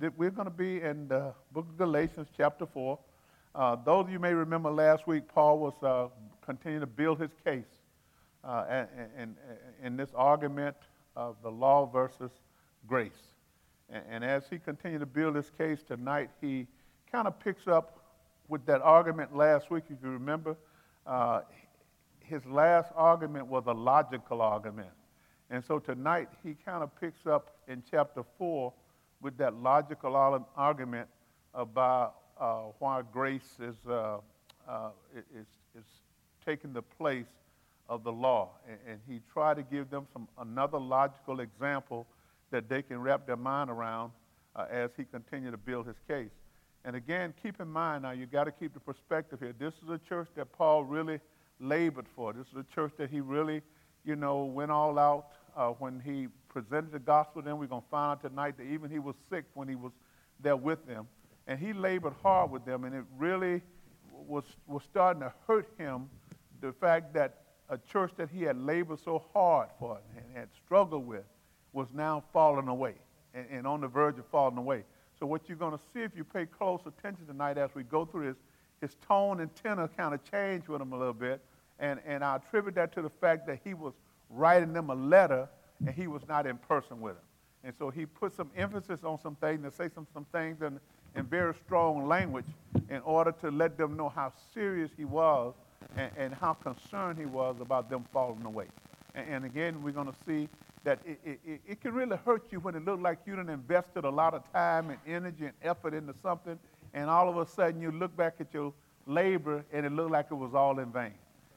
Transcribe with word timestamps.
we're 0.00 0.30
going 0.30 0.46
to 0.46 0.50
be 0.50 0.80
in 0.82 1.08
the 1.08 1.32
book 1.52 1.66
of 1.68 1.78
Galatians, 1.78 2.28
chapter 2.36 2.66
4. 2.66 2.98
Uh, 3.54 3.76
those 3.76 4.04
of 4.06 4.10
you 4.10 4.18
may 4.18 4.34
remember 4.34 4.70
last 4.70 5.06
week, 5.06 5.24
Paul 5.28 5.58
was 5.58 5.74
uh, 5.82 6.08
continuing 6.44 6.80
to 6.80 6.86
build 6.86 7.20
his 7.20 7.30
case 7.44 7.64
uh, 8.44 8.84
in, 9.18 9.34
in 9.82 9.96
this 9.96 10.10
argument 10.14 10.76
of 11.14 11.36
the 11.42 11.50
law 11.50 11.86
versus 11.86 12.30
grace. 12.86 13.12
And, 13.88 14.04
and 14.10 14.24
as 14.24 14.44
he 14.50 14.58
continued 14.58 15.00
to 15.00 15.06
build 15.06 15.34
his 15.34 15.50
case 15.56 15.82
tonight, 15.82 16.30
he 16.40 16.66
kind 17.10 17.26
of 17.26 17.38
picks 17.40 17.66
up 17.66 18.02
with 18.48 18.66
that 18.66 18.82
argument 18.82 19.34
last 19.34 19.70
week, 19.70 19.84
if 19.88 19.96
you 20.02 20.10
remember. 20.10 20.56
Uh, 21.06 21.40
his 22.20 22.44
last 22.44 22.92
argument 22.94 23.46
was 23.46 23.64
a 23.66 23.72
logical 23.72 24.42
argument. 24.42 24.90
And 25.48 25.64
so 25.64 25.78
tonight 25.78 26.28
he 26.42 26.54
kind 26.64 26.82
of 26.82 26.90
picks 27.00 27.26
up 27.26 27.56
in 27.68 27.82
chapter 27.88 28.24
4 28.36 28.72
with 29.20 29.36
that 29.38 29.54
logical 29.54 30.14
argument 30.56 31.08
about 31.54 32.16
uh, 32.38 32.64
why 32.78 33.02
grace 33.12 33.56
is, 33.60 33.76
uh, 33.88 34.18
uh, 34.68 34.90
is, 35.16 35.46
is 35.76 35.84
taking 36.44 36.72
the 36.72 36.82
place 36.82 37.26
of 37.88 38.04
the 38.04 38.12
law. 38.12 38.50
And, 38.68 38.78
and, 38.88 39.00
he 39.08 39.20
tried 39.32 39.56
to 39.56 39.62
give 39.62 39.90
them 39.90 40.06
some 40.12 40.28
another 40.38 40.78
logical 40.78 41.40
example 41.40 42.06
that 42.50 42.68
they 42.68 42.82
can 42.82 43.00
wrap 43.00 43.26
their 43.26 43.36
mind 43.36 43.70
around 43.70 44.12
uh, 44.54 44.66
as 44.70 44.90
he 44.96 45.04
continued 45.04 45.52
to 45.52 45.56
build 45.56 45.86
his 45.86 45.96
case. 46.08 46.30
And 46.84 46.94
again, 46.94 47.34
keep 47.42 47.60
in 47.60 47.68
mind 47.68 48.02
now, 48.02 48.12
you've 48.12 48.30
got 48.30 48.44
to 48.44 48.52
keep 48.52 48.74
the 48.74 48.80
perspective 48.80 49.40
here. 49.40 49.54
This 49.58 49.74
is 49.82 49.88
a 49.90 49.98
church 49.98 50.28
that 50.36 50.52
Paul 50.52 50.84
really 50.84 51.20
labored 51.58 52.06
for. 52.14 52.32
This 52.32 52.46
is 52.48 52.56
a 52.58 52.74
church 52.74 52.92
that 52.98 53.10
he 53.10 53.20
really, 53.20 53.62
you 54.04 54.14
know, 54.14 54.44
went 54.44 54.70
all 54.70 54.98
out 54.98 55.26
uh, 55.56 55.70
when 55.70 56.00
he 56.00 56.28
presented 56.56 56.90
the 56.90 56.98
gospel 56.98 57.42
to 57.42 57.48
them. 57.48 57.58
We're 57.58 57.66
going 57.66 57.82
to 57.82 57.88
find 57.90 58.12
out 58.12 58.22
tonight 58.26 58.56
that 58.56 58.62
even 58.62 58.90
he 58.90 58.98
was 58.98 59.14
sick 59.28 59.44
when 59.52 59.68
he 59.68 59.74
was 59.74 59.92
there 60.40 60.56
with 60.56 60.86
them. 60.86 61.06
And 61.46 61.58
he 61.58 61.74
labored 61.74 62.14
hard 62.22 62.50
with 62.50 62.64
them, 62.64 62.84
and 62.84 62.94
it 62.94 63.04
really 63.18 63.60
was, 64.10 64.44
was 64.66 64.82
starting 64.82 65.20
to 65.20 65.34
hurt 65.46 65.68
him 65.76 66.08
the 66.62 66.72
fact 66.72 67.12
that 67.12 67.42
a 67.68 67.76
church 67.76 68.12
that 68.16 68.30
he 68.30 68.42
had 68.42 68.56
labored 68.56 69.00
so 69.04 69.22
hard 69.34 69.68
for 69.78 69.98
and 70.16 70.24
had 70.34 70.48
struggled 70.64 71.06
with 71.06 71.24
was 71.74 71.88
now 71.92 72.24
falling 72.32 72.68
away 72.68 72.94
and, 73.34 73.46
and 73.50 73.66
on 73.66 73.82
the 73.82 73.88
verge 73.88 74.18
of 74.18 74.24
falling 74.28 74.56
away. 74.56 74.82
So, 75.20 75.26
what 75.26 75.50
you're 75.50 75.58
going 75.58 75.76
to 75.76 75.80
see 75.92 76.00
if 76.00 76.12
you 76.16 76.24
pay 76.24 76.46
close 76.46 76.80
attention 76.86 77.26
tonight 77.26 77.58
as 77.58 77.68
we 77.74 77.82
go 77.82 78.06
through 78.06 78.28
this, 78.28 78.36
his 78.80 78.96
tone 79.06 79.40
and 79.40 79.54
tenor 79.56 79.90
kind 79.94 80.14
of 80.14 80.24
changed 80.30 80.68
with 80.68 80.80
him 80.80 80.94
a 80.94 80.98
little 80.98 81.12
bit. 81.12 81.42
And, 81.78 82.00
and 82.06 82.24
I 82.24 82.36
attribute 82.36 82.76
that 82.76 82.92
to 82.94 83.02
the 83.02 83.10
fact 83.10 83.46
that 83.46 83.58
he 83.62 83.74
was 83.74 83.92
writing 84.30 84.72
them 84.72 84.88
a 84.88 84.94
letter 84.94 85.50
and 85.84 85.94
he 85.94 86.06
was 86.06 86.22
not 86.28 86.46
in 86.46 86.56
person 86.58 87.00
with 87.00 87.14
them. 87.14 87.24
And 87.64 87.74
so 87.78 87.90
he 87.90 88.06
put 88.06 88.34
some 88.34 88.50
emphasis 88.56 89.02
on 89.02 89.18
some 89.20 89.34
things 89.36 89.64
and 89.64 89.72
say 89.72 89.88
some, 89.94 90.06
some 90.14 90.24
things 90.32 90.62
in, 90.62 90.78
in 91.16 91.24
very 91.24 91.54
strong 91.64 92.06
language 92.06 92.46
in 92.88 93.00
order 93.00 93.32
to 93.40 93.50
let 93.50 93.76
them 93.76 93.96
know 93.96 94.08
how 94.08 94.32
serious 94.54 94.90
he 94.96 95.04
was 95.04 95.54
and, 95.96 96.10
and 96.16 96.34
how 96.34 96.54
concerned 96.54 97.18
he 97.18 97.26
was 97.26 97.56
about 97.60 97.90
them 97.90 98.04
falling 98.12 98.44
away. 98.44 98.66
And, 99.14 99.28
and 99.28 99.44
again, 99.44 99.82
we're 99.82 99.92
going 99.92 100.06
to 100.06 100.14
see 100.26 100.48
that 100.84 101.00
it, 101.04 101.18
it, 101.24 101.60
it, 101.66 101.80
can 101.80 101.92
really 101.92 102.16
hurt 102.24 102.44
you 102.50 102.60
when 102.60 102.76
it 102.76 102.84
looks 102.84 103.02
like 103.02 103.18
you 103.26 103.34
done 103.34 103.48
invested 103.48 104.04
a 104.04 104.10
lot 104.10 104.34
of 104.34 104.50
time 104.52 104.90
and 104.90 104.98
energy 105.04 105.46
and 105.46 105.54
effort 105.62 105.92
into 105.94 106.14
something, 106.22 106.56
and 106.94 107.10
all 107.10 107.28
of 107.28 107.36
a 107.36 107.50
sudden 107.50 107.80
you 107.82 107.90
look 107.90 108.16
back 108.16 108.36
at 108.38 108.54
your 108.54 108.72
labor 109.06 109.64
and 109.72 109.84
it 109.84 109.90
looked 109.90 110.12
like 110.12 110.26
it 110.30 110.36
was 110.36 110.54
all 110.54 110.78
in 110.78 110.92
vain. 110.92 111.14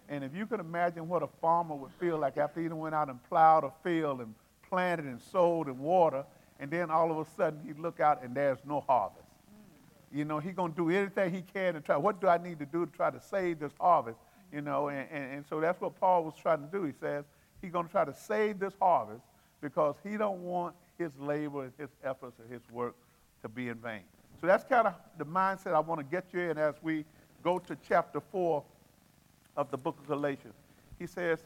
And 0.09 0.23
if 0.23 0.35
you 0.35 0.47
could 0.47 0.59
imagine 0.59 1.07
what 1.07 1.21
a 1.21 1.27
farmer 1.39 1.75
would 1.75 1.91
feel 1.99 2.17
like 2.17 2.37
after 2.37 2.59
he 2.59 2.67
went 2.67 2.95
out 2.95 3.09
and 3.09 3.23
plowed 3.29 3.63
a 3.63 3.71
field 3.83 4.21
and 4.21 4.33
planted 4.67 5.05
and 5.05 5.21
sowed 5.21 5.67
and 5.67 5.77
watered, 5.79 6.25
and 6.59 6.69
then 6.71 6.89
all 6.89 7.11
of 7.11 7.25
a 7.25 7.29
sudden 7.37 7.59
he'd 7.65 7.77
look 7.77 7.99
out 7.99 8.23
and 8.23 8.35
there's 8.35 8.57
no 8.65 8.81
harvest. 8.81 9.27
You 10.11 10.25
know, 10.25 10.39
he's 10.39 10.55
going 10.55 10.73
to 10.73 10.77
do 10.77 10.89
anything 10.89 11.31
he 11.31 11.43
can 11.43 11.75
to 11.75 11.81
try. 11.81 11.95
What 11.95 12.19
do 12.19 12.27
I 12.27 12.39
need 12.39 12.57
to 12.59 12.65
do 12.65 12.87
to 12.87 12.91
try 12.91 13.11
to 13.11 13.21
save 13.21 13.59
this 13.59 13.71
harvest? 13.79 14.17
You 14.51 14.61
know, 14.61 14.87
and, 14.87 15.07
and, 15.11 15.33
and 15.33 15.45
so 15.47 15.61
that's 15.61 15.79
what 15.79 15.99
Paul 15.99 16.23
was 16.23 16.33
trying 16.41 16.61
to 16.61 16.67
do. 16.71 16.83
He 16.83 16.93
says 16.99 17.25
he's 17.61 17.71
going 17.71 17.85
to 17.85 17.91
try 17.91 18.03
to 18.03 18.13
save 18.13 18.59
this 18.59 18.73
harvest 18.81 19.21
because 19.61 19.95
he 20.03 20.17
don't 20.17 20.41
want 20.41 20.73
his 20.97 21.11
labor 21.19 21.65
and 21.65 21.73
his 21.77 21.89
efforts 22.03 22.39
and 22.39 22.51
his 22.51 22.61
work 22.71 22.95
to 23.43 23.47
be 23.47 23.69
in 23.69 23.75
vain. 23.75 24.01
So 24.41 24.47
that's 24.47 24.63
kind 24.63 24.87
of 24.87 24.95
the 25.19 25.25
mindset 25.25 25.73
I 25.73 25.79
want 25.79 25.99
to 25.99 26.05
get 26.05 26.25
you 26.33 26.39
in 26.39 26.57
as 26.57 26.73
we 26.81 27.05
go 27.43 27.59
to 27.59 27.77
chapter 27.87 28.19
4 28.19 28.63
of 29.55 29.71
the 29.71 29.77
book 29.77 29.97
of 29.99 30.07
Galatians. 30.07 30.55
He 30.97 31.07
says, 31.07 31.39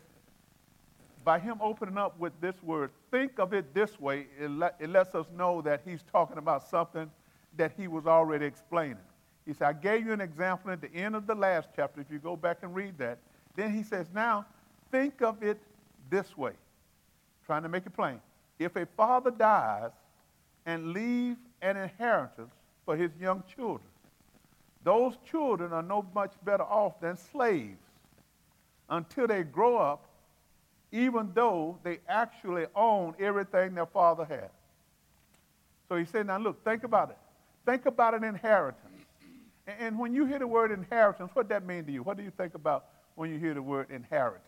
by 1.24 1.40
him 1.40 1.58
opening 1.62 1.98
up 1.98 2.20
with 2.20 2.34
this 2.42 2.56
word, 2.62 2.92
think 3.10 3.40
of 3.40 3.54
it 3.54 3.74
this 3.74 4.00
way, 4.00 4.28
it, 4.40 4.50
let, 4.50 4.76
it 4.80 4.90
lets 4.90 5.16
us 5.16 5.26
know 5.38 5.62
that 5.62 5.82
he's 5.86 6.04
talking 6.12 6.38
about 6.38 6.68
something 6.68 7.10
that 7.56 7.72
he 7.78 7.88
was 7.88 8.06
already 8.06 8.46
explaining. 8.46 8.98
He 9.46 9.54
said, 9.54 9.68
I 9.68 9.74
gave 9.74 10.06
you 10.06 10.14
an 10.14 10.22
example 10.22 10.72
at 10.72 10.82
the 10.82 10.94
end 10.94 11.16
of 11.16 11.28
the 11.28 11.36
last 11.36 11.70
chapter, 11.76 12.02
if 12.02 12.08
you 12.12 12.20
go 12.20 12.36
back 12.36 12.60
and 12.62 12.74
read 12.74 12.98
that. 12.98 13.20
Then 13.56 13.74
he 13.74 13.84
says, 13.84 14.08
now 14.14 14.46
think 14.92 15.22
of 15.22 15.42
it 15.44 15.60
this 16.10 16.38
way, 16.38 16.54
trying 17.46 17.64
to 17.64 17.70
make 17.70 17.86
it 17.86 17.94
plain. 17.94 18.20
If 18.60 18.76
a 18.76 18.86
father 18.86 19.32
dies 19.32 19.92
and 20.66 20.94
leave 20.94 21.38
an 21.62 21.78
inheritance 21.78 22.54
for 22.86 22.96
his 22.96 23.12
young 23.20 23.44
children, 23.54 23.88
those 24.84 25.14
children 25.30 25.72
are 25.72 25.84
no 25.84 26.06
much 26.14 26.34
better 26.44 26.64
off 26.64 27.00
than 27.00 27.16
slaves 27.18 27.83
until 28.94 29.26
they 29.26 29.42
grow 29.42 29.78
up, 29.78 30.06
even 30.92 31.32
though 31.34 31.80
they 31.84 31.98
actually 32.08 32.68
own 32.76 33.16
everything 33.20 33.74
their 33.74 33.88
father 33.88 34.24
had. 34.24 34.52
So 35.90 35.96
he 35.96 36.06
said, 36.06 36.28
now 36.28 36.38
look, 36.38 36.64
think 36.64 36.84
about 36.84 37.10
it. 37.10 37.18
Think 37.66 37.88
about 37.88 38.14
an 38.14 38.24
inheritance. 38.24 38.78
And 39.80 39.98
when 39.98 40.14
you 40.14 40.26
hear 40.26 40.38
the 40.38 40.48
word 40.48 40.72
inheritance, 40.72 41.32
what 41.34 41.50
that 41.50 41.66
mean 41.66 41.86
to 41.86 41.92
you? 41.92 42.04
What 42.04 42.18
do 42.18 42.24
you 42.24 42.32
think 42.38 42.54
about 42.54 42.86
when 43.16 43.32
you 43.32 43.40
hear 43.40 43.56
the 43.56 43.62
word 43.62 43.88
inheritance? 43.90 44.44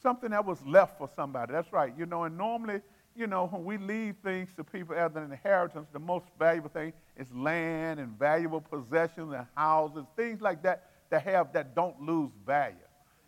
Something 0.00 0.30
that 0.30 0.44
was 0.44 0.62
left 0.64 0.98
for 0.98 1.10
somebody. 1.16 1.52
That's 1.52 1.72
right. 1.72 1.92
You 1.98 2.06
know, 2.06 2.24
and 2.24 2.38
normally, 2.38 2.80
you 3.16 3.26
know, 3.26 3.46
when 3.48 3.64
we 3.64 3.76
leave 3.76 4.14
things 4.22 4.50
to 4.56 4.62
people 4.62 4.94
as 4.94 5.16
an 5.16 5.24
inheritance, 5.24 5.88
the 5.92 5.98
most 5.98 6.26
valuable 6.38 6.70
thing 6.70 6.92
is 7.16 7.26
land 7.34 7.98
and 7.98 8.16
valuable 8.16 8.60
possessions 8.60 9.32
and 9.32 9.46
houses, 9.56 10.04
things 10.16 10.40
like 10.40 10.62
that 10.62 10.91
that 11.12 11.22
have 11.24 11.52
that 11.52 11.74
don't 11.74 12.00
lose 12.00 12.30
value. 12.46 12.74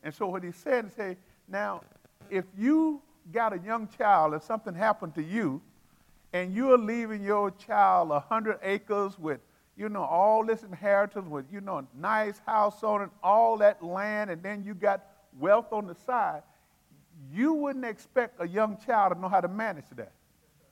And 0.03 0.13
so 0.13 0.27
what 0.27 0.43
he 0.43 0.53
said 0.53 0.87
is, 0.87 0.93
hey, 0.97 1.19
now, 1.47 1.83
if 2.31 2.47
you 2.57 3.03
got 3.31 3.53
a 3.53 3.59
young 3.59 3.89
child 3.89 4.33
and 4.33 4.43
something 4.43 4.75
happened 4.75 5.15
to 5.17 5.23
you, 5.23 5.61
and 6.33 6.55
you're 6.55 6.79
leaving 6.79 7.23
your 7.23 7.51
child 7.51 8.11
a 8.11 8.21
hundred 8.21 8.59
acres 8.63 9.19
with, 9.19 9.39
you 9.77 9.91
know, 9.91 10.03
all 10.03 10.47
this 10.47 10.63
inheritance 10.63 11.29
with, 11.29 11.45
you 11.53 11.61
know, 11.61 11.77
a 11.77 11.87
nice 11.95 12.41
house 12.47 12.83
on 12.83 13.03
it, 13.03 13.11
all 13.23 13.59
that 13.59 13.85
land, 13.85 14.31
and 14.31 14.43
then 14.43 14.65
you 14.65 14.73
got 14.73 15.05
wealth 15.39 15.71
on 15.71 15.87
the 15.87 15.95
side, 16.07 16.43
you 17.31 17.53
wouldn't 17.53 17.85
expect 17.85 18.41
a 18.41 18.49
young 18.49 18.79
child 18.87 19.13
to 19.13 19.21
know 19.21 19.29
how 19.29 19.43
to 19.43 19.49
manage 19.49 19.85
that 19.95 20.13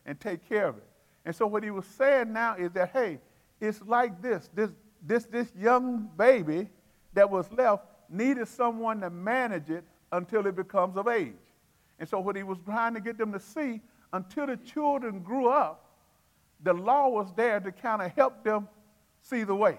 and 0.06 0.18
take 0.18 0.48
care 0.48 0.66
of 0.66 0.78
it. 0.78 0.88
And 1.26 1.36
so 1.36 1.46
what 1.46 1.62
he 1.62 1.70
was 1.70 1.84
saying 1.84 2.32
now 2.32 2.56
is 2.56 2.72
that, 2.72 2.88
hey, 2.90 3.18
it's 3.60 3.82
like 3.82 4.22
this. 4.22 4.48
This, 4.54 4.70
this, 5.06 5.26
this 5.26 5.52
young 5.54 6.08
baby 6.16 6.70
that 7.14 7.30
was 7.30 7.50
left 7.52 7.84
needed 8.08 8.48
someone 8.48 9.00
to 9.00 9.10
manage 9.10 9.70
it 9.70 9.84
until 10.12 10.46
it 10.46 10.54
becomes 10.54 10.96
of 10.96 11.08
age. 11.08 11.32
And 11.98 12.08
so, 12.08 12.20
what 12.20 12.36
he 12.36 12.42
was 12.42 12.58
trying 12.64 12.94
to 12.94 13.00
get 13.00 13.18
them 13.18 13.32
to 13.32 13.40
see, 13.40 13.80
until 14.12 14.46
the 14.46 14.56
children 14.56 15.20
grew 15.20 15.48
up, 15.48 15.84
the 16.62 16.72
law 16.72 17.08
was 17.08 17.32
there 17.34 17.60
to 17.60 17.72
kind 17.72 18.02
of 18.02 18.12
help 18.12 18.44
them 18.44 18.68
see 19.20 19.44
the 19.44 19.54
way, 19.54 19.78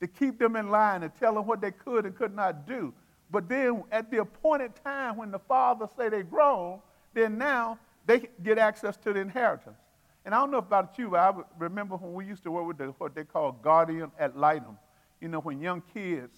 to 0.00 0.06
keep 0.06 0.38
them 0.38 0.56
in 0.56 0.70
line 0.70 1.02
and 1.02 1.12
tell 1.18 1.34
them 1.34 1.46
what 1.46 1.60
they 1.60 1.70
could 1.70 2.04
and 2.04 2.14
could 2.14 2.34
not 2.34 2.66
do. 2.66 2.92
But 3.30 3.48
then, 3.48 3.84
at 3.90 4.10
the 4.10 4.18
appointed 4.18 4.72
time 4.84 5.16
when 5.16 5.30
the 5.30 5.38
father 5.38 5.88
say 5.96 6.08
they're 6.08 6.22
grown, 6.22 6.80
then 7.14 7.38
now 7.38 7.78
they 8.06 8.28
get 8.42 8.58
access 8.58 8.96
to 8.98 9.12
the 9.12 9.20
inheritance. 9.20 9.78
And 10.24 10.34
I 10.34 10.38
don't 10.38 10.50
know 10.50 10.58
about 10.58 10.98
you, 10.98 11.10
but 11.10 11.20
I 11.20 11.32
remember 11.58 11.96
when 11.96 12.12
we 12.12 12.26
used 12.26 12.42
to 12.44 12.50
work 12.50 12.66
with 12.66 12.78
the, 12.78 12.86
what 12.98 13.14
they 13.14 13.24
call 13.24 13.52
guardian 13.52 14.10
ad 14.18 14.36
litem 14.36 14.76
you 15.20 15.28
know, 15.28 15.40
when 15.40 15.60
young 15.60 15.82
kids, 15.92 16.36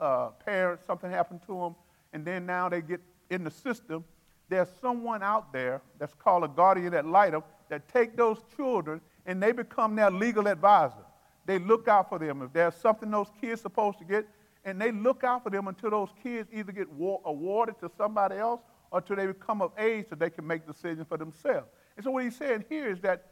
uh, 0.00 0.28
parents, 0.44 0.84
something 0.86 1.10
happened 1.10 1.40
to 1.46 1.54
them, 1.54 1.74
and 2.12 2.24
then 2.24 2.46
now 2.46 2.68
they 2.68 2.80
get 2.80 3.00
in 3.30 3.44
the 3.44 3.50
system, 3.50 4.04
there's 4.48 4.68
someone 4.80 5.22
out 5.22 5.52
there 5.52 5.80
that's 5.98 6.14
called 6.14 6.44
a 6.44 6.48
guardian 6.48 6.92
ad 6.94 7.06
litem 7.06 7.42
that 7.68 7.88
take 7.88 8.16
those 8.16 8.38
children 8.56 9.00
and 9.26 9.40
they 9.40 9.52
become 9.52 9.94
their 9.94 10.10
legal 10.10 10.48
advisor. 10.48 11.04
They 11.46 11.58
look 11.58 11.88
out 11.88 12.08
for 12.08 12.18
them. 12.18 12.42
If 12.42 12.52
there's 12.52 12.74
something 12.74 13.10
those 13.10 13.30
kids 13.40 13.60
supposed 13.60 13.98
to 13.98 14.04
get, 14.04 14.26
and 14.64 14.80
they 14.80 14.92
look 14.92 15.24
out 15.24 15.44
for 15.44 15.50
them 15.50 15.68
until 15.68 15.90
those 15.90 16.10
kids 16.22 16.48
either 16.52 16.72
get 16.72 16.90
war- 16.92 17.20
awarded 17.24 17.78
to 17.80 17.90
somebody 17.96 18.36
else 18.36 18.60
or 18.90 18.98
until 18.98 19.16
they 19.16 19.26
become 19.26 19.62
of 19.62 19.72
age 19.78 20.06
so 20.10 20.16
they 20.16 20.30
can 20.30 20.46
make 20.46 20.66
decisions 20.66 21.06
for 21.08 21.16
themselves. 21.16 21.68
And 21.96 22.04
so 22.04 22.10
what 22.10 22.24
he's 22.24 22.36
saying 22.36 22.64
here 22.68 22.90
is 22.90 23.00
that 23.00 23.26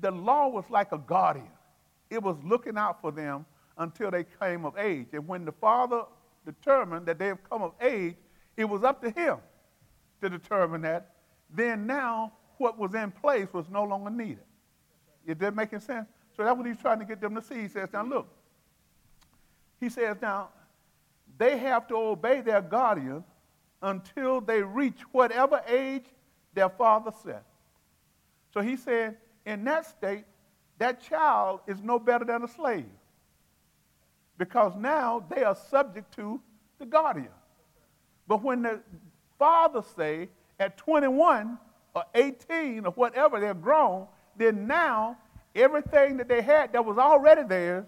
the 0.00 0.10
law 0.10 0.48
was 0.48 0.64
like 0.68 0.92
a 0.92 0.98
guardian. 0.98 1.48
It 2.10 2.22
was 2.22 2.36
looking 2.44 2.76
out 2.76 3.00
for 3.00 3.12
them 3.12 3.46
until 3.80 4.10
they 4.10 4.24
came 4.40 4.64
of 4.64 4.78
age. 4.78 5.08
And 5.12 5.26
when 5.26 5.44
the 5.44 5.52
father 5.52 6.02
determined 6.44 7.06
that 7.06 7.18
they 7.18 7.26
have 7.26 7.42
come 7.48 7.62
of 7.62 7.72
age, 7.80 8.14
it 8.56 8.66
was 8.66 8.84
up 8.84 9.02
to 9.02 9.10
him 9.10 9.38
to 10.20 10.28
determine 10.28 10.82
that. 10.82 11.14
Then 11.52 11.86
now 11.86 12.32
what 12.58 12.78
was 12.78 12.94
in 12.94 13.10
place 13.10 13.48
was 13.52 13.64
no 13.70 13.82
longer 13.82 14.10
needed. 14.10 14.44
Is 15.26 15.38
that 15.38 15.56
making 15.56 15.80
sense? 15.80 16.06
So 16.36 16.44
that's 16.44 16.56
what 16.56 16.66
he's 16.66 16.76
trying 16.76 16.98
to 17.00 17.06
get 17.06 17.20
them 17.20 17.34
to 17.34 17.42
see. 17.42 17.62
He 17.62 17.68
says, 17.68 17.88
now 17.92 18.04
look. 18.04 18.28
He 19.80 19.88
says, 19.88 20.18
now, 20.20 20.50
they 21.38 21.56
have 21.56 21.88
to 21.88 21.96
obey 21.96 22.42
their 22.42 22.60
guardian 22.60 23.24
until 23.80 24.42
they 24.42 24.62
reach 24.62 25.00
whatever 25.10 25.62
age 25.66 26.04
their 26.52 26.68
father 26.68 27.12
set. 27.22 27.44
So 28.52 28.60
he 28.60 28.76
said, 28.76 29.16
in 29.46 29.64
that 29.64 29.86
state, 29.86 30.24
that 30.76 31.02
child 31.02 31.60
is 31.66 31.82
no 31.82 31.98
better 31.98 32.26
than 32.26 32.42
a 32.42 32.48
slave 32.48 32.84
because 34.40 34.72
now 34.74 35.22
they 35.28 35.44
are 35.44 35.54
subject 35.54 36.14
to 36.14 36.40
the 36.78 36.86
guardian. 36.86 37.28
But 38.26 38.42
when 38.42 38.62
the 38.62 38.80
father 39.38 39.82
say 39.94 40.30
at 40.58 40.78
21 40.78 41.58
or 41.94 42.04
18 42.14 42.86
or 42.86 42.92
whatever 42.92 43.38
they're 43.38 43.52
grown, 43.52 44.06
then 44.38 44.66
now 44.66 45.18
everything 45.54 46.16
that 46.16 46.26
they 46.26 46.40
had 46.40 46.72
that 46.72 46.82
was 46.82 46.96
already 46.96 47.42
theirs, 47.42 47.84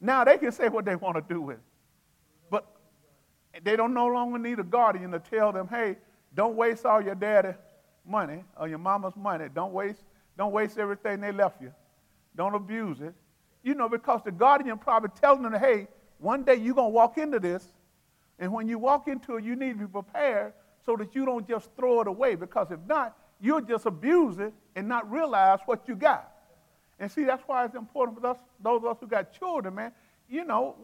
now 0.00 0.24
they 0.24 0.36
can 0.36 0.50
say 0.50 0.68
what 0.68 0.84
they 0.84 0.96
want 0.96 1.14
to 1.14 1.32
do 1.32 1.40
with 1.40 1.58
it. 1.58 1.62
But 2.50 2.66
they 3.62 3.76
don't 3.76 3.94
no 3.94 4.08
longer 4.08 4.38
need 4.40 4.58
a 4.58 4.64
guardian 4.64 5.12
to 5.12 5.20
tell 5.20 5.52
them, 5.52 5.68
hey, 5.68 5.96
don't 6.34 6.56
waste 6.56 6.84
all 6.84 7.00
your 7.00 7.14
daddy's 7.14 7.54
money 8.04 8.42
or 8.56 8.66
your 8.66 8.78
mama's 8.78 9.14
money. 9.14 9.46
Don't 9.54 9.72
waste, 9.72 10.02
don't 10.36 10.50
waste 10.52 10.76
everything 10.76 11.20
they 11.20 11.30
left 11.30 11.62
you. 11.62 11.72
Don't 12.34 12.56
abuse 12.56 13.00
it. 13.00 13.14
You 13.64 13.74
know, 13.74 13.88
because 13.88 14.20
the 14.22 14.30
guardian 14.30 14.78
probably 14.78 15.10
telling 15.20 15.42
them, 15.42 15.54
hey, 15.54 15.88
one 16.18 16.44
day 16.44 16.54
you're 16.54 16.74
going 16.74 16.92
to 16.92 16.94
walk 16.94 17.18
into 17.18 17.40
this, 17.40 17.66
and 18.38 18.52
when 18.52 18.68
you 18.68 18.78
walk 18.78 19.08
into 19.08 19.36
it, 19.36 19.44
you 19.44 19.56
need 19.56 19.78
to 19.78 19.86
be 19.86 19.86
prepared 19.86 20.52
so 20.84 20.96
that 20.96 21.14
you 21.14 21.24
don't 21.24 21.48
just 21.48 21.70
throw 21.76 22.02
it 22.02 22.06
away, 22.06 22.34
because 22.34 22.70
if 22.70 22.78
not, 22.86 23.16
you'll 23.40 23.62
just 23.62 23.86
abuse 23.86 24.38
it 24.38 24.52
and 24.76 24.86
not 24.86 25.10
realize 25.10 25.60
what 25.64 25.88
you 25.88 25.96
got. 25.96 26.30
And 27.00 27.10
see, 27.10 27.24
that's 27.24 27.42
why 27.46 27.64
it's 27.64 27.74
important 27.74 28.20
for 28.20 28.26
us, 28.26 28.36
those 28.62 28.82
of 28.82 28.86
us 28.86 28.96
who 29.00 29.06
got 29.06 29.32
children, 29.32 29.74
man. 29.74 29.92
You 30.28 30.44
know, 30.44 30.76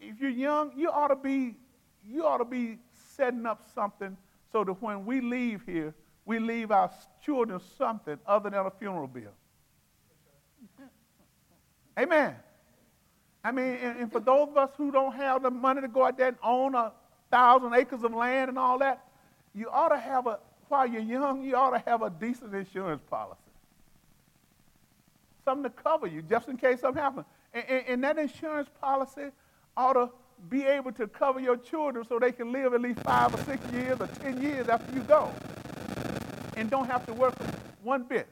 if 0.00 0.20
you're 0.20 0.30
young, 0.30 0.72
you 0.76 0.90
ought 0.90 1.08
to 1.08 1.16
be, 1.16 1.56
you 2.04 2.26
ought 2.26 2.38
to 2.38 2.44
be 2.44 2.78
setting 3.16 3.46
up 3.46 3.64
something 3.74 4.16
so 4.52 4.64
that 4.64 4.82
when 4.82 5.06
we 5.06 5.20
leave 5.20 5.62
here, 5.64 5.94
we 6.24 6.38
leave 6.38 6.70
our 6.70 6.90
children 7.24 7.60
something 7.78 8.18
other 8.26 8.50
than 8.50 8.66
a 8.66 8.70
funeral 8.70 9.06
bill. 9.06 9.32
Amen. 11.98 12.34
I 13.42 13.50
mean, 13.50 13.76
and, 13.82 14.00
and, 14.00 14.12
for 14.12 14.20
those 14.20 14.48
of 14.48 14.56
us 14.56 14.70
who 14.76 14.92
don't 14.92 15.14
have 15.14 15.42
the 15.42 15.50
money 15.50 15.80
to 15.80 15.88
go 15.88 16.04
out 16.04 16.16
there 16.16 16.28
and 16.28 16.36
own 16.42 16.74
a 16.74 16.92
thousand 17.30 17.74
acres 17.74 18.04
of 18.04 18.12
land 18.12 18.50
and 18.50 18.58
all 18.58 18.78
that, 18.78 19.04
you 19.54 19.68
ought 19.70 19.88
to 19.88 19.98
have 19.98 20.26
a, 20.26 20.38
while 20.68 20.86
you're 20.86 21.02
young, 21.02 21.42
you 21.42 21.56
ought 21.56 21.70
to 21.70 21.82
have 21.90 22.02
a 22.02 22.10
decent 22.10 22.54
insurance 22.54 23.02
policy. 23.08 23.40
Something 25.44 25.64
to 25.64 25.70
cover 25.70 26.06
you 26.06 26.22
just 26.22 26.48
in 26.48 26.56
case 26.56 26.80
something 26.80 27.02
happens. 27.02 27.26
And, 27.54 27.64
and, 27.68 27.84
and 27.88 28.04
that 28.04 28.18
insurance 28.18 28.68
policy 28.80 29.30
ought 29.76 29.94
to 29.94 30.10
be 30.50 30.64
able 30.64 30.92
to 30.92 31.08
cover 31.08 31.40
your 31.40 31.56
children 31.56 32.04
so 32.06 32.18
they 32.18 32.32
can 32.32 32.52
live 32.52 32.74
at 32.74 32.80
least 32.80 33.00
five 33.00 33.34
or 33.34 33.38
six 33.44 33.60
years 33.72 34.00
or 34.00 34.06
ten 34.06 34.40
years 34.40 34.68
after 34.68 34.94
you 34.94 35.00
go 35.02 35.32
and 36.56 36.70
don't 36.70 36.86
have 36.86 37.06
to 37.06 37.14
work 37.14 37.34
one 37.82 38.02
bit. 38.02 38.28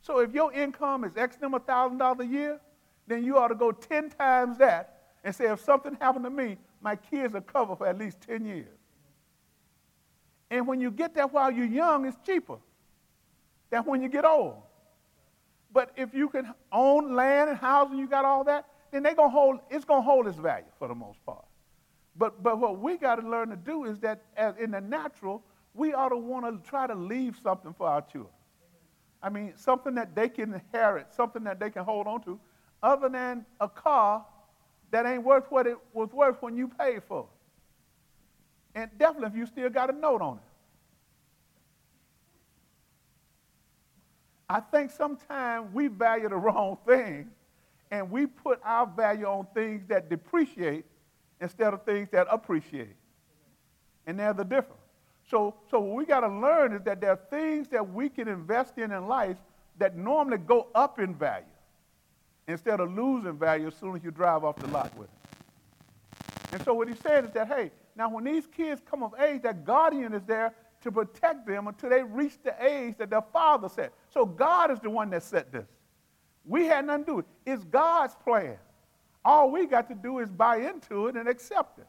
So 0.00 0.20
if 0.20 0.32
your 0.32 0.52
income 0.52 1.04
is 1.04 1.16
X 1.16 1.36
number 1.40 1.58
thousand 1.58 1.98
dollars 1.98 2.20
a 2.20 2.26
year, 2.26 2.60
then 3.08 3.24
you 3.24 3.38
ought 3.38 3.48
to 3.48 3.54
go 3.54 3.72
10 3.72 4.10
times 4.10 4.58
that 4.58 5.02
and 5.24 5.34
say, 5.34 5.50
if 5.50 5.60
something 5.60 5.96
happened 6.00 6.24
to 6.24 6.30
me, 6.30 6.58
my 6.80 6.94
kids 6.94 7.34
are 7.34 7.40
covered 7.40 7.78
for 7.78 7.86
at 7.86 7.98
least 7.98 8.20
10 8.20 8.44
years. 8.44 8.78
And 10.50 10.66
when 10.66 10.80
you 10.80 10.90
get 10.90 11.14
that 11.14 11.32
while 11.32 11.50
you're 11.50 11.66
young, 11.66 12.06
it's 12.06 12.16
cheaper 12.24 12.58
than 13.70 13.82
when 13.82 14.02
you 14.02 14.08
get 14.08 14.24
old. 14.24 14.56
But 15.72 15.92
if 15.96 16.14
you 16.14 16.28
can 16.28 16.54
own 16.72 17.14
land 17.14 17.50
and 17.50 17.58
housing, 17.58 17.98
you 17.98 18.08
got 18.08 18.24
all 18.24 18.44
that, 18.44 18.66
then 18.90 19.02
they 19.02 19.14
gonna 19.14 19.28
hold, 19.28 19.60
it's 19.70 19.84
going 19.84 20.00
to 20.00 20.04
hold 20.04 20.26
its 20.26 20.38
value 20.38 20.64
for 20.78 20.88
the 20.88 20.94
most 20.94 21.24
part. 21.26 21.44
But, 22.16 22.42
but 22.42 22.58
what 22.58 22.80
we 22.80 22.96
got 22.96 23.16
to 23.16 23.28
learn 23.28 23.50
to 23.50 23.56
do 23.56 23.84
is 23.84 23.98
that 24.00 24.22
as 24.36 24.56
in 24.56 24.70
the 24.70 24.80
natural, 24.80 25.42
we 25.74 25.92
ought 25.92 26.08
to 26.08 26.16
want 26.16 26.46
to 26.46 26.68
try 26.68 26.86
to 26.86 26.94
leave 26.94 27.36
something 27.42 27.74
for 27.74 27.86
our 27.86 28.00
children. 28.00 28.32
I 29.22 29.28
mean, 29.28 29.52
something 29.56 29.94
that 29.96 30.14
they 30.14 30.28
can 30.28 30.54
inherit, 30.54 31.12
something 31.14 31.44
that 31.44 31.60
they 31.60 31.70
can 31.70 31.84
hold 31.84 32.06
on 32.06 32.22
to, 32.22 32.40
other 32.82 33.08
than 33.08 33.44
a 33.60 33.68
car 33.68 34.24
that 34.90 35.06
ain't 35.06 35.22
worth 35.22 35.50
what 35.50 35.66
it 35.66 35.76
was 35.92 36.10
worth 36.12 36.40
when 36.40 36.56
you 36.56 36.68
paid 36.68 37.02
for 37.04 37.20
it. 37.20 38.78
And 38.78 38.90
definitely 38.98 39.28
if 39.28 39.36
you 39.36 39.46
still 39.46 39.70
got 39.70 39.90
a 39.90 39.92
note 39.92 40.22
on 40.22 40.36
it. 40.36 40.42
I 44.48 44.60
think 44.60 44.90
sometimes 44.90 45.68
we 45.74 45.88
value 45.88 46.28
the 46.28 46.36
wrong 46.36 46.78
thing 46.86 47.30
and 47.90 48.10
we 48.10 48.26
put 48.26 48.60
our 48.64 48.86
value 48.86 49.26
on 49.26 49.46
things 49.54 49.82
that 49.88 50.08
depreciate 50.08 50.84
instead 51.40 51.74
of 51.74 51.82
things 51.84 52.08
that 52.12 52.26
appreciate. 52.30 52.96
And 54.06 54.18
they're 54.18 54.32
the 54.32 54.44
difference. 54.44 54.80
So, 55.30 55.54
so 55.70 55.80
what 55.80 55.96
we 55.96 56.06
got 56.06 56.20
to 56.20 56.28
learn 56.28 56.72
is 56.72 56.82
that 56.84 57.00
there 57.00 57.10
are 57.10 57.20
things 57.30 57.68
that 57.68 57.92
we 57.92 58.08
can 58.08 58.28
invest 58.28 58.78
in 58.78 58.92
in 58.92 59.06
life 59.06 59.36
that 59.78 59.96
normally 59.96 60.38
go 60.38 60.68
up 60.74 60.98
in 60.98 61.14
value 61.14 61.44
instead 62.48 62.80
of 62.80 62.92
losing 62.96 63.38
value 63.38 63.68
as 63.68 63.74
soon 63.74 63.94
as 63.94 64.02
you 64.02 64.10
drive 64.10 64.42
off 64.42 64.56
the 64.56 64.66
lot 64.68 64.96
with 64.96 65.08
it. 65.08 66.54
And 66.54 66.64
so 66.64 66.72
what 66.72 66.88
he's 66.88 66.98
saying 66.98 67.26
is 67.26 67.30
that, 67.32 67.46
hey, 67.46 67.70
now 67.94 68.08
when 68.08 68.24
these 68.24 68.46
kids 68.46 68.80
come 68.90 69.02
of 69.02 69.12
age, 69.20 69.42
that 69.42 69.64
guardian 69.64 70.14
is 70.14 70.22
there 70.24 70.54
to 70.80 70.90
protect 70.90 71.46
them 71.46 71.68
until 71.68 71.90
they 71.90 72.02
reach 72.02 72.38
the 72.42 72.54
age 72.64 72.96
that 72.98 73.10
their 73.10 73.22
father 73.32 73.68
set. 73.68 73.92
So 74.08 74.24
God 74.24 74.70
is 74.70 74.80
the 74.80 74.88
one 74.88 75.10
that 75.10 75.22
set 75.22 75.52
this. 75.52 75.66
We 76.44 76.64
had 76.64 76.86
nothing 76.86 77.04
to 77.04 77.10
do 77.10 77.16
with 77.16 77.26
it. 77.26 77.52
It's 77.52 77.64
God's 77.64 78.14
plan. 78.24 78.56
All 79.24 79.50
we 79.50 79.66
got 79.66 79.88
to 79.88 79.94
do 79.94 80.20
is 80.20 80.30
buy 80.30 80.58
into 80.58 81.08
it 81.08 81.16
and 81.16 81.28
accept 81.28 81.78
it. 81.78 81.86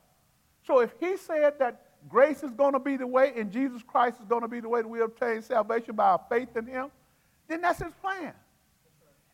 So 0.68 0.82
if 0.82 0.94
he 1.00 1.16
said 1.16 1.54
that 1.60 1.86
grace 2.10 2.44
is 2.44 2.52
going 2.52 2.74
to 2.74 2.80
be 2.80 2.98
the 2.98 3.08
way 3.08 3.32
and 3.38 3.50
Jesus 3.50 3.82
Christ 3.82 4.20
is 4.20 4.26
going 4.26 4.42
to 4.42 4.48
be 4.50 4.60
the 4.60 4.68
way 4.68 4.82
that 4.82 4.88
we 4.88 5.00
obtain 5.00 5.42
salvation 5.42 5.96
by 5.96 6.10
our 6.10 6.22
faith 6.30 6.58
in 6.58 6.66
him, 6.66 6.92
then 7.48 7.62
that's 7.62 7.80
his 7.80 7.94
plan. 8.02 8.34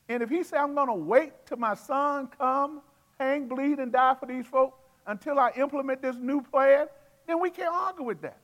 And 0.07 0.21
if 0.21 0.29
he 0.29 0.43
said, 0.43 0.59
I'm 0.59 0.75
going 0.75 0.87
to 0.87 0.93
wait 0.93 1.33
till 1.45 1.57
my 1.57 1.73
son 1.73 2.29
come, 2.37 2.81
hang, 3.19 3.47
bleed, 3.47 3.79
and 3.79 3.91
die 3.91 4.15
for 4.19 4.25
these 4.25 4.45
folks 4.45 4.79
until 5.07 5.39
I 5.39 5.51
implement 5.57 6.01
this 6.01 6.15
new 6.17 6.41
plan, 6.41 6.87
then 7.27 7.39
we 7.39 7.49
can't 7.49 7.73
argue 7.73 8.03
with 8.03 8.21
that. 8.21 8.39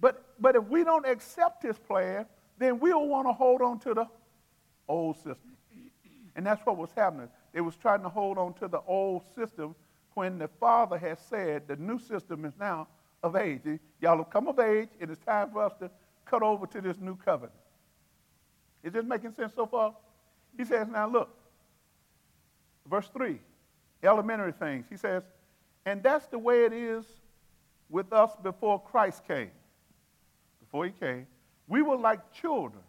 But, 0.00 0.24
but 0.40 0.56
if 0.56 0.64
we 0.68 0.82
don't 0.82 1.06
accept 1.06 1.62
his 1.62 1.78
plan, 1.78 2.26
then 2.58 2.80
we'll 2.80 3.06
want 3.06 3.28
to 3.28 3.32
hold 3.32 3.62
on 3.62 3.78
to 3.80 3.94
the 3.94 4.06
old 4.88 5.16
system. 5.16 5.56
And 6.34 6.46
that's 6.46 6.64
what 6.64 6.76
was 6.76 6.90
happening. 6.96 7.28
They 7.52 7.60
was 7.60 7.76
trying 7.76 8.02
to 8.02 8.08
hold 8.08 8.38
on 8.38 8.54
to 8.54 8.68
the 8.68 8.80
old 8.86 9.22
system 9.34 9.74
when 10.14 10.38
the 10.38 10.48
Father 10.48 10.98
has 10.98 11.18
said 11.28 11.68
the 11.68 11.76
new 11.76 11.98
system 11.98 12.44
is 12.44 12.54
now 12.58 12.88
of 13.22 13.36
age. 13.36 13.62
Y'all 14.00 14.18
have 14.18 14.30
come 14.30 14.48
of 14.48 14.58
age, 14.58 14.88
and 15.00 15.10
it's 15.10 15.20
time 15.20 15.50
for 15.50 15.62
us 15.62 15.72
to 15.80 15.90
cut 16.24 16.42
over 16.42 16.66
to 16.66 16.80
this 16.80 16.96
new 16.98 17.16
covenant. 17.16 17.52
Is 18.82 18.92
this 18.92 19.04
making 19.04 19.32
sense 19.32 19.52
so 19.54 19.66
far? 19.66 19.94
He 20.56 20.64
says, 20.64 20.88
now 20.88 21.08
look, 21.08 21.30
verse 22.88 23.08
3, 23.12 23.38
elementary 24.02 24.52
things. 24.52 24.86
He 24.90 24.96
says, 24.96 25.22
and 25.86 26.02
that's 26.02 26.26
the 26.26 26.38
way 26.38 26.64
it 26.64 26.72
is 26.72 27.04
with 27.88 28.12
us 28.12 28.32
before 28.42 28.80
Christ 28.80 29.26
came. 29.26 29.50
Before 30.60 30.84
he 30.84 30.92
came, 30.92 31.26
we 31.66 31.82
were 31.82 31.96
like 31.96 32.32
children. 32.32 32.82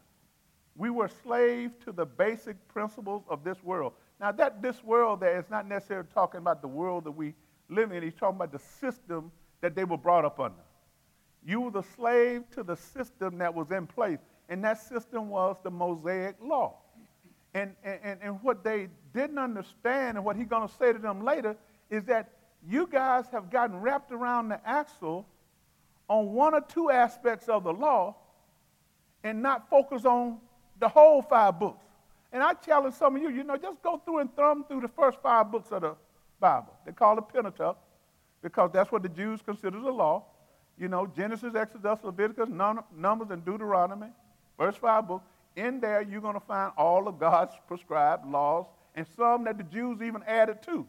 We 0.75 0.89
were 0.89 1.09
slaves 1.23 1.73
to 1.85 1.91
the 1.91 2.05
basic 2.05 2.55
principles 2.67 3.23
of 3.29 3.43
this 3.43 3.63
world. 3.63 3.93
Now, 4.19 4.31
that 4.33 4.61
this 4.61 4.83
world 4.83 5.19
there 5.19 5.39
is 5.39 5.49
not 5.49 5.67
necessarily 5.67 6.07
talking 6.13 6.39
about 6.39 6.61
the 6.61 6.67
world 6.67 7.05
that 7.05 7.11
we 7.11 7.33
live 7.69 7.91
in. 7.91 8.03
He's 8.03 8.13
talking 8.13 8.35
about 8.35 8.51
the 8.51 8.59
system 8.59 9.31
that 9.61 9.75
they 9.75 9.83
were 9.83 9.97
brought 9.97 10.25
up 10.25 10.39
under. 10.39 10.61
You 11.43 11.61
were 11.61 11.71
the 11.71 11.81
slave 11.81 12.43
to 12.51 12.63
the 12.63 12.75
system 12.75 13.39
that 13.39 13.53
was 13.53 13.71
in 13.71 13.87
place, 13.87 14.19
and 14.49 14.63
that 14.63 14.79
system 14.79 15.29
was 15.29 15.57
the 15.63 15.71
Mosaic 15.71 16.35
law. 16.41 16.75
And, 17.53 17.75
and, 17.83 18.19
and 18.21 18.41
what 18.43 18.63
they 18.63 18.87
didn't 19.13 19.37
understand, 19.37 20.17
and 20.17 20.25
what 20.25 20.35
he's 20.37 20.47
going 20.47 20.67
to 20.67 20.73
say 20.75 20.93
to 20.93 20.99
them 20.99 21.23
later, 21.23 21.55
is 21.89 22.05
that 22.05 22.29
you 22.67 22.87
guys 22.87 23.25
have 23.31 23.49
gotten 23.49 23.81
wrapped 23.81 24.11
around 24.11 24.49
the 24.49 24.59
axle 24.67 25.25
on 26.07 26.31
one 26.33 26.53
or 26.53 26.61
two 26.61 26.89
aspects 26.89 27.49
of 27.49 27.63
the 27.63 27.73
law 27.73 28.15
and 29.23 29.41
not 29.41 29.69
focus 29.69 30.05
on 30.05 30.37
the 30.79 30.87
whole 30.87 31.21
five 31.21 31.59
books. 31.59 31.85
And 32.31 32.41
I 32.41 32.53
challenge 32.53 32.95
some 32.95 33.15
of 33.15 33.21
you, 33.21 33.29
you 33.29 33.43
know, 33.43 33.57
just 33.57 33.81
go 33.81 33.97
through 33.97 34.19
and 34.19 34.35
thumb 34.35 34.63
through 34.67 34.81
the 34.81 34.87
first 34.87 35.19
five 35.21 35.51
books 35.51 35.71
of 35.71 35.81
the 35.81 35.95
Bible. 36.39 36.73
They 36.85 36.93
call 36.93 37.17
it 37.17 37.25
Pentateuch 37.33 37.77
because 38.41 38.71
that's 38.71 38.91
what 38.91 39.03
the 39.03 39.09
Jews 39.09 39.41
consider 39.41 39.79
the 39.79 39.91
law. 39.91 40.23
You 40.77 40.87
know, 40.87 41.05
Genesis, 41.05 41.53
Exodus, 41.53 41.99
Leviticus, 42.03 42.49
Numbers, 42.49 43.29
and 43.29 43.45
Deuteronomy. 43.45 44.07
First 44.57 44.79
five 44.79 45.07
books 45.07 45.27
in 45.55 45.79
there 45.79 46.01
you're 46.01 46.21
going 46.21 46.33
to 46.33 46.39
find 46.39 46.71
all 46.77 47.07
of 47.07 47.19
God's 47.19 47.53
prescribed 47.67 48.25
laws 48.25 48.65
and 48.95 49.05
some 49.15 49.43
that 49.45 49.57
the 49.57 49.63
Jews 49.63 50.01
even 50.01 50.23
added 50.27 50.61
to. 50.63 50.87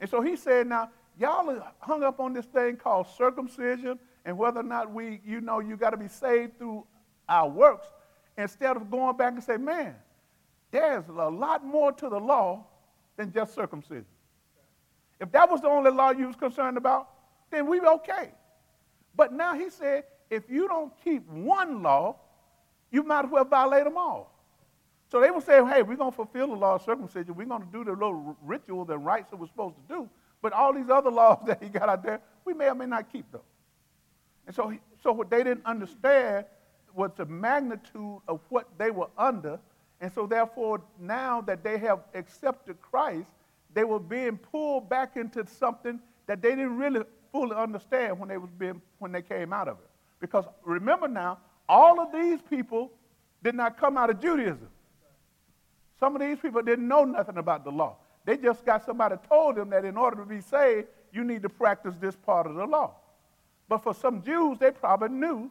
And 0.00 0.08
so 0.08 0.20
he 0.20 0.36
said, 0.36 0.66
now, 0.66 0.90
y'all 1.18 1.48
are 1.50 1.72
hung 1.80 2.02
up 2.02 2.20
on 2.20 2.32
this 2.32 2.46
thing 2.46 2.76
called 2.76 3.06
circumcision 3.16 3.98
and 4.24 4.36
whether 4.36 4.60
or 4.60 4.64
not 4.64 4.92
we, 4.92 5.20
you 5.24 5.40
know, 5.40 5.60
you 5.60 5.76
got 5.76 5.90
to 5.90 5.96
be 5.96 6.08
saved 6.08 6.58
through 6.58 6.86
our 7.28 7.48
works 7.48 7.88
instead 8.36 8.76
of 8.76 8.90
going 8.90 9.16
back 9.16 9.32
and 9.32 9.42
say, 9.42 9.56
man, 9.56 9.94
there's 10.70 11.08
a 11.08 11.12
lot 11.12 11.64
more 11.64 11.92
to 11.92 12.08
the 12.08 12.18
law 12.18 12.64
than 13.16 13.32
just 13.32 13.54
circumcision. 13.54 14.06
If 15.20 15.32
that 15.32 15.50
was 15.50 15.60
the 15.60 15.68
only 15.68 15.90
law 15.90 16.10
you 16.10 16.26
was 16.26 16.36
concerned 16.36 16.76
about, 16.76 17.08
then 17.50 17.66
we 17.66 17.80
were 17.80 17.88
okay. 17.94 18.30
But 19.16 19.32
now 19.32 19.54
he 19.54 19.70
said, 19.70 20.04
if 20.30 20.48
you 20.48 20.68
don't 20.68 20.92
keep 21.02 21.26
one 21.28 21.82
law, 21.82 22.16
you 22.90 23.02
might 23.02 23.24
as 23.24 23.30
well 23.30 23.44
violate 23.44 23.84
them 23.84 23.96
all. 23.96 24.34
So 25.10 25.20
they 25.20 25.30
were 25.30 25.40
saying, 25.40 25.66
hey, 25.68 25.82
we're 25.82 25.96
going 25.96 26.10
to 26.10 26.16
fulfill 26.16 26.48
the 26.48 26.54
law 26.56 26.74
of 26.74 26.82
circumcision. 26.82 27.34
We're 27.34 27.46
going 27.46 27.62
to 27.62 27.72
do 27.72 27.84
the 27.84 27.92
little 27.92 28.36
rituals 28.42 28.90
and 28.90 29.04
rites 29.04 29.30
that 29.30 29.36
we're 29.36 29.46
supposed 29.46 29.76
to 29.76 29.94
do. 29.94 30.08
But 30.42 30.52
all 30.52 30.74
these 30.74 30.90
other 30.90 31.10
laws 31.20 31.38
that 31.46 31.62
he 31.62 31.68
got 31.68 31.88
out 31.88 32.02
there, 32.02 32.20
we 32.44 32.54
may 32.54 32.68
or 32.68 32.74
may 32.74 32.86
not 32.86 33.10
keep 33.10 33.30
those. 33.32 33.40
And 34.46 34.54
so, 34.54 34.72
so 35.02 35.12
what 35.12 35.30
they 35.30 35.44
didn't 35.44 35.64
understand 35.66 36.44
was 36.94 37.10
the 37.16 37.26
magnitude 37.26 38.20
of 38.26 38.40
what 38.48 38.66
they 38.78 38.90
were 38.90 39.08
under. 39.16 39.58
And 40.00 40.12
so 40.12 40.26
therefore, 40.26 40.82
now 41.00 41.40
that 41.42 41.62
they 41.62 41.78
have 41.78 42.00
accepted 42.14 42.80
Christ, 42.80 43.28
they 43.74 43.84
were 43.84 44.00
being 44.00 44.36
pulled 44.36 44.88
back 44.88 45.16
into 45.16 45.46
something 45.46 46.00
that 46.26 46.42
they 46.42 46.50
didn't 46.50 46.76
really 46.76 47.02
fully 47.32 47.56
understand 47.56 48.18
when 48.18 48.28
they 48.28 48.38
was 48.38 48.50
being 48.58 48.80
when 48.98 49.12
they 49.12 49.22
came 49.22 49.52
out 49.52 49.68
of 49.68 49.78
it. 49.78 49.88
Because 50.20 50.44
remember 50.64 51.08
now, 51.08 51.38
all 51.68 52.00
of 52.00 52.12
these 52.12 52.40
people 52.42 52.90
did 53.42 53.54
not 53.54 53.78
come 53.78 53.96
out 53.96 54.10
of 54.10 54.20
Judaism. 54.20 54.68
Some 56.00 56.14
of 56.14 56.22
these 56.22 56.38
people 56.38 56.62
didn't 56.62 56.86
know 56.86 57.04
nothing 57.04 57.38
about 57.38 57.64
the 57.64 57.70
law. 57.70 57.96
They 58.24 58.36
just 58.36 58.64
got 58.64 58.84
somebody 58.84 59.16
told 59.28 59.56
them 59.56 59.70
that 59.70 59.84
in 59.84 59.96
order 59.96 60.16
to 60.16 60.24
be 60.24 60.40
saved, 60.40 60.88
you 61.12 61.24
need 61.24 61.42
to 61.42 61.48
practice 61.48 61.94
this 62.00 62.14
part 62.14 62.46
of 62.46 62.54
the 62.54 62.66
law. 62.66 62.94
But 63.68 63.82
for 63.82 63.94
some 63.94 64.22
Jews, 64.22 64.58
they 64.58 64.70
probably 64.70 65.08
knew 65.08 65.50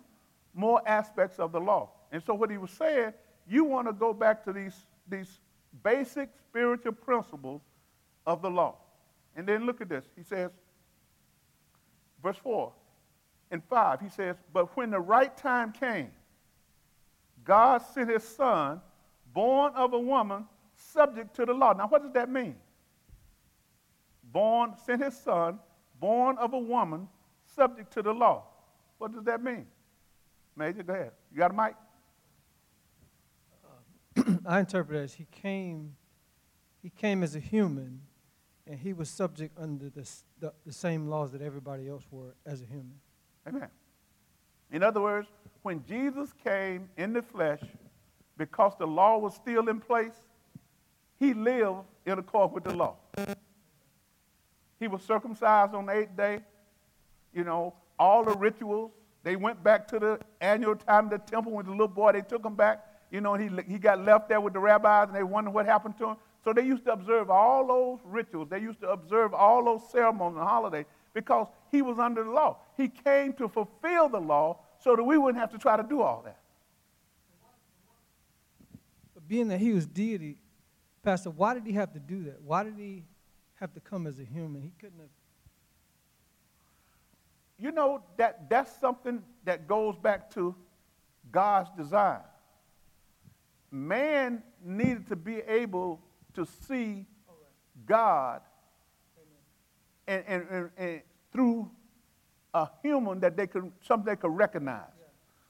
more 0.54 0.82
aspects 0.88 1.40
of 1.40 1.52
the 1.52 1.60
law. 1.60 1.90
And 2.12 2.24
so 2.24 2.34
what 2.34 2.50
he 2.50 2.58
was 2.58 2.72
saying, 2.72 3.14
you 3.48 3.64
want 3.64 3.88
to 3.88 3.94
go 3.94 4.14
back 4.14 4.44
to 4.46 4.54
these, 4.54 4.76
these 5.08 5.40
basic 5.84 6.30
spiritual 6.50 6.94
principles 6.94 7.62
of 8.26 8.42
the 8.42 8.50
law. 8.50 8.76
And 9.36 9.48
then 9.48 9.66
look 9.66 9.82
at 9.82 9.90
this. 9.90 10.06
He 10.16 10.24
says, 10.24 10.52
verse 12.24 12.38
4 12.38 12.72
and 13.52 13.64
5, 13.64 14.02
he 14.02 14.10
says, 14.10 14.36
But 14.54 14.76
when 14.76 14.90
the 14.90 15.00
right 15.00 15.36
time 15.36 15.72
came, 15.72 16.12
God 17.44 17.80
sent 17.94 18.10
his 18.10 18.24
son 18.24 18.82
born 19.34 19.72
of 19.76 19.94
a 19.94 20.00
woman, 20.00 20.46
subject 20.76 21.36
to 21.36 21.46
the 21.46 21.54
law. 21.54 21.74
Now, 21.74 21.88
what 21.88 22.04
does 22.04 22.12
that 22.14 22.30
mean? 22.30 22.56
Born, 24.32 24.74
sent 24.86 25.04
his 25.04 25.16
son, 25.16 25.60
born 26.00 26.38
of 26.38 26.54
a 26.54 26.60
woman, 26.60 27.08
subject 27.56 27.94
to 27.94 28.02
the 28.02 28.14
law. 28.14 28.44
What 28.98 29.14
does 29.14 29.24
that 29.26 29.44
mean? 29.44 29.68
Major, 30.56 30.84
go 30.84 30.94
ahead. 30.94 31.12
You 31.32 31.38
got 31.38 31.52
a 31.52 31.54
mic? 31.54 31.76
Uh, 34.18 34.38
I 34.46 34.60
interpret 34.60 35.00
it 35.00 35.04
as 35.04 35.14
he 35.14 35.28
came, 35.32 35.96
he 36.82 36.90
came 36.90 37.24
as 37.24 37.36
a 37.36 37.40
human, 37.40 38.02
and 38.66 38.80
he 38.80 38.92
was 38.92 39.10
subject 39.10 39.58
under 39.58 39.90
the, 39.90 40.10
the, 40.40 40.54
the 40.66 40.74
same 40.74 41.08
laws 41.08 41.32
that 41.32 41.42
everybody 41.42 41.88
else 41.88 42.04
were 42.12 42.36
as 42.46 42.62
a 42.62 42.66
human. 42.66 42.96
Amen. 43.48 43.70
In 44.72 44.84
other 44.84 45.02
words, 45.02 45.28
when 45.62 45.84
Jesus 45.86 46.34
came 46.44 46.90
in 46.98 47.14
the 47.14 47.22
flesh, 47.22 47.62
because 48.38 48.74
the 48.78 48.86
law 48.86 49.18
was 49.18 49.34
still 49.36 49.70
in 49.70 49.80
place, 49.80 50.14
he 51.20 51.34
lived 51.34 51.80
in 52.06 52.20
accord 52.20 52.52
with 52.52 52.64
the 52.64 52.76
law. 52.76 52.96
He 54.80 54.88
was 54.88 55.02
circumcised 55.02 55.74
on 55.74 55.88
the 55.88 55.94
eighth 55.94 56.16
day. 56.16 56.40
You 57.34 57.44
know, 57.44 57.74
all 57.98 58.24
the 58.24 58.36
rituals. 58.36 58.92
They 59.24 59.36
went 59.36 59.64
back 59.64 59.88
to 59.90 60.00
the 60.00 60.20
annual 60.40 60.76
time 60.76 61.06
of 61.06 61.12
the 61.12 61.18
temple 61.18 61.52
with 61.52 61.66
the 61.66 61.72
little 61.72 61.88
boy. 61.88 62.14
They 62.14 62.22
took 62.22 62.46
him 62.46 62.56
back. 62.56 62.86
You 63.12 63.22
know, 63.22 63.34
he, 63.34 63.50
he 63.68 63.78
got 63.80 64.04
left 64.04 64.30
there 64.30 64.40
with 64.40 64.54
the 64.54 64.60
rabbis 64.60 65.08
and 65.08 65.16
they 65.16 65.24
wondered 65.24 65.52
what 65.52 65.66
happened 65.66 65.98
to 65.98 66.10
him. 66.10 66.18
So 66.44 66.54
they 66.54 66.62
used 66.62 66.86
to 66.86 66.94
observe 66.94 67.30
all 67.30 67.68
those 67.68 68.00
rituals. 68.06 68.50
They 68.50 68.60
used 68.60 68.80
to 68.82 68.90
observe 68.90 69.34
all 69.34 69.66
those 69.66 69.90
ceremonies 69.92 70.38
and 70.38 70.48
holidays 70.48 70.86
because 71.14 71.48
he 71.72 71.82
was 71.82 72.00
under 72.00 72.24
the 72.24 72.30
law. 72.30 72.58
He 72.76 72.88
came 72.90 73.34
to 73.34 73.48
fulfill 73.48 74.10
the 74.10 74.20
law 74.20 74.60
so 74.80 74.96
that 74.96 75.04
we 75.04 75.18
wouldn't 75.18 75.40
have 75.40 75.52
to 75.52 75.58
try 75.58 75.78
to 75.78 75.84
do 75.84 76.02
all 76.02 76.22
that 76.26 76.40
But 79.14 79.28
being 79.28 79.48
that 79.48 79.60
he 79.60 79.74
was 79.74 79.86
deity, 79.86 80.38
Pastor, 81.04 81.30
why 81.30 81.54
did 81.54 81.66
he 81.66 81.74
have 81.74 81.94
to 81.94 82.00
do 82.00 82.24
that? 82.26 82.42
Why 82.42 82.64
did 82.64 82.76
he 82.78 83.04
have 83.56 83.74
to 83.74 83.80
come 83.80 84.06
as 84.08 84.20
a 84.20 84.24
human? 84.24 84.62
He 84.62 84.72
couldn't 84.80 85.00
have. 85.00 85.10
You 87.60 87.72
know, 87.72 88.04
that, 88.18 88.50
that's 88.50 88.72
something 88.80 89.24
that 89.46 89.68
goes 89.68 89.96
back 89.98 90.30
to 90.36 90.56
God's 91.32 91.70
design. 91.76 92.20
Man 93.72 94.44
needed 94.64 95.08
to 95.08 95.16
be 95.16 95.38
able 95.40 96.00
to 96.36 96.46
see 96.68 97.06
God 97.86 98.42
and, 100.08 100.24
and, 100.28 100.48
and, 100.50 100.70
and, 100.78 101.02
through 101.32 101.70
a 102.54 102.70
human 102.82 103.20
that 103.20 103.36
they 103.36 103.48
could 103.48 103.72
something 103.82 104.06
they 104.06 104.16
could 104.16 104.36
recognize. 104.36 104.92
Yeah. 105.00 105.08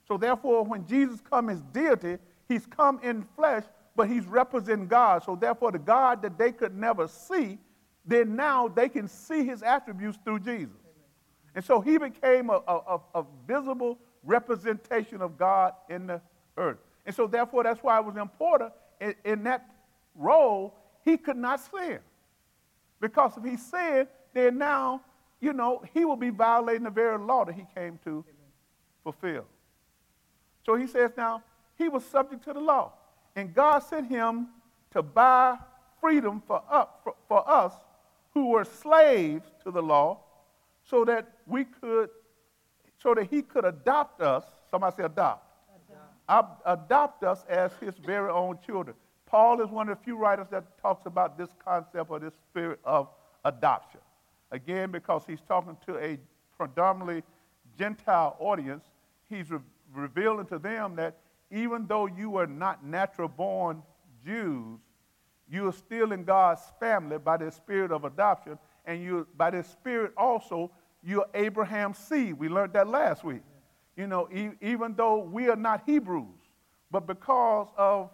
So 0.08 0.18
therefore, 0.18 0.64
when 0.64 0.86
Jesus 0.86 1.22
come 1.22 1.50
as 1.50 1.62
deity, 1.74 2.18
He's 2.48 2.66
come 2.66 3.00
in 3.04 3.24
flesh, 3.24 3.64
but 3.96 4.08
he's 4.08 4.26
representing 4.26 4.88
God. 4.88 5.24
So 5.24 5.36
therefore, 5.36 5.72
the 5.72 5.80
God 5.80 6.22
that 6.22 6.38
they 6.38 6.52
could 6.52 6.76
never 6.76 7.08
see, 7.08 7.58
then 8.06 8.36
now 8.36 8.68
they 8.68 8.88
can 8.88 9.08
see 9.08 9.44
his 9.44 9.64
attributes 9.64 10.18
through 10.24 10.40
Jesus. 10.40 10.76
And 11.56 11.66
so 11.66 11.82
he 11.82 11.98
became 11.98 12.50
a, 12.50 12.62
a, 12.68 13.00
a, 13.16 13.26
visible 13.48 13.98
representation 14.24 15.22
of 15.22 15.38
God 15.38 15.74
in 15.90 16.08
the 16.08 16.22
earth. 16.56 16.78
And 17.06 17.16
so 17.16 17.26
therefore, 17.26 17.64
that's 17.64 17.82
why 17.82 17.98
it 17.98 18.06
was 18.06 18.16
important 18.16 18.72
in, 19.02 19.16
in 19.26 19.44
that 19.44 19.68
role, 20.16 20.76
he 21.04 21.18
could 21.18 21.38
not 21.38 21.60
sin. 21.60 22.00
Because 23.02 23.32
if 23.38 23.44
he 23.44 23.58
sinned, 23.58 24.08
then 24.38 24.58
now, 24.58 25.02
you 25.40 25.54
know, 25.54 25.84
he 25.94 26.06
will 26.06 26.16
be 26.16 26.30
violating 26.30 26.84
the 26.84 26.90
very 26.90 27.18
law 27.18 27.46
that 27.46 27.56
he 27.56 27.66
came 27.76 28.00
to 28.04 28.10
Amen. 28.10 28.24
fulfill. 29.04 29.46
So 30.66 30.76
he 30.76 30.88
says 30.88 31.12
now, 31.16 31.44
he 31.78 31.90
was 31.90 32.04
subject 32.06 32.44
to 32.46 32.54
the 32.54 32.60
law. 32.60 32.94
And 33.36 33.54
God 33.54 33.80
sent 33.80 34.10
him 34.10 34.48
to 34.92 35.02
buy 35.02 35.58
freedom 36.02 36.42
for, 36.46 36.62
up, 36.70 37.02
for, 37.04 37.16
for 37.28 37.50
us 37.50 37.74
who 38.34 38.50
were 38.50 38.66
slaves 38.66 39.48
to 39.64 39.72
the 39.72 39.82
law 39.82 40.20
so 40.84 41.06
that 41.06 41.28
we 41.46 41.66
could, 41.66 42.10
so 43.02 43.14
that 43.14 43.28
he 43.30 43.42
could 43.42 43.66
adopt 43.66 44.22
us. 44.22 44.44
Somebody 44.70 44.96
say 44.98 45.04
adopt. 45.04 45.46
Adopt, 46.30 46.62
adopt 46.66 47.24
us 47.24 47.46
as 47.48 47.72
his 47.80 47.96
very 48.06 48.30
own 48.30 48.58
children. 48.66 48.96
Paul 49.26 49.62
is 49.62 49.70
one 49.70 49.90
of 49.90 49.98
the 49.98 50.04
few 50.04 50.18
writers 50.18 50.48
that 50.52 50.78
talks 50.82 51.06
about 51.06 51.38
this 51.38 51.50
concept 51.64 52.10
or 52.10 52.20
this 52.20 52.34
spirit 52.50 52.80
of 52.84 53.08
adoption. 53.46 54.00
Again, 54.52 54.92
because 54.92 55.24
he's 55.28 55.42
talking 55.42 55.78
to 55.86 55.98
a 55.98 56.18
predominantly 56.58 57.24
Gentile 57.78 58.36
audience, 58.40 58.84
he's 59.30 59.50
re- 59.52 59.60
revealing 59.94 60.46
to 60.48 60.60
them 60.60 60.96
that 60.96 61.18
even 61.52 61.86
though 61.88 62.06
you 62.06 62.30
were 62.30 62.48
not 62.48 62.84
natural 62.86 63.28
born 63.28 63.84
Jews, 64.26 64.80
you 65.50 65.68
are 65.68 65.74
still 65.74 66.12
in 66.12 66.24
God's 66.24 66.62
family 66.80 67.18
by 67.18 67.38
the 67.38 67.52
spirit 67.52 67.92
of 67.92 68.04
adoption, 68.04 68.58
and 68.86 69.02
you 69.02 69.28
by 69.38 69.50
the 69.50 69.64
spirit 69.64 70.12
also 70.18 70.72
you're 71.04 71.28
Abraham's 71.34 71.98
seed. 71.98 72.34
We 72.34 72.50
learned 72.50 72.74
that 72.74 72.88
last 72.88 73.24
week. 73.24 73.42
You 73.96 74.08
know, 74.08 74.28
e- 74.32 74.52
even 74.62 74.94
though 74.96 75.20
we 75.20 75.48
are 75.50 75.56
not 75.56 75.84
Hebrews, 75.86 76.26
but 76.92 77.08
because 77.08 77.68
of 77.78 78.10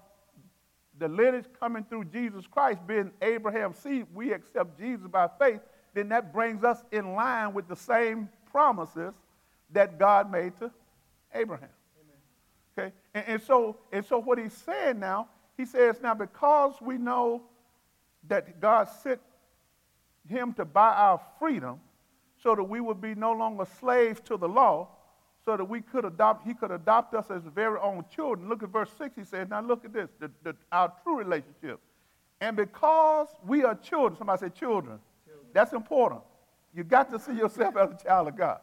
the 1.00 1.08
lineage 1.08 1.46
coming 1.60 1.84
through 1.84 2.06
Jesus 2.06 2.46
Christ 2.46 2.86
being 2.86 3.12
Abraham's 3.22 3.78
seed, 3.78 4.06
we 4.14 4.32
accept 4.32 4.78
Jesus 4.80 5.08
by 5.08 5.28
faith, 5.40 5.60
then 5.94 6.10
that 6.10 6.34
brings 6.34 6.64
us 6.64 6.84
in 6.92 7.14
line 7.14 7.54
with 7.54 7.68
the 7.68 7.76
same 7.76 8.30
promises 8.52 9.14
that 9.72 10.00
God 10.00 10.32
made 10.32 10.58
to 10.60 10.72
Abraham. 11.34 11.70
Okay? 12.78 12.92
And, 13.14 13.26
and, 13.28 13.42
so, 13.42 13.78
and 13.92 14.06
so 14.06 14.20
what 14.20 14.38
he's 14.38 14.54
saying 14.54 15.00
now, 15.00 15.28
he 15.58 15.66
says, 15.66 15.98
now 16.02 16.14
because 16.14 16.76
we 16.82 16.98
know 16.98 17.44
that 18.28 18.60
God 18.60 18.88
sent 19.04 19.20
him 20.28 20.54
to 20.54 20.66
buy 20.66 20.94
our 20.94 21.22
freedom 21.40 21.80
so 22.42 22.56
that 22.56 22.64
we 22.64 22.80
would 22.80 23.02
be 23.02 23.16
no 23.16 23.32
longer 23.32 23.66
slaves 23.80 24.20
to 24.22 24.38
the 24.38 24.48
law, 24.48 24.90
so 25.46 25.58
that 25.58 25.64
we 25.64 25.82
could 25.82 26.06
adopt, 26.06 26.46
he 26.48 26.54
could 26.54 26.72
adopt 26.72 27.14
us 27.14 27.30
as 27.30 27.42
very 27.54 27.80
own 27.80 28.04
children. 28.14 28.50
Look 28.50 28.64
at 28.64 28.70
verse 28.70 28.90
6, 28.98 29.16
he 29.16 29.24
says, 29.24 29.48
now 29.50 29.62
look 29.62 29.86
at 29.86 29.94
this, 29.94 30.10
the, 30.20 30.32
the, 30.44 30.56
our 30.72 30.92
true 31.04 31.18
relationship. 31.18 31.80
And 32.42 32.58
because 32.58 33.28
we 33.46 33.64
are 33.64 33.76
children, 33.76 34.18
somebody 34.18 34.40
say 34.40 34.50
children. 34.50 35.00
That's 35.54 35.74
important. 35.74 36.22
You 36.76 36.84
got 36.84 37.10
to 37.12 37.20
see 37.20 37.34
yourself 37.34 37.78
as 37.78 37.92
a 37.92 38.04
child 38.04 38.28
of 38.28 38.38
God. 38.38 38.60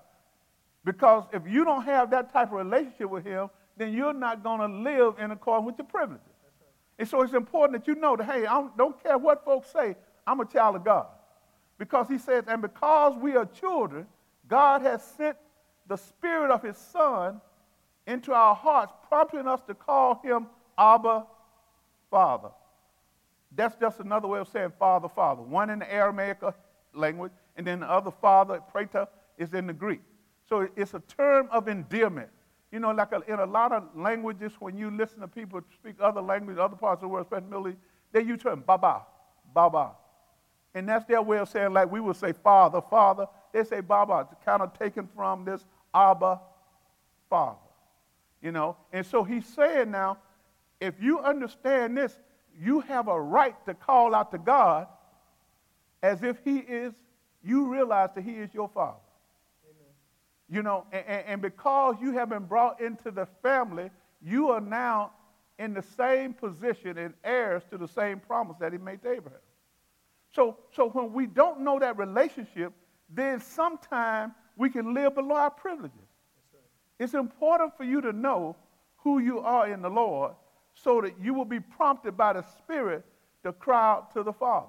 Because 0.85 1.25
if 1.33 1.43
you 1.47 1.65
don't 1.65 1.85
have 1.85 2.11
that 2.11 2.33
type 2.33 2.49
of 2.49 2.55
relationship 2.55 3.09
with 3.09 3.25
him, 3.25 3.51
then 3.77 3.93
you're 3.93 4.13
not 4.13 4.43
going 4.43 4.61
to 4.61 4.91
live 4.91 5.15
in 5.19 5.31
accordance 5.31 5.67
with 5.67 5.79
your 5.79 5.87
privileges. 5.87 6.27
And 6.99 7.09
so 7.09 7.23
it's 7.23 7.33
important 7.33 7.81
that 7.81 7.89
you 7.89 7.99
know 7.99 8.17
that, 8.17 8.25
hey, 8.25 8.47
I 8.47 8.67
don't, 8.77 9.03
care 9.03 9.17
what 9.17 9.45
folks 9.45 9.69
say, 9.73 9.97
I'm 10.27 10.41
a 10.41 10.45
child 10.45 10.77
of 10.77 10.85
God. 10.85 11.07
Because 11.79 12.09
he 12.09 12.19
says, 12.19 12.45
and 12.47 12.61
because 12.61 13.17
we 13.17 13.37
are 13.37 13.47
children, 13.47 14.07
God 14.49 14.83
has 14.83 15.03
sent 15.17 15.37
the 15.87 15.97
Spirit 15.97 16.51
of 16.51 16.63
His 16.63 16.77
Son 16.77 17.41
into 18.07 18.33
our 18.33 18.55
hearts, 18.55 18.93
prompting 19.09 19.47
us 19.47 19.61
to 19.67 19.75
call 19.75 20.21
Him 20.23 20.47
Abba, 20.77 21.25
Father. 22.11 22.51
That's 23.55 23.75
just 23.77 24.01
another 24.01 24.29
way 24.29 24.39
of 24.41 24.49
saying 24.49 24.73
father, 24.79 25.09
father. 25.09 25.43
One 25.43 25.71
in 25.71 25.81
the 25.81 25.93
Aramaic 25.93 26.39
language, 26.95 27.33
and 27.57 27.67
then 27.67 27.81
the 27.81 27.91
other 27.91 28.11
father, 28.11 28.61
pater, 28.73 29.07
is 29.39 29.55
in 29.55 29.67
the 29.67 29.73
Greek. 29.73 30.01
So 30.49 30.69
it's 30.77 30.95
a 30.95 31.01
term 31.01 31.49
of 31.51 31.69
endearment. 31.69 32.29
You 32.73 32.81
know, 32.81 32.91
like 32.93 33.13
a, 33.13 33.21
in 33.27 33.39
a 33.41 33.47
lot 33.47 33.73
of 33.73 33.85
languages, 33.97 34.53
when 34.61 34.77
you 34.77 34.91
listen 34.91 35.21
to 35.21 35.29
people 35.29 35.61
speak 35.75 35.97
other 36.01 36.21
languages, 36.21 36.61
other 36.61 36.77
parts 36.77 36.99
of 36.99 37.03
the 37.03 37.09
world, 37.09 37.27
especially 37.31 37.77
they 38.13 38.23
use 38.23 38.43
term 38.43 38.63
baba, 38.67 39.03
baba. 39.55 39.93
And 40.75 40.89
that's 40.89 41.05
their 41.07 41.23
way 41.23 41.39
of 41.39 41.49
saying, 41.49 41.73
like 41.73 41.91
we 41.91 42.01
would 42.01 42.17
say 42.17 42.33
father, 42.33 42.81
father. 42.81 43.27
They 43.53 43.65
say 43.65 43.81
baba, 43.81 44.29
it's 44.31 44.45
kind 44.45 44.63
of 44.63 44.79
taken 44.79 45.09
from 45.15 45.45
this 45.45 45.65
Abba, 45.93 46.41
father. 47.29 47.59
You 48.41 48.53
know, 48.53 48.77
and 48.93 49.05
so 49.05 49.25
he's 49.25 49.47
saying 49.47 49.91
now, 49.91 50.19
if 50.81 50.95
you 51.01 51.19
understand 51.21 51.97
this, 51.97 52.19
you 52.59 52.81
have 52.81 53.09
a 53.09 53.21
right 53.21 53.55
to 53.67 53.75
call 53.75 54.15
out 54.15 54.31
to 54.31 54.39
God 54.39 54.87
as 56.03 56.23
if 56.23 56.39
he 56.45 56.59
is, 56.59 56.95
you 57.43 57.67
realize 57.67 58.11
that 58.15 58.23
he 58.23 58.33
is 58.33 58.53
your 58.53 58.69
father. 58.69 58.99
Amen. 59.65 59.93
You 60.49 60.63
know, 60.63 60.87
and, 60.93 61.25
and 61.27 61.43
because 61.43 61.97
you 62.01 62.13
have 62.13 62.29
been 62.29 62.45
brought 62.45 62.81
into 62.81 63.11
the 63.11 63.27
family, 63.43 63.91
you 64.23 64.49
are 64.49 64.61
now 64.61 65.13
in 65.59 65.75
the 65.75 65.83
same 65.83 66.33
position 66.33 66.97
and 66.99 67.15
heirs 67.23 67.63
to 67.71 67.79
the 67.79 67.89
same 67.89 68.19
promise 68.21 68.57
that 68.61 68.73
he 68.73 68.79
made 68.79 69.03
to 69.03 69.13
Abraham. 69.13 69.41
So, 70.35 70.59
so 70.75 70.89
when 70.91 71.13
we 71.13 71.27
don't 71.27 71.61
know 71.61 71.79
that 71.79 71.99
relationship, 71.99 72.73
then 73.09 73.41
sometimes 73.41 74.33
we 74.57 74.71
can 74.71 74.95
live 74.95 75.15
below 75.15 75.35
our 75.35 75.51
privileges. 75.51 75.99
Right. 76.53 76.63
It's 76.99 77.15
important 77.15 77.77
for 77.77 77.85
you 77.85 78.01
to 78.01 78.13
know 78.13 78.57
who 78.99 79.19
you 79.19 79.41
are 79.41 79.69
in 79.69 79.83
the 79.83 79.91
Lord 79.91 80.33
so 80.75 81.01
that 81.01 81.15
you 81.21 81.35
will 81.35 81.45
be 81.45 81.61
prompted 81.61 82.17
by 82.17 82.35
the 82.35 82.43
Spirit 82.59 83.05
to 83.43 83.53
cry 83.53 83.93
out 83.93 84.13
to 84.15 84.23
the 84.23 84.33
Father. 84.33 84.69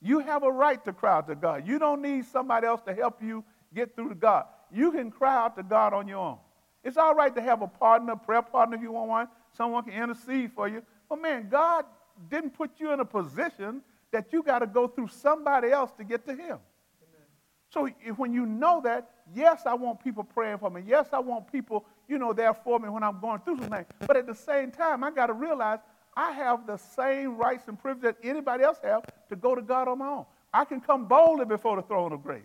You 0.00 0.20
have 0.20 0.42
a 0.42 0.50
right 0.50 0.84
to 0.84 0.92
cry 0.92 1.16
out 1.16 1.28
to 1.28 1.34
God. 1.34 1.66
You 1.66 1.78
don't 1.78 2.02
need 2.02 2.26
somebody 2.26 2.66
else 2.66 2.82
to 2.82 2.94
help 2.94 3.22
you 3.22 3.44
get 3.74 3.94
through 3.94 4.10
to 4.10 4.14
God. 4.14 4.44
You 4.70 4.92
can 4.92 5.10
cry 5.10 5.36
out 5.36 5.56
to 5.56 5.62
God 5.62 5.92
on 5.94 6.06
your 6.06 6.18
own. 6.18 6.38
It's 6.84 6.96
all 6.96 7.14
right 7.14 7.34
to 7.34 7.42
have 7.42 7.62
a 7.62 7.66
partner, 7.66 8.12
a 8.12 8.16
prayer 8.16 8.42
partner 8.42 8.76
if 8.76 8.82
you 8.82 8.92
want 8.92 9.08
one. 9.08 9.28
Someone 9.56 9.84
can 9.84 9.92
intercede 9.94 10.52
for 10.52 10.68
you. 10.68 10.82
But 11.08 11.20
man, 11.20 11.48
God 11.50 11.84
didn't 12.30 12.50
put 12.50 12.72
you 12.78 12.92
in 12.92 13.00
a 13.00 13.04
position 13.04 13.82
that 14.12 14.32
you 14.32 14.42
got 14.42 14.60
to 14.60 14.66
go 14.66 14.86
through 14.86 15.08
somebody 15.08 15.70
else 15.70 15.90
to 15.98 16.04
get 16.04 16.24
to 16.26 16.32
Him. 16.32 16.58
Amen. 16.58 17.26
So 17.70 17.88
if, 18.04 18.18
when 18.18 18.32
you 18.32 18.46
know 18.46 18.80
that, 18.84 19.10
yes, 19.34 19.62
I 19.66 19.74
want 19.74 20.02
people 20.02 20.24
praying 20.24 20.58
for 20.58 20.70
me. 20.70 20.82
Yes, 20.86 21.08
I 21.12 21.18
want 21.18 21.50
people, 21.50 21.84
you 22.08 22.18
know, 22.18 22.32
there 22.32 22.54
for 22.54 22.78
me 22.78 22.88
when 22.88 23.02
I'm 23.02 23.20
going 23.20 23.40
through 23.40 23.58
something. 23.58 23.84
But 24.06 24.16
at 24.16 24.26
the 24.26 24.34
same 24.34 24.70
time, 24.70 25.02
I 25.02 25.10
got 25.10 25.26
to 25.26 25.32
realize 25.32 25.80
I 26.16 26.32
have 26.32 26.66
the 26.66 26.78
same 26.78 27.36
rights 27.36 27.68
and 27.68 27.78
privileges 27.78 28.16
that 28.20 28.28
anybody 28.28 28.64
else 28.64 28.78
have 28.82 29.04
to 29.28 29.36
go 29.36 29.54
to 29.54 29.62
God 29.62 29.86
on 29.88 29.98
my 29.98 30.08
own. 30.08 30.26
I 30.52 30.64
can 30.64 30.80
come 30.80 31.06
boldly 31.06 31.44
before 31.44 31.76
the 31.76 31.82
throne 31.82 32.12
of 32.12 32.22
grace 32.22 32.42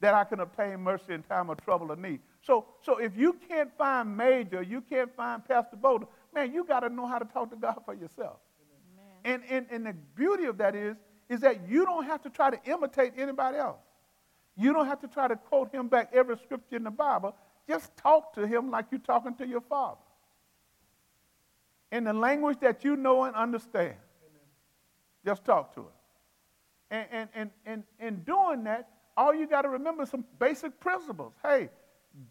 that 0.00 0.14
I 0.14 0.24
can 0.24 0.40
obtain 0.40 0.80
mercy 0.80 1.14
in 1.14 1.22
time 1.22 1.50
of 1.50 1.62
trouble 1.64 1.90
or 1.90 1.96
need. 1.96 2.20
So, 2.42 2.66
so 2.82 2.98
if 2.98 3.16
you 3.16 3.36
can't 3.48 3.70
find 3.78 4.16
Major, 4.16 4.62
you 4.62 4.80
can't 4.82 5.14
find 5.14 5.44
Pastor 5.44 5.76
Boulder, 5.76 6.06
man, 6.34 6.52
you 6.52 6.64
got 6.64 6.80
to 6.80 6.88
know 6.88 7.06
how 7.06 7.18
to 7.18 7.24
talk 7.24 7.50
to 7.50 7.56
God 7.56 7.80
for 7.84 7.94
yourself. 7.94 8.36
And, 9.24 9.42
and, 9.48 9.66
and 9.70 9.86
the 9.86 9.94
beauty 10.14 10.44
of 10.44 10.58
that 10.58 10.74
is, 10.74 10.96
is 11.28 11.40
that 11.40 11.68
you 11.68 11.84
don't 11.86 12.04
have 12.04 12.22
to 12.22 12.30
try 12.30 12.50
to 12.50 12.60
imitate 12.70 13.14
anybody 13.16 13.56
else. 13.56 13.80
You 14.56 14.72
don't 14.72 14.86
have 14.86 15.00
to 15.00 15.08
try 15.08 15.26
to 15.26 15.36
quote 15.36 15.72
him 15.72 15.88
back 15.88 16.10
every 16.12 16.36
scripture 16.36 16.76
in 16.76 16.84
the 16.84 16.90
Bible. 16.90 17.34
Just 17.66 17.96
talk 17.96 18.34
to 18.34 18.46
him 18.46 18.70
like 18.70 18.86
you're 18.90 19.00
talking 19.00 19.34
to 19.36 19.46
your 19.46 19.62
father. 19.62 20.00
In 21.94 22.04
the 22.04 22.12
language 22.12 22.58
that 22.60 22.84
you 22.84 22.96
know 22.96 23.24
and 23.24 23.34
understand. 23.36 23.94
Amen. 23.94 24.42
Just 25.24 25.44
talk 25.44 25.74
to 25.74 25.80
him. 25.80 25.86
And, 26.90 27.06
and, 27.12 27.28
and, 27.34 27.50
and 27.66 27.82
in 28.00 28.22
doing 28.24 28.64
that, 28.64 28.88
all 29.16 29.34
you 29.34 29.46
got 29.46 29.62
to 29.62 29.68
remember 29.68 30.04
some 30.04 30.24
basic 30.38 30.78
principles. 30.80 31.32
Hey, 31.42 31.70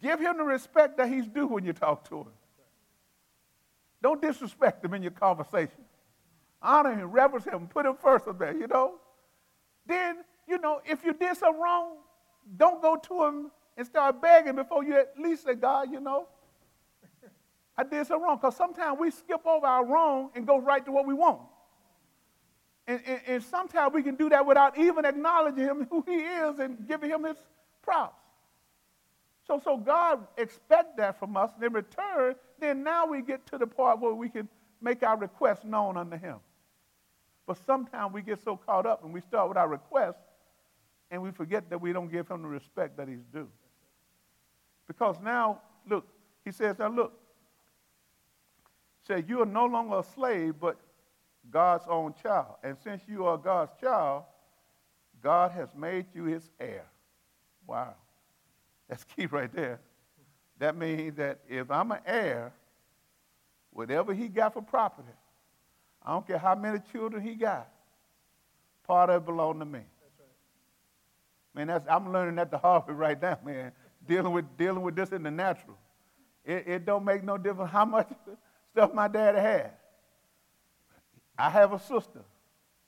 give 0.00 0.20
him 0.20 0.36
the 0.36 0.44
respect 0.44 0.98
that 0.98 1.08
he's 1.08 1.26
due 1.26 1.46
when 1.46 1.64
you 1.64 1.72
talk 1.72 2.08
to 2.10 2.20
him. 2.20 2.28
Don't 4.02 4.20
disrespect 4.20 4.84
him 4.84 4.94
in 4.94 5.02
your 5.02 5.12
conversation 5.12 5.84
honor 6.64 6.94
him, 6.94 7.10
reverence 7.10 7.44
him, 7.44 7.68
put 7.68 7.86
him 7.86 7.94
first 7.94 8.26
up 8.26 8.38
there, 8.38 8.56
you 8.56 8.66
know. 8.66 8.94
Then, 9.86 10.24
you 10.48 10.58
know, 10.58 10.80
if 10.84 11.04
you 11.04 11.12
did 11.12 11.36
something 11.36 11.60
wrong, 11.60 11.98
don't 12.56 12.80
go 12.80 12.96
to 12.96 13.24
him 13.24 13.50
and 13.76 13.86
start 13.86 14.20
begging 14.20 14.56
before 14.56 14.82
you 14.82 14.96
at 14.96 15.12
least 15.18 15.44
say, 15.44 15.54
God, 15.54 15.92
you 15.92 16.00
know, 16.00 16.28
I 17.76 17.82
did 17.82 18.06
something 18.06 18.24
wrong. 18.24 18.36
Because 18.36 18.56
sometimes 18.56 18.98
we 18.98 19.10
skip 19.10 19.44
over 19.46 19.66
our 19.66 19.84
wrong 19.84 20.30
and 20.34 20.46
go 20.46 20.58
right 20.60 20.84
to 20.84 20.92
what 20.92 21.06
we 21.06 21.14
want. 21.14 21.40
And, 22.86 23.00
and, 23.06 23.20
and, 23.26 23.42
sometimes 23.42 23.94
we 23.94 24.02
can 24.02 24.14
do 24.14 24.28
that 24.28 24.44
without 24.44 24.76
even 24.76 25.06
acknowledging 25.06 25.64
him 25.64 25.86
who 25.90 26.04
he 26.06 26.16
is 26.16 26.58
and 26.58 26.86
giving 26.86 27.08
him 27.08 27.24
his 27.24 27.38
props. 27.82 28.20
So, 29.46 29.60
so 29.62 29.78
God 29.78 30.26
expect 30.36 30.98
that 30.98 31.18
from 31.18 31.36
us. 31.36 31.50
And 31.54 31.64
in 31.64 31.72
return, 31.72 32.34
then 32.60 32.82
now 32.82 33.06
we 33.06 33.22
get 33.22 33.46
to 33.46 33.58
the 33.58 33.66
part 33.66 34.00
where 34.00 34.12
we 34.14 34.28
can 34.28 34.48
make 34.82 35.02
our 35.02 35.16
requests 35.16 35.64
known 35.64 35.96
unto 35.96 36.18
him. 36.18 36.36
But 37.46 37.58
sometimes 37.66 38.12
we 38.12 38.22
get 38.22 38.42
so 38.42 38.56
caught 38.56 38.86
up 38.86 39.02
and 39.02 39.12
we 39.12 39.20
start 39.20 39.48
with 39.48 39.56
our 39.56 39.68
requests 39.68 40.22
and 41.10 41.22
we 41.22 41.30
forget 41.30 41.68
that 41.70 41.80
we 41.80 41.92
don't 41.92 42.10
give 42.10 42.28
him 42.28 42.42
the 42.42 42.48
respect 42.48 42.96
that 42.96 43.08
he's 43.08 43.24
due. 43.32 43.48
Because 44.86 45.16
now, 45.22 45.60
look, 45.88 46.06
he 46.44 46.52
says, 46.52 46.78
now 46.78 46.88
look, 46.88 47.12
say 49.06 49.24
you 49.26 49.42
are 49.42 49.46
no 49.46 49.66
longer 49.66 49.98
a 49.98 50.02
slave, 50.02 50.54
but 50.60 50.78
God's 51.50 51.84
own 51.88 52.14
child. 52.22 52.56
And 52.62 52.76
since 52.82 53.02
you 53.06 53.26
are 53.26 53.36
God's 53.36 53.72
child, 53.80 54.24
God 55.22 55.52
has 55.52 55.68
made 55.76 56.06
you 56.14 56.24
his 56.24 56.50
heir. 56.58 56.84
Wow. 57.66 57.94
That's 58.88 59.04
key 59.16 59.26
right 59.26 59.52
there. 59.52 59.80
That 60.58 60.76
means 60.76 61.16
that 61.16 61.40
if 61.48 61.70
I'm 61.70 61.90
an 61.92 62.00
heir, 62.06 62.52
whatever 63.70 64.14
he 64.14 64.28
got 64.28 64.54
for 64.54 64.62
property, 64.62 65.08
I 66.02 66.12
don't 66.12 66.26
care 66.26 66.38
how 66.38 66.54
many 66.54 66.78
children 66.92 67.22
he 67.22 67.34
got, 67.34 67.68
part 68.86 69.10
of 69.10 69.22
it 69.22 69.26
belonged 69.26 69.60
to 69.60 69.66
me. 69.66 69.80
That's 69.80 70.20
right. 70.20 70.28
Man, 71.54 71.66
that's, 71.68 71.86
I'm 71.88 72.12
learning 72.12 72.36
that 72.36 72.50
the 72.50 72.58
hard 72.58 72.86
way 72.86 72.94
right 72.94 73.20
now, 73.20 73.38
man. 73.44 73.72
dealing 74.06 74.32
with 74.32 74.44
dealing 74.56 74.82
with 74.82 74.94
this 74.94 75.10
in 75.10 75.22
the 75.22 75.30
natural. 75.30 75.78
It, 76.44 76.68
it 76.68 76.84
don't 76.84 77.04
make 77.04 77.24
no 77.24 77.38
difference 77.38 77.70
how 77.70 77.86
much 77.86 78.08
stuff 78.74 78.92
my 78.92 79.06
daddy 79.06 79.38
had. 79.38 79.70
I 81.38 81.48
have 81.48 81.72
a 81.72 81.78
sister, 81.78 82.22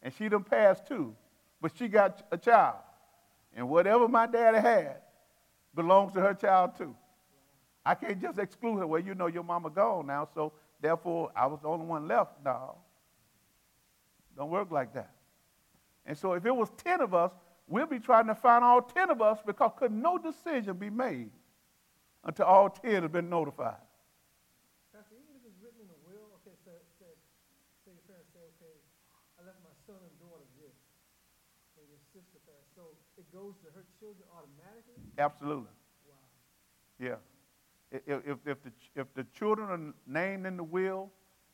and 0.03 0.13
she 0.13 0.29
done 0.29 0.43
passed 0.43 0.87
too, 0.87 1.15
but 1.61 1.73
she 1.77 1.87
got 1.89 2.27
a 2.33 2.37
child. 2.39 2.77
And 3.55 3.69
whatever 3.69 4.09
my 4.09 4.27
daddy 4.27 4.59
had 4.59 4.97
belongs 5.75 6.13
to 6.15 6.21
her 6.21 6.35
child 6.35 6.77
too. 6.77 6.95
I 7.85 7.95
can't 7.95 8.21
just 8.21 8.39
exclude 8.39 8.79
her. 8.79 8.87
Well, 8.87 9.01
you 9.01 9.15
know 9.15 9.29
your 9.29 9.45
mama 9.45 9.71
gone 9.71 10.09
now, 10.09 10.29
so 10.35 10.53
therefore 10.81 11.31
I 11.37 11.47
was 11.47 11.61
the 11.63 11.69
only 11.69 11.87
one 11.87 12.09
left. 12.09 12.33
No. 12.45 12.79
Don't 14.37 14.51
work 14.51 14.73
like 14.73 14.93
that. 14.95 15.13
And 16.05 16.19
so 16.19 16.33
if 16.33 16.45
it 16.45 16.55
was 16.55 16.69
10 16.85 17.01
of 17.01 17.15
us, 17.15 17.31
we'll 17.69 17.87
be 17.87 18.01
trying 18.01 18.27
to 18.27 18.35
find 18.35 18.65
all 18.65 18.83
10 18.83 19.11
of 19.11 19.23
us 19.23 19.39
because 19.47 19.71
could 19.77 19.93
no 19.93 20.19
decision 20.19 20.77
be 20.77 20.91
made 20.91 21.31
until 22.25 22.47
all 22.47 22.69
10 22.69 23.03
have 23.03 23.13
been 23.13 23.31
notified. 23.31 23.83
Pastor, 24.95 25.15
even 25.15 25.35
if 25.39 25.43
it's 25.47 25.59
written 25.63 25.83
in 25.83 25.91
a 25.91 26.01
will, 26.07 26.27
okay, 26.43 26.55
so, 26.65 26.75
say, 26.99 27.11
say 27.87 27.95
your 27.95 28.03
parents 28.11 28.31
say, 28.35 28.43
okay, 28.59 28.77
I 29.39 29.47
left 29.47 29.63
my 29.63 29.75
son 29.87 30.03
and 30.03 30.15
daughter 30.19 30.47
this, 30.59 30.75
and 31.79 31.87
your 31.87 32.03
sister 32.11 32.43
passed. 32.47 32.71
So 32.75 32.99
it 33.15 33.26
goes 33.37 33.55
to 33.65 33.71
her 33.75 33.85
children 34.01 34.27
automatically? 34.33 35.03
Absolutely. 35.19 35.75
Wow. 36.09 36.17
Yeah. 36.99 37.17
If, 37.93 38.21
if, 38.27 38.39
if, 38.47 38.63
the, 38.63 38.73
if 38.95 39.07
the 39.15 39.25
children 39.37 39.69
are 39.71 39.95
named 40.11 40.47
in 40.47 40.57
the 40.57 40.65
will 40.65 41.11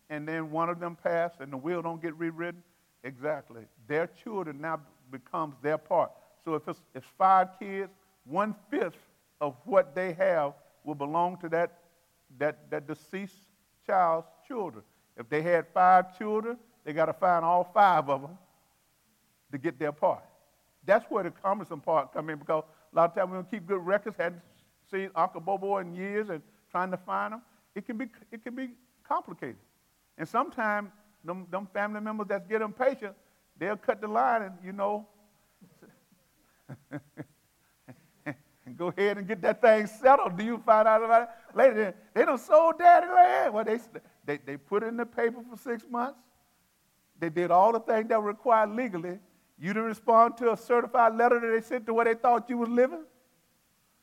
and 0.09 0.27
then 0.27 0.51
one 0.51 0.71
of 0.71 0.81
them 0.81 0.97
pass 0.97 1.33
and 1.40 1.53
the 1.53 1.57
will 1.57 1.83
don't 1.83 2.01
get 2.01 2.14
rewritten, 2.16 2.62
Exactly. 3.05 3.62
Their 3.88 4.07
children 4.07 4.61
now 4.61 4.81
becomes 5.11 5.57
their 5.62 5.79
part. 5.79 6.12
So 6.45 6.55
if 6.55 6.66
it's, 6.68 6.81
it's 6.95 7.07
five 7.18 7.49
kids, 7.59 7.90
one 8.25 8.55
fifth 8.71 8.97
of 9.40 9.57
what 9.64 9.95
they 9.95 10.12
have 10.12 10.55
will 10.85 10.95
belong 10.95 11.37
to 11.38 11.49
that, 11.51 11.79
that, 12.38 12.71
that 12.71 12.87
deceased 12.87 13.37
child's 13.87 14.29
children. 14.47 14.85
If 15.16 15.29
they 15.29 15.42
had 15.42 15.66
five 15.75 16.16
children, 16.16 16.57
they 16.85 16.92
got 16.92 17.07
to 17.07 17.12
find 17.12 17.45
all 17.45 17.71
five 17.75 18.09
of 18.09 18.23
them 18.23 18.38
to 19.51 19.59
get 19.59 19.79
their 19.79 19.92
part. 19.92 20.23
That's 20.85 21.05
where 21.11 21.25
the 21.25 21.31
cumbersome 21.31 21.81
part 21.81 22.12
come 22.12 22.31
in 22.31 22.38
because 22.38 22.64
a 22.92 22.97
lot 22.97 23.11
of 23.11 23.16
times 23.16 23.31
we 23.31 23.37
don't 23.37 23.51
keep 23.51 23.66
good 23.66 23.85
records, 23.85 24.16
hadn't 24.16 24.42
seen 24.90 25.11
Uncle 25.14 25.40
Bobo 25.40 25.79
in 25.79 25.95
years 25.95 26.29
and 26.29 26.42
trying 26.71 26.90
to 26.90 26.97
find 26.97 27.33
them. 27.35 27.42
It 27.75 27.87
can 27.87 27.97
be, 27.97 28.07
it 28.31 28.42
can 28.42 28.55
be 28.55 28.71
complicated. 29.07 29.57
And 30.18 30.29
sometimes 30.29 30.90
them, 31.25 31.47
them 31.51 31.68
family 31.73 32.01
members 32.01 32.29
that 32.29 32.49
get 32.49 32.62
impatient, 32.62 33.14
they'll 33.59 33.77
cut 33.77 34.01
the 34.01 34.09
line 34.09 34.42
and, 34.42 34.55
you 34.64 34.73
know, 34.73 35.07
and 38.27 38.77
go 38.77 38.88
ahead 38.88 39.18
and 39.18 39.27
get 39.27 39.40
that 39.42 39.61
thing 39.61 39.87
settled. 39.87 40.37
Do 40.37 40.45
you 40.45 40.59
find 40.64 40.88
out 40.88 41.03
about 41.03 41.23
it 41.23 41.29
later? 41.57 41.95
They 42.14 42.25
don't 42.25 42.40
sold 42.40 42.79
daddy 42.79 43.07
land. 43.07 43.55
Well, 43.55 43.64
they, 43.64 43.79
they, 44.25 44.38
they 44.45 44.57
put 44.57 44.83
it 44.83 44.87
in 44.87 44.97
the 44.97 45.07
paper 45.07 45.42
for 45.49 45.57
six 45.57 45.85
months. 45.88 46.18
They 47.18 47.29
did 47.29 47.51
all 47.51 47.73
the 47.73 47.81
things 47.81 48.09
that 48.09 48.21
were 48.21 48.29
required 48.29 48.71
legally. 48.71 49.18
You 49.59 49.69
didn't 49.69 49.85
respond 49.85 50.37
to 50.38 50.53
a 50.53 50.57
certified 50.57 51.17
letter 51.17 51.38
that 51.41 51.47
they 51.47 51.61
sent 51.61 51.87
to 51.87 51.95
where 51.95 52.05
they 52.05 52.15
thought 52.15 52.49
you 52.51 52.59
was 52.59 52.69
living. 52.69 53.05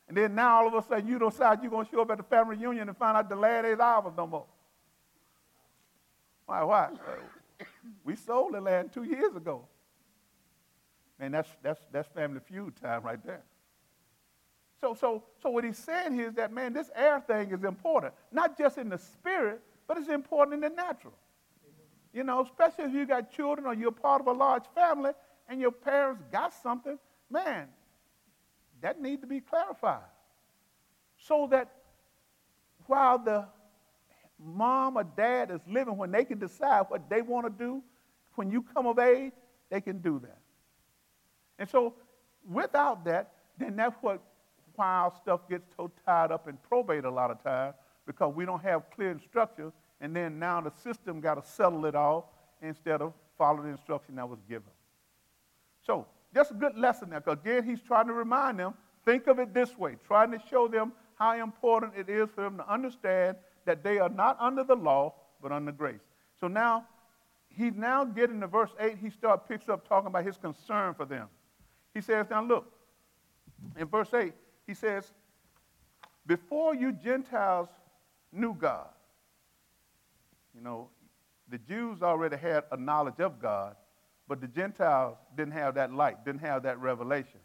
And 0.07 0.17
then 0.17 0.33
now 0.33 0.61
all 0.61 0.67
of 0.67 0.73
a 0.73 0.87
sudden 0.87 1.07
you 1.07 1.19
decide 1.19 1.59
you're 1.61 1.69
going 1.69 1.85
to 1.85 1.91
show 1.91 2.01
up 2.01 2.11
at 2.11 2.17
the 2.17 2.23
family 2.23 2.57
reunion 2.57 2.87
and 2.87 2.97
find 2.97 3.15
out 3.15 3.29
the 3.29 3.35
land 3.35 3.67
ain't 3.67 3.79
ours 3.79 4.13
no 4.17 4.25
more. 4.25 4.45
Why? 6.45 6.63
Why? 6.63 6.89
we 8.03 8.15
sold 8.15 8.53
the 8.53 8.61
land 8.61 8.91
two 8.91 9.03
years 9.03 9.35
ago. 9.35 9.67
Man, 11.19 11.31
that's, 11.31 11.49
that's, 11.61 11.81
that's 11.91 12.07
family 12.09 12.39
feud 12.39 12.75
time 12.81 13.03
right 13.03 13.23
there. 13.23 13.43
So, 14.81 14.93
so, 14.93 15.23
so 15.43 15.49
what 15.49 15.63
he's 15.63 15.77
saying 15.77 16.13
here 16.13 16.29
is 16.29 16.35
that, 16.35 16.53
man, 16.53 16.73
this 16.73 16.89
heir 16.95 17.19
thing 17.19 17.51
is 17.51 17.63
important, 17.63 18.13
not 18.31 18.57
just 18.57 18.77
in 18.77 18.89
the 18.89 18.97
spirit, 18.97 19.61
but 19.87 19.97
it's 19.97 20.07
important 20.07 20.53
in 20.55 20.61
the 20.61 20.75
natural. 20.75 21.13
You 22.13 22.23
know, 22.23 22.41
especially 22.41 22.85
if 22.85 22.93
you 22.93 23.05
got 23.05 23.31
children 23.31 23.67
or 23.67 23.73
you're 23.73 23.91
part 23.91 24.21
of 24.21 24.27
a 24.27 24.31
large 24.31 24.63
family 24.73 25.11
and 25.49 25.59
your 25.59 25.71
parents 25.71 26.23
got 26.31 26.53
something, 26.53 26.97
man, 27.29 27.67
that 28.81 29.01
needs 29.01 29.21
to 29.21 29.27
be 29.27 29.41
clarified. 29.41 29.99
So 31.17 31.47
that 31.51 31.71
while 32.85 33.17
the 33.17 33.45
mom 34.39 34.97
or 34.97 35.03
dad 35.03 35.51
is 35.51 35.59
living, 35.67 35.97
when 35.97 36.11
they 36.11 36.23
can 36.23 36.39
decide 36.39 36.85
what 36.87 37.09
they 37.09 37.21
want 37.21 37.45
to 37.45 37.65
do, 37.65 37.83
when 38.35 38.49
you 38.49 38.61
come 38.61 38.87
of 38.87 38.99
age, 38.99 39.33
they 39.69 39.81
can 39.81 39.99
do 39.99 40.19
that. 40.19 40.37
And 41.57 41.67
so 41.67 41.95
without 42.49 43.03
that, 43.05 43.33
then 43.57 43.75
that's 43.75 43.97
what 44.01 44.21
why 44.75 45.09
stuff 45.21 45.41
gets 45.49 45.75
so 45.75 45.91
tied 46.05 46.31
up 46.31 46.47
in 46.47 46.57
probate 46.69 47.03
a 47.03 47.11
lot 47.11 47.31
of 47.31 47.43
times, 47.43 47.75
because 48.07 48.33
we 48.33 48.45
don't 48.45 48.61
have 48.61 48.89
clear 48.91 49.11
instructions, 49.11 49.73
and 49.99 50.15
then 50.15 50.39
now 50.39 50.61
the 50.61 50.71
system 50.71 51.19
got 51.19 51.35
to 51.35 51.45
settle 51.45 51.85
it 51.85 51.95
all 51.95 52.33
instead 52.61 53.01
of 53.01 53.11
follow 53.37 53.61
the 53.61 53.67
instruction 53.67 54.15
that 54.15 54.29
was 54.29 54.39
given. 54.47 54.71
So 55.89 56.05
just 56.35 56.51
a 56.51 56.53
good 56.53 56.77
lesson 56.77 57.09
there, 57.09 57.19
because 57.19 57.39
again, 57.43 57.63
he's 57.63 57.81
trying 57.81 58.05
to 58.05 58.13
remind 58.13 58.59
them, 58.59 58.75
think 59.05 59.25
of 59.25 59.39
it 59.39 59.55
this 59.55 59.75
way, 59.75 59.95
trying 60.05 60.29
to 60.29 60.39
show 60.47 60.67
them 60.67 60.91
how 61.15 61.33
important 61.41 61.93
it 61.97 62.07
is 62.07 62.29
for 62.29 62.41
them 62.41 62.57
to 62.57 62.71
understand 62.71 63.37
that 63.65 63.83
they 63.83 63.97
are 63.97 64.09
not 64.09 64.37
under 64.39 64.63
the 64.63 64.75
law, 64.75 65.15
but 65.41 65.51
under 65.51 65.71
grace. 65.71 66.01
So 66.39 66.47
now, 66.47 66.85
he's 67.49 67.73
now 67.73 68.05
getting 68.05 68.39
to 68.41 68.45
verse 68.45 68.69
8, 68.79 68.99
he 69.01 69.09
starts 69.09 69.47
picks 69.47 69.67
up 69.67 69.89
talking 69.89 70.05
about 70.05 70.23
his 70.23 70.37
concern 70.37 70.93
for 70.93 71.05
them. 71.05 71.27
He 71.95 72.01
says, 72.01 72.27
now 72.29 72.43
look, 72.43 72.71
in 73.75 73.87
verse 73.87 74.13
8, 74.13 74.31
he 74.67 74.75
says, 74.75 75.11
Before 76.27 76.75
you 76.75 76.91
Gentiles 76.91 77.69
knew 78.31 78.53
God, 78.53 78.89
you 80.53 80.61
know, 80.61 80.89
the 81.47 81.57
Jews 81.57 82.03
already 82.03 82.37
had 82.37 82.65
a 82.71 82.77
knowledge 82.77 83.19
of 83.19 83.41
God, 83.41 83.75
but 84.29 84.39
the 84.39 84.47
Gentiles 84.47 85.17
didn't 85.35 85.53
have 85.53 85.73
that 85.73 85.91
light, 85.91 86.23
didn't 86.23 86.41
have 86.41 86.61
that 86.63 86.79
revelation. 86.79 87.39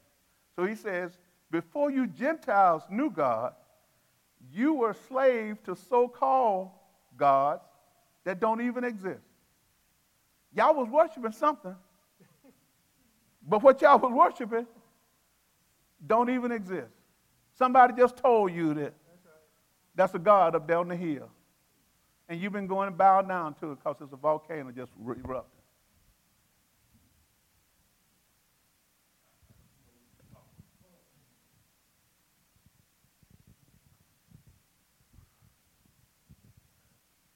So 0.55 0.67
he 0.67 0.77
says, 0.77 1.17
Before 1.51 1.91
you 1.91 2.07
Gentiles 2.07 2.83
knew 2.91 3.11
God, 3.11 3.55
you 4.53 4.75
were 4.75 4.95
slaves 5.09 5.59
to 5.65 5.75
so 5.75 6.07
called 6.07 6.69
gods 7.17 7.65
that 8.25 8.39
don't 8.39 8.61
even 8.61 8.85
exist. 8.85 9.25
Y'all 10.55 10.75
was 10.75 10.89
worshiping 10.89 11.33
something, 11.33 11.75
but 13.49 13.63
what 13.63 13.81
y'all 13.81 13.99
was 13.99 14.13
worshiping 14.13 14.67
don't 16.07 16.29
even 16.29 16.53
exist. 16.53 16.93
Somebody 17.57 17.95
just 17.97 18.19
told 18.19 18.53
you 18.53 18.75
that 18.75 18.93
that's 19.95 20.15
a 20.15 20.19
God 20.19 20.55
up 20.55 20.69
there 20.69 20.79
on 20.79 20.89
the 20.89 20.97
hill. 20.97 21.31
And 22.29 22.41
you've 22.41 22.53
been 22.53 22.67
going 22.67 22.89
and 22.89 22.99
bow 22.99 23.23
down 23.23 23.55
to 23.55 23.73
it 23.73 23.77
because 23.77 23.97
it's 24.01 24.13
a 24.13 24.17
volcano 24.17 24.71
just 24.71 24.93
erupting. 25.01 25.54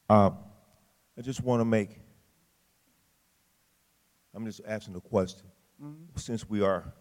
Uh, 0.08 0.30
I 1.16 1.22
just 1.22 1.42
want 1.42 1.60
to 1.60 1.64
make, 1.64 2.00
I'm 4.34 4.44
just 4.46 4.60
asking 4.66 4.96
a 4.96 5.00
question. 5.00 5.46
Mm-hmm. 5.82 6.16
Since 6.16 6.48
we 6.48 6.62
are 6.62 6.92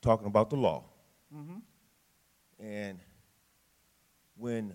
talking 0.00 0.26
about 0.26 0.50
the 0.50 0.56
law, 0.56 0.84
mm-hmm. 1.34 1.58
And 2.58 3.00
when, 4.36 4.74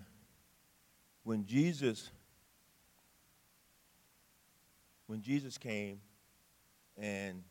when 1.24 1.46
Jesus, 1.46 2.12
when 5.08 5.22
Jesus 5.22 5.58
came 5.58 6.00
and 6.98 7.44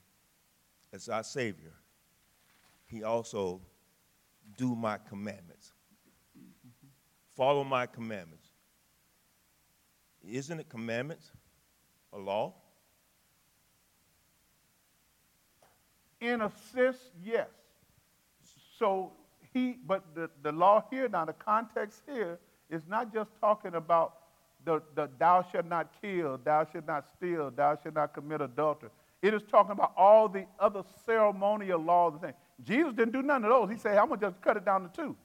as 0.92 1.08
our 1.08 1.24
Savior, 1.24 1.72
he 2.86 3.02
also 3.02 3.60
do 4.56 4.74
my 4.74 4.98
commandments. 4.98 5.72
Follow 7.36 7.64
my 7.64 7.86
commandments. 7.86 8.39
Isn't 10.28 10.60
it 10.60 10.68
commandments 10.68 11.30
a 12.12 12.18
law? 12.18 12.54
In 16.20 16.42
a 16.42 16.52
sense, 16.72 16.98
yes. 17.22 17.48
So 18.78 19.12
he, 19.54 19.76
but 19.86 20.14
the, 20.14 20.30
the 20.42 20.52
law 20.52 20.84
here, 20.90 21.08
now 21.08 21.24
the 21.24 21.32
context 21.32 22.02
here 22.06 22.38
is 22.68 22.82
not 22.86 23.12
just 23.12 23.30
talking 23.40 23.74
about 23.74 24.14
the, 24.64 24.82
the 24.94 25.08
thou 25.18 25.44
shalt 25.50 25.66
not 25.66 25.90
kill, 26.00 26.38
thou 26.44 26.66
shalt 26.70 26.86
not 26.86 27.06
steal, 27.16 27.50
thou 27.50 27.78
shalt 27.82 27.94
not 27.94 28.12
commit 28.12 28.42
adultery. 28.42 28.90
It 29.22 29.34
is 29.34 29.42
talking 29.50 29.72
about 29.72 29.92
all 29.96 30.28
the 30.28 30.46
other 30.58 30.82
ceremonial 31.04 31.80
laws 31.80 32.14
and 32.14 32.22
things. 32.22 32.34
Jesus 32.62 32.92
didn't 32.94 33.12
do 33.12 33.22
none 33.22 33.44
of 33.44 33.50
those. 33.50 33.70
He 33.70 33.76
said, 33.76 33.98
I'm 33.98 34.08
going 34.08 34.20
to 34.20 34.26
just 34.26 34.40
cut 34.40 34.56
it 34.56 34.64
down 34.64 34.82
to 34.82 34.88
two. 34.94 35.16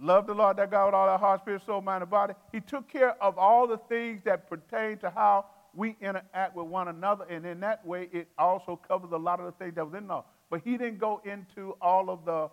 Love 0.00 0.26
the 0.26 0.34
Lord 0.34 0.56
that 0.56 0.70
God 0.70 0.86
with 0.86 0.94
all 0.94 1.08
our 1.08 1.18
heart, 1.18 1.40
spirit, 1.42 1.62
soul, 1.64 1.80
mind, 1.80 2.02
and 2.02 2.10
body. 2.10 2.34
He 2.52 2.60
took 2.60 2.88
care 2.88 3.20
of 3.22 3.38
all 3.38 3.66
the 3.66 3.78
things 3.88 4.22
that 4.24 4.48
pertain 4.48 4.98
to 4.98 5.10
how 5.10 5.46
we 5.72 5.96
interact 6.00 6.56
with 6.56 6.66
one 6.66 6.88
another. 6.88 7.24
And 7.30 7.44
in 7.46 7.60
that 7.60 7.84
way, 7.86 8.08
it 8.12 8.28
also 8.38 8.76
covers 8.76 9.10
a 9.12 9.16
lot 9.16 9.40
of 9.40 9.46
the 9.46 9.52
things 9.52 9.74
that 9.76 9.84
was 9.84 9.94
in 9.94 10.06
the 10.06 10.14
law. 10.14 10.24
But 10.50 10.62
he 10.64 10.76
didn't 10.76 10.98
go 10.98 11.20
into 11.24 11.76
all 11.80 12.10
of 12.10 12.24
the, 12.24 12.50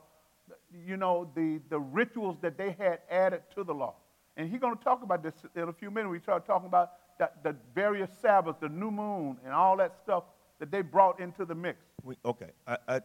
you 0.85 0.97
know, 0.97 1.29
the, 1.35 1.59
the 1.69 1.79
rituals 1.79 2.37
that 2.41 2.57
they 2.57 2.75
had 2.77 2.99
added 3.09 3.41
to 3.55 3.63
the 3.63 3.73
law. 3.73 3.95
And 4.37 4.49
he's 4.49 4.59
going 4.59 4.77
to 4.77 4.83
talk 4.83 5.03
about 5.03 5.23
this 5.23 5.33
in 5.55 5.67
a 5.67 5.73
few 5.73 5.91
minutes. 5.91 6.11
We 6.11 6.19
start 6.19 6.45
talking 6.45 6.67
about 6.67 6.91
the, 7.19 7.29
the 7.43 7.55
various 7.75 8.09
Sabbaths, 8.21 8.59
the 8.61 8.69
new 8.69 8.91
moon, 8.91 9.37
and 9.43 9.53
all 9.53 9.77
that 9.77 9.95
stuff 10.03 10.23
that 10.59 10.71
they 10.71 10.81
brought 10.81 11.19
into 11.19 11.43
the 11.43 11.55
mix. 11.55 11.79
We, 12.03 12.15
okay. 12.23 12.51
I, 12.65 12.77
I, 12.87 13.01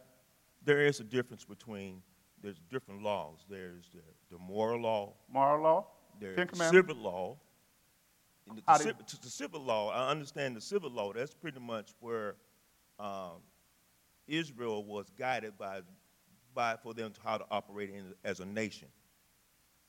there 0.65 0.87
is 0.87 1.01
a 1.01 1.05
difference 1.05 1.45
between, 1.45 2.03
there's 2.47 2.61
different 2.71 3.03
laws. 3.03 3.39
There's 3.51 3.91
the, 3.93 4.01
the 4.31 4.39
moral 4.39 4.81
law. 4.81 5.15
Moral 5.33 5.65
law. 5.65 5.87
There's 6.21 6.37
the 6.37 6.71
civil 6.71 6.95
law. 6.95 7.37
The, 8.47 8.63
the, 8.79 9.19
the, 9.21 9.29
civil 9.29 9.61
law, 9.61 9.91
I 9.91 10.09
understand 10.09 10.55
the 10.55 10.61
civil 10.61 10.89
law, 10.89 11.13
that's 11.13 11.35
pretty 11.35 11.59
much 11.59 11.91
where 11.99 12.37
um, 13.01 13.43
Israel 14.29 14.85
was 14.85 15.07
guided 15.19 15.59
by, 15.59 15.81
by 16.55 16.77
for 16.77 16.95
them 16.95 17.11
to 17.11 17.21
how 17.25 17.39
to 17.39 17.45
operate 17.51 17.91
in, 17.91 18.15
as 18.25 18.39
a 18.39 18.47
nation. 18.47 18.87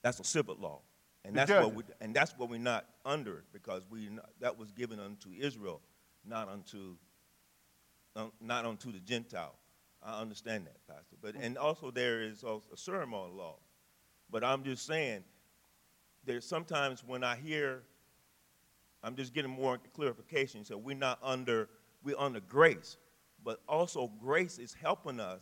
That's 0.02 0.20
a 0.20 0.24
civil 0.24 0.58
law. 0.60 0.80
And 1.24 1.36
that's, 1.36 1.52
what 1.52 1.76
we, 1.76 1.84
and 2.02 2.16
that's 2.16 2.32
what 2.36 2.50
we're 2.50 2.58
not 2.58 2.88
under 3.06 3.44
because 3.54 3.84
we 3.92 4.10
that 4.40 4.58
was 4.58 4.72
given 4.72 5.00
unto 5.00 5.30
Israel, 5.38 5.82
not 6.26 6.50
unto 6.50 6.96
um, 8.16 8.32
not 8.42 8.66
unto 8.66 8.92
the 8.92 9.00
Gentile. 9.00 9.54
I 10.08 10.22
understand 10.22 10.66
that, 10.66 10.78
Pastor. 10.88 11.18
But 11.22 11.36
and 11.36 11.58
also 11.58 11.92
there 11.92 12.24
is 12.24 12.44
also 12.44 12.68
a 12.74 12.78
ceremonial 12.78 13.36
law. 13.36 13.56
But 14.32 14.44
I'm 14.44 14.64
just 14.64 14.86
saying, 14.86 15.24
there's 16.26 16.46
sometimes 16.46 17.04
when 17.06 17.24
I 17.24 17.36
hear, 17.36 17.84
I'm 19.04 19.16
just 19.16 19.34
getting 19.34 19.52
more 19.52 19.78
clarification. 19.94 20.66
So 20.66 20.78
we're 20.78 20.98
not 20.98 21.20
under 21.22 21.70
we're 22.04 22.18
under 22.18 22.40
grace 22.40 22.98
but 23.48 23.62
also 23.68 24.12
grace 24.20 24.60
is 24.60 24.74
helping 24.74 25.22
us 25.22 25.42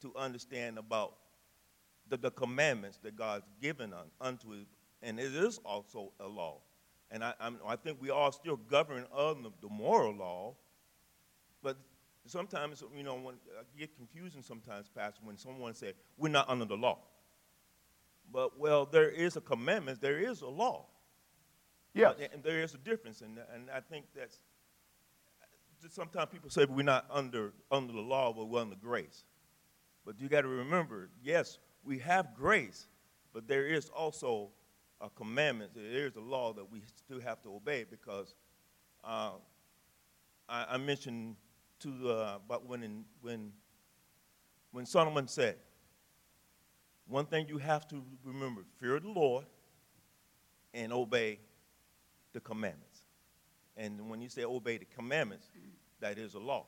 to 0.00 0.12
understand 0.16 0.76
about 0.76 1.14
the, 2.08 2.16
the 2.16 2.32
commandments 2.32 2.98
that 3.04 3.16
God's 3.16 3.46
given 3.62 3.92
un, 3.92 4.06
unto 4.20 4.52
us, 4.52 4.66
and 5.00 5.18
it 5.20 5.34
is 5.34 5.58
also 5.64 6.12
a 6.18 6.26
law. 6.26 6.58
And 7.12 7.22
I, 7.22 7.32
I'm, 7.38 7.58
i 7.66 7.76
think 7.76 8.02
we 8.02 8.10
all 8.10 8.32
still 8.32 8.56
govern 8.56 9.06
under 9.16 9.50
the 9.60 9.68
moral 9.68 10.16
law, 10.16 10.54
but 11.62 11.76
sometimes, 12.26 12.82
you 12.96 13.02
know, 13.02 13.14
when, 13.14 13.34
I 13.58 13.78
get 13.78 13.96
confusing 13.96 14.42
sometimes, 14.42 14.88
Pastor, 14.88 15.20
when 15.22 15.36
someone 15.36 15.74
says, 15.74 15.94
we're 16.16 16.30
not 16.30 16.48
under 16.48 16.64
the 16.64 16.76
law. 16.76 16.98
But, 18.32 18.58
well, 18.58 18.86
there 18.86 19.10
is 19.10 19.36
a 19.36 19.40
commandment, 19.40 20.00
there 20.00 20.18
is 20.18 20.40
a 20.42 20.48
law. 20.48 20.86
Yes. 21.92 22.16
and 22.32 22.42
there 22.42 22.60
is 22.60 22.74
a 22.74 22.78
difference, 22.78 23.20
and, 23.20 23.38
and 23.54 23.70
I 23.70 23.78
think 23.78 24.06
that's 24.16 24.40
sometimes 25.90 26.30
people 26.32 26.50
say 26.50 26.64
we're 26.64 26.82
not 26.82 27.06
under, 27.10 27.52
under 27.70 27.92
the 27.92 28.00
law, 28.00 28.32
but 28.32 28.46
we're 28.46 28.60
under 28.60 28.76
grace. 28.76 29.24
But 30.04 30.20
you 30.20 30.28
got 30.28 30.42
to 30.42 30.48
remember, 30.48 31.10
yes, 31.22 31.58
we 31.84 31.98
have 32.00 32.34
grace, 32.34 32.88
but 33.32 33.46
there 33.46 33.66
is 33.66 33.88
also 33.90 34.50
a 35.00 35.08
commandment. 35.10 35.72
There 35.74 36.06
is 36.06 36.16
a 36.16 36.20
law 36.20 36.52
that 36.54 36.70
we 36.70 36.82
still 36.96 37.20
have 37.20 37.42
to 37.42 37.54
obey 37.54 37.84
because 37.88 38.34
uh, 39.02 39.32
I, 40.48 40.66
I, 40.70 40.76
mentioned 40.78 41.36
to 41.84 42.10
uh, 42.10 42.38
about 42.44 42.66
when 42.66 42.82
in, 42.82 43.04
when 43.22 43.52
when 44.72 44.86
Solomon 44.86 45.28
said, 45.28 45.56
one 47.06 47.26
thing 47.26 47.46
you 47.48 47.58
have 47.58 47.86
to 47.88 48.02
remember: 48.24 48.62
fear 48.80 48.98
the 48.98 49.08
Lord 49.08 49.44
and 50.72 50.92
obey 50.92 51.38
the 52.32 52.40
commandments. 52.40 53.00
And 53.76 54.08
when 54.08 54.20
you 54.20 54.28
say 54.28 54.44
obey 54.44 54.78
the 54.78 54.86
commandments, 54.86 55.46
that 56.00 56.18
is 56.18 56.34
a 56.34 56.38
law. 56.38 56.66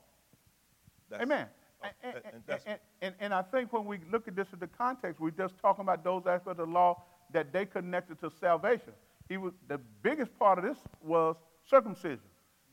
That's, 1.08 1.22
Amen. 1.22 1.46
Uh, 1.82 1.88
and, 2.02 2.14
and, 2.24 2.60
and, 2.66 2.78
and, 3.02 3.14
and 3.20 3.34
I 3.34 3.42
think 3.42 3.72
when 3.72 3.84
we 3.84 3.98
look 4.10 4.28
at 4.28 4.34
this 4.34 4.48
in 4.52 4.58
the 4.58 4.66
context, 4.66 5.20
we're 5.20 5.30
just 5.30 5.58
talking 5.58 5.82
about 5.82 6.02
those 6.02 6.22
aspects 6.26 6.48
of 6.48 6.56
the 6.56 6.66
law 6.66 7.02
that 7.32 7.52
they 7.52 7.66
connected 7.66 8.18
to 8.20 8.30
salvation. 8.40 8.92
He 9.28 9.36
was, 9.36 9.52
the 9.68 9.78
biggest 10.02 10.36
part 10.38 10.58
of 10.58 10.64
this 10.64 10.78
was 11.02 11.36
circumcision. 11.68 12.20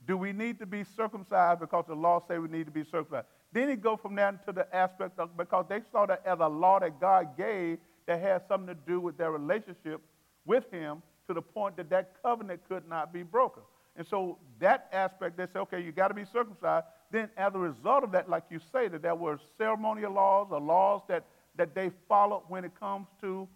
Do 0.06 0.16
we 0.16 0.32
need 0.32 0.58
to 0.58 0.66
be 0.66 0.84
circumcised 0.96 1.60
because 1.60 1.84
the 1.88 1.94
law 1.94 2.22
say 2.28 2.38
we 2.38 2.48
need 2.48 2.66
to 2.66 2.72
be 2.72 2.84
circumcised? 2.84 3.26
Then 3.52 3.68
he 3.68 3.76
go 3.76 3.96
from 3.96 4.14
there 4.14 4.38
to 4.46 4.52
the 4.52 4.74
aspect 4.74 5.18
of 5.18 5.36
because 5.36 5.66
they 5.68 5.80
saw 5.92 6.06
that 6.06 6.22
as 6.26 6.38
a 6.40 6.48
law 6.48 6.80
that 6.80 7.00
God 7.00 7.36
gave 7.36 7.78
that 8.06 8.20
had 8.20 8.42
something 8.48 8.74
to 8.74 8.80
do 8.86 9.00
with 9.00 9.16
their 9.16 9.30
relationship 9.30 10.00
with 10.44 10.70
Him 10.70 11.02
to 11.26 11.34
the 11.34 11.42
point 11.42 11.76
that 11.76 11.88
that 11.90 12.12
covenant 12.22 12.60
could 12.68 12.88
not 12.88 13.12
be 13.12 13.22
broken. 13.22 13.62
And 13.96 14.06
so 14.06 14.38
that 14.58 14.88
aspect, 14.92 15.36
they 15.36 15.46
say, 15.46 15.60
okay, 15.60 15.80
you 15.80 15.92
got 15.92 16.08
to 16.08 16.14
be 16.14 16.24
circumcised. 16.24 16.86
Then 17.10 17.30
as 17.36 17.54
a 17.54 17.58
result 17.58 18.02
of 18.02 18.12
that, 18.12 18.28
like 18.28 18.42
you 18.50 18.60
say, 18.72 18.88
that 18.88 19.02
there 19.02 19.14
were 19.14 19.38
ceremonial 19.56 20.12
laws 20.12 20.48
or 20.50 20.60
laws 20.60 21.02
that, 21.08 21.24
that 21.56 21.74
they 21.74 21.90
followed 22.08 22.42
when 22.48 22.64
it 22.64 22.72
comes 22.78 23.06
to 23.20 23.48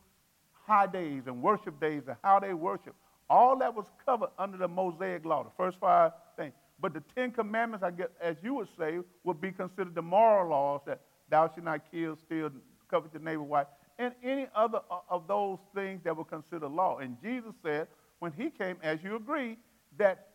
high 0.52 0.86
days 0.86 1.22
and 1.26 1.42
worship 1.42 1.80
days 1.80 2.02
and 2.06 2.16
how 2.22 2.38
they 2.38 2.54
worship. 2.54 2.94
All 3.28 3.58
that 3.58 3.74
was 3.74 3.86
covered 4.06 4.30
under 4.38 4.56
the 4.56 4.68
Mosaic 4.68 5.24
law, 5.24 5.42
the 5.42 5.50
first 5.56 5.78
five. 5.80 6.12
But 6.80 6.94
the 6.94 7.02
Ten 7.14 7.32
Commandments, 7.32 7.84
I 7.84 7.90
guess, 7.90 8.08
as 8.20 8.36
you 8.42 8.54
would 8.54 8.68
say, 8.78 8.98
would 9.24 9.40
be 9.40 9.50
considered 9.50 9.94
the 9.94 10.02
moral 10.02 10.50
laws 10.50 10.80
that 10.86 11.00
thou 11.28 11.48
shalt 11.48 11.64
not 11.64 11.90
kill, 11.90 12.16
steal, 12.16 12.50
covet 12.88 13.12
your 13.12 13.22
neighbor's 13.22 13.48
wife, 13.48 13.66
and 13.98 14.14
any 14.22 14.46
other 14.54 14.80
uh, 14.90 15.00
of 15.10 15.26
those 15.26 15.58
things 15.74 16.02
that 16.04 16.16
were 16.16 16.24
considered 16.24 16.68
law. 16.68 16.98
And 16.98 17.16
Jesus 17.20 17.52
said, 17.62 17.88
when 18.20 18.32
he 18.32 18.50
came, 18.50 18.76
as 18.82 19.02
you 19.02 19.16
agree, 19.16 19.56
that 19.96 20.28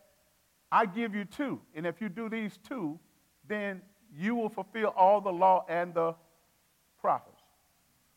I 0.71 0.85
give 0.85 1.15
you 1.15 1.25
two. 1.25 1.61
And 1.75 1.85
if 1.85 2.01
you 2.01 2.09
do 2.09 2.29
these 2.29 2.57
two, 2.67 2.99
then 3.47 3.81
you 4.15 4.35
will 4.35 4.49
fulfill 4.49 4.89
all 4.97 5.21
the 5.21 5.31
law 5.31 5.65
and 5.69 5.93
the 5.93 6.15
prophets. 6.99 7.41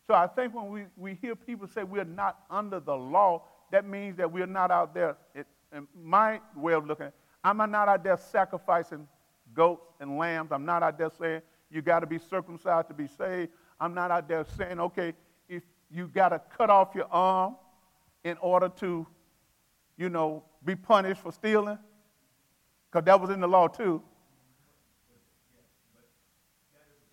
So 0.06 0.14
I 0.14 0.26
think 0.26 0.54
when 0.54 0.70
we, 0.70 0.84
we 0.96 1.14
hear 1.14 1.34
people 1.34 1.66
say 1.68 1.82
we're 1.82 2.04
not 2.04 2.40
under 2.50 2.80
the 2.80 2.94
law, 2.94 3.42
that 3.72 3.84
means 3.84 4.16
that 4.16 4.30
we're 4.30 4.46
not 4.46 4.70
out 4.70 4.94
there. 4.94 5.16
It, 5.34 5.46
in 5.72 5.86
my 6.00 6.40
way 6.54 6.74
of 6.74 6.86
looking 6.86 7.06
at 7.06 7.08
it, 7.08 7.14
I'm 7.46 7.59
not 7.70 7.88
out 7.88 8.02
there 8.02 8.16
sacrificing 8.16 9.06
goats 9.54 9.94
and 10.00 10.18
lambs. 10.18 10.50
I'm 10.50 10.64
not 10.64 10.82
out 10.82 10.98
there 10.98 11.11
saying 11.16 11.42
you 11.70 11.80
got 11.80 12.00
to 12.00 12.06
be 12.06 12.18
circumcised 12.18 12.88
to 12.88 12.94
be 12.94 13.06
saved. 13.06 13.52
I'm 13.78 13.94
not 13.94 14.11
out 14.11 14.26
there 14.26 14.44
saying, 14.56 14.80
okay, 14.80 15.14
if 15.48 15.62
you 15.88 16.09
got 16.09 16.30
to 16.30 16.40
cut 16.59 16.70
off 16.70 16.88
your 16.92 17.06
arm 17.09 17.54
in 18.24 18.37
order 18.40 18.68
to, 18.80 19.06
you 19.96 20.09
know, 20.09 20.42
be 20.64 20.74
punished 20.74 21.20
for 21.20 21.30
stealing, 21.30 21.78
because 22.90 23.04
that 23.04 23.20
was 23.20 23.30
in 23.30 23.38
the 23.38 23.46
law 23.46 23.68
too. 23.68 24.02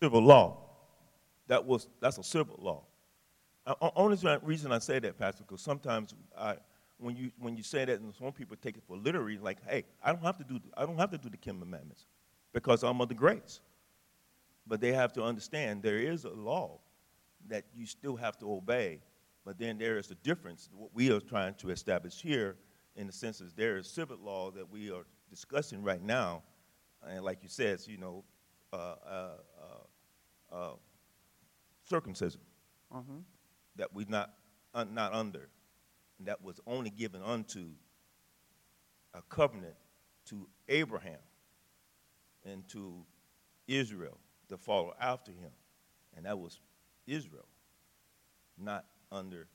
Civil 0.01 0.21
law. 0.21 0.57
That 1.47 1.63
was 1.63 1.87
that's 1.99 2.17
a 2.17 2.23
civil 2.23 2.57
law. 2.59 2.83
Uh, 3.67 3.75
only 3.95 4.17
reason 4.41 4.71
I 4.71 4.79
say 4.79 4.97
that, 4.97 5.19
Pastor, 5.19 5.43
because 5.43 5.61
sometimes 5.61 6.15
I, 6.35 6.55
when 6.97 7.15
you 7.15 7.31
when 7.37 7.55
you 7.55 7.63
say 7.63 7.85
that, 7.85 7.99
and 7.99 8.13
some 8.15 8.31
people 8.31 8.55
take 8.61 8.77
it 8.77 8.83
for 8.87 8.97
literally, 8.97 9.37
like, 9.37 9.57
hey, 9.67 9.83
I 10.03 10.11
don't 10.11 10.23
have 10.23 10.37
to 10.37 10.43
do 10.43 10.59
I 10.75 10.85
don't 10.85 10.97
have 10.97 11.11
to 11.11 11.17
do 11.17 11.29
the 11.29 11.37
Ten 11.37 11.59
Commandments 11.59 12.05
because 12.53 12.83
I'm 12.83 13.01
under 13.01 13.13
grace. 13.13 13.59
But 14.65 14.79
they 14.79 14.93
have 14.93 15.11
to 15.13 15.23
understand 15.23 15.83
there 15.83 15.97
is 15.97 16.23
a 16.23 16.29
law 16.29 16.79
that 17.49 17.65
you 17.75 17.85
still 17.85 18.15
have 18.15 18.37
to 18.39 18.49
obey, 18.49 19.01
but 19.43 19.57
then 19.57 19.77
there 19.77 19.97
is 19.97 20.09
a 20.11 20.15
difference. 20.15 20.69
What 20.73 20.91
we 20.93 21.11
are 21.11 21.19
trying 21.19 21.55
to 21.55 21.69
establish 21.69 22.21
here, 22.21 22.55
in 22.95 23.07
the 23.07 23.13
sense, 23.13 23.41
is 23.41 23.51
there 23.53 23.75
is 23.75 23.87
civil 23.87 24.17
law 24.23 24.51
that 24.51 24.69
we 24.69 24.89
are 24.89 25.05
discussing 25.29 25.83
right 25.83 26.01
now, 26.01 26.43
and 27.05 27.25
like 27.25 27.39
you 27.43 27.49
said, 27.49 27.79
you 27.87 27.97
know, 27.97 28.23
uh, 28.71 28.95
uh, 29.05 29.29
uh, 29.61 30.55
uh 30.55 30.73
circumcision 31.83 32.41
mm-hmm. 32.93 33.17
that 33.75 33.93
we're 33.93 34.05
not 34.07 34.33
un, 34.73 34.93
not 34.93 35.13
under, 35.13 35.49
that 36.25 36.43
was 36.43 36.59
only 36.65 36.89
given 36.89 37.21
unto 37.21 37.67
a 39.13 39.21
covenant 39.29 39.75
to 40.25 40.47
Abraham 40.69 41.19
and 42.45 42.67
to 42.69 43.05
Israel 43.67 44.17
to 44.49 44.57
follow 44.57 44.93
after 44.99 45.31
him, 45.31 45.51
and 46.15 46.25
that 46.25 46.37
was 46.37 46.59
Israel, 47.07 47.47
not 48.57 48.85
under 49.11 49.47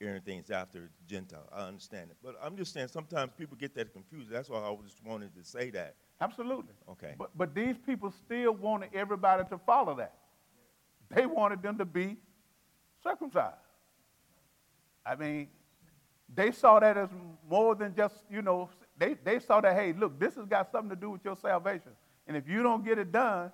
anything 0.00 0.42
after 0.52 0.90
Gentile. 1.06 1.48
I 1.52 1.62
understand 1.62 2.10
it, 2.10 2.16
but 2.22 2.36
I'm 2.42 2.56
just 2.56 2.72
saying 2.72 2.88
sometimes 2.88 3.32
people 3.38 3.56
get 3.56 3.74
that 3.74 3.92
confused. 3.92 4.30
That's 4.30 4.48
why 4.48 4.58
I 4.58 4.76
just 4.84 5.04
wanted 5.04 5.34
to 5.34 5.44
say 5.44 5.70
that. 5.70 5.96
Absolutely. 6.20 6.74
Okay. 6.90 7.14
But 7.18 7.30
but 7.36 7.54
these 7.54 7.76
people 7.86 8.12
still 8.24 8.52
wanted 8.52 8.90
everybody 8.94 9.44
to 9.48 9.58
follow 9.58 9.94
that. 9.96 10.14
They 11.10 11.26
wanted 11.26 11.62
them 11.62 11.78
to 11.78 11.84
be 11.84 12.16
circumcised. 13.02 13.56
I 15.06 15.16
mean, 15.16 15.48
they 16.32 16.50
saw 16.52 16.80
that 16.80 16.96
as 16.96 17.08
more 17.48 17.74
than 17.74 17.94
just, 17.94 18.14
you 18.30 18.42
know, 18.42 18.70
they, 18.96 19.14
they 19.24 19.38
saw 19.38 19.60
that, 19.60 19.74
hey, 19.74 19.92
look, 19.92 20.18
this 20.18 20.34
has 20.36 20.46
got 20.46 20.70
something 20.70 20.90
to 20.90 20.96
do 20.96 21.10
with 21.10 21.24
your 21.24 21.36
salvation. 21.36 21.92
And 22.26 22.36
if 22.36 22.48
you 22.48 22.62
don't 22.62 22.84
get 22.84 22.98
it 22.98 23.12
done, 23.12 23.50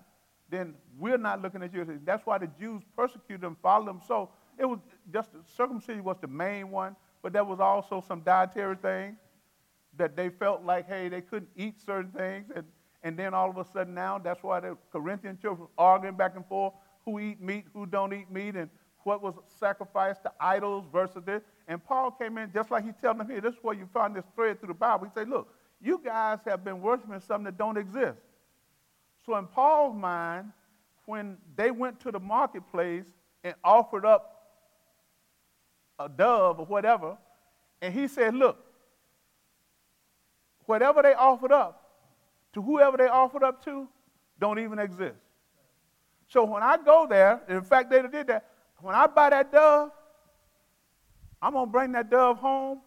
then 0.48 0.74
we're 0.98 1.18
not 1.18 1.40
looking 1.42 1.62
at 1.62 1.72
you. 1.72 2.00
That's 2.04 2.24
why 2.26 2.38
the 2.38 2.48
Jews 2.58 2.82
persecuted 2.96 3.40
them, 3.40 3.56
followed 3.62 3.88
them. 3.88 4.00
So 4.06 4.30
it 4.58 4.64
was 4.64 4.78
just 5.12 5.30
circumcision 5.56 6.04
was 6.04 6.16
the 6.20 6.28
main 6.28 6.70
one, 6.70 6.96
but 7.22 7.32
there 7.32 7.44
was 7.44 7.60
also 7.60 8.04
some 8.06 8.20
dietary 8.20 8.76
things 8.76 9.16
that 9.96 10.16
they 10.16 10.28
felt 10.28 10.64
like, 10.64 10.88
hey, 10.88 11.08
they 11.08 11.20
couldn't 11.20 11.50
eat 11.56 11.80
certain 11.80 12.10
things. 12.12 12.50
And, 12.54 12.64
and 13.02 13.18
then 13.18 13.34
all 13.34 13.50
of 13.50 13.56
a 13.56 13.64
sudden 13.72 13.94
now, 13.94 14.18
that's 14.18 14.42
why 14.42 14.60
the 14.60 14.76
Corinthian 14.92 15.38
church 15.40 15.58
was 15.58 15.68
arguing 15.78 16.16
back 16.16 16.36
and 16.36 16.46
forth 16.46 16.74
who 17.04 17.18
eat 17.18 17.40
meat, 17.40 17.64
who 17.72 17.86
don't 17.86 18.12
eat 18.12 18.30
meat, 18.30 18.56
and 18.56 18.68
what 19.04 19.22
was 19.22 19.34
sacrificed 19.58 20.22
to 20.22 20.32
idols 20.38 20.84
versus 20.92 21.22
this. 21.24 21.42
And 21.70 21.82
Paul 21.84 22.10
came 22.10 22.36
in 22.36 22.50
just 22.52 22.72
like 22.72 22.84
he's 22.84 22.96
telling 23.00 23.18
them 23.18 23.30
here. 23.30 23.40
This 23.40 23.52
is 23.54 23.60
where 23.62 23.76
you 23.76 23.88
find 23.94 24.14
this 24.14 24.24
thread 24.34 24.58
through 24.58 24.66
the 24.66 24.74
Bible. 24.74 25.04
He 25.04 25.12
said, 25.14 25.28
look, 25.28 25.54
you 25.80 26.00
guys 26.04 26.40
have 26.44 26.64
been 26.64 26.82
worshiping 26.82 27.20
something 27.20 27.44
that 27.44 27.56
don't 27.56 27.76
exist. 27.76 28.18
So 29.24 29.36
in 29.36 29.46
Paul's 29.46 29.96
mind, 29.96 30.50
when 31.06 31.36
they 31.54 31.70
went 31.70 32.00
to 32.00 32.10
the 32.10 32.18
marketplace 32.18 33.04
and 33.44 33.54
offered 33.62 34.04
up 34.04 34.48
a 36.00 36.08
dove 36.08 36.58
or 36.58 36.66
whatever, 36.66 37.16
and 37.80 37.94
he 37.94 38.08
said, 38.08 38.34
look, 38.34 38.58
whatever 40.66 41.02
they 41.02 41.14
offered 41.14 41.52
up, 41.52 41.88
to 42.52 42.62
whoever 42.62 42.96
they 42.96 43.06
offered 43.06 43.44
up 43.44 43.64
to, 43.66 43.86
don't 44.40 44.58
even 44.58 44.80
exist. 44.80 45.20
So 46.26 46.42
when 46.42 46.64
I 46.64 46.78
go 46.78 47.06
there, 47.08 47.42
in 47.48 47.62
fact, 47.62 47.90
they 47.90 48.02
did 48.02 48.26
that, 48.26 48.46
when 48.80 48.96
I 48.96 49.06
buy 49.06 49.30
that 49.30 49.52
dove, 49.52 49.92
I'm 51.42 51.52
going 51.52 51.66
to 51.66 51.70
bring 51.70 51.92
that 51.92 52.10
dove 52.10 52.38
home 52.38 52.80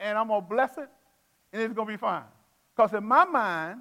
and 0.00 0.18
I'm 0.18 0.28
going 0.28 0.42
to 0.42 0.48
bless 0.48 0.76
it 0.78 0.88
and 1.52 1.62
it's 1.62 1.74
going 1.74 1.86
to 1.86 1.92
be 1.92 1.98
fine. 1.98 2.24
Because 2.74 2.92
in 2.92 3.04
my 3.04 3.24
mind, 3.24 3.80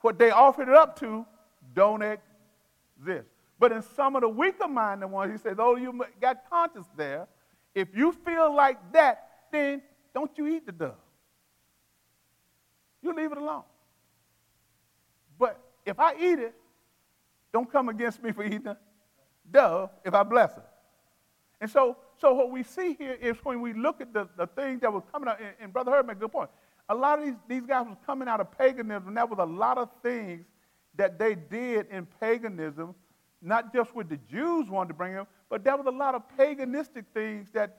what 0.00 0.18
they 0.18 0.30
offered 0.30 0.68
it 0.68 0.74
up 0.74 0.98
to 1.00 1.26
don't 1.74 2.02
exist. 2.02 3.28
But 3.58 3.72
in 3.72 3.82
some 3.82 4.16
of 4.16 4.22
the 4.22 4.28
weaker 4.28 4.68
minded 4.68 5.08
ones, 5.08 5.32
he 5.32 5.38
says, 5.38 5.56
oh, 5.58 5.76
you 5.76 6.04
got 6.20 6.48
conscience 6.48 6.86
there. 6.96 7.26
If 7.74 7.88
you 7.94 8.12
feel 8.12 8.54
like 8.54 8.78
that, 8.92 9.28
then 9.52 9.82
don't 10.14 10.30
you 10.36 10.46
eat 10.46 10.64
the 10.64 10.72
dove. 10.72 10.94
You 13.02 13.14
leave 13.14 13.32
it 13.32 13.38
alone. 13.38 13.64
But 15.38 15.60
if 15.84 15.98
I 16.00 16.14
eat 16.14 16.38
it, 16.38 16.54
don't 17.52 17.70
come 17.70 17.88
against 17.88 18.22
me 18.22 18.32
for 18.32 18.44
eating 18.44 18.62
the 18.62 18.76
dove 19.50 19.90
if 20.04 20.14
I 20.14 20.22
bless 20.22 20.54
her. 20.54 20.64
And 21.66 21.72
so, 21.72 21.96
so 22.16 22.32
what 22.32 22.52
we 22.52 22.62
see 22.62 22.94
here 22.94 23.18
is 23.20 23.34
when 23.42 23.60
we 23.60 23.72
look 23.72 24.00
at 24.00 24.12
the, 24.12 24.28
the 24.36 24.46
things 24.46 24.82
that 24.82 24.92
were 24.92 25.00
coming 25.00 25.28
out, 25.28 25.40
and, 25.40 25.52
and 25.60 25.72
Brother 25.72 25.90
Herb 25.90 26.06
made 26.06 26.16
a 26.16 26.20
good 26.20 26.30
point. 26.30 26.48
A 26.88 26.94
lot 26.94 27.18
of 27.18 27.24
these, 27.24 27.34
these 27.48 27.66
guys 27.66 27.84
was 27.88 27.96
coming 28.06 28.28
out 28.28 28.38
of 28.38 28.56
paganism, 28.56 29.08
and 29.08 29.16
that 29.16 29.28
was 29.28 29.40
a 29.40 29.44
lot 29.44 29.76
of 29.76 29.88
things 30.00 30.46
that 30.94 31.18
they 31.18 31.34
did 31.34 31.88
in 31.90 32.06
paganism, 32.20 32.94
not 33.42 33.74
just 33.74 33.96
what 33.96 34.08
the 34.08 34.16
Jews 34.30 34.68
wanted 34.70 34.90
to 34.90 34.94
bring 34.94 35.14
in, 35.14 35.26
but 35.48 35.64
there 35.64 35.76
was 35.76 35.86
a 35.86 35.90
lot 35.90 36.14
of 36.14 36.22
paganistic 36.38 37.04
things 37.12 37.50
that 37.50 37.78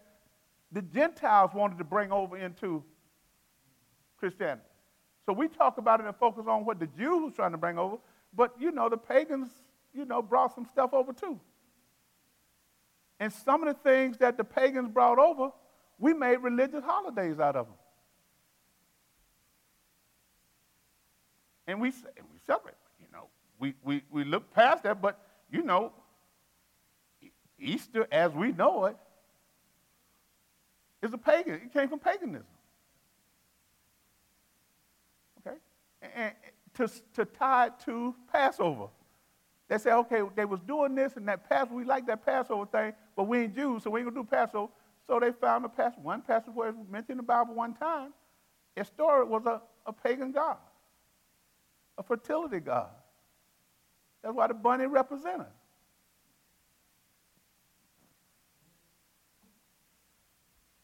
the 0.74 0.82
Gentiles 0.82 1.52
wanted 1.54 1.78
to 1.78 1.86
bring 1.86 2.12
over 2.12 2.38
into 2.38 2.84
Christianity. 4.18 4.68
So 5.26 5.32
we 5.32 5.48
talk 5.48 5.78
about 5.78 6.02
it 6.02 6.08
and 6.08 6.16
focus 6.18 6.44
on 6.46 6.66
what 6.66 6.78
the 6.78 6.88
Jews 6.88 7.24
were 7.24 7.32
trying 7.32 7.54
to 7.54 7.58
bring 7.58 7.78
over, 7.78 8.00
but 8.36 8.54
you 8.60 8.72
know, 8.72 8.90
the 8.90 8.98
pagans, 8.98 9.48
you 9.94 10.04
know, 10.04 10.22
brought 10.22 10.54
some 10.54 10.66
stuff 10.66 10.94
over 10.94 11.14
too. 11.14 11.40
And 13.20 13.34
some 13.34 13.64
of 13.64 13.76
the 13.76 13.90
things 13.90 14.18
that 14.18 14.38
the 14.38 14.44
pagans 14.44 14.90
brought 14.90 15.20
over 15.20 15.52
we 16.00 16.14
made 16.14 16.38
religious 16.38 16.84
holidays 16.84 17.40
out 17.40 17.56
of 17.56 17.66
them. 17.66 17.76
And 21.66 21.82
we, 21.82 21.88
and 21.88 22.26
we 22.32 22.40
celebrate, 22.46 22.76
you 23.00 23.08
know. 23.12 23.28
We, 23.60 23.74
we, 23.84 24.04
we 24.12 24.24
look 24.24 24.54
past 24.54 24.84
that, 24.84 25.02
but, 25.02 25.20
you 25.52 25.64
know, 25.64 25.92
Easter 27.60 28.08
as 28.12 28.32
we 28.34 28.52
know 28.52 28.86
it 28.86 28.96
is 31.02 31.12
a 31.12 31.18
pagan. 31.18 31.56
It 31.56 31.74
came 31.74 31.90
from 31.90 32.00
paganism. 32.00 32.46
Okay? 35.40 35.58
And 36.16 36.34
to, 36.76 36.88
to 37.16 37.26
tie 37.26 37.68
it 37.68 37.74
to 37.86 38.16
Passover. 38.32 38.88
They 39.68 39.78
say, 39.78 39.92
okay, 39.92 40.22
they 40.36 40.46
was 40.46 40.62
doing 40.62 40.96
this 40.96 41.18
and 41.18 41.28
that 41.28 41.50
Passover, 41.50 41.76
we 41.76 41.84
like 41.84 42.08
that 42.08 42.26
Passover 42.26 42.66
thing, 42.66 42.94
but 43.16 43.24
we 43.24 43.40
ain't 43.40 43.56
Jews, 43.56 43.84
so 43.84 43.90
we 43.90 44.00
ain't 44.00 44.10
gonna 44.10 44.24
do 44.24 44.30
Passover. 44.30 44.72
So 45.06 45.20
they 45.20 45.32
found 45.32 45.66
a 45.66 45.70
Passover, 45.70 46.02
one 46.02 46.22
Passover 46.22 46.70
it's 46.70 46.78
mentioned 46.90 47.12
in 47.12 47.18
the 47.18 47.24
Bible 47.24 47.54
one 47.54 47.74
time. 47.74 48.14
Estor 48.78 49.26
was 49.26 49.46
a, 49.46 49.62
a 49.86 49.92
pagan 49.92 50.32
god, 50.32 50.58
a 51.98 52.04
fertility 52.04 52.60
god. 52.60 52.90
That's 54.24 54.34
why 54.34 54.48
the 54.48 54.54
bunny 54.54 54.86
represented. 54.86 55.48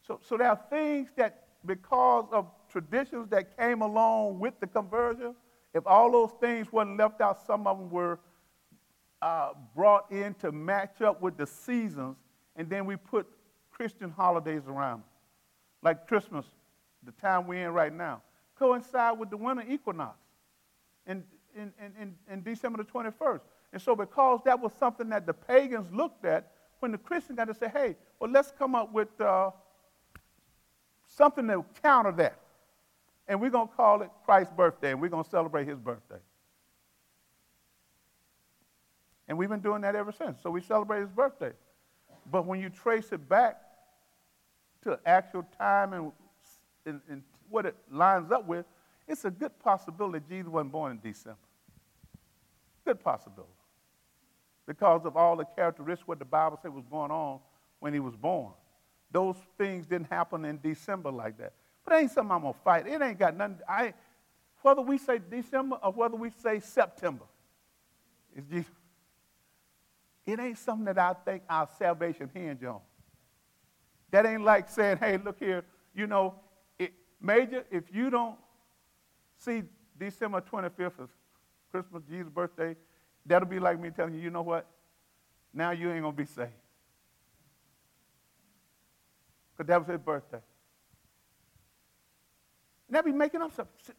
So, 0.06 0.20
so 0.22 0.36
there 0.36 0.48
are 0.48 0.60
things 0.68 1.08
that, 1.16 1.44
because 1.64 2.26
of 2.32 2.46
traditions 2.70 3.28
that 3.30 3.56
came 3.56 3.80
along 3.80 4.38
with 4.38 4.60
the 4.60 4.66
conversion, 4.66 5.34
if 5.72 5.86
all 5.86 6.12
those 6.12 6.32
things 6.40 6.70
weren't 6.70 6.98
left 6.98 7.20
out, 7.20 7.44
some 7.46 7.66
of 7.66 7.78
them 7.78 7.90
were 7.90 8.18
uh, 9.24 9.54
brought 9.74 10.12
in 10.12 10.34
to 10.34 10.52
match 10.52 11.00
up 11.00 11.22
with 11.22 11.38
the 11.38 11.46
seasons, 11.46 12.18
and 12.56 12.68
then 12.68 12.84
we 12.84 12.94
put 12.94 13.26
Christian 13.72 14.10
holidays 14.10 14.64
around 14.68 14.98
them. 14.98 15.08
Like 15.80 16.06
Christmas, 16.06 16.44
the 17.02 17.12
time 17.12 17.46
we're 17.46 17.66
in 17.66 17.72
right 17.72 17.92
now, 17.92 18.20
coincide 18.58 19.18
with 19.18 19.30
the 19.30 19.38
winter 19.38 19.64
equinox 19.66 20.18
in, 21.06 21.24
in, 21.56 21.72
in, 21.98 22.14
in 22.30 22.42
December 22.42 22.82
the 22.82 22.90
21st. 22.90 23.40
And 23.72 23.80
so, 23.80 23.96
because 23.96 24.40
that 24.44 24.60
was 24.60 24.72
something 24.74 25.08
that 25.08 25.24
the 25.24 25.32
pagans 25.32 25.90
looked 25.90 26.26
at, 26.26 26.52
when 26.80 26.92
the 26.92 26.98
Christians 26.98 27.38
got 27.38 27.46
to 27.46 27.54
say, 27.54 27.70
hey, 27.72 27.96
well, 28.20 28.30
let's 28.30 28.52
come 28.58 28.74
up 28.74 28.92
with 28.92 29.18
uh, 29.22 29.52
something 31.08 31.48
to 31.48 31.64
counter 31.82 32.12
that. 32.12 32.38
And 33.26 33.40
we're 33.40 33.48
going 33.48 33.68
to 33.68 33.74
call 33.74 34.02
it 34.02 34.10
Christ's 34.26 34.52
birthday, 34.52 34.90
and 34.90 35.00
we're 35.00 35.08
going 35.08 35.24
to 35.24 35.30
celebrate 35.30 35.66
his 35.66 35.78
birthday. 35.78 36.20
And 39.28 39.38
we've 39.38 39.48
been 39.48 39.60
doing 39.60 39.82
that 39.82 39.94
ever 39.94 40.12
since. 40.12 40.42
So 40.42 40.50
we 40.50 40.60
celebrate 40.60 41.00
his 41.00 41.10
birthday. 41.10 41.52
But 42.30 42.46
when 42.46 42.60
you 42.60 42.70
trace 42.70 43.12
it 43.12 43.28
back 43.28 43.60
to 44.82 44.98
actual 45.06 45.46
time 45.58 45.92
and, 45.92 46.12
and, 46.86 47.00
and 47.08 47.22
what 47.48 47.66
it 47.66 47.74
lines 47.90 48.30
up 48.30 48.46
with, 48.46 48.66
it's 49.06 49.24
a 49.24 49.30
good 49.30 49.58
possibility 49.58 50.24
Jesus 50.28 50.50
wasn't 50.50 50.72
born 50.72 50.92
in 50.92 51.00
December. 51.00 51.38
Good 52.84 53.00
possibility. 53.00 53.50
Because 54.66 55.04
of 55.04 55.16
all 55.16 55.36
the 55.36 55.44
characteristics 55.44 56.08
what 56.08 56.18
the 56.18 56.24
Bible 56.24 56.58
said 56.62 56.72
was 56.72 56.84
going 56.90 57.10
on 57.10 57.38
when 57.80 57.92
he 57.92 58.00
was 58.00 58.16
born. 58.16 58.52
Those 59.10 59.36
things 59.58 59.86
didn't 59.86 60.10
happen 60.10 60.44
in 60.44 60.58
December 60.62 61.10
like 61.10 61.38
that. 61.38 61.52
But 61.84 61.94
it 61.94 61.96
ain't 61.98 62.10
something 62.10 62.34
I'm 62.34 62.42
to 62.42 62.54
fight. 62.64 62.86
It 62.86 63.00
ain't 63.00 63.18
got 63.18 63.36
nothing. 63.36 63.58
I, 63.68 63.92
whether 64.62 64.80
we 64.80 64.96
say 64.96 65.18
December 65.18 65.76
or 65.82 65.92
whether 65.92 66.16
we 66.16 66.30
say 66.42 66.60
September, 66.60 67.24
it's 68.34 68.46
Jesus. 68.46 68.70
It 70.26 70.40
ain't 70.40 70.58
something 70.58 70.86
that 70.86 70.98
I 70.98 71.14
think 71.24 71.42
our 71.48 71.68
salvation 71.78 72.30
hinge 72.32 72.64
on. 72.64 72.80
That 74.10 74.26
ain't 74.26 74.42
like 74.42 74.68
saying, 74.68 74.98
hey, 74.98 75.18
look 75.18 75.38
here, 75.38 75.64
you 75.94 76.06
know, 76.06 76.34
it, 76.78 76.92
Major, 77.20 77.64
if 77.70 77.84
you 77.92 78.10
don't 78.10 78.36
see 79.36 79.62
December 79.98 80.40
25th 80.40 81.02
as 81.02 81.08
Christmas, 81.70 82.02
Jesus' 82.08 82.30
birthday, 82.30 82.76
that'll 83.26 83.48
be 83.48 83.58
like 83.58 83.80
me 83.80 83.90
telling 83.90 84.14
you, 84.14 84.20
you 84.20 84.30
know 84.30 84.42
what? 84.42 84.66
Now 85.52 85.72
you 85.72 85.90
ain't 85.90 86.02
going 86.02 86.14
to 86.14 86.22
be 86.22 86.26
saved. 86.26 86.50
Because 89.52 89.68
that 89.68 89.78
was 89.80 89.88
his 89.88 89.98
birthday. 89.98 90.40
And 92.88 92.96
that 92.96 93.04
be 93.04 93.12
making 93.12 93.40
up 93.42 93.52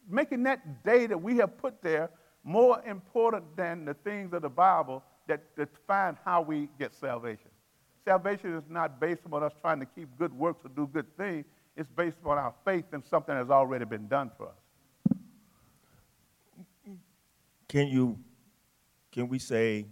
making 0.08 0.42
that 0.44 0.84
day 0.84 1.06
that 1.06 1.20
we 1.20 1.38
have 1.38 1.58
put 1.58 1.82
there 1.82 2.10
more 2.44 2.80
important 2.86 3.56
than 3.56 3.84
the 3.84 3.94
things 3.94 4.32
of 4.32 4.42
the 4.42 4.48
Bible 4.48 5.02
that, 5.26 5.56
define 5.56 6.16
how 6.24 6.42
we 6.42 6.68
get 6.78 6.94
salvation. 6.94 7.50
Salvation 8.04 8.54
is 8.54 8.64
not 8.68 9.00
based 9.00 9.22
on 9.32 9.42
us 9.42 9.52
trying 9.60 9.80
to 9.80 9.86
keep 9.86 10.08
good 10.18 10.32
works 10.32 10.64
or 10.64 10.68
do 10.68 10.88
good 10.92 11.06
things. 11.16 11.44
It's 11.76 11.90
based 11.90 12.18
on 12.24 12.38
our 12.38 12.54
faith 12.64 12.84
in 12.92 13.02
something 13.04 13.34
that's 13.34 13.50
already 13.50 13.84
been 13.84 14.06
done 14.08 14.30
for 14.36 14.48
us. 14.48 15.18
Can 17.68 17.88
you, 17.88 18.18
can 19.10 19.28
we 19.28 19.38
say 19.38 19.86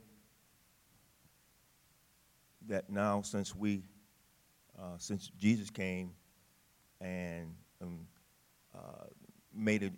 that 2.66 2.88
now 2.88 3.20
since 3.20 3.54
we 3.54 3.82
uh, 4.78 4.98
since 4.98 5.30
Jesus 5.38 5.70
came 5.70 6.10
and 7.00 7.54
um, 7.80 8.00
uh, 8.74 9.06
made 9.54 9.82
it, 9.82 9.92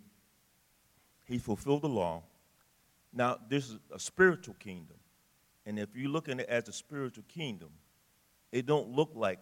he 1.25 1.37
fulfilled 1.37 1.81
the 1.81 1.89
law. 1.89 2.23
Now, 3.11 3.39
this 3.49 3.69
is 3.69 3.77
a 3.91 3.99
spiritual 3.99 4.55
kingdom. 4.59 4.96
And 5.67 5.77
if 5.77 5.95
you 5.95 6.09
look 6.09 6.29
at 6.29 6.39
it 6.39 6.49
as 6.49 6.67
a 6.67 6.73
spiritual 6.73 7.25
kingdom, 7.27 7.69
it 8.51 8.65
don't 8.65 8.89
look 8.89 9.11
like 9.13 9.37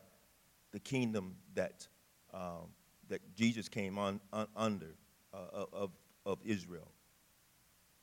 the 0.73 0.79
kingdom 0.79 1.35
that, 1.53 1.87
um, 2.33 2.67
that 3.07 3.21
Jesus 3.33 3.69
came 3.69 3.97
on, 3.97 4.19
on 4.33 4.47
under 4.57 4.95
uh, 5.33 5.65
of, 5.71 5.91
of 6.25 6.39
Israel. 6.43 6.91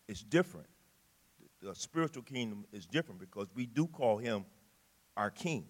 It's 0.09 0.23
different. 0.23 0.69
The 1.61 1.75
spiritual 1.75 2.23
kingdom 2.23 2.65
is 2.73 2.87
different 2.87 3.21
because 3.21 3.49
we 3.55 3.67
do 3.67 3.87
call 3.87 4.17
him 4.17 4.47
our 5.19 5.29
king 5.29 5.67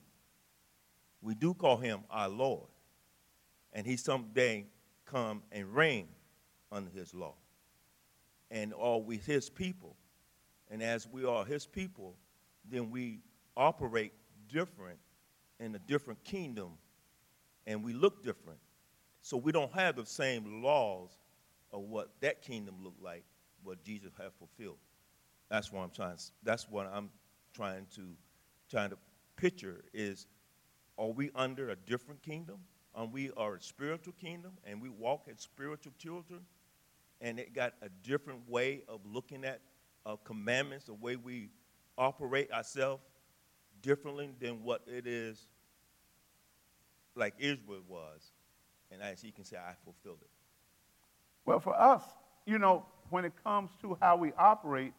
we 1.22 1.34
do 1.36 1.54
call 1.54 1.76
him 1.76 2.00
our 2.10 2.28
Lord. 2.28 2.68
And 3.72 3.86
he 3.86 3.96
someday 3.96 4.66
come 5.06 5.42
and 5.52 5.72
reign 5.74 6.08
under 6.70 6.90
his 6.90 7.14
law. 7.14 7.34
And 8.50 8.74
are 8.78 8.98
we 8.98 9.16
his 9.16 9.48
people? 9.48 9.96
And 10.70 10.82
as 10.82 11.08
we 11.08 11.24
are 11.24 11.44
his 11.44 11.64
people, 11.64 12.16
then 12.68 12.90
we 12.90 13.20
operate 13.56 14.12
different 14.48 14.98
in 15.60 15.74
a 15.74 15.78
different 15.78 16.22
kingdom 16.24 16.72
and 17.66 17.82
we 17.84 17.92
look 17.92 18.22
different. 18.22 18.58
So 19.20 19.36
we 19.36 19.52
don't 19.52 19.72
have 19.72 19.96
the 19.96 20.06
same 20.06 20.62
laws 20.62 21.10
of 21.72 21.82
what 21.82 22.10
that 22.20 22.42
kingdom 22.42 22.76
looked 22.82 23.02
like, 23.02 23.24
what 23.62 23.82
Jesus 23.84 24.12
had 24.18 24.32
fulfilled. 24.38 24.78
That's 25.48 25.70
what 25.72 25.82
I'm 25.82 25.90
trying. 25.90 26.16
That's 26.42 26.68
what 26.68 26.86
I'm 26.86 27.10
trying 27.54 27.86
to 27.94 28.14
trying 28.70 28.90
to 28.90 28.98
picture 29.36 29.84
is 29.92 30.26
are 30.98 31.08
we 31.08 31.30
under 31.34 31.70
a 31.70 31.76
different 31.76 32.22
kingdom? 32.22 32.58
Are 32.94 33.06
we 33.06 33.30
are 33.36 33.54
a 33.54 33.60
spiritual 33.60 34.14
kingdom 34.14 34.52
and 34.64 34.80
we 34.80 34.88
walk 34.88 35.26
as 35.30 35.40
spiritual 35.40 35.92
children? 35.98 36.40
And 37.20 37.38
it 37.38 37.54
got 37.54 37.74
a 37.82 37.88
different 38.02 38.48
way 38.48 38.82
of 38.88 39.00
looking 39.06 39.44
at 39.44 39.60
uh, 40.04 40.16
commandments, 40.24 40.86
the 40.86 40.94
way 40.94 41.16
we 41.16 41.50
operate 41.98 42.50
ourselves 42.52 43.02
differently 43.82 44.30
than 44.40 44.62
what 44.62 44.82
it 44.86 45.06
is 45.06 45.46
like 47.14 47.34
Israel 47.38 47.82
was. 47.88 48.32
And 48.90 49.02
as 49.02 49.20
he 49.20 49.30
can 49.30 49.44
say, 49.44 49.56
I 49.56 49.74
fulfilled 49.84 50.18
it. 50.22 50.30
Well, 51.44 51.60
for 51.60 51.74
us, 51.78 52.02
you 52.46 52.58
know, 52.58 52.86
when 53.10 53.24
it 53.24 53.32
comes 53.42 53.70
to 53.80 53.96
how 54.00 54.16
we 54.16 54.32
operate, 54.38 54.92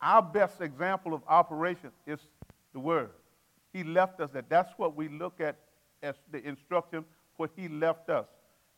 our 0.00 0.22
best 0.22 0.60
example 0.60 1.14
of 1.14 1.22
operation 1.28 1.90
is 2.06 2.20
the 2.72 2.80
Word. 2.80 3.10
He 3.72 3.84
left 3.84 4.20
us 4.20 4.30
that. 4.32 4.48
That's 4.48 4.72
what 4.76 4.96
we 4.96 5.08
look 5.08 5.40
at 5.40 5.56
as 6.02 6.16
the 6.30 6.42
instruction, 6.46 7.04
what 7.36 7.50
he 7.56 7.68
left 7.68 8.08
us. 8.08 8.26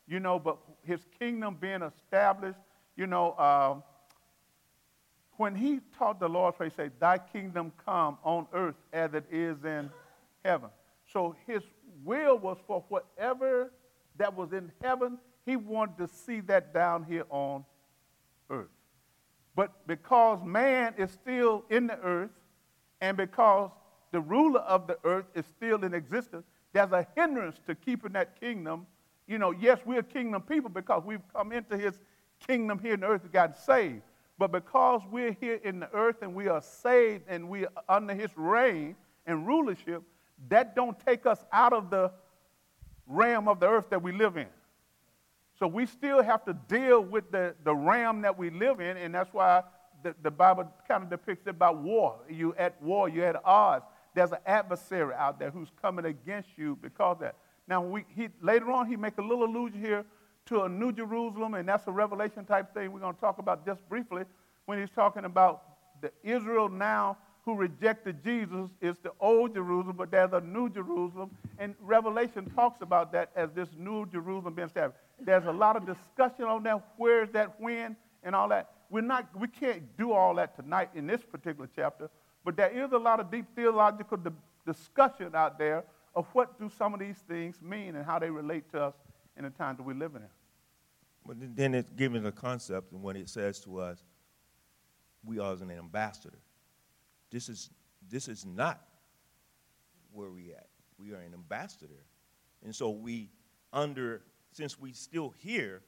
You 0.07 0.19
know, 0.19 0.37
but 0.37 0.57
his 0.83 0.99
kingdom 1.17 1.57
being 1.59 1.81
established, 1.81 2.59
you 2.97 3.07
know, 3.07 3.37
um, 3.37 3.83
when 5.37 5.55
he 5.55 5.79
taught 5.97 6.19
the 6.19 6.29
Lord, 6.29 6.55
he 6.61 6.69
said, 6.69 6.91
Thy 6.99 7.17
kingdom 7.17 7.71
come 7.85 8.17
on 8.23 8.47
earth 8.53 8.75
as 8.91 9.13
it 9.13 9.25
is 9.31 9.63
in 9.63 9.89
heaven. 10.43 10.69
So 11.11 11.35
his 11.47 11.63
will 12.03 12.37
was 12.37 12.57
for 12.67 12.83
whatever 12.89 13.71
that 14.17 14.35
was 14.35 14.53
in 14.53 14.71
heaven, 14.81 15.17
he 15.45 15.55
wanted 15.55 15.97
to 15.97 16.07
see 16.07 16.39
that 16.41 16.73
down 16.73 17.03
here 17.03 17.25
on 17.29 17.65
earth. 18.49 18.69
But 19.55 19.87
because 19.87 20.43
man 20.43 20.93
is 20.97 21.11
still 21.11 21.65
in 21.69 21.87
the 21.87 21.99
earth, 21.99 22.31
and 23.01 23.17
because 23.17 23.71
the 24.11 24.21
ruler 24.21 24.61
of 24.61 24.87
the 24.87 24.97
earth 25.03 25.25
is 25.35 25.45
still 25.57 25.83
in 25.83 25.93
existence, 25.93 26.45
there's 26.71 26.91
a 26.91 27.05
hindrance 27.15 27.59
to 27.67 27.75
keeping 27.75 28.13
that 28.13 28.39
kingdom. 28.39 28.87
You 29.27 29.37
know, 29.37 29.51
yes, 29.51 29.79
we're 29.85 30.03
kingdom 30.03 30.41
people 30.41 30.69
because 30.69 31.03
we've 31.05 31.21
come 31.35 31.51
into 31.51 31.77
his 31.77 31.99
kingdom 32.47 32.79
here 32.79 32.97
the 32.97 33.05
earth 33.05 33.23
and 33.23 33.31
got 33.31 33.57
saved. 33.57 34.01
But 34.37 34.51
because 34.51 35.01
we're 35.11 35.33
here 35.39 35.59
in 35.63 35.79
the 35.79 35.89
earth 35.93 36.17
and 36.21 36.33
we 36.33 36.47
are 36.47 36.61
saved 36.61 37.23
and 37.27 37.49
we 37.49 37.65
are 37.65 37.83
under 37.87 38.13
his 38.13 38.29
reign 38.35 38.95
and 39.25 39.45
rulership, 39.47 40.03
that 40.49 40.75
don't 40.75 40.99
take 41.05 41.25
us 41.25 41.43
out 41.51 41.73
of 41.73 41.89
the 41.89 42.11
realm 43.07 43.47
of 43.47 43.59
the 43.59 43.67
earth 43.67 43.89
that 43.89 44.01
we 44.01 44.11
live 44.11 44.37
in. 44.37 44.47
So 45.59 45.67
we 45.67 45.85
still 45.85 46.23
have 46.23 46.43
to 46.45 46.53
deal 46.67 47.01
with 47.01 47.31
the, 47.31 47.55
the 47.63 47.75
realm 47.75 48.21
that 48.21 48.37
we 48.37 48.49
live 48.49 48.79
in, 48.79 48.97
and 48.97 49.13
that's 49.13 49.31
why 49.33 49.63
the, 50.01 50.15
the 50.23 50.31
Bible 50.31 50.67
kind 50.87 51.03
of 51.03 51.09
depicts 51.09 51.45
it 51.45 51.51
about 51.51 51.77
war. 51.77 52.19
You 52.29 52.55
at 52.57 52.81
war, 52.81 53.07
you 53.07 53.23
at 53.23 53.39
odds. 53.45 53.85
There's 54.15 54.31
an 54.31 54.39
adversary 54.45 55.13
out 55.15 55.39
there 55.39 55.51
who's 55.51 55.69
coming 55.81 56.05
against 56.05 56.49
you 56.57 56.77
because 56.81 57.13
of 57.15 57.19
that. 57.19 57.35
Now, 57.67 57.81
we, 57.81 58.03
he, 58.09 58.29
later 58.41 58.71
on, 58.71 58.87
he 58.87 58.95
make 58.95 59.17
a 59.17 59.21
little 59.21 59.45
allusion 59.45 59.79
here 59.79 60.05
to 60.47 60.63
a 60.63 60.69
New 60.69 60.91
Jerusalem, 60.91 61.53
and 61.53 61.67
that's 61.67 61.87
a 61.87 61.91
revelation 61.91 62.45
type 62.45 62.73
thing 62.73 62.91
we're 62.91 62.99
going 62.99 63.15
to 63.15 63.21
talk 63.21 63.37
about 63.37 63.65
just 63.65 63.87
briefly 63.87 64.23
when 64.65 64.79
he's 64.79 64.89
talking 64.89 65.25
about 65.25 65.63
the 66.01 66.11
Israel 66.23 66.69
now 66.69 67.17
who 67.45 67.55
rejected 67.55 68.23
Jesus 68.23 68.69
is 68.81 68.97
the 69.03 69.11
old 69.19 69.53
Jerusalem, 69.53 69.97
but 69.97 70.11
there's 70.11 70.31
a 70.31 70.39
new 70.39 70.69
Jerusalem. 70.69 71.29
And 71.59 71.75
Revelation 71.81 72.49
talks 72.55 72.81
about 72.81 73.11
that 73.11 73.31
as 73.35 73.49
this 73.51 73.67
new 73.77 74.05
Jerusalem 74.05 74.53
being 74.53 74.67
established. 74.67 74.97
There's 75.19 75.45
a 75.45 75.51
lot 75.51 75.75
of 75.75 75.85
discussion 75.85 76.45
on 76.45 76.63
that, 76.63 76.81
where's 76.97 77.29
that, 77.31 77.59
when, 77.59 77.97
and 78.23 78.33
all 78.33 78.47
that. 78.49 78.71
We're 78.89 79.01
not, 79.01 79.27
we 79.37 79.47
can't 79.47 79.83
do 79.97 80.13
all 80.13 80.35
that 80.35 80.55
tonight 80.55 80.89
in 80.95 81.05
this 81.05 81.21
particular 81.21 81.69
chapter, 81.75 82.09
but 82.45 82.55
there 82.55 82.69
is 82.69 82.93
a 82.93 82.97
lot 82.97 83.19
of 83.19 83.29
deep 83.29 83.45
theological 83.55 84.17
di- 84.17 84.31
discussion 84.65 85.35
out 85.35 85.57
there 85.57 85.83
of 86.15 86.25
what 86.33 86.59
do 86.59 86.71
some 86.77 86.93
of 86.93 86.99
these 86.99 87.17
things 87.27 87.61
mean 87.61 87.95
and 87.95 88.05
how 88.05 88.19
they 88.19 88.29
relate 88.29 88.71
to 88.71 88.81
us 88.81 88.93
in 89.37 89.43
the 89.43 89.49
time 89.49 89.75
that 89.77 89.83
we're 89.83 89.95
living 89.95 90.21
in. 90.21 90.29
But 91.25 91.55
then 91.55 91.73
it's 91.73 91.89
given 91.91 92.25
a 92.25 92.31
concept 92.31 92.91
and 92.91 93.01
when 93.01 93.15
it 93.15 93.29
says 93.29 93.59
to 93.61 93.79
us, 93.79 94.03
we 95.25 95.39
are 95.39 95.53
an 95.53 95.71
ambassador. 95.71 96.39
This 97.31 97.47
is, 97.47 97.69
this 98.09 98.27
is 98.27 98.45
not 98.45 98.81
where 100.11 100.29
we 100.29 100.51
at. 100.51 100.67
We 100.97 101.13
are 101.13 101.19
an 101.19 101.33
ambassador. 101.33 102.03
And 102.63 102.75
so 102.75 102.89
we 102.89 103.29
under, 103.71 104.21
since 104.51 104.79
we 104.79 104.91
still 104.91 105.33
here, 105.39 105.81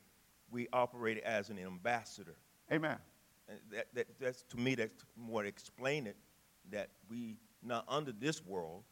we 0.49 0.67
operate 0.71 1.21
as 1.23 1.49
an 1.49 1.59
ambassador. 1.59 2.35
Amen. 2.71 2.97
And 3.47 3.59
that, 3.71 3.87
that, 3.93 4.07
that's, 4.19 4.43
to 4.43 4.57
me, 4.57 4.75
that's 4.75 5.03
more 5.15 5.43
to 5.43 5.47
explain 5.47 6.07
it, 6.07 6.15
that 6.71 6.89
we 7.09 7.37
not 7.61 7.85
under 7.87 8.11
this 8.11 8.43
world, 8.45 8.83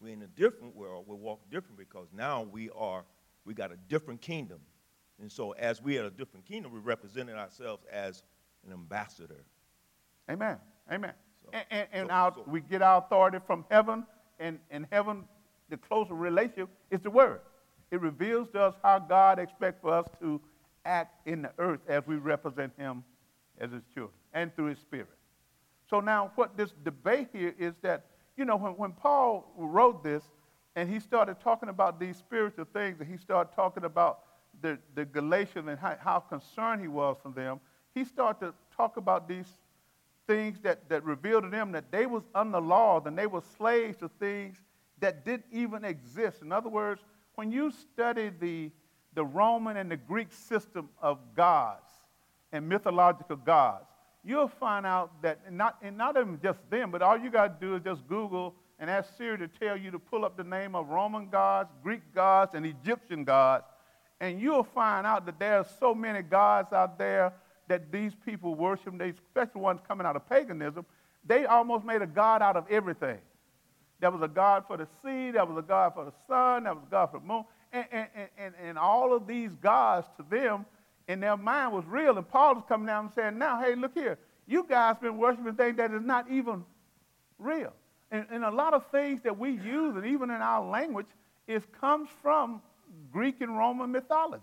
we're 0.00 0.12
in 0.12 0.22
a 0.22 0.26
different 0.26 0.74
world, 0.74 1.04
we 1.06 1.16
walk 1.16 1.40
different 1.50 1.78
because 1.78 2.08
now 2.12 2.42
we 2.42 2.70
are, 2.70 3.04
we 3.46 3.54
got 3.54 3.72
a 3.72 3.76
different 3.88 4.20
kingdom. 4.20 4.58
And 5.20 5.32
so 5.32 5.52
as 5.52 5.80
we 5.80 5.98
are 5.98 6.04
a 6.06 6.10
different 6.10 6.44
kingdom, 6.44 6.72
we're 6.72 6.80
representing 6.80 7.36
ourselves 7.36 7.84
as 7.90 8.22
an 8.66 8.72
ambassador. 8.72 9.44
Amen. 10.30 10.58
Amen. 10.92 11.12
So- 11.42 11.50
and 11.52 11.64
and, 11.70 11.88
and 11.92 12.08
so- 12.08 12.12
our, 12.14 12.34
so- 12.34 12.44
we 12.46 12.60
get 12.60 12.82
our 12.82 12.98
authority 12.98 13.38
from 13.46 13.64
heaven, 13.70 14.04
and, 14.38 14.58
and 14.70 14.86
heaven, 14.92 15.24
the 15.70 15.76
closer 15.78 16.14
relationship 16.14 16.68
is 16.90 17.00
the 17.00 17.10
Word. 17.10 17.40
It 17.90 18.00
reveals 18.00 18.48
to 18.50 18.60
us 18.60 18.74
how 18.82 18.98
God 18.98 19.38
expects 19.38 19.80
for 19.80 19.90
us 19.94 20.06
to 20.20 20.40
act 20.84 21.26
in 21.26 21.42
the 21.42 21.52
earth 21.58 21.80
as 21.88 22.06
we 22.06 22.16
represent 22.16 22.72
Him 22.76 23.02
as 23.58 23.70
His 23.70 23.82
children 23.94 24.12
and 24.34 24.54
through 24.54 24.66
His 24.66 24.78
Spirit. 24.80 25.08
So 25.88 26.00
now, 26.00 26.32
what 26.34 26.56
this 26.56 26.72
debate 26.84 27.28
here 27.32 27.54
is 27.58 27.72
that, 27.82 28.06
you 28.36 28.44
know, 28.44 28.56
when, 28.56 28.72
when 28.72 28.92
Paul 28.92 29.52
wrote 29.56 30.02
this 30.02 30.24
and 30.76 30.90
he 30.90 31.00
started 31.00 31.40
talking 31.40 31.70
about 31.70 31.98
these 31.98 32.18
spiritual 32.18 32.66
things 32.72 33.00
and 33.00 33.10
he 33.10 33.16
started 33.16 33.52
talking 33.56 33.84
about 33.84 34.20
the, 34.60 34.78
the 34.94 35.06
Galatians 35.06 35.68
and 35.68 35.78
how, 35.78 35.96
how 35.98 36.20
concerned 36.20 36.82
he 36.82 36.88
was 36.88 37.16
for 37.22 37.30
them, 37.30 37.58
he 37.94 38.04
started 38.04 38.48
to 38.48 38.54
talk 38.76 38.98
about 38.98 39.26
these 39.26 39.46
things 40.26 40.60
that, 40.60 40.86
that 40.90 41.02
revealed 41.02 41.44
to 41.44 41.48
them 41.48 41.72
that 41.72 41.90
they 41.90 42.04
was 42.04 42.22
under 42.34 42.60
law 42.60 43.02
and 43.04 43.16
they 43.16 43.26
were 43.26 43.42
slaves 43.56 43.96
to 43.98 44.10
things 44.20 44.58
that 45.00 45.24
didn't 45.24 45.46
even 45.50 45.82
exist. 45.82 46.42
In 46.42 46.52
other 46.52 46.68
words, 46.68 47.00
when 47.36 47.50
you 47.50 47.70
study 47.70 48.30
the, 48.38 48.70
the 49.14 49.24
Roman 49.24 49.78
and 49.78 49.90
the 49.90 49.96
Greek 49.96 50.30
system 50.30 50.90
of 51.00 51.18
gods 51.34 51.90
and 52.52 52.68
mythological 52.68 53.36
gods, 53.36 53.86
you'll 54.24 54.48
find 54.48 54.84
out 54.84 55.22
that 55.22 55.50
not, 55.50 55.78
and 55.80 55.96
not 55.96 56.16
even 56.16 56.38
just 56.42 56.58
them, 56.68 56.90
but 56.90 57.00
all 57.00 57.16
you 57.16 57.30
got 57.30 57.60
to 57.60 57.66
do 57.66 57.76
is 57.76 57.82
just 57.82 58.06
Google 58.08 58.54
and 58.78 58.90
ask 58.90 59.16
Siri 59.16 59.38
to 59.38 59.48
tell 59.48 59.76
you 59.76 59.90
to 59.90 59.98
pull 59.98 60.24
up 60.24 60.36
the 60.36 60.44
name 60.44 60.74
of 60.74 60.88
Roman 60.88 61.28
gods, 61.28 61.70
Greek 61.82 62.02
gods, 62.14 62.54
and 62.54 62.66
Egyptian 62.66 63.24
gods, 63.24 63.64
and 64.20 64.40
you'll 64.40 64.64
find 64.64 65.06
out 65.06 65.26
that 65.26 65.38
there 65.38 65.58
are 65.58 65.66
so 65.78 65.94
many 65.94 66.22
gods 66.22 66.72
out 66.72 66.98
there 66.98 67.32
that 67.68 67.90
these 67.90 68.12
people 68.24 68.54
worship, 68.54 68.94
especially 69.00 69.60
ones 69.60 69.80
coming 69.86 70.06
out 70.06 70.16
of 70.16 70.28
paganism, 70.28 70.86
they 71.24 71.44
almost 71.44 71.84
made 71.84 72.02
a 72.02 72.06
god 72.06 72.42
out 72.42 72.56
of 72.56 72.64
everything. 72.70 73.18
There 73.98 74.10
was 74.10 74.22
a 74.22 74.28
God 74.28 74.64
for 74.66 74.76
the 74.76 74.86
sea, 75.02 75.30
there 75.30 75.44
was 75.44 75.56
a 75.56 75.66
God 75.66 75.94
for 75.94 76.04
the 76.04 76.12
sun, 76.26 76.64
there 76.64 76.74
was 76.74 76.84
a 76.86 76.90
God 76.90 77.06
for 77.10 77.18
the 77.18 77.26
moon. 77.26 77.44
And, 77.72 77.86
and, 77.90 78.08
and, 78.38 78.54
and 78.62 78.78
all 78.78 79.14
of 79.14 79.26
these 79.26 79.50
gods 79.62 80.06
to 80.18 80.24
them 80.30 80.66
in 81.08 81.20
their 81.20 81.36
mind 81.36 81.72
was 81.72 81.84
real. 81.86 82.16
And 82.16 82.28
Paul 82.28 82.58
is 82.58 82.64
coming 82.68 82.86
down 82.86 83.06
and 83.06 83.14
saying, 83.14 83.38
now, 83.38 83.60
hey, 83.60 83.74
look 83.74 83.94
here. 83.94 84.18
You 84.46 84.64
guys 84.68 84.96
been 85.00 85.18
worshiping 85.18 85.54
things 85.54 85.76
that 85.78 85.92
is 85.92 86.02
not 86.02 86.30
even 86.30 86.64
real. 87.38 87.72
And, 88.16 88.26
and 88.30 88.44
a 88.44 88.50
lot 88.50 88.72
of 88.72 88.86
things 88.86 89.20
that 89.22 89.38
we 89.38 89.50
use, 89.50 89.94
and 89.94 90.06
even 90.06 90.30
in 90.30 90.40
our 90.40 90.64
language, 90.64 91.08
is 91.46 91.62
comes 91.78 92.08
from 92.22 92.62
Greek 93.12 93.42
and 93.42 93.56
Roman 93.58 93.92
mythology. 93.92 94.42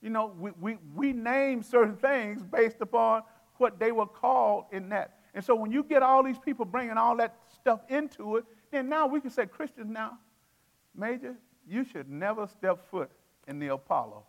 You 0.00 0.10
know, 0.10 0.32
we, 0.38 0.52
we, 0.60 0.78
we 0.94 1.12
name 1.12 1.62
certain 1.62 1.96
things 1.96 2.42
based 2.42 2.80
upon 2.80 3.22
what 3.58 3.78
they 3.80 3.90
were 3.92 4.06
called 4.06 4.64
in 4.70 4.88
that. 4.90 5.18
And 5.34 5.44
so 5.44 5.54
when 5.54 5.72
you 5.72 5.82
get 5.82 6.02
all 6.02 6.22
these 6.22 6.38
people 6.38 6.64
bringing 6.64 6.96
all 6.96 7.16
that 7.16 7.36
stuff 7.52 7.80
into 7.88 8.36
it, 8.36 8.44
then 8.70 8.88
now 8.88 9.06
we 9.06 9.20
can 9.20 9.30
say, 9.30 9.46
Christians 9.46 9.90
now, 9.90 10.18
Major, 10.96 11.34
you 11.68 11.84
should 11.84 12.08
never 12.08 12.46
step 12.46 12.88
foot 12.88 13.10
in 13.48 13.58
the 13.58 13.68
Apollo. 13.68 14.24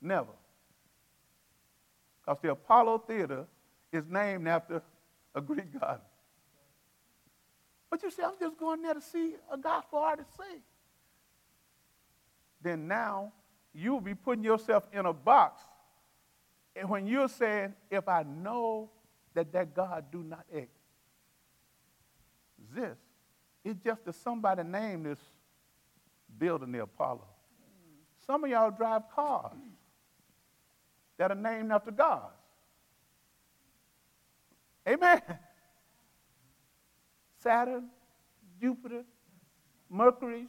Never. 0.00 0.32
Because 2.20 2.40
the 2.40 2.52
Apollo 2.52 2.98
Theater 3.06 3.46
is 3.92 4.04
named 4.08 4.46
after 4.48 4.80
a 5.34 5.40
Greek 5.40 5.78
god. 5.78 6.00
But 7.90 8.02
you 8.02 8.10
say, 8.10 8.22
I'm 8.22 8.32
just 8.40 8.56
going 8.58 8.82
there 8.82 8.94
to 8.94 9.00
see 9.00 9.34
a 9.52 9.58
gospel 9.58 9.98
artist 9.98 10.30
sing. 10.36 10.62
Then 12.62 12.88
now 12.88 13.32
you'll 13.74 14.00
be 14.00 14.14
putting 14.14 14.44
yourself 14.44 14.88
in 14.92 15.04
a 15.06 15.12
box. 15.12 15.62
And 16.74 16.88
when 16.88 17.06
you're 17.06 17.28
saying, 17.28 17.74
if 17.90 18.08
I 18.08 18.22
know 18.22 18.90
that 19.34 19.52
that 19.52 19.74
God 19.74 20.06
do 20.10 20.22
not 20.22 20.46
exist, 22.58 23.00
it's 23.64 23.78
just 23.84 24.04
that 24.04 24.14
somebody 24.14 24.62
named 24.62 25.06
this 25.06 25.18
building 26.38 26.72
the 26.72 26.82
Apollo. 26.82 27.26
Some 28.26 28.44
of 28.44 28.50
y'all 28.50 28.70
drive 28.70 29.02
cars 29.14 29.52
that 31.18 31.30
are 31.30 31.36
named 31.36 31.72
after 31.72 31.90
gods. 31.90 32.41
Amen. 34.88 35.20
Saturn, 37.38 37.88
Jupiter, 38.60 39.04
Mercury. 39.88 40.46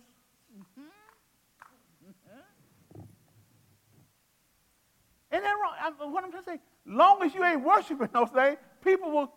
And 5.32 5.44
then 5.44 5.54
wrong. 5.60 5.74
I- 5.80 6.06
What 6.06 6.24
I'm 6.24 6.32
trying 6.32 6.44
to 6.44 6.50
say, 6.52 6.60
long 6.86 7.24
as 7.24 7.34
you 7.34 7.44
ain't 7.44 7.64
worshiping 7.64 8.10
those 8.14 8.30
things, 8.30 8.58
people 8.84 9.10
will, 9.12 9.36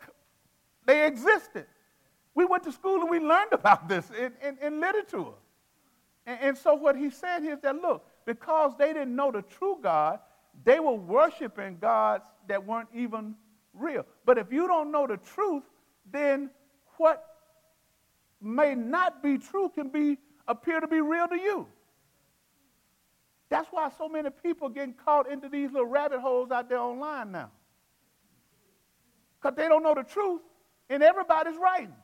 they 0.85 1.07
existed. 1.07 1.67
We 2.35 2.45
went 2.45 2.65
to 2.65 2.73
school 2.73 3.01
and 3.01 3.09
we 3.09 3.19
learned 3.19 3.53
about 3.53 3.89
this 3.89 4.11
in, 4.11 4.33
in, 4.47 4.59
in 4.61 4.81
literature. 4.81 5.25
And, 6.27 6.39
and 6.41 6.59
so 6.59 6.75
what 6.75 6.97
he 6.97 7.09
said 7.09 7.45
is 7.45 7.61
that, 7.61 7.77
look, 7.77 8.07
because 8.27 8.73
they 8.79 8.93
didn't 8.93 9.17
know 9.17 9.31
the 9.33 9.41
true 9.43 9.79
God, 9.83 10.21
they 10.65 10.81
were 10.81 10.93
worshiping 10.95 11.79
gods 11.81 12.25
that 12.47 12.65
weren't 12.67 12.89
even 12.95 13.35
real. 13.77 14.05
But 14.25 14.39
if 14.39 14.53
you 14.53 14.67
don't 14.67 14.91
know 14.91 15.07
the 15.07 15.17
truth, 15.19 15.65
then 16.11 16.51
what 16.97 17.25
may 18.41 18.75
not 18.75 19.23
be 19.23 19.39
true 19.39 19.71
can 19.75 19.89
be 19.89 20.19
appear 20.49 20.81
to 20.81 20.87
be 20.87 21.01
real 21.01 21.29
to 21.29 21.37
you. 21.37 21.67
That's 23.49 23.69
why 23.71 23.91
so 23.97 24.09
many 24.09 24.31
people 24.31 24.69
getting 24.69 24.95
caught 24.95 25.31
into 25.31 25.49
these 25.49 25.71
little 25.71 25.87
rabbit 25.87 26.21
holes 26.21 26.51
out 26.51 26.69
there 26.69 26.79
online 26.79 27.33
now. 27.33 27.51
Because 29.41 29.57
they 29.57 29.69
don't 29.69 29.83
know 29.83 29.95
the 29.95 30.03
truth, 30.03 30.41
and 30.91 31.03
everybody's 31.03 31.57
writing. 31.57 31.95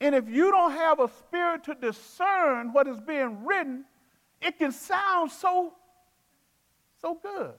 And 0.00 0.14
if 0.14 0.28
you 0.28 0.50
don't 0.50 0.72
have 0.72 1.00
a 1.00 1.08
spirit 1.08 1.64
to 1.64 1.74
discern 1.74 2.72
what 2.72 2.86
is 2.86 3.00
being 3.00 3.44
written, 3.44 3.84
it 4.42 4.58
can 4.58 4.72
sound 4.72 5.30
so, 5.30 5.72
so 7.00 7.18
good. 7.22 7.54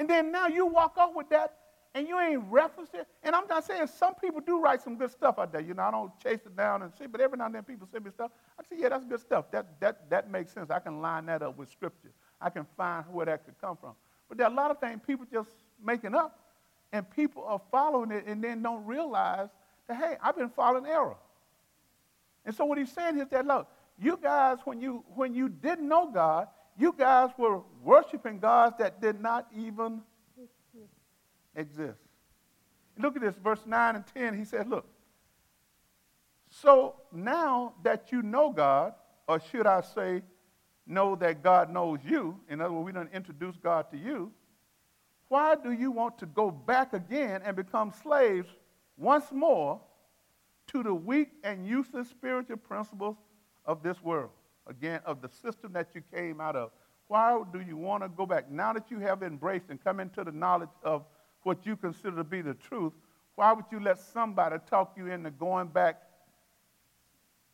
And 0.00 0.08
then 0.08 0.32
now 0.32 0.46
you 0.46 0.64
walk 0.64 0.96
off 0.96 1.14
with 1.14 1.28
that 1.28 1.58
and 1.94 2.08
you 2.08 2.18
ain't 2.18 2.42
referenced 2.48 2.94
it. 2.94 3.06
And 3.22 3.34
I'm 3.36 3.46
not 3.48 3.66
saying 3.66 3.86
some 3.86 4.14
people 4.14 4.40
do 4.40 4.58
write 4.58 4.80
some 4.80 4.96
good 4.96 5.10
stuff 5.10 5.38
out 5.38 5.52
there. 5.52 5.60
You 5.60 5.74
know, 5.74 5.82
I 5.82 5.90
don't 5.90 6.18
chase 6.18 6.40
it 6.46 6.56
down 6.56 6.80
and 6.80 6.90
see, 6.98 7.06
but 7.06 7.20
every 7.20 7.36
now 7.36 7.44
and 7.44 7.54
then 7.54 7.64
people 7.64 7.86
send 7.92 8.06
me 8.06 8.10
stuff. 8.10 8.30
I 8.58 8.62
say, 8.62 8.80
yeah, 8.80 8.88
that's 8.88 9.04
good 9.04 9.20
stuff. 9.20 9.50
That, 9.50 9.78
that, 9.80 10.08
that 10.08 10.30
makes 10.30 10.52
sense. 10.52 10.70
I 10.70 10.78
can 10.78 11.02
line 11.02 11.26
that 11.26 11.42
up 11.42 11.58
with 11.58 11.68
scripture. 11.68 12.12
I 12.40 12.48
can 12.48 12.66
find 12.78 13.04
where 13.12 13.26
that 13.26 13.44
could 13.44 13.60
come 13.60 13.76
from. 13.76 13.92
But 14.26 14.38
there 14.38 14.46
are 14.46 14.50
a 14.50 14.54
lot 14.54 14.70
of 14.70 14.80
things 14.80 15.02
people 15.06 15.26
just 15.30 15.50
making 15.84 16.14
up, 16.14 16.38
and 16.94 17.08
people 17.10 17.44
are 17.44 17.60
following 17.70 18.10
it 18.10 18.24
and 18.26 18.42
then 18.42 18.62
don't 18.62 18.86
realize 18.86 19.50
that, 19.86 19.98
hey, 19.98 20.16
I've 20.22 20.34
been 20.34 20.48
following 20.48 20.86
error. 20.86 21.16
And 22.46 22.54
so 22.54 22.64
what 22.64 22.78
he's 22.78 22.90
saying 22.90 23.18
is 23.18 23.28
that, 23.28 23.46
look, 23.46 23.68
you 23.98 24.18
guys, 24.22 24.60
when 24.64 24.80
you, 24.80 25.04
when 25.14 25.34
you 25.34 25.50
didn't 25.50 25.86
know 25.86 26.10
God, 26.10 26.48
you 26.78 26.94
guys 26.96 27.30
were 27.36 27.60
worshiping 27.82 28.38
gods 28.38 28.76
that 28.78 29.00
did 29.00 29.20
not 29.20 29.46
even 29.56 30.02
exist. 31.54 31.98
Look 32.98 33.16
at 33.16 33.22
this, 33.22 33.34
verse 33.42 33.60
9 33.66 33.96
and 33.96 34.04
10. 34.06 34.38
He 34.38 34.44
says, 34.44 34.66
Look, 34.66 34.86
so 36.50 36.96
now 37.12 37.74
that 37.82 38.12
you 38.12 38.22
know 38.22 38.50
God, 38.50 38.94
or 39.28 39.40
should 39.40 39.66
I 39.66 39.80
say, 39.80 40.22
know 40.86 41.14
that 41.16 41.42
God 41.42 41.70
knows 41.70 42.00
you, 42.04 42.38
in 42.48 42.60
other 42.60 42.72
words, 42.72 42.86
we 42.86 42.92
don't 42.92 43.12
introduce 43.12 43.56
God 43.56 43.90
to 43.90 43.96
you, 43.96 44.32
why 45.28 45.54
do 45.54 45.70
you 45.70 45.92
want 45.92 46.18
to 46.18 46.26
go 46.26 46.50
back 46.50 46.92
again 46.92 47.42
and 47.44 47.54
become 47.54 47.92
slaves 48.02 48.48
once 48.96 49.26
more 49.30 49.80
to 50.66 50.82
the 50.82 50.92
weak 50.92 51.28
and 51.44 51.66
useless 51.66 52.08
spiritual 52.08 52.56
principles 52.56 53.16
of 53.64 53.82
this 53.82 54.02
world? 54.02 54.30
Again, 54.66 55.00
of 55.04 55.20
the 55.20 55.28
system 55.28 55.72
that 55.72 55.88
you 55.94 56.02
came 56.12 56.40
out 56.40 56.56
of. 56.56 56.70
Why 57.08 57.42
do 57.52 57.60
you 57.60 57.76
want 57.76 58.04
to 58.04 58.08
go 58.08 58.24
back? 58.24 58.50
Now 58.50 58.72
that 58.72 58.90
you 58.90 59.00
have 59.00 59.22
embraced 59.22 59.66
and 59.68 59.82
come 59.82 59.98
into 59.98 60.22
the 60.22 60.30
knowledge 60.30 60.68
of 60.84 61.04
what 61.42 61.66
you 61.66 61.76
consider 61.76 62.16
to 62.16 62.24
be 62.24 62.40
the 62.40 62.54
truth, 62.54 62.92
why 63.34 63.52
would 63.52 63.64
you 63.72 63.80
let 63.80 63.98
somebody 63.98 64.56
talk 64.68 64.92
you 64.96 65.06
into 65.06 65.30
going 65.30 65.68
back 65.68 66.02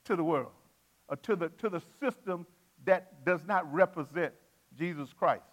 to 0.05 0.17
the 0.17 0.25
world 0.25 0.51
or 1.09 1.17
to 1.17 1.37
the, 1.37 1.49
to 1.51 1.69
the 1.69 1.81
system 2.01 2.47
that 2.85 3.25
does 3.25 3.47
not 3.47 3.73
represent 3.73 4.35
Jesus 4.77 5.13
Christ? 5.13 5.45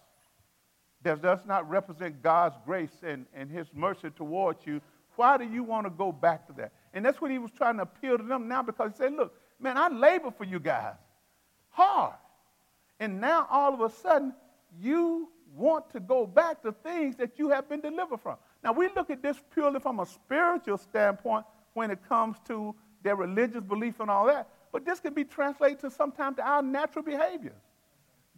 That 1.02 1.22
does 1.22 1.46
not 1.46 1.68
represent 1.70 2.22
God's 2.22 2.56
grace 2.66 3.02
and, 3.02 3.26
and 3.34 3.50
His 3.50 3.68
mercy 3.72 4.10
towards 4.10 4.66
you. 4.66 4.80
Why 5.16 5.36
do 5.38 5.44
you 5.44 5.62
want 5.62 5.86
to 5.86 5.90
go 5.90 6.12
back 6.12 6.46
to 6.48 6.52
that? 6.54 6.72
And 6.92 7.04
that's 7.04 7.20
what 7.20 7.30
he 7.30 7.38
was 7.38 7.52
trying 7.52 7.76
to 7.76 7.82
appeal 7.82 8.18
to 8.18 8.24
them 8.24 8.48
now 8.48 8.62
because 8.62 8.92
he 8.92 8.96
said, 8.98 9.12
Look, 9.12 9.34
man, 9.60 9.76
I 9.76 9.88
labor 9.88 10.30
for 10.30 10.44
you 10.44 10.58
guys 10.58 10.94
hard. 11.74 12.14
And 13.00 13.20
now 13.20 13.46
all 13.50 13.74
of 13.74 13.80
a 13.80 13.90
sudden, 13.90 14.32
you 14.80 15.28
want 15.54 15.90
to 15.90 16.00
go 16.00 16.26
back 16.26 16.62
to 16.62 16.72
things 16.72 17.16
that 17.16 17.38
you 17.38 17.48
have 17.50 17.68
been 17.68 17.80
delivered 17.80 18.20
from. 18.20 18.36
Now, 18.62 18.72
we 18.72 18.88
look 18.96 19.10
at 19.10 19.22
this 19.22 19.36
purely 19.52 19.80
from 19.80 20.00
a 20.00 20.06
spiritual 20.06 20.78
standpoint 20.78 21.44
when 21.74 21.90
it 21.90 21.98
comes 22.08 22.36
to 22.46 22.74
their 23.02 23.16
religious 23.16 23.62
belief 23.62 24.00
and 24.00 24.10
all 24.10 24.26
that, 24.26 24.48
but 24.72 24.84
this 24.84 25.00
can 25.00 25.12
be 25.12 25.24
translated 25.24 25.80
to 25.80 25.90
sometimes 25.90 26.36
to 26.36 26.42
our 26.42 26.62
natural 26.62 27.04
behaviors. 27.04 27.60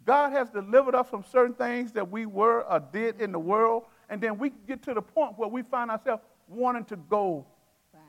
God 0.04 0.32
has 0.32 0.50
delivered 0.50 0.94
us 0.94 1.08
from 1.08 1.24
certain 1.30 1.54
things 1.54 1.92
that 1.92 2.10
we 2.10 2.26
were 2.26 2.64
or 2.64 2.80
did 2.80 3.20
in 3.20 3.32
the 3.32 3.38
world, 3.38 3.84
and 4.08 4.20
then 4.20 4.38
we 4.38 4.50
get 4.66 4.82
to 4.82 4.94
the 4.94 5.02
point 5.02 5.38
where 5.38 5.48
we 5.48 5.62
find 5.62 5.90
ourselves 5.90 6.22
wanting 6.48 6.84
to 6.86 6.96
go 6.96 7.46
back, 7.92 8.02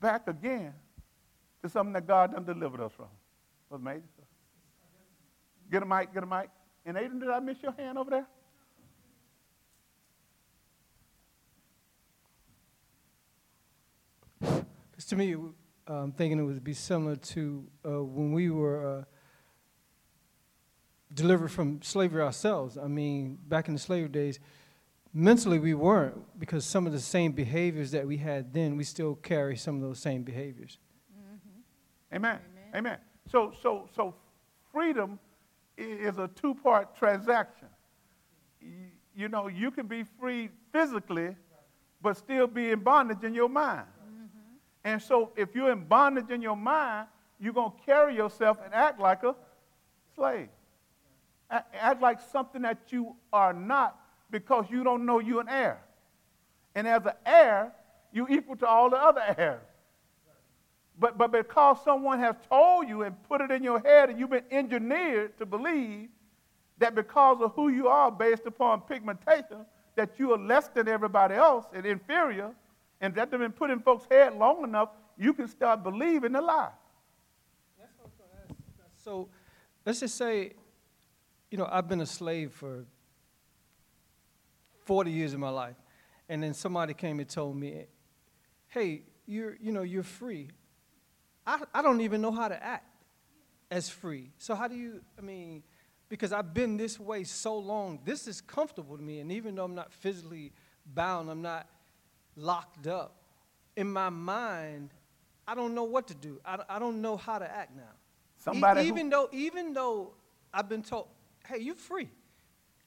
back 0.00 0.28
again 0.28 0.72
to 1.62 1.68
something 1.68 1.92
that 1.94 2.06
God 2.06 2.32
done 2.32 2.44
delivered 2.44 2.80
us 2.80 2.92
from. 2.92 3.06
Was 3.70 3.80
made. 3.80 4.02
Get 5.70 5.82
a 5.82 5.86
mic, 5.86 6.14
get 6.14 6.22
a 6.22 6.26
mic. 6.26 6.50
And 6.84 6.96
Aiden, 6.96 7.18
did 7.20 7.30
I 7.30 7.40
miss 7.40 7.56
your 7.62 7.72
hand 7.72 7.98
over 7.98 8.10
there? 8.10 8.26
Because 14.90 15.06
to 15.06 15.16
me, 15.16 15.34
I'm 15.88 16.12
thinking 16.12 16.38
it 16.38 16.42
would 16.42 16.62
be 16.62 16.74
similar 16.74 17.16
to 17.16 17.66
uh, 17.84 18.02
when 18.04 18.32
we 18.32 18.50
were 18.50 18.98
uh, 18.98 19.04
delivered 21.12 21.48
from 21.48 21.82
slavery 21.82 22.22
ourselves. 22.22 22.78
I 22.78 22.86
mean, 22.86 23.38
back 23.48 23.68
in 23.68 23.74
the 23.74 23.80
slave 23.80 24.12
days, 24.12 24.38
mentally 25.12 25.58
we 25.58 25.74
weren't 25.74 26.38
because 26.38 26.64
some 26.64 26.86
of 26.86 26.92
the 26.92 27.00
same 27.00 27.32
behaviors 27.32 27.90
that 27.90 28.06
we 28.06 28.18
had 28.18 28.52
then, 28.52 28.76
we 28.76 28.84
still 28.84 29.16
carry 29.16 29.56
some 29.56 29.76
of 29.76 29.82
those 29.82 29.98
same 29.98 30.22
behaviors. 30.22 30.78
Mm-hmm. 31.12 32.16
Amen. 32.16 32.38
Amen. 32.74 32.76
Amen. 32.76 32.98
So, 33.30 33.52
so, 33.62 33.88
so 33.94 34.14
freedom 34.72 35.18
is 35.76 36.18
a 36.18 36.28
two 36.28 36.54
part 36.54 36.96
transaction. 36.96 37.68
You 39.14 39.28
know, 39.28 39.48
you 39.48 39.70
can 39.70 39.86
be 39.86 40.04
free 40.20 40.50
physically, 40.72 41.34
but 42.02 42.16
still 42.16 42.46
be 42.46 42.70
in 42.70 42.80
bondage 42.80 43.24
in 43.24 43.34
your 43.34 43.48
mind. 43.48 43.86
Mm-hmm. 43.86 44.56
And 44.84 45.02
so, 45.02 45.32
if 45.36 45.54
you're 45.54 45.72
in 45.72 45.84
bondage 45.84 46.30
in 46.30 46.42
your 46.42 46.56
mind, 46.56 47.08
you're 47.40 47.52
going 47.52 47.70
to 47.70 47.84
carry 47.84 48.14
yourself 48.14 48.58
and 48.64 48.72
act 48.74 49.00
like 49.00 49.22
a 49.22 49.34
slave. 50.14 50.48
Act 51.50 52.02
like 52.02 52.18
something 52.32 52.62
that 52.62 52.78
you 52.88 53.14
are 53.32 53.52
not 53.52 53.98
because 54.30 54.66
you 54.70 54.82
don't 54.82 55.06
know 55.06 55.20
you're 55.20 55.40
an 55.40 55.48
heir. 55.48 55.80
And 56.74 56.86
as 56.86 57.06
an 57.06 57.12
heir, 57.24 57.72
you're 58.12 58.30
equal 58.30 58.56
to 58.56 58.66
all 58.66 58.90
the 58.90 58.96
other 58.96 59.22
heirs. 59.36 59.62
But, 60.98 61.18
but 61.18 61.30
because 61.30 61.78
someone 61.84 62.18
has 62.20 62.36
told 62.48 62.88
you 62.88 63.02
and 63.02 63.14
put 63.24 63.40
it 63.40 63.50
in 63.50 63.62
your 63.62 63.80
head 63.80 64.10
and 64.10 64.18
you've 64.18 64.30
been 64.30 64.44
engineered 64.50 65.36
to 65.38 65.46
believe 65.46 66.08
that 66.78 66.94
because 66.94 67.40
of 67.40 67.52
who 67.54 67.68
you 67.68 67.88
are 67.88 68.10
based 68.10 68.46
upon 68.46 68.80
pigmentation, 68.82 69.66
that 69.94 70.18
you 70.18 70.32
are 70.32 70.38
less 70.38 70.68
than 70.68 70.88
everybody 70.88 71.34
else 71.34 71.66
and 71.74 71.84
inferior, 71.84 72.52
and 73.00 73.14
that 73.14 73.30
has 73.30 73.38
been 73.38 73.52
put 73.52 73.70
in 73.70 73.80
folks' 73.80 74.06
head 74.10 74.34
long 74.34 74.64
enough, 74.64 74.90
you 75.18 75.32
can 75.32 75.48
start 75.48 75.82
believing 75.82 76.32
the 76.32 76.40
lie. 76.40 76.70
So 78.96 79.28
let's 79.84 80.00
just 80.00 80.16
say, 80.16 80.54
you 81.50 81.58
know, 81.58 81.68
I've 81.70 81.88
been 81.88 82.00
a 82.00 82.06
slave 82.06 82.52
for 82.52 82.86
40 84.84 85.10
years 85.10 85.32
of 85.32 85.40
my 85.40 85.48
life. 85.48 85.76
And 86.28 86.42
then 86.42 86.54
somebody 86.54 86.92
came 86.92 87.20
and 87.20 87.28
told 87.28 87.56
me, 87.56 87.84
hey, 88.68 89.02
you're, 89.26 89.56
you 89.60 89.70
know, 89.72 89.82
you're 89.82 90.02
free. 90.02 90.50
I, 91.46 91.60
I 91.74 91.82
don't 91.82 92.00
even 92.00 92.20
know 92.20 92.32
how 92.32 92.48
to 92.48 92.62
act 92.62 92.84
as 93.70 93.88
free. 93.88 94.30
So 94.38 94.54
how 94.54 94.68
do 94.68 94.74
you, 94.74 95.00
I 95.18 95.22
mean, 95.22 95.62
because 96.08 96.32
I've 96.32 96.52
been 96.54 96.76
this 96.76 96.98
way 96.98 97.24
so 97.24 97.56
long, 97.58 98.00
this 98.04 98.26
is 98.26 98.40
comfortable 98.40 98.96
to 98.96 99.02
me. 99.02 99.20
And 99.20 99.30
even 99.32 99.54
though 99.54 99.64
I'm 99.64 99.74
not 99.74 99.92
physically 99.92 100.52
bound, 100.86 101.30
I'm 101.30 101.42
not 101.42 101.68
locked 102.36 102.86
up, 102.86 103.16
in 103.76 103.90
my 103.90 104.08
mind, 104.08 104.90
I 105.46 105.54
don't 105.54 105.74
know 105.74 105.84
what 105.84 106.08
to 106.08 106.14
do. 106.14 106.40
I, 106.44 106.58
I 106.68 106.78
don't 106.78 107.00
know 107.02 107.16
how 107.16 107.38
to 107.38 107.50
act 107.50 107.76
now. 107.76 107.82
Somebody 108.38 108.82
e- 108.82 108.88
even 108.88 109.06
who, 109.06 109.10
though 109.10 109.28
even 109.32 109.72
though 109.72 110.14
I've 110.52 110.68
been 110.68 110.82
told, 110.82 111.08
hey, 111.46 111.58
you're 111.58 111.74
free. 111.74 112.08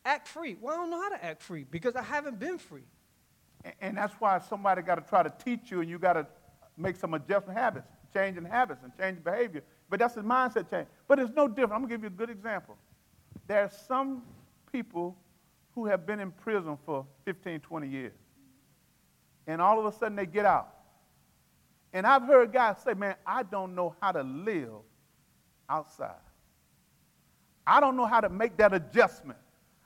Act 0.03 0.28
free. 0.28 0.57
Well, 0.60 0.74
I 0.74 0.78
don't 0.78 0.89
know 0.89 1.01
how 1.01 1.10
to 1.10 1.24
act 1.24 1.41
free 1.41 1.66
because 1.70 1.95
I 1.95 2.01
haven't 2.01 2.39
been 2.39 2.57
free. 2.57 2.88
And 3.82 3.97
that's 3.97 4.14
why 4.16 4.39
somebody 4.39 4.82
got 4.82 4.95
to 4.95 5.01
try 5.01 5.22
to 5.22 5.34
teach 5.43 5.70
you 5.70 5.82
and 5.82 5.89
you 5.89 5.99
got 5.99 6.14
to 6.14 6.26
make 6.78 6.95
some 6.95 7.14
adjustment 7.14 7.57
habits 7.60 7.88
changing 8.14 8.45
habits 8.45 8.82
and 8.84 8.91
changing 8.97 9.24
behavior. 9.24 9.64
But 9.89 9.99
that's 9.99 10.18
a 10.18 10.22
mindset 10.22 10.70
change. 10.70 10.88
But 11.07 11.20
it's 11.20 11.32
no 11.36 11.47
different. 11.47 11.74
I'm 11.74 11.80
going 11.80 11.89
to 11.89 11.95
give 11.97 12.03
you 12.03 12.07
a 12.07 12.12
good 12.12 12.30
example. 12.30 12.78
There 13.47 13.64
are 13.64 13.72
some 13.88 14.24
people 14.72 15.18
who 15.76 15.86
have 15.86 16.05
been 16.05 16.20
in 16.20 16.32
prison 16.32 16.78
for 16.86 17.05
15, 17.26 17.60
20 17.62 17.88
years. 17.88 18.14
And 19.47 19.62
all 19.62 19.80
of 19.80 19.86
a 19.86 19.97
sudden 19.97 20.16
they 20.16 20.26
get 20.26 20.45
out. 20.45 20.76
And 21.93 22.05
I've 22.05 22.24
heard 22.24 22.53
guys 22.53 22.78
say, 22.84 22.93
man, 22.93 23.16
I 23.26 23.43
don't 23.43 23.74
know 23.74 23.95
how 23.99 24.12
to 24.12 24.22
live 24.22 24.70
outside. 25.68 26.14
I 27.66 27.80
don't 27.80 27.95
know 27.97 28.05
how 28.05 28.22
to 28.22 28.30
make 28.30 28.57
that 28.57 28.74
adjustment. 28.74 29.39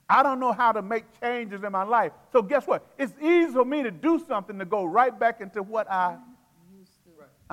I 0.09 0.21
don't 0.21 0.39
know 0.39 0.51
how 0.51 0.71
to 0.71 0.81
make 0.81 1.05
changes 1.21 1.63
in 1.63 1.71
my 1.71 1.83
life. 1.83 2.11
So 2.31 2.41
guess 2.41 2.67
what? 2.67 2.85
It's 2.97 3.13
easy 3.21 3.53
for 3.53 3.65
me 3.65 3.83
to 3.83 3.91
do 3.91 4.21
something 4.27 4.59
to 4.59 4.65
go 4.65 4.83
right 4.83 5.17
back 5.17 5.41
into 5.41 5.63
what 5.63 5.89
I 5.89 6.17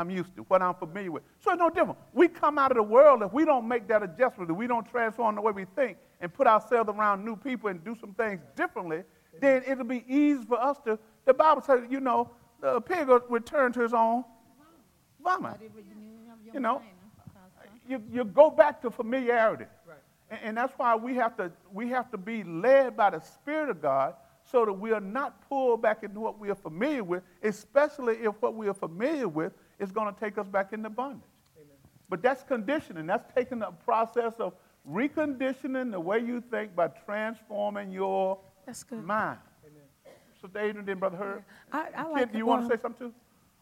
I'm 0.01 0.11
used 0.11 0.35
to, 0.37 0.43
what 0.43 0.63
I'm 0.63 0.75
familiar 0.75 1.13
with. 1.13 1.23
So 1.39 1.53
it's 1.53 1.59
no 1.59 1.69
different. 1.69 1.99
We 2.13 2.27
come 2.27 2.59
out 2.59 2.71
of 2.71 2.77
the 2.77 2.83
world, 2.83 3.23
if 3.23 3.33
we 3.33 3.45
don't 3.45 3.69
make 3.69 3.87
that 3.89 4.03
adjustment, 4.03 4.51
if 4.51 4.57
we 4.57 4.67
don't 4.67 4.89
transform 4.89 5.35
the 5.35 5.43
way 5.43 5.53
we 5.53 5.67
think 5.77 5.99
and 6.21 6.33
put 6.33 6.47
ourselves 6.47 6.91
around 6.91 7.25
new 7.25 7.37
people 7.37 7.69
and 7.69 7.85
do 7.85 7.95
some 8.01 8.15
things 8.15 8.41
differently, 8.57 9.03
then 9.41 9.63
it'll 9.67 9.85
be 9.85 10.05
easy 10.09 10.43
for 10.45 10.61
us 10.61 10.79
to, 10.87 10.99
the 11.27 11.35
Bible 11.35 11.63
says, 11.63 11.83
you 11.91 12.01
know, 12.01 12.31
the 12.61 12.81
pig 12.81 13.09
will 13.09 13.23
return 13.29 13.73
to 13.73 13.81
his 13.81 13.93
own 13.93 14.25
vomit. 15.23 15.57
You 16.53 16.61
know, 16.61 16.83
you, 17.89 18.03
you 18.11 18.25
go 18.25 18.51
back 18.51 18.81
to 18.83 18.91
familiarity. 18.91 19.67
And, 20.31 20.41
and 20.43 20.57
that's 20.57 20.73
why 20.77 20.95
we 20.95 21.15
have, 21.17 21.37
to, 21.37 21.53
we 21.73 21.89
have 21.91 22.11
to 22.11 22.19
be 22.19 22.43
led 22.43 22.97
by 22.97 23.11
the 23.11 23.21
Spirit 23.21 23.69
of 23.69 23.83
God 23.83 24.15
so 24.45 24.65
that 24.65 24.73
we 24.73 24.93
are 24.93 25.01
not 25.01 25.49
pulled 25.49 25.83
back 25.83 26.03
into 26.03 26.21
what 26.21 26.39
we 26.39 26.51
are 26.51 26.55
familiar 26.55 27.05
with, 27.05 27.23
especially 27.43 28.15
if 28.17 28.35
what 28.41 28.55
we 28.55 28.69
are 28.69 28.75
familiar 28.75 29.29
with 29.29 29.53
is 29.81 29.91
going 29.91 30.13
to 30.13 30.21
take 30.21 30.39
us 30.39 30.47
back 30.47 30.73
into 30.73 30.91
bondage. 30.91 31.23
Amen. 31.57 31.77
But 32.09 32.23
that's 32.23 32.45
conditioning. 32.45 33.07
That's 33.07 33.27
taking 33.35 33.59
the 33.59 33.73
process 33.85 34.35
of 34.39 34.53
reconditioning 34.89 35.91
the 35.91 36.01
way 36.01 36.19
you 36.21 36.43
think 36.51 36.77
by 36.77 36.89
transforming 37.05 37.91
your 37.91 38.39
that's 38.67 38.83
good. 38.85 39.05
mind. 39.05 39.39
Amen. 39.67 39.83
So, 40.41 40.49
Adrian, 40.59 40.87
then 40.87 40.99
Brother 40.99 41.17
Herb. 41.17 41.45
I, 41.73 41.89
I 41.97 42.09
like 42.09 42.23
Kid, 42.23 42.33
do 42.33 42.39
you 42.39 42.47
want 42.47 42.69
to 42.69 42.77
say 42.77 42.81
something 42.81 43.09
too? 43.09 43.15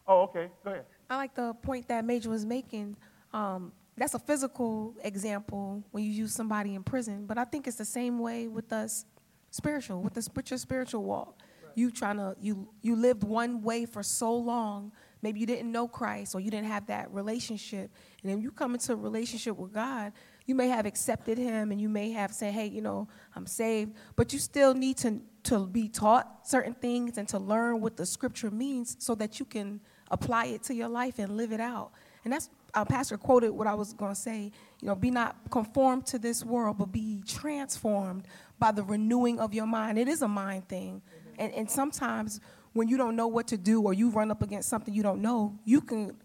Oh, 0.07 0.21
okay. 0.23 0.49
Go 0.63 0.71
ahead. 0.71 0.85
I 1.09 1.15
like 1.17 1.35
the 1.35 1.53
point 1.61 1.87
that 1.87 2.05
Major 2.05 2.29
was 2.29 2.45
making. 2.45 2.95
Um, 3.33 3.71
that's 3.97 4.13
a 4.13 4.19
physical 4.19 4.95
example 5.03 5.83
when 5.91 6.03
you 6.03 6.11
use 6.11 6.33
somebody 6.33 6.73
in 6.73 6.83
prison, 6.83 7.25
but 7.25 7.37
I 7.37 7.43
think 7.43 7.67
it's 7.67 7.77
the 7.77 7.85
same 7.85 8.17
way 8.19 8.47
with 8.47 8.71
us 8.71 9.05
spiritual, 9.51 10.01
with 10.01 10.13
the 10.13 10.27
with 10.35 10.49
your 10.49 10.57
spiritual 10.57 11.03
walk. 11.03 11.35
Right. 11.63 11.71
You 11.75 11.91
trying 11.91 12.17
to 12.17 12.35
you 12.39 12.69
you 12.81 12.95
lived 12.95 13.23
one 13.23 13.61
way 13.61 13.85
for 13.85 14.01
so 14.01 14.33
long 14.33 14.93
maybe 15.21 15.39
you 15.39 15.45
didn't 15.45 15.71
know 15.71 15.87
Christ 15.87 16.35
or 16.35 16.39
you 16.39 16.51
didn't 16.51 16.67
have 16.67 16.87
that 16.87 17.11
relationship. 17.13 17.91
And 18.21 18.31
then 18.31 18.41
you 18.41 18.51
come 18.51 18.73
into 18.73 18.93
a 18.93 18.95
relationship 18.95 19.57
with 19.57 19.73
God, 19.73 20.13
you 20.45 20.55
may 20.55 20.67
have 20.67 20.85
accepted 20.85 21.37
him 21.37 21.71
and 21.71 21.79
you 21.79 21.89
may 21.89 22.11
have 22.11 22.33
said, 22.33 22.53
hey, 22.53 22.67
you 22.67 22.81
know, 22.81 23.07
I'm 23.35 23.45
saved, 23.45 23.93
but 24.15 24.33
you 24.33 24.39
still 24.39 24.73
need 24.73 24.97
to, 24.97 25.19
to 25.43 25.67
be 25.67 25.87
taught 25.87 26.47
certain 26.47 26.73
things 26.73 27.17
and 27.17 27.27
to 27.29 27.39
learn 27.39 27.81
what 27.81 27.97
the 27.97 28.05
scripture 28.05 28.49
means 28.49 28.95
so 28.99 29.15
that 29.15 29.39
you 29.39 29.45
can 29.45 29.79
apply 30.11 30.45
it 30.45 30.63
to 30.63 30.73
your 30.73 30.89
life 30.89 31.19
and 31.19 31.37
live 31.37 31.51
it 31.51 31.59
out. 31.59 31.91
And 32.23 32.33
that's 32.33 32.49
uh, 32.73 32.85
Pastor 32.85 33.17
quoted 33.17 33.51
what 33.51 33.67
I 33.67 33.73
was 33.73 33.93
going 33.93 34.13
to 34.13 34.19
say. 34.19 34.51
You 34.81 34.87
know, 34.87 34.95
be 34.95 35.11
not 35.11 35.35
conformed 35.49 36.05
to 36.07 36.19
this 36.19 36.43
world, 36.43 36.77
but 36.77 36.91
be 36.91 37.23
transformed 37.27 38.27
by 38.59 38.71
the 38.71 38.83
renewing 38.83 39.39
of 39.39 39.53
your 39.53 39.65
mind. 39.65 39.97
It 39.97 40.07
is 40.07 40.21
a 40.21 40.27
mind 40.27 40.67
thing, 40.67 41.01
and 41.37 41.53
and 41.53 41.69
sometimes 41.69 42.39
when 42.79 42.87
you 42.87 42.95
don't 42.95 43.17
know 43.17 43.27
what 43.27 43.45
to 43.47 43.57
do 43.57 43.81
or 43.81 43.93
you 43.93 44.09
run 44.09 44.31
up 44.31 44.41
against 44.41 44.69
something 44.69 44.93
you 44.93 45.03
don't 45.03 45.21
know, 45.21 45.59
you 45.65 45.81
can 45.81 46.15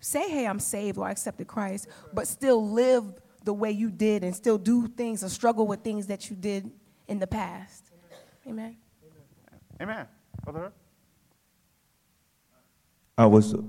say, 0.00 0.30
"Hey, 0.30 0.46
I'm 0.46 0.58
saved," 0.58 0.96
or 0.96 1.06
"I 1.06 1.10
accepted 1.10 1.46
Christ," 1.46 1.88
but 2.14 2.26
still 2.26 2.70
live 2.70 3.04
the 3.44 3.52
way 3.52 3.70
you 3.70 3.90
did 3.90 4.24
and 4.24 4.34
still 4.34 4.56
do 4.56 4.88
things 4.88 5.22
or 5.22 5.28
struggle 5.28 5.66
with 5.66 5.82
things 5.82 6.06
that 6.06 6.30
you 6.30 6.36
did 6.36 6.70
in 7.06 7.18
the 7.18 7.26
past. 7.26 7.90
Amen. 8.48 8.78
Amen. 9.78 10.08
Brother. 10.42 10.72
I 13.18 13.26
was, 13.26 13.52
uh, 13.52 13.60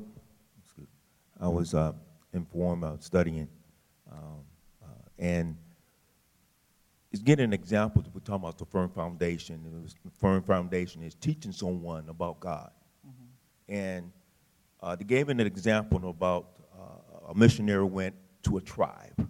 I 1.38 1.50
was 1.50 1.74
uh, 1.74 1.92
informed 2.32 2.84
about 2.84 3.04
studying, 3.04 3.50
um, 4.10 4.46
uh, 4.82 4.88
and 5.20 5.58
it's 7.12 7.22
getting 7.22 7.46
an 7.46 7.54
example. 7.54 8.04
We're 8.14 8.22
talking 8.22 8.44
about 8.44 8.58
the 8.58 8.66
firm 8.66 8.90
foundation. 8.90 9.60
The 10.04 10.12
firm 10.20 10.44
foundation 10.44 11.04
is 11.04 11.16
teaching 11.16 11.52
someone 11.52 12.08
about 12.10 12.40
God, 12.40 12.72
mm-hmm. 13.06 13.74
and 13.74 14.12
uh, 14.82 14.96
they 14.96 15.04
gave 15.04 15.30
an 15.30 15.40
example 15.40 16.10
about 16.10 16.50
uh, 16.74 17.32
a 17.32 17.36
missionary 17.36 17.84
went 17.84 18.16
to 18.44 18.58
a 18.58 18.62
tribe. 18.62 19.30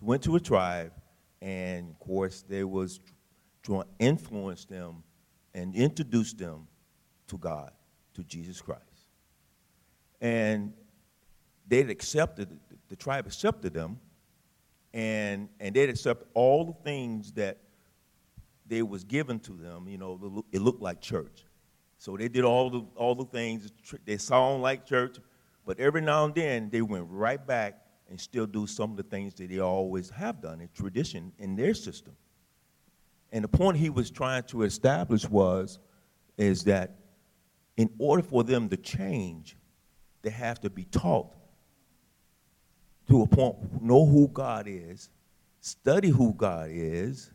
Went 0.00 0.22
to 0.24 0.36
a 0.36 0.40
tribe, 0.40 0.92
and 1.40 1.90
of 1.90 1.98
course, 1.98 2.44
they 2.48 2.62
was 2.62 3.00
trying 3.62 3.82
to 3.82 3.88
influence 3.98 4.64
them 4.64 5.02
and 5.54 5.74
introduce 5.74 6.32
them 6.32 6.66
to 7.28 7.38
God, 7.38 7.70
to 8.14 8.22
Jesus 8.22 8.60
Christ. 8.60 8.82
And 10.20 10.72
they'd 11.66 11.90
accepted, 11.90 12.58
the 12.88 12.96
tribe 12.96 13.26
accepted 13.26 13.72
them, 13.72 13.98
and, 14.94 15.48
and 15.58 15.74
they'd 15.74 15.90
accept 15.90 16.24
all 16.34 16.64
the 16.64 16.72
things 16.84 17.32
that 17.32 17.58
they 18.66 18.80
was 18.80 19.02
given 19.02 19.40
to 19.40 19.52
them, 19.52 19.88
you 19.88 19.98
know, 19.98 20.44
it 20.52 20.62
looked 20.62 20.80
like 20.80 21.00
church. 21.00 21.44
So 21.98 22.16
they 22.16 22.28
did 22.28 22.44
all 22.44 22.70
the, 22.70 22.86
all 22.94 23.14
the 23.14 23.24
things, 23.24 23.70
they 24.04 24.16
sound 24.16 24.62
like 24.62 24.86
church, 24.86 25.16
but 25.66 25.80
every 25.80 26.00
now 26.00 26.24
and 26.24 26.34
then 26.34 26.70
they 26.70 26.80
went 26.80 27.06
right 27.10 27.44
back 27.44 27.80
and 28.08 28.20
still 28.20 28.46
do 28.46 28.66
some 28.66 28.92
of 28.92 28.96
the 28.96 29.02
things 29.02 29.34
that 29.34 29.50
they 29.50 29.58
always 29.58 30.10
have 30.10 30.40
done 30.40 30.60
in 30.60 30.68
tradition 30.72 31.32
in 31.38 31.56
their 31.56 31.74
system. 31.74 32.14
And 33.32 33.42
the 33.42 33.48
point 33.48 33.76
he 33.76 33.90
was 33.90 34.12
trying 34.12 34.44
to 34.44 34.62
establish 34.62 35.28
was, 35.28 35.80
is 36.38 36.62
that 36.64 36.98
in 37.76 37.90
order 37.98 38.22
for 38.22 38.44
them 38.44 38.68
to 38.68 38.76
change, 38.76 39.56
they 40.22 40.30
have 40.30 40.60
to 40.60 40.70
be 40.70 40.84
taught 40.84 41.34
to 43.08 43.22
a 43.22 43.26
point, 43.26 43.82
know 43.82 44.06
who 44.06 44.28
God 44.28 44.66
is, 44.66 45.10
study 45.60 46.08
who 46.08 46.32
God 46.34 46.68
is, 46.70 47.30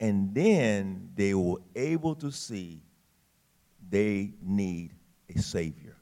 and 0.00 0.34
then 0.34 1.10
they 1.14 1.34
were 1.34 1.60
able 1.74 2.14
to 2.16 2.30
see 2.30 2.80
they 3.90 4.32
need 4.42 4.92
a 5.34 5.40
Savior. 5.40 5.96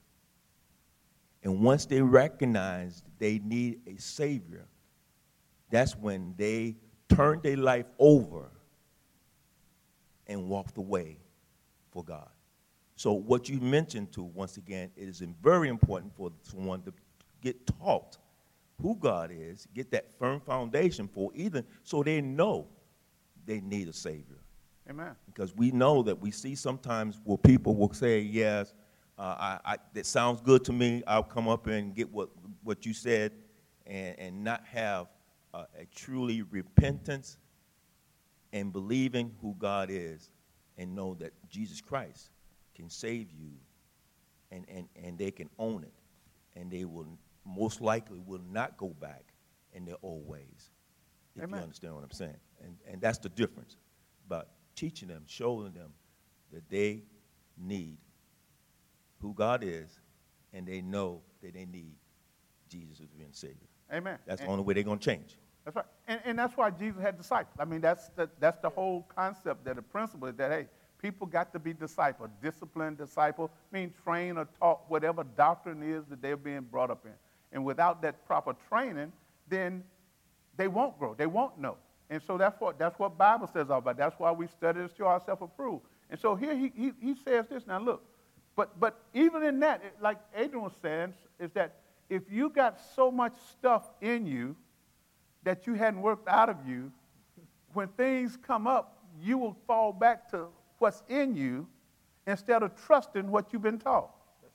And 1.42 1.60
once 1.62 1.86
they 1.86 2.02
recognized 2.02 3.04
they 3.18 3.38
need 3.38 3.80
a 3.86 3.96
Savior, 4.00 4.66
that's 5.70 5.96
when 5.96 6.34
they 6.36 6.76
turned 7.08 7.42
their 7.42 7.56
life 7.56 7.86
over 7.98 8.50
and 10.26 10.48
walked 10.48 10.76
away 10.76 11.18
for 11.90 12.02
God. 12.04 12.28
So, 12.96 13.12
what 13.12 13.48
you 13.48 13.60
mentioned 13.60 14.12
to, 14.12 14.22
once 14.22 14.56
again, 14.56 14.90
it 14.96 15.08
is 15.08 15.22
very 15.42 15.68
important 15.68 16.16
for 16.16 16.32
someone 16.42 16.82
to 16.82 16.92
get 17.42 17.66
taught 17.66 18.18
who 18.80 18.96
God 18.96 19.30
is, 19.32 19.66
get 19.74 19.90
that 19.92 20.12
firm 20.18 20.40
foundation 20.40 21.08
for 21.08 21.30
either, 21.34 21.64
so 21.82 22.02
they 22.02 22.20
know 22.20 22.66
they 23.46 23.60
need 23.60 23.88
a 23.88 23.92
Savior. 23.92 24.38
Amen. 24.88 25.14
Because 25.26 25.54
we 25.54 25.70
know 25.70 26.02
that 26.02 26.20
we 26.20 26.30
see 26.30 26.54
sometimes 26.54 27.20
where 27.24 27.38
people 27.38 27.74
will 27.74 27.92
say, 27.92 28.20
yes, 28.20 28.74
uh, 29.18 29.34
I, 29.38 29.72
I, 29.72 29.76
that 29.94 30.06
sounds 30.06 30.40
good 30.40 30.64
to 30.66 30.72
me. 30.72 31.02
I'll 31.06 31.22
come 31.22 31.48
up 31.48 31.66
and 31.66 31.94
get 31.94 32.12
what, 32.12 32.28
what 32.62 32.84
you 32.86 32.92
said 32.92 33.32
and, 33.86 34.18
and 34.18 34.44
not 34.44 34.64
have 34.66 35.06
uh, 35.54 35.64
a 35.78 35.86
truly 35.86 36.42
repentance 36.42 37.38
and 38.52 38.72
believing 38.72 39.34
who 39.40 39.56
God 39.58 39.88
is 39.90 40.30
and 40.78 40.94
know 40.94 41.14
that 41.14 41.32
Jesus 41.48 41.80
Christ 41.80 42.30
can 42.74 42.90
save 42.90 43.32
you 43.32 43.52
and, 44.50 44.66
and, 44.68 44.88
and 45.02 45.18
they 45.18 45.30
can 45.30 45.48
own 45.58 45.82
it 45.82 45.92
and 46.54 46.70
they 46.70 46.84
will 46.84 47.06
most 47.46 47.80
likely 47.80 48.20
will 48.26 48.42
not 48.50 48.76
go 48.76 48.88
back 48.88 49.32
in 49.72 49.84
their 49.84 49.96
old 50.02 50.26
ways, 50.26 50.70
if 51.36 51.44
Amen. 51.44 51.58
you 51.58 51.62
understand 51.62 51.94
what 51.94 52.02
I'm 52.02 52.10
saying. 52.10 52.36
And, 52.62 52.76
and 52.90 53.00
that's 53.00 53.18
the 53.18 53.28
difference. 53.28 53.76
But 54.28 54.50
teaching 54.74 55.08
them, 55.08 55.22
showing 55.26 55.72
them 55.72 55.90
that 56.52 56.68
they 56.68 57.02
need 57.56 57.98
who 59.20 59.32
God 59.34 59.62
is, 59.62 60.00
and 60.52 60.66
they 60.66 60.80
know 60.80 61.20
that 61.42 61.54
they 61.54 61.66
need 61.66 61.94
Jesus 62.68 63.00
as 63.00 63.08
being 63.08 63.28
Savior. 63.32 63.68
Amen. 63.92 64.18
That's 64.26 64.40
and, 64.40 64.48
the 64.48 64.52
only 64.52 64.64
way 64.64 64.74
they're 64.74 64.82
going 64.82 64.98
to 64.98 65.04
change. 65.04 65.36
That's 65.64 65.76
right. 65.76 65.86
And, 66.08 66.20
and 66.24 66.38
that's 66.38 66.56
why 66.56 66.70
Jesus 66.70 67.00
had 67.00 67.16
disciples. 67.16 67.54
I 67.58 67.64
mean, 67.64 67.80
that's 67.80 68.08
the, 68.10 68.28
that's 68.40 68.58
the 68.60 68.70
whole 68.70 69.06
concept, 69.14 69.64
that 69.64 69.76
the 69.76 69.82
principle 69.82 70.28
is 70.28 70.36
that, 70.36 70.50
hey, 70.50 70.66
people 71.00 71.26
got 71.26 71.52
to 71.52 71.58
be 71.58 71.74
discipled. 71.74 72.30
Disciplined 72.42 72.98
disciple 72.98 73.50
means 73.72 73.92
trained 74.02 74.38
or 74.38 74.48
taught 74.58 74.82
whatever 74.88 75.24
doctrine 75.24 75.82
is 75.82 76.04
that 76.06 76.22
they're 76.22 76.36
being 76.36 76.62
brought 76.62 76.90
up 76.90 77.04
in. 77.04 77.12
And 77.52 77.64
without 77.64 78.02
that 78.02 78.26
proper 78.26 78.54
training, 78.68 79.12
then 79.48 79.84
they 80.56 80.68
won't 80.68 80.98
grow. 80.98 81.14
They 81.14 81.26
won't 81.26 81.58
know. 81.58 81.76
And 82.10 82.22
so 82.22 82.38
that's 82.38 82.60
what, 82.60 82.78
that's 82.78 82.98
what 82.98 83.18
Bible 83.18 83.48
says 83.52 83.70
all 83.70 83.78
about. 83.78 83.96
That's 83.96 84.18
why 84.18 84.30
we 84.32 84.46
study 84.46 84.80
to 84.80 84.90
show 84.96 85.06
ourselves 85.06 85.42
approved. 85.42 85.84
And 86.10 86.18
so 86.20 86.34
here 86.36 86.56
he, 86.56 86.72
he, 86.76 86.92
he 87.00 87.14
says 87.24 87.46
this. 87.48 87.66
Now 87.66 87.80
look, 87.80 88.04
but, 88.54 88.78
but 88.78 89.00
even 89.12 89.42
in 89.42 89.60
that, 89.60 89.82
like 90.00 90.18
Adrian 90.34 90.62
was 90.62 90.72
saying, 90.80 91.14
is 91.38 91.50
that 91.52 91.76
if 92.08 92.22
you 92.30 92.48
got 92.48 92.78
so 92.94 93.10
much 93.10 93.34
stuff 93.50 93.90
in 94.00 94.26
you 94.26 94.56
that 95.42 95.66
you 95.66 95.74
hadn't 95.74 96.00
worked 96.00 96.28
out 96.28 96.48
of 96.48 96.56
you, 96.66 96.92
when 97.72 97.88
things 97.88 98.38
come 98.40 98.66
up, 98.66 99.04
you 99.20 99.36
will 99.36 99.56
fall 99.66 99.92
back 99.92 100.30
to 100.30 100.46
what's 100.78 101.02
in 101.08 101.34
you 101.34 101.66
instead 102.26 102.62
of 102.62 102.72
trusting 102.86 103.30
what 103.30 103.52
you've 103.52 103.62
been 103.62 103.78
taught. 103.78 104.10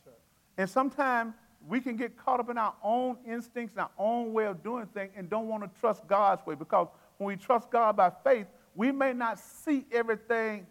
Right. 0.06 0.16
And 0.58 0.70
sometimes 0.70 1.34
we 1.68 1.80
can 1.80 1.96
get 1.96 2.18
caught 2.18 2.40
up 2.40 2.50
in 2.50 2.58
our 2.58 2.74
own 2.84 3.18
instincts 3.26 3.76
and 3.76 3.82
our 3.82 3.92
own 3.98 4.34
way 4.34 4.46
of 4.46 4.64
doing 4.64 4.86
things 4.88 5.12
and 5.16 5.30
don't 5.30 5.48
want 5.48 5.64
to 5.64 5.80
trust 5.80 6.08
God's 6.08 6.46
way 6.46 6.56
because 6.56 6.88
when 7.18 7.28
we 7.28 7.36
trust 7.36 7.70
God 7.70 7.96
by 7.96 8.12
faith, 8.24 8.48
we 8.76 8.92
may 8.92 9.14
not 9.14 9.40
see 9.40 9.86
everything 9.92 10.66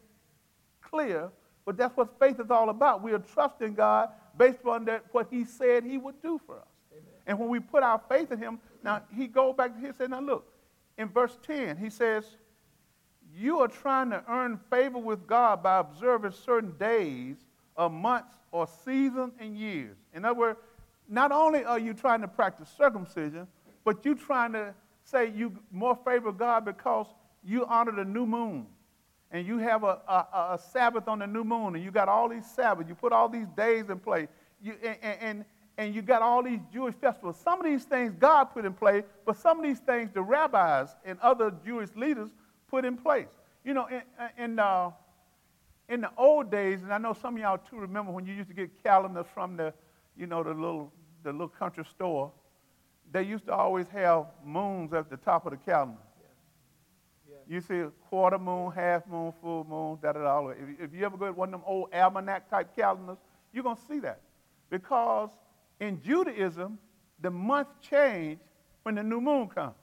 clear, 0.80 1.30
but 1.64 1.76
that's 1.76 1.96
what 1.96 2.18
faith 2.18 2.40
is 2.40 2.50
all 2.50 2.70
about. 2.70 3.02
We 3.02 3.12
are 3.12 3.18
trusting 3.18 3.74
God 3.74 4.10
based 4.36 4.64
on 4.64 4.84
that, 4.86 5.04
what 5.12 5.28
He 5.30 5.44
said 5.44 5.84
He 5.84 5.98
would 5.98 6.20
do 6.22 6.40
for 6.44 6.56
us. 6.56 6.66
Amen. 6.92 7.04
And 7.26 7.38
when 7.38 7.48
we 7.48 7.60
put 7.60 7.82
our 7.82 8.00
faith 8.08 8.32
in 8.32 8.38
Him, 8.38 8.58
now 8.82 9.02
He 9.14 9.26
goes 9.26 9.54
back 9.54 9.74
to 9.74 9.86
He 9.86 9.92
says, 9.92 10.08
now 10.08 10.20
look, 10.20 10.52
in 10.98 11.08
verse 11.08 11.38
10, 11.46 11.76
He 11.76 11.90
says, 11.90 12.24
you 13.36 13.60
are 13.60 13.68
trying 13.68 14.10
to 14.10 14.24
earn 14.28 14.58
favor 14.70 14.98
with 14.98 15.26
God 15.26 15.62
by 15.62 15.78
observing 15.78 16.32
certain 16.32 16.72
days 16.78 17.36
or 17.76 17.88
months 17.88 18.34
or 18.50 18.66
seasons 18.84 19.34
and 19.38 19.56
years. 19.56 19.96
In 20.12 20.24
other 20.24 20.38
words, 20.38 20.58
not 21.10 21.32
only 21.32 21.64
are 21.64 21.78
you 21.78 21.92
trying 21.92 22.20
to 22.20 22.28
practice 22.28 22.70
circumcision, 22.78 23.46
but 23.84 24.04
you're 24.04 24.14
trying 24.14 24.52
to 24.52 24.74
say 25.02 25.30
you 25.30 25.52
more 25.72 25.98
favor 26.04 26.32
God 26.32 26.64
because 26.64 27.06
you 27.44 27.66
honor 27.66 27.92
the 27.92 28.04
new 28.04 28.26
moon. 28.26 28.66
And 29.32 29.46
you 29.46 29.58
have 29.58 29.84
a, 29.84 30.00
a, 30.08 30.54
a 30.54 30.60
Sabbath 30.72 31.06
on 31.06 31.20
the 31.20 31.26
new 31.26 31.44
moon, 31.44 31.76
and 31.76 31.84
you 31.84 31.90
got 31.90 32.08
all 32.08 32.28
these 32.28 32.46
Sabbaths. 32.46 32.88
You 32.88 32.94
put 32.94 33.12
all 33.12 33.28
these 33.28 33.46
days 33.56 33.88
in 33.88 33.98
place. 33.98 34.28
You, 34.60 34.74
and, 34.82 35.18
and, 35.20 35.44
and 35.78 35.94
you 35.94 36.02
got 36.02 36.20
all 36.20 36.42
these 36.42 36.58
Jewish 36.72 36.94
festivals. 36.96 37.36
Some 37.42 37.60
of 37.60 37.64
these 37.64 37.84
things 37.84 38.12
God 38.18 38.46
put 38.46 38.64
in 38.64 38.72
place, 38.72 39.04
but 39.24 39.36
some 39.36 39.58
of 39.58 39.64
these 39.64 39.78
things 39.78 40.10
the 40.12 40.22
rabbis 40.22 40.96
and 41.04 41.18
other 41.20 41.52
Jewish 41.64 41.90
leaders 41.94 42.28
put 42.68 42.84
in 42.84 42.96
place. 42.96 43.28
You 43.64 43.74
know, 43.74 43.86
in, 43.86 44.02
in, 44.36 44.58
uh, 44.58 44.90
in 45.88 46.00
the 46.00 46.10
old 46.16 46.50
days, 46.50 46.82
and 46.82 46.92
I 46.92 46.98
know 46.98 47.12
some 47.12 47.36
of 47.36 47.40
y'all 47.40 47.58
too 47.58 47.76
remember 47.76 48.10
when 48.10 48.26
you 48.26 48.34
used 48.34 48.48
to 48.48 48.54
get 48.54 48.82
calendars 48.82 49.26
from 49.32 49.56
the, 49.56 49.72
you 50.16 50.26
know, 50.26 50.42
the 50.42 50.50
little, 50.50 50.92
the 51.22 51.32
little 51.32 51.48
country 51.48 51.84
store, 51.84 52.32
they 53.12 53.22
used 53.22 53.46
to 53.46 53.52
always 53.52 53.88
have 53.88 54.26
moons 54.44 54.92
at 54.92 55.10
the 55.10 55.16
top 55.16 55.46
of 55.46 55.52
the 55.52 55.58
calendar. 55.58 55.98
Yeah. 57.28 57.34
Yeah. 57.48 57.54
You 57.54 57.60
see 57.60 57.78
a 57.78 57.90
quarter 58.08 58.38
moon, 58.38 58.72
half 58.72 59.06
moon, 59.06 59.32
full 59.40 59.64
moon, 59.64 59.98
da 60.02 60.12
da 60.12 60.20
da. 60.20 60.48
If, 60.48 60.80
if 60.80 60.94
you 60.94 61.04
ever 61.04 61.16
go 61.16 61.26
to 61.26 61.32
one 61.32 61.48
of 61.48 61.52
them 61.52 61.62
old 61.66 61.92
almanac 61.92 62.48
type 62.48 62.74
calendars, 62.76 63.18
you're 63.52 63.64
going 63.64 63.76
to 63.76 63.82
see 63.88 63.98
that. 64.00 64.20
Because 64.68 65.30
in 65.80 66.00
Judaism, 66.02 66.78
the 67.20 67.30
month 67.30 67.68
changed 67.80 68.40
when 68.82 68.94
the 68.94 69.02
new 69.02 69.20
moon 69.20 69.48
comes. 69.48 69.74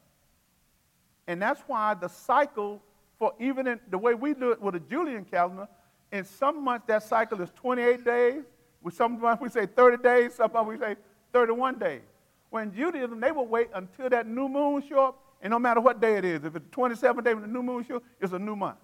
And 1.28 1.42
that's 1.42 1.62
why 1.68 1.94
the 1.94 2.08
cycle 2.08 2.82
for 3.18 3.34
even 3.40 3.68
in 3.68 3.80
the 3.90 3.98
way 3.98 4.14
we 4.14 4.34
do 4.34 4.52
it 4.52 4.62
with 4.62 4.76
a 4.76 4.80
Julian 4.80 5.26
calendar, 5.26 5.68
in 6.12 6.24
some 6.24 6.64
months 6.64 6.86
that 6.88 7.04
cycle 7.04 7.42
is 7.42 7.50
28 7.56 8.06
days. 8.06 8.44
With 8.82 8.94
some 8.94 9.20
months 9.20 9.42
we 9.42 9.50
say 9.50 9.66
30 9.66 10.04
days, 10.04 10.36
some 10.36 10.52
months 10.54 10.70
we 10.70 10.78
say 10.78 10.96
31 11.38 11.78
days. 11.78 12.02
When 12.50 12.74
Judaism, 12.74 13.20
they 13.20 13.32
will 13.32 13.46
wait 13.46 13.70
until 13.76 14.10
that 14.10 14.26
new 14.26 14.50
moon 14.50 14.82
show 14.88 15.10
up, 15.10 15.24
and 15.40 15.52
no 15.52 15.60
matter 15.60 15.80
what 15.80 16.02
day 16.02 16.16
it 16.16 16.26
is, 16.26 16.44
if 16.44 16.56
it's 16.56 16.66
the 16.66 16.72
twenty-seventh 16.72 17.24
day 17.24 17.36
when 17.36 17.44
the 17.44 17.50
new 17.50 17.62
moon 17.62 17.86
show, 17.86 18.02
it's 18.20 18.34
a 18.34 18.40
new 18.40 18.56
month. 18.56 18.78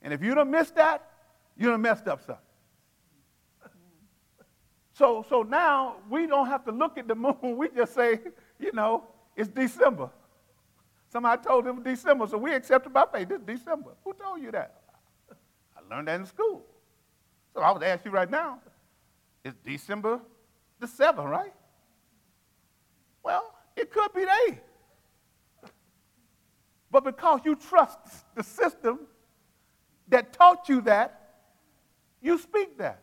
And 0.00 0.14
if 0.14 0.22
you 0.22 0.34
don't 0.34 0.50
miss 0.50 0.70
that, 0.70 1.06
you 1.58 1.68
don't 1.68 1.82
messed 1.82 2.08
up 2.08 2.24
something. 2.24 2.42
So, 4.94 5.26
so 5.28 5.42
now 5.42 5.96
we 6.08 6.26
don't 6.26 6.46
have 6.46 6.64
to 6.64 6.72
look 6.72 6.96
at 6.96 7.06
the 7.06 7.14
moon. 7.26 7.56
We 7.58 7.68
just 7.68 7.94
say, 7.94 8.20
you 8.58 8.72
know, 8.72 9.04
it's 9.36 9.48
December. 9.48 10.08
Somebody 11.12 11.42
told 11.42 11.66
them 11.66 11.82
December, 11.82 12.26
so 12.28 12.38
we 12.38 12.54
accepted 12.54 12.94
by 12.94 13.04
faith. 13.12 13.28
This 13.28 13.40
December. 13.40 13.90
Who 14.04 14.14
told 14.14 14.40
you 14.40 14.52
that? 14.52 14.80
I 15.76 15.94
learned 15.94 16.08
that 16.08 16.20
in 16.20 16.26
school. 16.26 16.64
So 17.52 17.60
I 17.60 17.70
would 17.72 17.82
ask 17.82 18.04
you 18.06 18.10
right 18.10 18.30
now, 18.30 18.60
it's 19.44 19.56
December 19.64 20.20
the 20.80 20.86
7th, 20.86 21.24
right? 21.24 21.52
Well, 23.22 23.54
it 23.76 23.90
could 23.90 24.12
be 24.12 24.24
they. 24.24 24.60
But 26.90 27.04
because 27.04 27.40
you 27.44 27.54
trust 27.54 27.98
the 28.34 28.42
system 28.42 29.00
that 30.08 30.32
taught 30.32 30.68
you 30.68 30.80
that, 30.82 31.28
you 32.20 32.38
speak 32.38 32.78
that. 32.78 33.02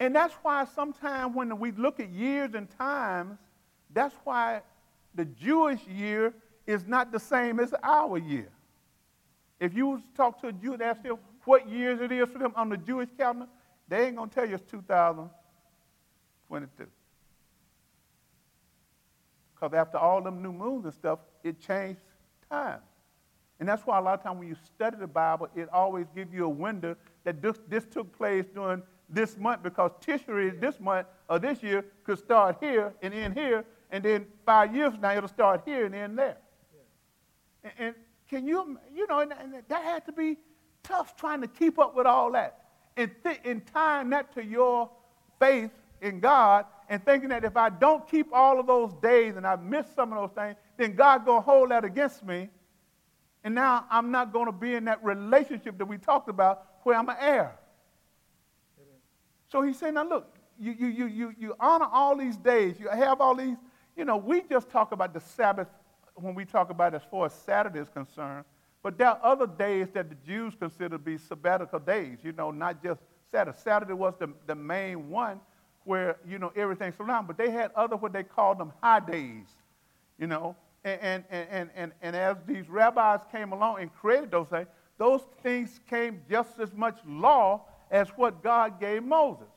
And 0.00 0.14
that's 0.14 0.34
why 0.42 0.66
sometimes 0.66 1.34
when 1.34 1.58
we 1.58 1.72
look 1.72 2.00
at 2.00 2.10
years 2.10 2.54
and 2.54 2.68
times, 2.78 3.38
that's 3.92 4.14
why 4.24 4.60
the 5.14 5.24
Jewish 5.24 5.80
year 5.86 6.34
is 6.66 6.86
not 6.86 7.12
the 7.12 7.20
same 7.20 7.60
as 7.60 7.72
our 7.82 8.18
year. 8.18 8.48
If 9.60 9.72
you 9.74 10.02
talk 10.16 10.40
to 10.40 10.48
a 10.48 10.52
Jew 10.52 10.74
and 10.74 10.82
ask 10.82 11.02
them 11.02 11.16
what 11.44 11.68
years 11.68 12.00
it 12.00 12.12
is 12.12 12.28
for 12.28 12.38
them 12.38 12.52
on 12.56 12.68
the 12.68 12.76
Jewish 12.76 13.08
calendar, 13.16 13.46
they 13.88 14.06
ain't 14.06 14.16
going 14.16 14.28
to 14.28 14.34
tell 14.34 14.48
you 14.48 14.56
it's 14.56 14.70
2022. 16.48 16.90
Because 19.54 19.74
after 19.74 19.98
all 19.98 20.20
them 20.22 20.42
new 20.42 20.52
moons 20.52 20.84
and 20.84 20.94
stuff, 20.94 21.20
it 21.42 21.60
changed 21.60 22.00
time. 22.50 22.80
And 23.60 23.68
that's 23.68 23.82
why 23.82 23.98
a 23.98 24.02
lot 24.02 24.18
of 24.18 24.22
times 24.22 24.38
when 24.38 24.48
you 24.48 24.56
study 24.64 24.96
the 24.98 25.06
Bible, 25.06 25.48
it 25.54 25.68
always 25.72 26.06
gives 26.14 26.32
you 26.32 26.44
a 26.44 26.48
window 26.48 26.96
that 27.22 27.40
this, 27.40 27.56
this 27.68 27.84
took 27.84 28.16
place 28.16 28.44
during 28.54 28.82
this 29.08 29.36
month 29.36 29.62
because 29.62 29.92
Tishri 30.04 30.60
this 30.60 30.80
month 30.80 31.06
or 31.28 31.38
this 31.38 31.62
year 31.62 31.84
could 32.02 32.18
start 32.18 32.56
here 32.60 32.92
and 33.02 33.14
end 33.14 33.34
here, 33.34 33.64
and 33.90 34.04
then 34.04 34.26
five 34.44 34.74
years 34.74 34.92
from 34.92 35.02
now 35.02 35.16
it'll 35.16 35.28
start 35.28 35.62
here 35.64 35.86
and 35.86 35.94
end 35.94 36.18
there. 36.18 36.36
Yeah. 36.74 37.70
And, 37.70 37.86
and, 37.86 37.94
can 38.26 38.46
you, 38.46 38.78
you 38.94 39.06
know, 39.06 39.20
and, 39.20 39.32
and, 39.32 39.54
that 39.68 39.84
had 39.84 40.06
to 40.06 40.12
be 40.12 40.38
tough 40.82 41.14
trying 41.14 41.42
to 41.42 41.46
keep 41.46 41.78
up 41.78 41.94
with 41.94 42.06
all 42.06 42.32
that 42.32 42.64
and, 42.96 43.10
th- 43.22 43.40
and 43.44 43.64
tying 43.66 44.10
that 44.10 44.34
to 44.34 44.44
your 44.44 44.90
faith 45.38 45.70
in 46.04 46.20
God 46.20 46.66
and 46.88 47.04
thinking 47.04 47.30
that 47.30 47.44
if 47.44 47.56
I 47.56 47.70
don't 47.70 48.08
keep 48.08 48.28
all 48.32 48.60
of 48.60 48.66
those 48.66 48.92
days 48.94 49.36
and 49.36 49.46
I 49.46 49.56
miss 49.56 49.86
some 49.94 50.12
of 50.12 50.18
those 50.18 50.36
things, 50.36 50.56
then 50.76 50.94
God 50.94 51.24
gonna 51.24 51.40
hold 51.40 51.70
that 51.70 51.84
against 51.84 52.24
me. 52.24 52.50
And 53.42 53.54
now 53.54 53.86
I'm 53.90 54.10
not 54.10 54.32
gonna 54.32 54.52
be 54.52 54.74
in 54.74 54.84
that 54.84 55.02
relationship 55.02 55.78
that 55.78 55.86
we 55.86 55.98
talked 55.98 56.28
about 56.28 56.66
where 56.82 56.96
I'm 56.96 57.08
an 57.08 57.16
heir. 57.18 57.56
So 59.50 59.62
he 59.62 59.72
said, 59.72 59.94
now 59.94 60.06
look, 60.06 60.36
you, 60.58 60.72
you, 60.72 60.86
you, 60.88 61.06
you, 61.06 61.34
you 61.38 61.54
honor 61.58 61.88
all 61.90 62.16
these 62.16 62.36
days. 62.36 62.78
You 62.78 62.88
have 62.88 63.20
all 63.20 63.34
these, 63.34 63.56
you 63.96 64.04
know, 64.04 64.16
we 64.16 64.42
just 64.42 64.68
talk 64.68 64.92
about 64.92 65.14
the 65.14 65.20
Sabbath 65.20 65.68
when 66.16 66.34
we 66.34 66.44
talk 66.44 66.70
about 66.70 66.94
as 66.94 67.02
far 67.10 67.26
as 67.26 67.32
Saturday 67.32 67.80
is 67.80 67.88
concerned. 67.88 68.44
But 68.82 68.98
there 68.98 69.08
are 69.08 69.20
other 69.22 69.46
days 69.46 69.88
that 69.94 70.10
the 70.10 70.16
Jews 70.26 70.54
consider 70.58 70.90
to 70.90 70.98
be 70.98 71.16
sabbatical 71.16 71.78
days, 71.78 72.18
you 72.22 72.32
know, 72.32 72.50
not 72.50 72.82
just 72.82 73.00
Saturday. 73.30 73.56
Saturday 73.62 73.94
was 73.94 74.14
the, 74.18 74.28
the 74.46 74.54
main 74.54 75.08
one 75.08 75.40
where, 75.84 76.16
you 76.26 76.38
know, 76.38 76.52
everything's 76.56 76.98
around. 77.00 77.26
But 77.26 77.38
they 77.38 77.50
had 77.50 77.70
other 77.74 77.96
what 77.96 78.12
they 78.12 78.22
called 78.22 78.58
them 78.58 78.72
high 78.82 79.00
days, 79.00 79.46
you 80.18 80.26
know. 80.26 80.56
And, 80.84 81.24
and, 81.30 81.48
and, 81.50 81.70
and, 81.74 81.92
and 82.02 82.16
as 82.16 82.36
these 82.46 82.68
rabbis 82.68 83.20
came 83.32 83.52
along 83.52 83.80
and 83.80 83.94
created 83.94 84.30
those 84.30 84.48
things, 84.48 84.66
those 84.98 85.22
things 85.42 85.80
came 85.88 86.20
just 86.28 86.58
as 86.58 86.72
much 86.74 86.98
law 87.06 87.62
as 87.90 88.08
what 88.16 88.42
God 88.42 88.78
gave 88.80 89.02
Moses. 89.02 89.48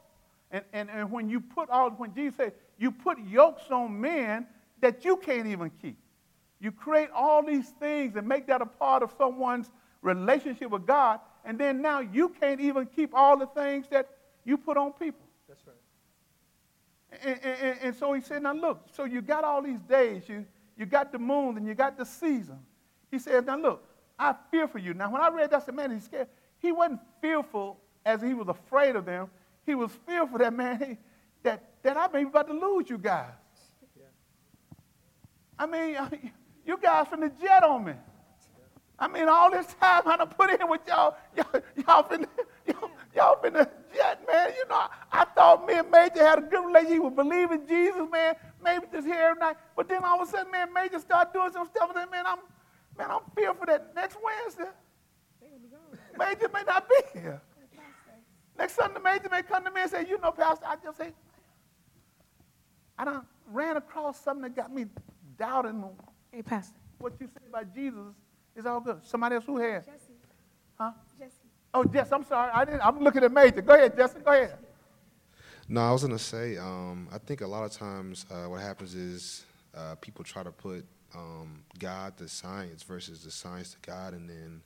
And, 0.51 0.63
and, 0.71 0.89
and 0.89 1.11
when 1.11 1.29
you 1.29 1.41
put 1.41 1.69
all, 1.69 1.89
when 1.91 2.13
Jesus 2.13 2.37
said, 2.37 2.53
you 2.77 2.91
put 2.91 3.17
yokes 3.19 3.69
on 3.69 3.99
men 3.99 4.47
that 4.81 5.03
you 5.03 5.17
can't 5.17 5.47
even 5.47 5.71
keep. 5.81 5.97
You 6.59 6.71
create 6.71 7.09
all 7.13 7.45
these 7.45 7.69
things 7.79 8.15
and 8.15 8.27
make 8.27 8.47
that 8.47 8.61
a 8.61 8.65
part 8.65 9.03
of 9.03 9.13
someone's 9.17 9.69
relationship 10.01 10.69
with 10.71 10.85
God, 10.85 11.19
and 11.43 11.59
then 11.59 11.81
now 11.81 11.99
you 11.99 12.29
can't 12.29 12.59
even 12.59 12.85
keep 12.87 13.11
all 13.13 13.37
the 13.37 13.47
things 13.47 13.87
that 13.89 14.09
you 14.45 14.57
put 14.57 14.77
on 14.77 14.93
people. 14.93 15.26
And, 17.23 17.39
and, 17.43 17.79
and, 17.81 17.95
so 17.95 18.13
he 18.13 18.21
said, 18.21 18.43
Now 18.43 18.53
look, 18.53 18.85
so 18.91 19.05
you 19.05 19.21
got 19.21 19.43
all 19.43 19.61
these 19.61 19.81
days, 19.81 20.23
you, 20.27 20.45
you 20.77 20.85
got 20.85 21.11
the 21.11 21.19
moon, 21.19 21.57
and 21.57 21.67
you 21.67 21.73
got 21.73 21.97
the 21.97 22.05
season. 22.05 22.59
He 23.11 23.19
said, 23.19 23.45
Now 23.45 23.57
look, 23.57 23.83
I 24.19 24.35
fear 24.51 24.67
for 24.67 24.79
you. 24.79 24.93
Now, 24.93 25.11
when 25.11 25.21
I 25.21 25.29
read 25.29 25.51
that, 25.51 25.61
I 25.61 25.65
said, 25.65 25.75
Man, 25.75 25.91
he's 25.91 26.05
scared. 26.05 26.27
He 26.59 26.71
wasn't 26.71 26.99
fearful 27.21 27.79
as 28.05 28.21
he 28.21 28.33
was 28.33 28.47
afraid 28.47 28.95
of 28.95 29.05
them. 29.05 29.29
He 29.65 29.75
was 29.75 29.91
fearful 30.05 30.39
that, 30.39 30.53
man, 30.53 30.97
that, 31.43 31.63
that 31.83 31.97
I 31.97 32.07
may 32.07 32.23
be 32.23 32.29
about 32.29 32.47
to 32.47 32.53
lose 32.53 32.89
you 32.89 32.97
guys. 32.97 33.31
Yeah. 33.97 34.05
I 35.59 35.65
mean, 35.65 36.31
you 36.65 36.77
guys 36.81 37.07
from 37.07 37.21
the 37.21 37.31
jet 37.41 37.63
on 37.63 37.85
me. 37.85 37.93
I 38.99 39.07
mean, 39.07 39.27
all 39.29 39.51
this 39.51 39.67
time 39.79 40.03
I 40.05 40.17
done 40.17 40.29
put 40.29 40.49
in 40.49 40.67
with 40.67 40.81
y'all, 40.87 41.15
y'all, 41.37 41.61
y'all 41.75 42.03
finna, 42.03 42.27
y'all, 42.67 42.89
y'all 43.17 43.41
finna 43.43 43.67
jet, 43.93 44.21
man. 44.31 44.51
You 44.55 44.67
know, 44.69 44.85
I 45.11 45.25
thought 45.25 45.67
me 45.67 45.73
and 45.73 45.89
Major 45.91 46.25
had 46.25 46.39
a 46.39 46.41
good 46.41 46.65
relationship. 46.65 46.93
He 46.93 46.99
would 46.99 47.15
believe 47.15 47.51
in 47.51 47.67
Jesus, 47.67 48.07
man. 48.11 48.35
Maybe 48.63 48.85
just 48.91 49.07
here 49.07 49.15
every 49.15 49.39
night. 49.39 49.57
But 49.75 49.89
then 49.89 50.03
all 50.03 50.21
of 50.21 50.27
a 50.27 50.31
sudden, 50.31 50.51
man, 50.51 50.71
Major 50.73 50.99
started 50.99 51.33
doing 51.33 51.51
some 51.51 51.67
stuff. 51.67 51.89
And 51.89 51.97
then, 51.97 52.09
man, 52.09 52.25
I'm, 52.25 52.39
man, 52.97 53.11
I'm 53.11 53.21
fearful 53.35 53.65
that 53.65 53.93
next 53.95 54.17
Wednesday, 54.23 54.71
Major 56.17 56.49
may 56.53 56.63
not 56.63 56.87
be 56.87 57.19
here. 57.19 57.41
Next 58.57 58.75
Sunday, 58.75 58.99
Major 59.03 59.29
may 59.29 59.41
come 59.41 59.63
to 59.65 59.71
me 59.71 59.81
and 59.81 59.91
say, 59.91 60.05
you 60.07 60.19
know, 60.19 60.31
Pastor, 60.31 60.65
I 60.67 60.75
just 60.83 60.97
say, 60.97 61.11
I 62.97 63.05
done 63.05 63.23
ran 63.51 63.77
across 63.77 64.19
something 64.21 64.43
that 64.43 64.55
got 64.55 64.73
me 64.73 64.85
doubting 65.37 65.83
Hey, 66.31 66.41
Pastor. 66.41 66.75
what 66.97 67.13
you 67.19 67.27
said 67.27 67.43
about 67.49 67.73
Jesus 67.73 68.13
is 68.55 68.65
all 68.65 68.79
good. 68.79 68.99
Somebody 69.03 69.35
else 69.35 69.45
who 69.45 69.57
has? 69.57 69.85
Jesse. 69.85 70.13
Huh? 70.79 70.91
Oh, 71.73 71.83
Jess, 71.83 72.11
I'm 72.11 72.23
sorry. 72.23 72.51
I 72.53 72.65
didn't, 72.65 72.81
I'm 72.81 72.99
looking 72.99 73.23
at 73.23 73.31
Major. 73.31 73.61
Go 73.61 73.73
ahead, 73.73 73.95
Jesse. 73.95 74.19
Go 74.19 74.31
ahead. 74.31 74.57
No, 75.69 75.81
I 75.81 75.91
was 75.91 76.01
gonna 76.01 76.17
say. 76.17 76.57
Um, 76.57 77.09
I 77.11 77.17
think 77.17 77.41
a 77.41 77.47
lot 77.47 77.65
of 77.65 77.71
times 77.71 78.25
uh, 78.31 78.45
what 78.45 78.61
happens 78.61 78.95
is 78.95 79.45
uh, 79.75 79.95
people 79.95 80.23
try 80.23 80.41
to 80.41 80.51
put 80.51 80.85
um, 81.13 81.63
God 81.77 82.17
to 82.17 82.27
science 82.29 82.83
versus 82.83 83.23
the 83.23 83.31
science 83.31 83.73
to 83.73 83.77
God, 83.81 84.13
and 84.13 84.29
then 84.29 84.61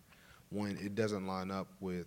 when 0.49 0.77
it 0.77 0.93
doesn't 0.93 1.25
line 1.25 1.49
up 1.49 1.67
with 1.79 2.05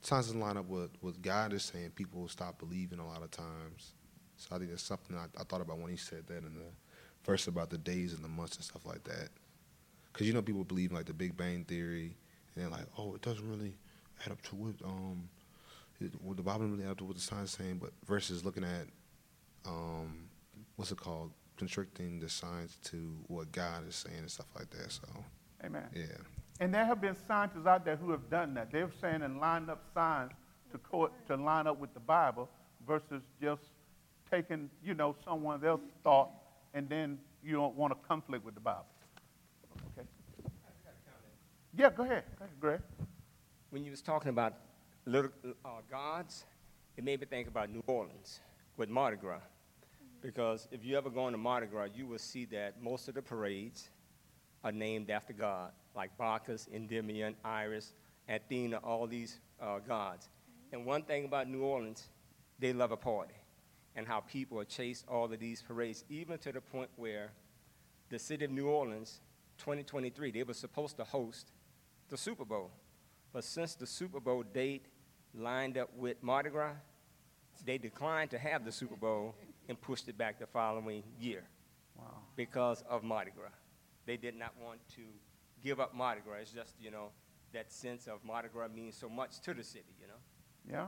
science 0.00 0.26
doesn't 0.26 0.40
line 0.40 0.56
up 0.56 0.66
with 0.66 0.90
what 1.00 1.20
God 1.20 1.52
is 1.52 1.62
saying, 1.62 1.90
people 1.90 2.22
will 2.22 2.28
stop 2.28 2.58
believing 2.58 2.98
a 2.98 3.06
lot 3.06 3.22
of 3.22 3.30
times. 3.30 3.92
So 4.36 4.56
I 4.56 4.58
think 4.58 4.70
that's 4.70 4.82
something 4.82 5.16
I, 5.16 5.26
I 5.38 5.44
thought 5.44 5.60
about 5.60 5.78
when 5.78 5.90
he 5.90 5.96
said 5.96 6.26
that 6.26 6.38
in 6.38 6.54
the 6.54 6.72
verse 7.24 7.46
about 7.48 7.70
the 7.70 7.78
days 7.78 8.12
and 8.12 8.24
the 8.24 8.28
months 8.28 8.56
and 8.56 8.64
stuff 8.64 8.86
like 8.86 9.04
that. 9.04 9.28
Because 10.12 10.26
you 10.26 10.32
know 10.32 10.42
people 10.42 10.64
believe 10.64 10.90
in, 10.90 10.96
like 10.96 11.06
the 11.06 11.12
Big 11.12 11.36
Bang 11.36 11.64
theory, 11.64 12.16
and 12.54 12.64
they're 12.64 12.70
like, 12.70 12.86
oh, 12.98 13.14
it 13.14 13.22
doesn't 13.22 13.48
really 13.48 13.74
add 14.24 14.32
up 14.32 14.42
to 14.42 14.56
what 14.56 14.74
um, 14.84 15.28
it, 16.00 16.12
what 16.22 16.36
the 16.36 16.42
Bible 16.42 16.60
doesn't 16.60 16.72
really 16.72 16.84
add 16.84 16.92
up 16.92 16.98
to 16.98 17.04
what 17.04 17.16
the 17.16 17.22
science 17.22 17.50
is 17.50 17.56
saying, 17.56 17.78
but 17.78 17.90
versus 18.06 18.44
looking 18.44 18.64
at 18.64 18.86
um, 19.66 20.24
what's 20.76 20.90
it 20.90 20.98
called, 20.98 21.30
constricting 21.56 22.20
the 22.20 22.28
science 22.28 22.78
to 22.84 23.14
what 23.28 23.52
God 23.52 23.86
is 23.88 23.96
saying 23.96 24.18
and 24.18 24.30
stuff 24.30 24.46
like 24.56 24.70
that. 24.70 24.90
So, 24.90 25.08
Amen. 25.64 25.84
yeah. 25.94 26.04
And 26.60 26.74
there 26.74 26.84
have 26.84 27.00
been 27.00 27.16
scientists 27.26 27.66
out 27.66 27.84
there 27.84 27.96
who 27.96 28.10
have 28.10 28.28
done 28.30 28.54
that. 28.54 28.70
They're 28.72 28.90
saying 29.00 29.22
and 29.22 29.40
lined 29.40 29.70
up 29.70 29.82
science 29.94 30.32
to, 30.72 30.78
co- 30.78 31.10
to 31.28 31.36
line 31.36 31.66
up 31.66 31.78
with 31.78 31.94
the 31.94 32.00
Bible 32.00 32.48
versus 32.86 33.22
just 33.40 33.62
taking, 34.30 34.70
you 34.84 34.94
know, 34.94 35.14
someone 35.24 35.64
else's 35.64 35.88
thought 36.02 36.30
and 36.74 36.88
then 36.88 37.18
you 37.44 37.52
don't 37.52 37.76
want 37.76 37.92
to 37.92 38.08
conflict 38.08 38.44
with 38.44 38.54
the 38.54 38.60
Bible. 38.60 38.86
Okay. 39.98 40.06
Yeah, 41.76 41.90
go 41.90 42.04
ahead. 42.04 42.24
Go 42.38 42.44
ahead, 42.44 42.60
Greg. 42.60 42.80
When 43.72 43.86
you 43.86 43.90
was 43.90 44.02
talking 44.02 44.28
about 44.28 44.52
little 45.06 45.30
uh, 45.64 45.68
gods, 45.90 46.44
it 46.98 47.04
made 47.04 47.20
me 47.20 47.26
think 47.26 47.48
about 47.48 47.70
New 47.70 47.82
Orleans 47.86 48.40
with 48.76 48.90
Mardi 48.90 49.16
Gras. 49.16 49.40
Because 50.20 50.68
if 50.70 50.84
you 50.84 50.94
ever 50.98 51.08
go 51.08 51.26
into 51.26 51.38
Mardi 51.38 51.68
Gras, 51.68 51.88
you 51.94 52.06
will 52.06 52.18
see 52.18 52.44
that 52.44 52.82
most 52.82 53.08
of 53.08 53.14
the 53.14 53.22
parades 53.22 53.88
are 54.62 54.72
named 54.72 55.08
after 55.08 55.32
God, 55.32 55.70
like 55.96 56.14
Bacchus, 56.18 56.68
Endymion, 56.70 57.34
Iris, 57.42 57.94
Athena, 58.28 58.76
all 58.84 59.06
these 59.06 59.40
uh, 59.58 59.78
gods. 59.78 60.28
And 60.70 60.84
one 60.84 61.00
thing 61.00 61.24
about 61.24 61.48
New 61.48 61.62
Orleans, 61.62 62.10
they 62.58 62.74
love 62.74 62.92
a 62.92 62.96
party 62.98 63.36
and 63.96 64.06
how 64.06 64.20
people 64.20 64.60
are 64.60 64.66
chased 64.66 65.06
all 65.08 65.32
of 65.32 65.40
these 65.40 65.62
parades, 65.62 66.04
even 66.10 66.36
to 66.40 66.52
the 66.52 66.60
point 66.60 66.90
where 66.96 67.32
the 68.10 68.18
city 68.18 68.44
of 68.44 68.50
New 68.50 68.68
Orleans, 68.68 69.22
2023, 69.56 70.30
they 70.30 70.42
were 70.42 70.52
supposed 70.52 70.98
to 70.98 71.04
host 71.04 71.52
the 72.10 72.18
Super 72.18 72.44
Bowl. 72.44 72.70
But 73.32 73.44
since 73.44 73.74
the 73.74 73.86
Super 73.86 74.20
Bowl 74.20 74.42
date 74.42 74.86
lined 75.34 75.78
up 75.78 75.90
with 75.96 76.22
Mardi 76.22 76.50
Gras, 76.50 76.72
they 77.64 77.78
declined 77.78 78.30
to 78.30 78.38
have 78.38 78.64
the 78.64 78.72
Super 78.72 78.96
Bowl 78.96 79.34
and 79.68 79.80
pushed 79.80 80.08
it 80.08 80.18
back 80.18 80.38
the 80.38 80.46
following 80.46 81.02
year 81.20 81.44
Wow. 81.96 82.18
because 82.36 82.82
of 82.88 83.02
Mardi 83.04 83.30
Gras. 83.36 83.50
They 84.06 84.16
did 84.16 84.34
not 84.36 84.52
want 84.62 84.80
to 84.96 85.02
give 85.62 85.80
up 85.80 85.94
Mardi 85.94 86.20
Gras. 86.26 86.38
It's 86.42 86.52
just, 86.52 86.74
you 86.80 86.90
know, 86.90 87.10
that 87.52 87.70
sense 87.70 88.06
of 88.06 88.24
Mardi 88.24 88.48
Gras 88.52 88.68
means 88.68 88.96
so 88.96 89.08
much 89.08 89.40
to 89.40 89.54
the 89.54 89.62
city, 89.62 89.94
you 90.00 90.06
know. 90.08 90.14
Yeah. 90.70 90.86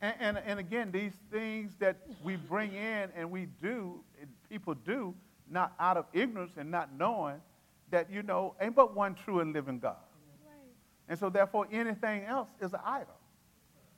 And, 0.00 0.14
and, 0.20 0.38
and 0.46 0.60
again, 0.60 0.90
these 0.92 1.12
things 1.30 1.74
that 1.78 1.96
we 2.22 2.36
bring 2.36 2.72
in 2.74 3.10
and 3.16 3.30
we 3.30 3.46
do, 3.60 4.00
and 4.20 4.30
people 4.48 4.74
do, 4.74 5.14
not 5.50 5.74
out 5.80 5.96
of 5.96 6.06
ignorance 6.12 6.52
and 6.56 6.70
not 6.70 6.90
knowing 6.96 7.40
that, 7.90 8.10
you 8.10 8.22
know, 8.22 8.54
ain't 8.60 8.74
but 8.76 8.94
one 8.94 9.14
true 9.14 9.40
and 9.40 9.52
living 9.52 9.78
God. 9.80 9.96
And 11.10 11.18
so, 11.18 11.28
therefore, 11.28 11.66
anything 11.72 12.22
else 12.22 12.48
is 12.60 12.72
an 12.72 12.78
idol. 12.86 13.16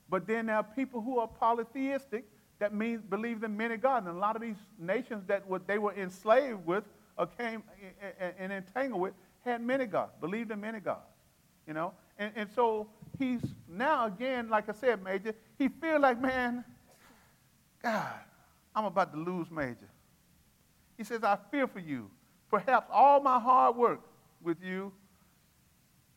But 0.08 0.26
then 0.26 0.46
there 0.46 0.56
are 0.56 0.64
people 0.64 1.02
who 1.02 1.18
are 1.18 1.28
polytheistic 1.28 2.24
that 2.58 2.72
means 2.74 3.02
believe 3.02 3.44
in 3.44 3.54
many 3.54 3.76
gods. 3.76 4.06
And 4.06 4.16
a 4.16 4.18
lot 4.18 4.34
of 4.34 4.40
these 4.40 4.56
nations 4.78 5.24
that 5.26 5.46
what 5.46 5.66
they 5.66 5.76
were 5.76 5.92
enslaved 5.92 6.64
with 6.64 6.84
or 7.18 7.26
came 7.26 7.62
and 8.38 8.50
entangled 8.50 9.02
with 9.02 9.12
had 9.44 9.60
many 9.60 9.84
gods, 9.84 10.12
believed 10.22 10.52
in 10.52 10.60
many 10.60 10.80
gods. 10.80 11.04
You 11.66 11.74
know? 11.74 11.92
And, 12.18 12.32
and 12.34 12.48
so 12.54 12.88
he's 13.18 13.42
now 13.68 14.06
again, 14.06 14.48
like 14.48 14.70
I 14.70 14.72
said, 14.72 15.02
Major, 15.04 15.34
he 15.58 15.68
feels 15.68 16.00
like, 16.00 16.18
man, 16.18 16.64
God, 17.82 18.14
I'm 18.74 18.86
about 18.86 19.12
to 19.12 19.18
lose 19.18 19.50
Major. 19.50 19.90
He 20.96 21.04
says, 21.04 21.22
I 21.24 21.36
fear 21.50 21.66
for 21.66 21.80
you. 21.80 22.10
Perhaps 22.50 22.88
all 22.90 23.20
my 23.20 23.38
hard 23.38 23.76
work 23.76 24.00
with 24.42 24.62
you 24.62 24.92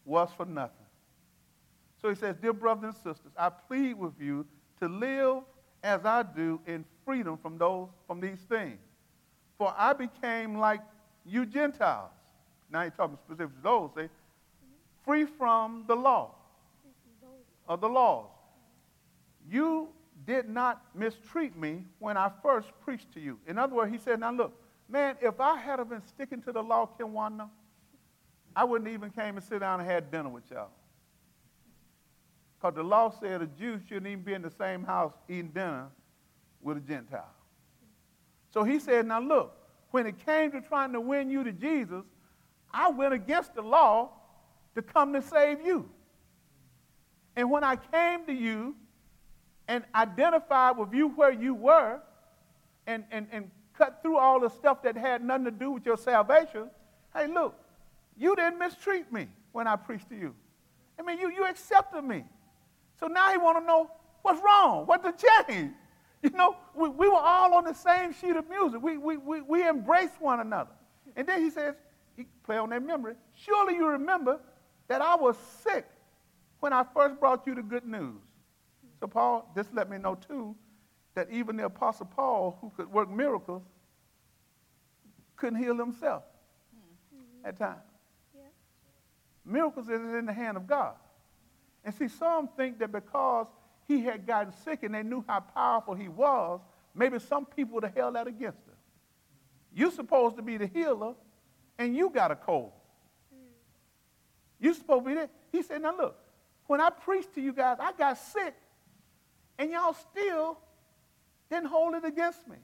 was 0.05 0.29
for 0.37 0.45
nothing. 0.45 0.84
So 2.05 2.09
he 2.09 2.15
says, 2.15 2.35
Dear 2.39 2.53
brothers 2.53 2.83
and 2.83 3.15
sisters, 3.15 3.31
I 3.35 3.49
plead 3.49 3.95
with 3.95 4.13
you 4.19 4.45
to 4.79 4.87
live 4.87 5.41
as 5.83 6.05
I 6.05 6.21
do 6.21 6.61
in 6.67 6.85
freedom 7.03 7.35
from 7.35 7.57
those 7.57 7.89
from 8.05 8.19
these 8.19 8.37
things. 8.47 8.77
For 9.57 9.73
I 9.75 9.93
became 9.93 10.59
like 10.59 10.81
you 11.25 11.47
Gentiles. 11.47 12.11
Now 12.69 12.83
he's 12.83 12.93
talking 12.93 13.17
specifically 13.17 13.55
to 13.55 13.63
those, 13.63 13.89
say, 13.95 14.09
free 15.03 15.25
from 15.25 15.85
the 15.87 15.95
law 15.95 16.35
of 17.67 17.81
the 17.81 17.89
laws. 17.89 18.29
You 19.49 19.89
did 20.27 20.47
not 20.47 20.83
mistreat 20.93 21.57
me 21.57 21.85
when 21.97 22.17
I 22.17 22.29
first 22.43 22.69
preached 22.83 23.11
to 23.13 23.19
you. 23.19 23.39
In 23.47 23.57
other 23.57 23.73
words, 23.73 23.91
he 23.91 23.97
said, 23.97 24.19
Now 24.19 24.31
look, 24.31 24.53
man, 24.87 25.15
if 25.23 25.39
I 25.39 25.57
had 25.57 25.77
been 25.89 26.05
sticking 26.05 26.43
to 26.43 26.51
the 26.51 26.61
law, 26.61 26.87
Kimwana, 26.99 27.49
I 28.55 28.63
wouldn't 28.63 28.91
even 28.91 29.09
came 29.09 29.37
and 29.37 29.43
sit 29.43 29.61
down 29.61 29.79
and 29.79 29.89
had 29.89 30.11
dinner 30.11 30.29
with 30.29 30.43
y'all. 30.51 30.69
Because 32.57 32.75
the 32.75 32.83
law 32.83 33.13
said 33.19 33.41
a 33.41 33.47
Jew 33.47 33.79
shouldn't 33.87 34.07
even 34.07 34.23
be 34.23 34.33
in 34.33 34.41
the 34.41 34.51
same 34.51 34.83
house 34.83 35.13
eating 35.27 35.49
dinner 35.49 35.87
with 36.61 36.77
a 36.77 36.81
Gentile. 36.81 37.33
So 38.53 38.63
he 38.63 38.79
said, 38.79 39.05
Now 39.05 39.19
look, 39.19 39.55
when 39.91 40.07
it 40.07 40.25
came 40.25 40.51
to 40.51 40.61
trying 40.61 40.93
to 40.93 41.01
win 41.01 41.29
you 41.29 41.43
to 41.43 41.51
Jesus, 41.51 42.03
I 42.73 42.89
went 42.89 43.13
against 43.13 43.53
the 43.55 43.61
law 43.61 44.11
to 44.75 44.81
come 44.81 45.13
to 45.13 45.21
save 45.21 45.61
you. 45.65 45.89
And 47.35 47.51
when 47.51 47.63
I 47.63 47.75
came 47.75 48.25
to 48.25 48.33
you 48.33 48.75
and 49.67 49.83
identified 49.93 50.77
with 50.77 50.93
you 50.93 51.09
where 51.09 51.31
you 51.31 51.53
were 51.53 51.99
and, 52.87 53.03
and, 53.11 53.27
and 53.31 53.51
cut 53.77 54.01
through 54.01 54.17
all 54.17 54.39
the 54.39 54.49
stuff 54.49 54.83
that 54.83 54.95
had 54.97 55.23
nothing 55.23 55.45
to 55.45 55.51
do 55.51 55.71
with 55.71 55.85
your 55.85 55.97
salvation, 55.97 56.69
hey, 57.13 57.27
look, 57.27 57.55
you 58.17 58.35
didn't 58.35 58.59
mistreat 58.59 59.11
me 59.11 59.27
when 59.51 59.67
I 59.67 59.75
preached 59.75 60.09
to 60.09 60.15
you. 60.15 60.33
I 60.97 61.03
mean, 61.03 61.19
you, 61.19 61.29
you 61.31 61.45
accepted 61.45 62.03
me. 62.03 62.23
So 62.99 63.07
now 63.07 63.31
he 63.31 63.37
want 63.37 63.57
to 63.59 63.65
know 63.65 63.91
what's 64.21 64.41
wrong, 64.43 64.85
what 64.85 65.03
to 65.03 65.13
change. 65.47 65.71
You 66.23 66.31
know, 66.31 66.55
we, 66.73 66.89
we 66.89 67.07
were 67.07 67.19
all 67.19 67.53
on 67.53 67.65
the 67.65 67.73
same 67.73 68.13
sheet 68.13 68.35
of 68.35 68.49
music. 68.49 68.81
We, 68.81 68.97
we, 68.97 69.17
we, 69.17 69.41
we 69.41 69.67
embraced 69.67 70.19
one 70.19 70.39
another. 70.39 70.71
And 71.15 71.27
then 71.27 71.41
he 71.41 71.49
says, 71.49 71.75
he 72.17 72.25
play 72.43 72.57
on 72.57 72.69
that 72.71 72.83
memory. 72.83 73.15
Surely 73.33 73.75
you 73.75 73.85
remember 73.87 74.39
that 74.87 75.01
I 75.01 75.15
was 75.15 75.35
sick 75.63 75.85
when 76.61 76.73
I 76.73 76.83
first 76.95 77.19
brought 77.19 77.45
you 77.45 77.53
the 77.53 77.61
good 77.61 77.85
news. 77.85 78.21
So 78.99 79.07
Paul, 79.07 79.51
this 79.55 79.67
let 79.73 79.89
me 79.89 79.97
know 79.97 80.15
too, 80.15 80.55
that 81.13 81.29
even 81.29 81.57
the 81.57 81.65
apostle 81.65 82.07
Paul, 82.07 82.57
who 82.61 82.71
could 82.75 82.91
work 82.91 83.09
miracles, 83.09 83.61
couldn't 85.35 85.61
heal 85.61 85.75
himself 85.75 86.23
hmm. 86.73 87.47
at 87.47 87.57
times. 87.57 87.81
Miracles 89.45 89.89
is 89.89 90.01
in 90.01 90.25
the 90.25 90.33
hand 90.33 90.57
of 90.57 90.65
God. 90.65 90.95
And 91.85 91.93
see, 91.93 92.07
some 92.07 92.49
think 92.57 92.79
that 92.79 92.91
because 92.91 93.45
he 93.87 94.01
had 94.01 94.25
gotten 94.25 94.51
sick 94.63 94.81
and 94.81 94.93
they 94.93 95.03
knew 95.03 95.23
how 95.27 95.39
powerful 95.39 95.93
he 95.93 96.07
was, 96.07 96.59
maybe 96.95 97.19
some 97.19 97.45
people 97.45 97.75
would 97.75 97.83
have 97.83 97.95
held 97.95 98.15
that 98.15 98.27
against 98.27 98.57
him. 98.67 98.73
You're 99.73 99.91
supposed 99.91 100.35
to 100.37 100.41
be 100.41 100.57
the 100.57 100.67
healer, 100.67 101.13
and 101.77 101.95
you 101.95 102.09
got 102.09 102.31
a 102.31 102.35
cold. 102.35 102.71
You're 104.59 104.73
supposed 104.73 105.03
to 105.03 105.09
be 105.09 105.15
there. 105.15 105.29
He 105.51 105.61
said, 105.61 105.81
Now 105.81 105.95
look, 105.95 106.17
when 106.65 106.81
I 106.81 106.89
preached 106.89 107.35
to 107.35 107.41
you 107.41 107.53
guys, 107.53 107.77
I 107.79 107.91
got 107.91 108.17
sick, 108.17 108.55
and 109.59 109.69
y'all 109.71 109.93
still 110.11 110.57
didn't 111.51 111.67
hold 111.67 111.93
it 111.93 112.05
against 112.05 112.47
me 112.47 112.57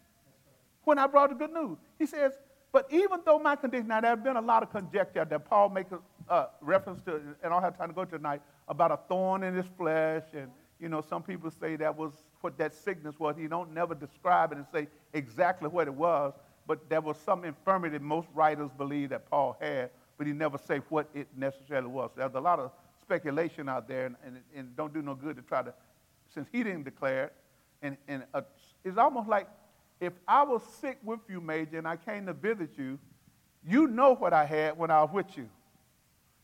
when 0.84 0.98
I 0.98 1.06
brought 1.06 1.30
the 1.30 1.36
good 1.36 1.54
news. 1.54 1.78
He 2.00 2.08
says, 2.08 2.32
But 2.72 2.88
even 2.92 3.20
though 3.24 3.38
my 3.38 3.56
condition, 3.56 3.90
now 3.90 4.02
there 4.02 4.12
have 4.12 4.24
been 4.24 4.38
a 4.38 4.42
lot 4.42 4.64
of 4.64 4.72
conjecture 4.72 5.26
that 5.26 5.46
Paul 5.46 5.70
makes 5.70 5.92
uh, 6.32 6.48
reference 6.62 7.02
to, 7.02 7.16
and 7.16 7.36
I 7.44 7.50
don't 7.50 7.62
have 7.62 7.78
time 7.78 7.90
to 7.90 7.94
go 7.94 8.06
tonight, 8.06 8.42
about 8.70 8.92
a 8.92 8.98
thorn 9.10 9.44
in 9.44 9.54
his 9.54 9.66
flesh. 9.78 10.24
And, 10.34 10.50
you 10.80 10.88
know, 10.88 11.02
some 11.02 11.22
people 11.22 11.52
say 11.52 11.76
that 11.76 11.96
was 11.96 12.14
what 12.40 12.58
that 12.58 12.74
sickness 12.74 13.20
was. 13.20 13.36
He 13.38 13.48
don't 13.48 13.74
never 13.74 13.94
describe 13.94 14.54
it 14.54 14.58
and 14.58 14.66
say 14.74 14.88
exactly 15.14 15.68
what 15.68 15.88
it 15.88 15.94
was, 15.94 16.34
but 16.66 16.90
there 16.90 17.02
was 17.02 17.18
some 17.18 17.44
infirmity 17.44 18.00
most 18.00 18.30
writers 18.34 18.72
believe 18.78 19.10
that 19.10 19.30
Paul 19.30 19.58
had, 19.60 19.90
but 20.18 20.26
he 20.26 20.32
never 20.32 20.58
say 20.58 20.78
what 20.88 21.10
it 21.14 21.28
necessarily 21.36 21.90
was. 21.90 22.12
There's 22.16 22.34
a 22.34 22.40
lot 22.40 22.60
of 22.60 22.72
speculation 23.02 23.68
out 23.68 23.90
there, 23.90 24.06
and, 24.06 24.16
and, 24.26 24.38
and 24.56 24.76
don't 24.78 24.94
do 24.94 25.02
no 25.02 25.16
good 25.16 25.36
to 25.36 25.42
try 25.42 25.64
to, 25.64 25.74
since 26.34 26.48
he 26.50 26.64
didn't 26.64 26.84
declare 26.84 27.26
it. 27.26 27.34
And, 27.82 27.98
and 28.08 28.24
uh, 28.34 28.42
it's 28.86 28.98
almost 28.98 29.28
like 29.28 29.48
if 30.00 30.14
I 30.28 30.44
was 30.44 30.62
sick 30.80 30.98
with 31.04 31.20
you, 31.28 31.42
Major, 31.42 31.78
and 31.78 31.88
I 31.88 31.98
came 31.98 32.26
to 32.28 32.34
visit 32.34 32.70
you, 32.78 32.98
you 33.68 33.88
know 33.88 34.16
what 34.16 34.32
I 34.32 34.46
had 34.46 34.78
when 34.78 34.90
I 34.90 35.04
was 35.04 35.12
with 35.12 35.38
you. 35.38 35.50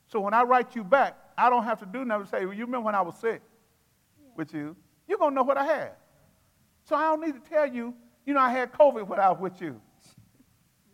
So 0.08 0.22
when 0.22 0.34
I 0.34 0.43
write 0.43 0.76
you 0.76 0.84
back, 0.84 1.18
I 1.38 1.49
don't 1.49 1.64
have 1.64 1.80
to 1.80 1.86
do 1.86 2.05
nothing 2.05 2.26
to 2.26 2.30
say, 2.30 2.45
well, 2.45 2.53
you 2.53 2.66
remember 2.66 2.86
when 2.86 2.95
I 2.95 3.01
was 3.01 3.16
sick 3.18 3.41
with 4.36 4.53
you? 4.53 4.76
You're 5.08 5.18
going 5.18 5.32
to 5.32 5.36
know 5.36 5.43
what 5.43 5.58
I 5.58 5.66
had. 5.66 5.91
So 6.86 6.95
I 6.95 7.03
don't 7.03 7.22
need 7.22 7.43
to 7.43 7.49
tell 7.49 7.68
you, 7.68 7.93
you 8.26 8.34
know, 8.34 8.39
I 8.39 8.49
had 8.49 8.72
COVID 8.72 9.08
when 9.08 9.20
I 9.20 9.30
was 9.32 9.39
with 9.39 9.62
you. 9.62 9.80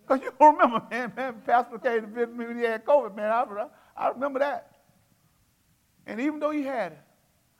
Because 0.01 0.21
you 0.23 0.33
don't 0.39 0.57
remember, 0.57 0.85
man, 0.89 1.13
man, 1.15 1.41
Pastor 1.45 1.77
came 1.77 2.01
to 2.01 2.07
visit 2.07 2.35
me 2.35 2.45
when 2.45 2.57
he 2.57 2.63
had 2.63 2.83
COVID, 2.83 3.15
man. 3.15 3.31
I, 3.31 3.67
I 3.95 4.09
remember 4.09 4.39
that. 4.39 4.71
And 6.05 6.19
even 6.19 6.39
though 6.39 6.51
he 6.51 6.63
had 6.63 6.93
it, 6.93 7.01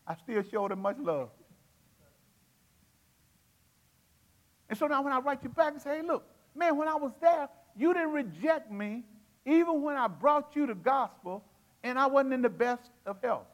I 0.06 0.16
still 0.16 0.44
showed 0.44 0.72
him 0.72 0.82
much 0.82 0.98
love. 1.00 1.30
And 4.68 4.78
so 4.78 4.88
now 4.88 5.02
when 5.02 5.14
I 5.14 5.20
write 5.20 5.44
you 5.44 5.50
back 5.50 5.74
and 5.74 5.82
say, 5.82 5.98
hey, 5.98 6.02
look, 6.02 6.28
man, 6.56 6.76
when 6.78 6.88
I 6.88 6.96
was 6.96 7.12
there, 7.22 7.48
you 7.78 7.94
didn't 7.94 8.12
reject 8.12 8.72
me 8.72 9.04
even 9.46 9.82
when 9.82 9.98
I 9.98 10.08
brought 10.08 10.56
you 10.56 10.66
the 10.66 10.76
gospel 10.76 11.44
and 11.84 12.00
I 12.00 12.08
wasn't 12.08 12.34
in 12.34 12.42
the 12.42 12.50
best 12.50 12.90
of 13.06 13.22
health. 13.22 13.48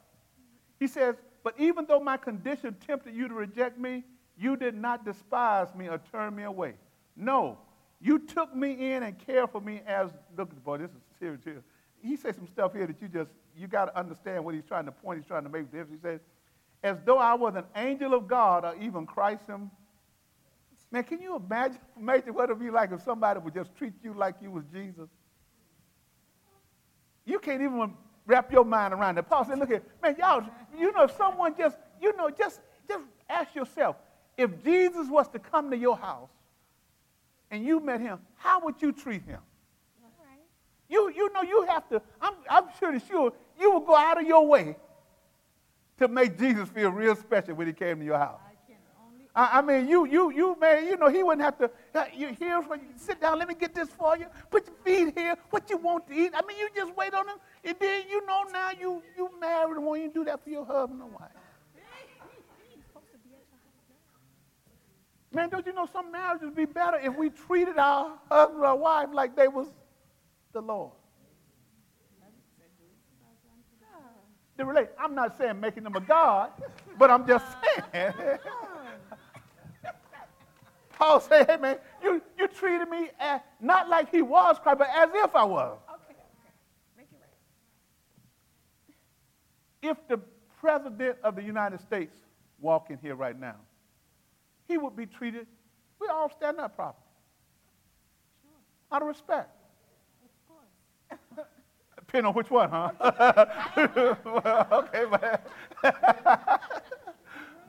He 0.80 0.88
says, 0.88 1.16
but 1.44 1.56
even 1.60 1.86
though 1.86 2.00
my 2.00 2.18
condition 2.18 2.76
tempted 2.86 3.16
you 3.16 3.28
to 3.28 3.34
reject 3.34 3.80
me, 3.80 4.04
you 4.38 4.56
did 4.56 4.76
not 4.76 5.04
despise 5.04 5.74
me 5.76 5.88
or 5.88 6.00
turn 6.12 6.36
me 6.36 6.44
away. 6.44 6.76
No, 7.16 7.58
you 8.00 8.20
took 8.20 8.56
me 8.56 8.94
in 8.94 9.04
and 9.04 9.18
cared 9.20 9.50
for 9.50 9.60
me 9.60 9.82
as, 9.86 10.12
look, 10.38 10.52
boy, 10.64 10.78
this 10.78 10.92
is 10.92 11.02
serious 11.20 11.42
here. 11.44 11.64
He 12.02 12.16
says 12.16 12.36
some 12.36 12.48
stuff 12.48 12.74
here 12.74 12.88
that 12.88 13.02
you 13.02 13.10
just, 13.10 13.32
you 13.58 13.68
got 13.68 13.86
to 13.86 13.98
understand 13.98 14.46
what 14.46 14.56
he's 14.56 14.64
trying 14.64 14.86
to 14.86 14.92
point, 14.92 15.20
he's 15.20 15.28
trying 15.28 15.44
to 15.44 15.50
make 15.50 15.66
He 15.72 15.98
says, 16.02 16.22
as 16.82 16.98
though 17.06 17.18
I 17.18 17.34
was 17.34 17.56
an 17.56 17.66
angel 17.76 18.14
of 18.14 18.28
God 18.28 18.64
or 18.64 18.76
even 18.82 19.06
Christ 19.06 19.46
him. 19.48 19.70
Man, 20.92 21.04
can 21.04 21.22
you 21.22 21.36
imagine, 21.36 21.80
imagine 22.00 22.34
what 22.34 22.50
it 22.50 22.58
would 22.58 22.64
be 22.64 22.72
like 22.72 22.92
if 22.92 23.02
somebody 23.04 23.40
would 23.40 23.54
just 23.54 23.76
treat 23.76 23.94
you 24.02 24.14
like 24.14 24.36
you 24.42 24.52
was 24.52 24.64
Jesus? 24.74 25.10
You 27.30 27.40
can't 27.40 27.62
even 27.62 27.94
wrap 28.26 28.52
your 28.52 28.66
mind 28.66 28.94
around 28.94 29.16
that. 29.16 29.30
Paul 29.30 29.46
said, 29.46 29.60
look 29.60 29.72
at, 29.72 29.84
man, 30.02 30.16
y'all, 30.18 30.44
you 30.78 30.92
know, 30.92 31.04
if 31.04 31.16
someone 31.16 31.56
just, 31.58 31.78
you 32.02 32.16
know, 32.18 32.30
just, 32.30 32.62
just 32.88 33.06
ask 33.30 33.54
yourself, 33.54 33.96
if 34.38 34.64
Jesus 34.64 35.08
was 35.10 35.28
to 35.30 35.40
come 35.40 35.70
to 35.70 35.78
your 35.78 35.96
house 35.96 36.30
and 37.52 37.64
you 37.64 37.80
met 37.80 38.00
him, 38.02 38.20
how 38.36 38.60
would 38.62 38.82
you 38.82 38.92
treat 38.92 39.24
him? 39.24 39.40
You, 40.90 41.12
you 41.16 41.32
know, 41.34 41.44
you 41.44 41.68
have 41.70 41.88
to, 41.90 42.02
I'm, 42.20 42.34
I'm 42.50 42.64
sure 42.80 43.00
sure 43.00 43.34
you 43.60 43.72
will 43.72 43.82
go 43.82 43.96
out 43.96 44.20
of 44.20 44.28
your 44.28 44.48
way 44.48 44.76
to 46.00 46.08
make 46.08 46.40
Jesus 46.40 46.68
feel 46.70 46.90
real 46.90 47.16
special 47.16 47.54
when 47.54 47.68
he 47.68 47.74
came 47.74 48.00
to 48.00 48.06
your 48.06 48.18
house? 48.18 48.40
I, 49.40 49.60
I 49.60 49.62
mean, 49.62 49.88
you, 49.88 50.06
you, 50.06 50.34
you, 50.34 50.58
man, 50.60 50.86
you 50.86 50.98
know, 50.98 51.08
he 51.08 51.24
wouldn't 51.24 51.44
have 51.44 51.58
to, 51.60 51.72
uh, 51.96 52.06
you, 52.14 52.36
here's 52.38 52.66
where 52.66 52.78
you 52.78 52.90
sit 52.98 53.22
down, 53.22 53.40
let 53.40 53.48
me 53.48 53.54
get 53.54 53.74
this 53.74 53.88
for 53.88 54.18
you, 54.18 54.26
put 54.52 54.68
your 54.68 54.76
feet 54.84 55.18
here, 55.18 55.38
what 55.50 55.70
you 55.70 55.78
want 55.78 56.06
to 56.08 56.14
eat. 56.14 56.34
I 56.36 56.42
mean, 56.46 56.58
you 56.58 56.68
just 56.76 56.94
wait 56.98 57.14
on 57.14 57.26
him, 57.26 57.38
and 57.64 57.74
then 57.80 58.04
you 58.10 58.26
know 58.26 58.44
now 58.52 58.72
you, 58.78 59.02
you 59.16 59.30
married, 59.40 59.78
and 59.78 59.86
won't 59.86 60.02
you 60.02 60.12
do 60.14 60.26
that 60.26 60.44
for 60.44 60.50
your 60.50 60.66
husband 60.66 61.02
or 61.02 61.08
wife? 61.08 61.30
Man, 65.32 65.48
don't 65.48 65.66
you 65.66 65.72
know 65.72 65.86
some 65.86 66.12
marriages 66.12 66.48
would 66.48 66.56
be 66.56 66.66
better 66.66 66.98
if 66.98 67.16
we 67.16 67.30
treated 67.30 67.78
our 67.78 68.18
husband 68.30 68.62
or 68.62 68.76
wife 68.76 69.08
like 69.14 69.38
they 69.38 69.48
was 69.48 69.68
the 70.52 70.60
Lord? 70.60 70.92
The 74.58 74.66
relate. 74.66 74.90
I'm 75.00 75.16
not 75.16 75.38
saying 75.38 75.62
making 75.62 75.84
them 75.84 75.96
a 75.96 76.02
God, 76.02 76.52
but 76.98 77.10
I'm 77.10 77.26
just 77.26 77.46
saying. 77.94 78.14
Paul 81.00 81.22
said, 81.22 81.50
hey 81.50 81.56
man, 81.56 81.78
you, 82.04 82.22
you 82.38 82.48
treated 82.50 82.90
me 82.90 83.10
as, 83.20 83.40
not 83.62 83.88
like 83.88 84.12
he 84.12 84.22
was 84.22 84.58
Christ, 84.62 84.80
but 84.80 84.90
as 84.94 85.10
if 85.14 85.34
I 85.34 85.46
was. 85.46 85.78
Okay, 85.90 86.12
okay. 86.12 86.52
Make 86.98 87.08
it 87.14 87.18
right. 89.82 89.92
If 89.92 90.08
the 90.10 90.20
president 90.60 91.18
of 91.24 91.38
the 91.38 91.42
United 91.42 91.80
States 91.80 92.14
walk 92.60 92.90
in 92.90 92.98
here 92.98 93.16
right 93.16 93.40
now, 93.40 93.56
he 94.68 94.78
would 94.78 94.98
be 94.98 95.06
treated, 95.06 95.48
we 96.02 96.08
all 96.08 96.30
stand 96.30 96.60
up 96.60 96.76
properly. 96.76 97.02
Sure. 98.42 98.52
Out 98.98 99.02
of 99.02 99.08
respect. 99.08 99.56
Of 100.22 100.30
course. 100.50 101.48
Depending 101.96 102.28
on 102.28 102.34
which 102.34 102.52
one, 102.52 102.70
huh? 102.70 102.92
well, 104.26 104.68
okay, 104.74 105.06
but, 105.10 105.48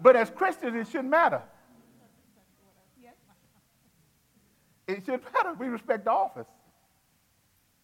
but 0.03 0.17
as 0.17 0.31
Christians, 0.31 0.75
it 0.75 0.91
shouldn't 0.91 1.11
matter. 1.11 1.43
It 4.93 5.05
should 5.07 5.21
matter. 5.33 5.55
We 5.59 5.69
respect 5.69 6.05
the 6.05 6.13
office. 6.13 6.47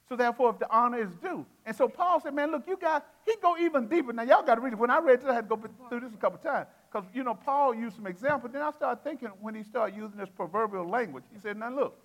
So 0.08 0.14
therefore, 0.14 0.50
if 0.50 0.58
the 0.58 0.72
honor 0.72 0.98
is 0.98 1.10
due. 1.16 1.44
And 1.64 1.74
so 1.74 1.88
Paul 1.88 2.20
said, 2.20 2.32
man, 2.32 2.52
look, 2.52 2.62
you 2.68 2.78
guys, 2.80 3.02
he 3.24 3.34
go 3.42 3.56
even 3.56 3.88
deeper. 3.88 4.12
Now, 4.12 4.22
y'all 4.22 4.42
got 4.42 4.54
to 4.54 4.60
read 4.60 4.72
it. 4.72 4.78
When 4.78 4.90
I 4.90 4.98
read 4.98 5.20
this, 5.20 5.28
I 5.28 5.34
had 5.34 5.48
to 5.48 5.56
go 5.56 5.68
through 5.88 6.00
this 6.00 6.12
a 6.14 6.16
couple 6.16 6.38
times. 6.38 6.68
Because, 6.90 7.08
you 7.12 7.24
know, 7.24 7.34
Paul 7.34 7.74
used 7.74 7.96
some 7.96 8.06
examples. 8.06 8.52
Then 8.52 8.62
I 8.62 8.70
started 8.70 9.02
thinking 9.02 9.28
when 9.40 9.56
he 9.56 9.64
started 9.64 9.96
using 9.96 10.18
this 10.18 10.28
proverbial 10.28 10.88
language. 10.88 11.24
He 11.32 11.40
said, 11.40 11.56
now 11.56 11.74
look, 11.74 11.98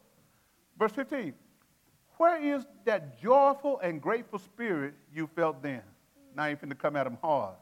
verse 0.80 0.92
15. 0.94 1.34
Where 2.18 2.42
is 2.44 2.66
that 2.86 3.22
joyful 3.22 3.80
and 3.80 4.02
grateful 4.02 4.40
spirit 4.40 4.96
you 5.14 5.28
felt 5.36 5.62
then? 5.62 5.82
Now 6.36 6.48
you're 6.48 6.58
finna 6.58 6.78
come 6.78 6.96
at 6.96 7.04
them 7.04 7.18
hard. 7.22 7.56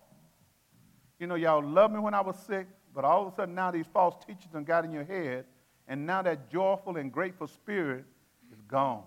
You 1.19 1.27
know, 1.27 1.35
y'all 1.35 1.63
loved 1.63 1.93
me 1.93 1.99
when 1.99 2.13
I 2.13 2.21
was 2.21 2.37
sick, 2.47 2.67
but 2.95 3.03
all 3.03 3.27
of 3.27 3.33
a 3.33 3.35
sudden 3.35 3.55
now 3.55 3.71
these 3.71 3.87
false 3.93 4.15
teachers 4.25 4.47
done 4.53 4.63
got 4.63 4.85
in 4.85 4.91
your 4.91 5.03
head, 5.03 5.45
and 5.89 6.05
now 6.05 6.21
that 6.21 6.49
joyful 6.51 6.97
and 6.97 7.11
grateful 7.11 7.47
spirit 7.47 8.05
is 8.53 8.61
gone. 8.67 9.03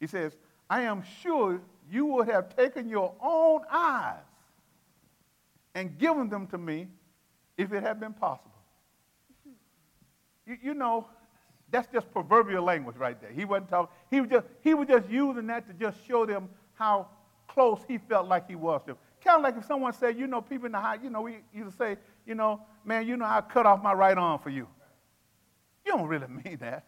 He 0.00 0.06
says, 0.06 0.32
I 0.68 0.80
am 0.82 1.04
sure 1.22 1.60
you 1.90 2.06
would 2.06 2.28
have 2.28 2.56
taken 2.56 2.88
your 2.88 3.14
own 3.22 3.60
eyes 3.70 4.16
and 5.74 5.96
given 5.98 6.30
them 6.30 6.46
to 6.48 6.58
me 6.58 6.88
if 7.58 7.72
it 7.72 7.82
had 7.82 8.00
been 8.00 8.14
possible. 8.14 8.50
You, 10.46 10.56
you 10.62 10.74
know, 10.74 11.06
that's 11.70 11.92
just 11.92 12.10
proverbial 12.12 12.64
language 12.64 12.96
right 12.96 13.20
there. 13.20 13.30
He 13.30 13.44
wasn't 13.44 13.68
talking, 13.68 13.94
he 14.10 14.20
was 14.22 14.30
just, 14.30 14.46
he 14.62 14.74
was 14.74 14.88
just 14.88 15.08
using 15.10 15.46
that 15.48 15.68
to 15.68 15.74
just 15.74 15.98
show 16.06 16.24
them 16.24 16.48
how 16.72 17.08
close 17.46 17.80
he 17.86 17.98
felt 17.98 18.26
like 18.26 18.48
he 18.48 18.56
was 18.56 18.80
to 18.82 18.88
them. 18.88 18.96
Kind 19.22 19.36
of 19.36 19.42
like 19.42 19.56
if 19.56 19.66
someone 19.66 19.92
said, 19.92 20.18
you 20.18 20.26
know, 20.26 20.40
people 20.40 20.66
in 20.66 20.72
the 20.72 20.80
high, 20.80 20.98
you 21.02 21.10
know, 21.10 21.22
we 21.22 21.38
used 21.52 21.72
to 21.72 21.76
say, 21.76 21.96
you 22.26 22.34
know, 22.34 22.60
man, 22.84 23.06
you 23.06 23.16
know, 23.18 23.26
I 23.26 23.42
cut 23.42 23.66
off 23.66 23.82
my 23.82 23.92
right 23.92 24.16
arm 24.16 24.38
for 24.38 24.50
you. 24.50 24.66
You 25.84 25.92
don't 25.92 26.06
really 26.06 26.26
mean 26.44 26.58
that. 26.60 26.86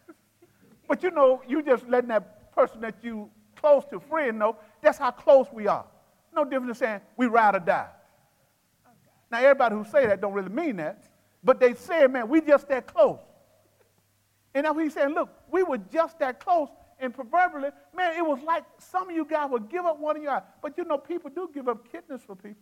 But 0.87 1.03
you 1.03 1.11
know, 1.11 1.41
you 1.47 1.61
just 1.61 1.87
letting 1.87 2.09
that 2.09 2.53
person 2.53 2.81
that 2.81 2.95
you 3.01 3.29
close 3.55 3.83
to 3.91 3.99
friend 3.99 4.39
know 4.39 4.55
that's 4.81 4.97
how 4.97 5.11
close 5.11 5.47
we 5.51 5.67
are. 5.67 5.85
No 6.33 6.43
different 6.43 6.67
than 6.67 6.75
saying 6.75 7.01
we 7.17 7.27
ride 7.27 7.55
or 7.55 7.59
die. 7.59 7.89
Now 9.31 9.39
everybody 9.39 9.75
who 9.75 9.83
say 9.83 10.05
that 10.05 10.21
don't 10.21 10.33
really 10.33 10.49
mean 10.49 10.77
that, 10.77 11.03
but 11.43 11.59
they 11.59 11.73
say, 11.73 12.07
man, 12.07 12.29
we 12.29 12.41
just 12.41 12.67
that 12.69 12.87
close. 12.87 13.19
And 14.53 14.63
now 14.63 14.73
he's 14.73 14.93
saying, 14.93 15.09
look, 15.09 15.29
we 15.51 15.63
were 15.63 15.77
just 15.77 16.17
that 16.19 16.39
close, 16.39 16.69
and 16.99 17.13
proverbially, 17.13 17.69
man, 17.95 18.17
it 18.17 18.25
was 18.25 18.39
like 18.41 18.63
some 18.79 19.09
of 19.09 19.15
you 19.15 19.25
guys 19.25 19.49
would 19.51 19.69
give 19.69 19.85
up 19.85 19.99
one 19.99 20.17
of 20.17 20.23
your 20.23 20.31
eyes. 20.31 20.43
But 20.61 20.77
you 20.77 20.85
know, 20.85 20.97
people 20.97 21.29
do 21.29 21.49
give 21.53 21.67
up 21.67 21.91
kidneys 21.91 22.21
for 22.25 22.35
people. 22.35 22.61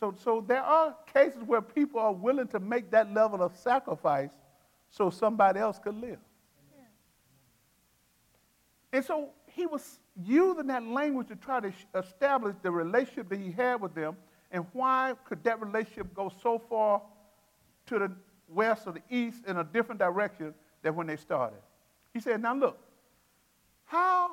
So, 0.00 0.14
so 0.16 0.42
there 0.46 0.62
are 0.62 0.96
cases 1.12 1.42
where 1.44 1.60
people 1.60 2.00
are 2.00 2.12
willing 2.12 2.48
to 2.48 2.58
make 2.58 2.90
that 2.90 3.12
level 3.12 3.42
of 3.42 3.54
sacrifice 3.54 4.30
so 4.88 5.10
somebody 5.10 5.60
else 5.60 5.78
could 5.78 5.94
live. 5.94 6.18
And 8.92 9.04
so 9.04 9.28
he 9.46 9.66
was 9.66 10.00
using 10.24 10.66
that 10.66 10.82
language 10.82 11.28
to 11.28 11.36
try 11.36 11.60
to 11.60 11.72
establish 11.94 12.56
the 12.62 12.70
relationship 12.70 13.28
that 13.28 13.38
he 13.38 13.52
had 13.52 13.80
with 13.80 13.94
them 13.94 14.16
and 14.50 14.66
why 14.72 15.14
could 15.24 15.44
that 15.44 15.60
relationship 15.60 16.12
go 16.14 16.32
so 16.42 16.58
far 16.58 17.02
to 17.86 17.98
the 17.98 18.12
west 18.48 18.86
or 18.86 18.92
the 18.92 19.02
east 19.08 19.44
in 19.46 19.58
a 19.58 19.64
different 19.64 20.00
direction 20.00 20.54
than 20.82 20.96
when 20.96 21.06
they 21.06 21.16
started? 21.16 21.58
He 22.12 22.20
said, 22.20 22.42
Now 22.42 22.54
look, 22.54 22.78
how 23.84 24.32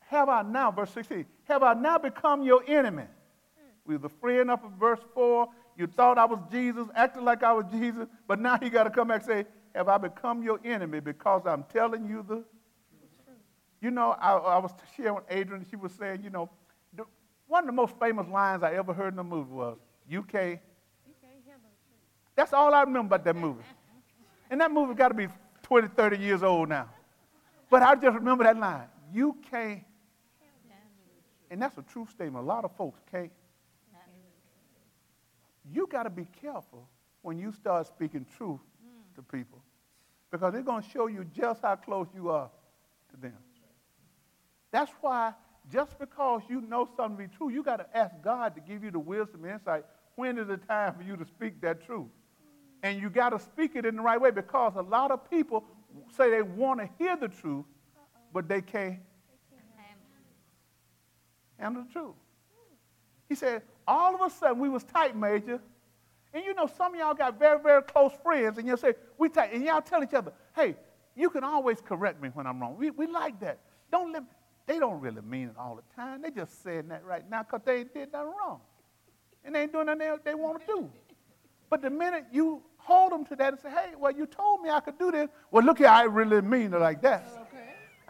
have 0.00 0.28
I 0.28 0.42
now, 0.42 0.70
verse 0.70 0.90
16, 0.90 1.24
have 1.44 1.62
I 1.62 1.72
now 1.74 1.96
become 1.96 2.42
your 2.42 2.62
enemy? 2.66 3.04
We 3.90 3.96
the 3.96 4.08
friend 4.08 4.52
up 4.52 4.64
in 4.64 4.70
verse 4.78 5.00
4. 5.14 5.48
You 5.76 5.88
thought 5.88 6.16
I 6.16 6.24
was 6.24 6.38
Jesus, 6.48 6.86
acted 6.94 7.24
like 7.24 7.42
I 7.42 7.52
was 7.52 7.64
Jesus, 7.72 8.06
but 8.28 8.38
now 8.38 8.56
you 8.62 8.70
got 8.70 8.84
to 8.84 8.90
come 8.90 9.08
back 9.08 9.22
and 9.22 9.26
say, 9.26 9.46
Have 9.74 9.88
I 9.88 9.98
become 9.98 10.44
your 10.44 10.60
enemy 10.64 11.00
because 11.00 11.42
I'm 11.44 11.64
telling 11.64 12.08
you 12.08 12.24
the 12.28 12.44
You 13.80 13.90
know, 13.90 14.12
I, 14.20 14.34
I 14.34 14.58
was 14.58 14.70
sharing 14.96 15.16
with 15.16 15.24
Adrian, 15.28 15.66
she 15.68 15.74
was 15.74 15.90
saying, 15.90 16.22
you 16.22 16.30
know, 16.30 16.48
the, 16.94 17.02
one 17.48 17.64
of 17.64 17.66
the 17.66 17.72
most 17.72 17.98
famous 17.98 18.28
lines 18.28 18.62
I 18.62 18.74
ever 18.74 18.92
heard 18.92 19.12
in 19.12 19.18
a 19.18 19.24
movie 19.24 19.50
was, 19.50 19.76
You 20.08 20.22
can't. 20.22 20.60
That's 22.36 22.52
all 22.52 22.72
I 22.72 22.82
remember 22.82 23.16
about 23.16 23.24
that 23.24 23.34
movie. 23.34 23.64
And 24.50 24.60
that 24.60 24.70
movie 24.70 24.94
got 24.94 25.08
to 25.08 25.14
be 25.14 25.26
20, 25.64 25.88
30 25.88 26.16
years 26.16 26.44
old 26.44 26.68
now. 26.68 26.88
But 27.68 27.82
I 27.82 27.96
just 27.96 28.14
remember 28.14 28.44
that 28.44 28.56
line. 28.56 28.86
You 29.12 29.36
can't. 29.50 29.82
And 31.50 31.60
that's 31.60 31.76
a 31.76 31.82
true 31.82 32.06
statement. 32.08 32.44
A 32.44 32.46
lot 32.46 32.64
of 32.64 32.70
folks 32.76 33.00
can't 33.10 33.32
you 35.72 35.86
got 35.86 36.04
to 36.04 36.10
be 36.10 36.26
careful 36.40 36.88
when 37.22 37.38
you 37.38 37.52
start 37.52 37.86
speaking 37.86 38.26
truth 38.36 38.60
mm. 38.60 39.14
to 39.14 39.22
people 39.22 39.62
because 40.30 40.52
they're 40.52 40.62
going 40.62 40.82
to 40.82 40.88
show 40.88 41.06
you 41.06 41.24
just 41.24 41.62
how 41.62 41.76
close 41.76 42.06
you 42.14 42.30
are 42.30 42.50
to 43.10 43.20
them. 43.20 43.36
That's 44.70 44.92
why 45.00 45.34
just 45.70 45.98
because 45.98 46.42
you 46.48 46.60
know 46.62 46.88
something 46.96 47.16
to 47.16 47.28
be 47.30 47.36
true, 47.36 47.50
you 47.50 47.62
got 47.62 47.76
to 47.76 47.96
ask 47.96 48.14
God 48.22 48.54
to 48.54 48.60
give 48.60 48.82
you 48.82 48.90
the 48.90 48.98
wisdom 48.98 49.44
and 49.44 49.54
insight. 49.54 49.84
When 50.16 50.38
is 50.38 50.48
the 50.48 50.56
time 50.56 50.94
for 50.94 51.02
you 51.02 51.16
to 51.16 51.24
speak 51.24 51.60
that 51.62 51.84
truth? 51.84 52.08
And 52.82 53.00
you 53.00 53.10
got 53.10 53.30
to 53.30 53.38
speak 53.38 53.76
it 53.76 53.84
in 53.84 53.96
the 53.96 54.02
right 54.02 54.20
way 54.20 54.30
because 54.30 54.72
a 54.76 54.82
lot 54.82 55.10
of 55.10 55.28
people 55.30 55.64
say 56.16 56.30
they 56.30 56.42
want 56.42 56.80
to 56.80 56.88
hear 56.98 57.16
the 57.16 57.28
truth, 57.28 57.66
but 58.32 58.48
they 58.48 58.62
can't 58.62 58.98
handle 61.58 61.84
the 61.84 61.92
truth. 61.92 62.14
He 63.30 63.36
said, 63.36 63.62
all 63.86 64.12
of 64.12 64.20
a 64.20 64.28
sudden 64.28 64.58
we 64.58 64.68
was 64.68 64.82
tight, 64.82 65.16
Major. 65.16 65.60
And 66.34 66.44
you 66.44 66.52
know, 66.52 66.66
some 66.66 66.94
of 66.94 67.00
y'all 67.00 67.14
got 67.14 67.38
very, 67.38 67.60
very 67.62 67.82
close 67.82 68.12
friends, 68.24 68.58
and 68.58 68.66
you'll 68.66 68.76
say, 68.76 68.94
we 69.16 69.28
tight. 69.28 69.52
And 69.52 69.64
y'all 69.64 69.80
tell 69.80 70.02
each 70.02 70.14
other, 70.14 70.32
hey, 70.54 70.74
you 71.14 71.30
can 71.30 71.44
always 71.44 71.80
correct 71.80 72.20
me 72.20 72.30
when 72.34 72.46
I'm 72.46 72.60
wrong. 72.60 72.76
We, 72.76 72.90
we 72.90 73.06
like 73.06 73.38
that. 73.40 73.60
Don't 73.92 74.12
let, 74.12 74.24
they 74.66 74.80
don't 74.80 75.00
really 75.00 75.22
mean 75.22 75.48
it 75.48 75.54
all 75.56 75.76
the 75.76 75.94
time. 75.94 76.22
They 76.22 76.30
just 76.32 76.62
saying 76.64 76.88
that 76.88 77.04
right 77.04 77.28
now 77.30 77.44
because 77.44 77.60
they 77.64 77.78
ain't 77.78 77.94
did 77.94 78.12
nothing 78.12 78.32
wrong. 78.40 78.60
And 79.44 79.54
they 79.54 79.62
ain't 79.62 79.72
doing 79.72 79.86
nothing 79.86 80.00
they, 80.00 80.12
they 80.24 80.34
want 80.34 80.60
to 80.60 80.66
do. 80.66 80.90
But 81.68 81.82
the 81.82 81.90
minute 81.90 82.24
you 82.32 82.62
hold 82.78 83.12
them 83.12 83.24
to 83.26 83.36
that 83.36 83.52
and 83.52 83.62
say, 83.62 83.70
hey, 83.70 83.92
well, 83.96 84.12
you 84.12 84.26
told 84.26 84.60
me 84.60 84.70
I 84.70 84.80
could 84.80 84.98
do 84.98 85.12
this. 85.12 85.28
Well, 85.52 85.64
look 85.64 85.78
here, 85.78 85.86
I 85.86 86.02
really 86.02 86.42
mean 86.42 86.74
it 86.74 86.80
like 86.80 87.00
that. 87.02 87.28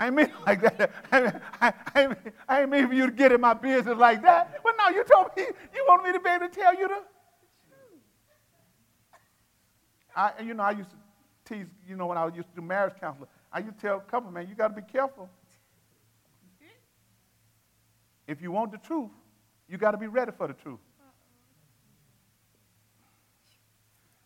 I 0.01 0.09
mean 0.09 0.33
like 0.47 0.63
that. 0.63 0.91
I, 1.13 1.21
mean, 1.23 1.41
I, 1.61 1.73
I, 1.95 2.07
mean, 2.07 2.17
I 2.49 2.67
mean 2.67 2.89
for 2.89 2.95
you 2.95 3.07
to 3.07 3.13
get 3.13 3.33
in 3.33 3.41
my 3.41 3.53
business 3.53 3.99
like 3.99 4.23
that. 4.23 4.63
You 4.95 5.05
told 5.05 5.29
me 5.37 5.45
you 5.75 5.85
wanted 5.89 6.05
me 6.05 6.13
to 6.13 6.21
be 6.21 6.31
able 6.31 6.49
to 6.49 6.55
tell 6.55 6.75
you 6.75 6.89
the 6.89 7.03
I, 10.15 10.33
you 10.43 10.55
know, 10.55 10.65
I 10.65 10.73
used 10.73 10.91
to 10.91 10.97
tease, 11.45 11.67
you 11.89 11.97
know, 11.97 12.07
when 12.07 12.19
I 12.19 12.27
used 12.27 12.49
to 12.49 12.55
do 12.57 12.63
marriage 12.63 12.95
counseling, 13.01 13.29
I 13.53 13.61
used 13.61 13.79
to 13.79 13.87
tell 13.87 13.99
a 13.99 14.01
couple, 14.01 14.31
man, 14.31 14.49
you 14.49 14.55
got 14.55 14.75
to 14.75 14.81
be 14.81 14.87
careful. 14.93 15.29
If 18.27 18.43
you 18.43 18.53
want 18.53 18.73
the 18.73 18.79
truth, 18.79 19.11
you 19.69 19.79
got 19.79 19.93
to 19.93 19.99
be 19.99 20.07
ready 20.07 20.33
for 20.37 20.47
the 20.47 20.55
truth. 20.55 20.79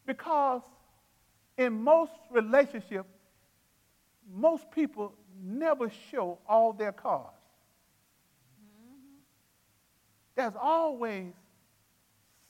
Because 0.06 0.62
in 1.56 1.72
most 1.82 2.12
relationships, 2.30 3.08
most 4.34 4.70
people 4.70 5.14
never 5.42 5.90
show 6.10 6.38
all 6.48 6.72
their 6.72 6.92
cards. 6.92 7.43
There's 10.36 10.54
always 10.60 11.32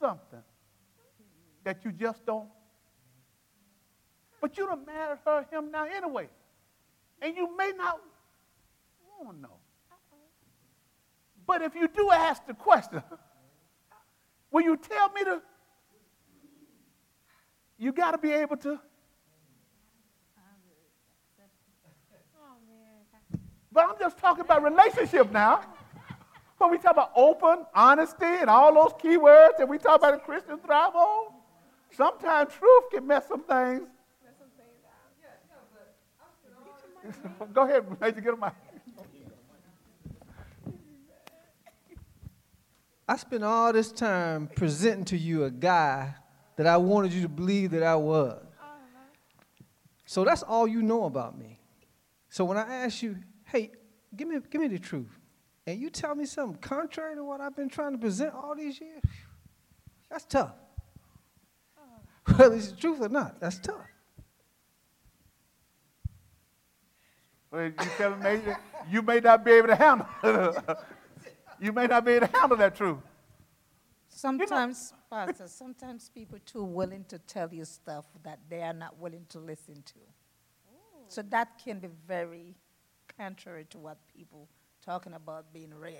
something 0.01 0.43
that 1.64 1.85
you 1.85 1.93
just 1.93 2.24
don't. 2.24 2.49
But 4.41 4.57
you 4.59 4.66
done 4.66 4.85
married 4.85 5.18
her, 5.24 5.47
him 5.51 5.70
now 5.70 5.85
anyway. 5.85 6.28
And 7.22 7.37
you 7.37 7.57
may 7.57 7.72
not 7.76 8.01
want 9.22 9.39
to 9.39 9.43
know. 9.43 9.57
But 11.47 11.62
if 11.62 11.74
you 11.74 11.89
do 11.89 12.11
ask 12.11 12.47
the 12.47 12.55
question, 12.55 13.03
will 14.51 14.62
you 14.62 14.76
tell 14.76 15.11
me 15.11 15.24
to? 15.24 15.43
You 17.78 17.93
got 17.93 18.12
to 18.12 18.18
be 18.18 18.32
able 18.32 18.57
to. 18.59 18.78
But 23.72 23.89
I'm 23.89 23.99
just 23.99 24.18
talking 24.18 24.43
about 24.43 24.62
relationship 24.62 25.32
now. 25.32 25.61
When 26.65 26.71
we 26.71 26.79
talk 26.79 26.93
about 26.93 27.12
open, 27.15 27.67
honesty, 27.75 28.25
and 28.25 28.49
all 28.49 28.73
those 28.73 28.99
key 28.99 29.19
words 29.19 29.57
that 29.59 29.69
we 29.69 29.77
talk 29.77 29.99
about 29.99 30.15
in 30.15 30.21
Christian 30.21 30.59
thrive 30.61 30.95
on, 30.95 31.35
sometimes 31.91 32.55
truth 32.55 32.85
can 32.91 33.07
mess 33.07 33.29
some 33.29 33.43
things. 33.43 33.83
Go 37.53 37.65
ahead, 37.65 37.85
Major, 38.01 38.23
get 38.23 38.33
a 38.33 38.37
mic. 38.39 38.53
I 43.07 43.17
spent 43.17 43.45
all 43.45 43.71
this 43.71 43.93
time 43.93 44.49
presenting 44.57 45.05
to 45.05 45.19
you 45.19 45.45
a 45.45 45.51
guy 45.51 46.15
that 46.57 46.67
I 46.67 46.79
wanted 46.79 47.12
you 47.12 47.21
to 47.21 47.29
believe 47.29 47.73
that 47.73 47.83
I 47.83 47.97
was. 47.97 48.43
So 50.07 50.25
that's 50.25 50.43
all 50.43 50.67
you 50.67 50.81
know 50.81 51.05
about 51.05 51.39
me. 51.39 51.61
So 52.31 52.47
when 52.47 52.57
I 52.57 52.62
ask 52.87 53.03
you, 53.03 53.19
hey, 53.45 53.71
give 54.17 54.29
me, 54.29 54.39
give 54.51 54.62
me 54.62 54.69
the 54.69 54.79
truth, 54.79 55.19
and 55.67 55.81
you 55.81 55.91
tell 55.91 56.15
me 56.15 56.27
something 56.27 56.61
contrary 56.61 57.17
to 57.17 57.25
what 57.25 57.41
I've 57.41 57.57
been 57.57 57.69
trying 57.69 57.93
to 57.93 57.99
present 57.99 58.35
all 58.35 58.55
these 58.55 58.81
years, 58.81 59.03
that's 60.11 60.25
tough. 60.25 60.53
Whether 62.37 62.57
it's 62.57 62.69
the 62.69 62.77
truth 62.77 63.01
or 63.01 63.09
not, 63.09 63.41
that's 63.41 63.59
tough. 63.59 63.77
Well, 67.51 67.67
you 67.67 67.73
tell 67.97 68.17
me, 68.17 68.41
you 68.91 69.01
may 69.03 69.21
not 69.21 69.45
be 69.45 69.53
able 69.53 69.69
to 69.69 69.77
handle 69.77 70.07
You 71.61 71.73
may 71.73 71.87
not 71.87 72.05
be 72.05 72.12
able 72.12 72.27
to 72.27 72.37
handle 72.37 72.57
that 72.59 72.75
truth. 72.75 72.99
Sometimes, 74.09 74.93
Pastor, 75.09 75.49
sometimes 75.49 76.11
people 76.12 76.39
too 76.45 76.65
willing 76.65 77.05
to 77.09 77.19
tell 77.19 77.53
you 77.53 77.65
stuff 77.65 78.07
that 78.23 78.39
they 78.49 78.62
are 78.62 78.73
not 78.73 78.99
willing 78.99 79.25
to 79.31 79.39
listen 79.39 79.83
to. 79.87 79.99
So 81.09 81.23
that 81.23 81.59
can 81.65 81.79
be 81.79 81.89
very 82.07 82.57
contrary 83.17 83.67
to 83.71 83.79
what 83.79 83.99
people 84.15 84.49
talking 84.85 85.14
about 85.14 85.53
being 85.53 85.72
real. 85.74 85.95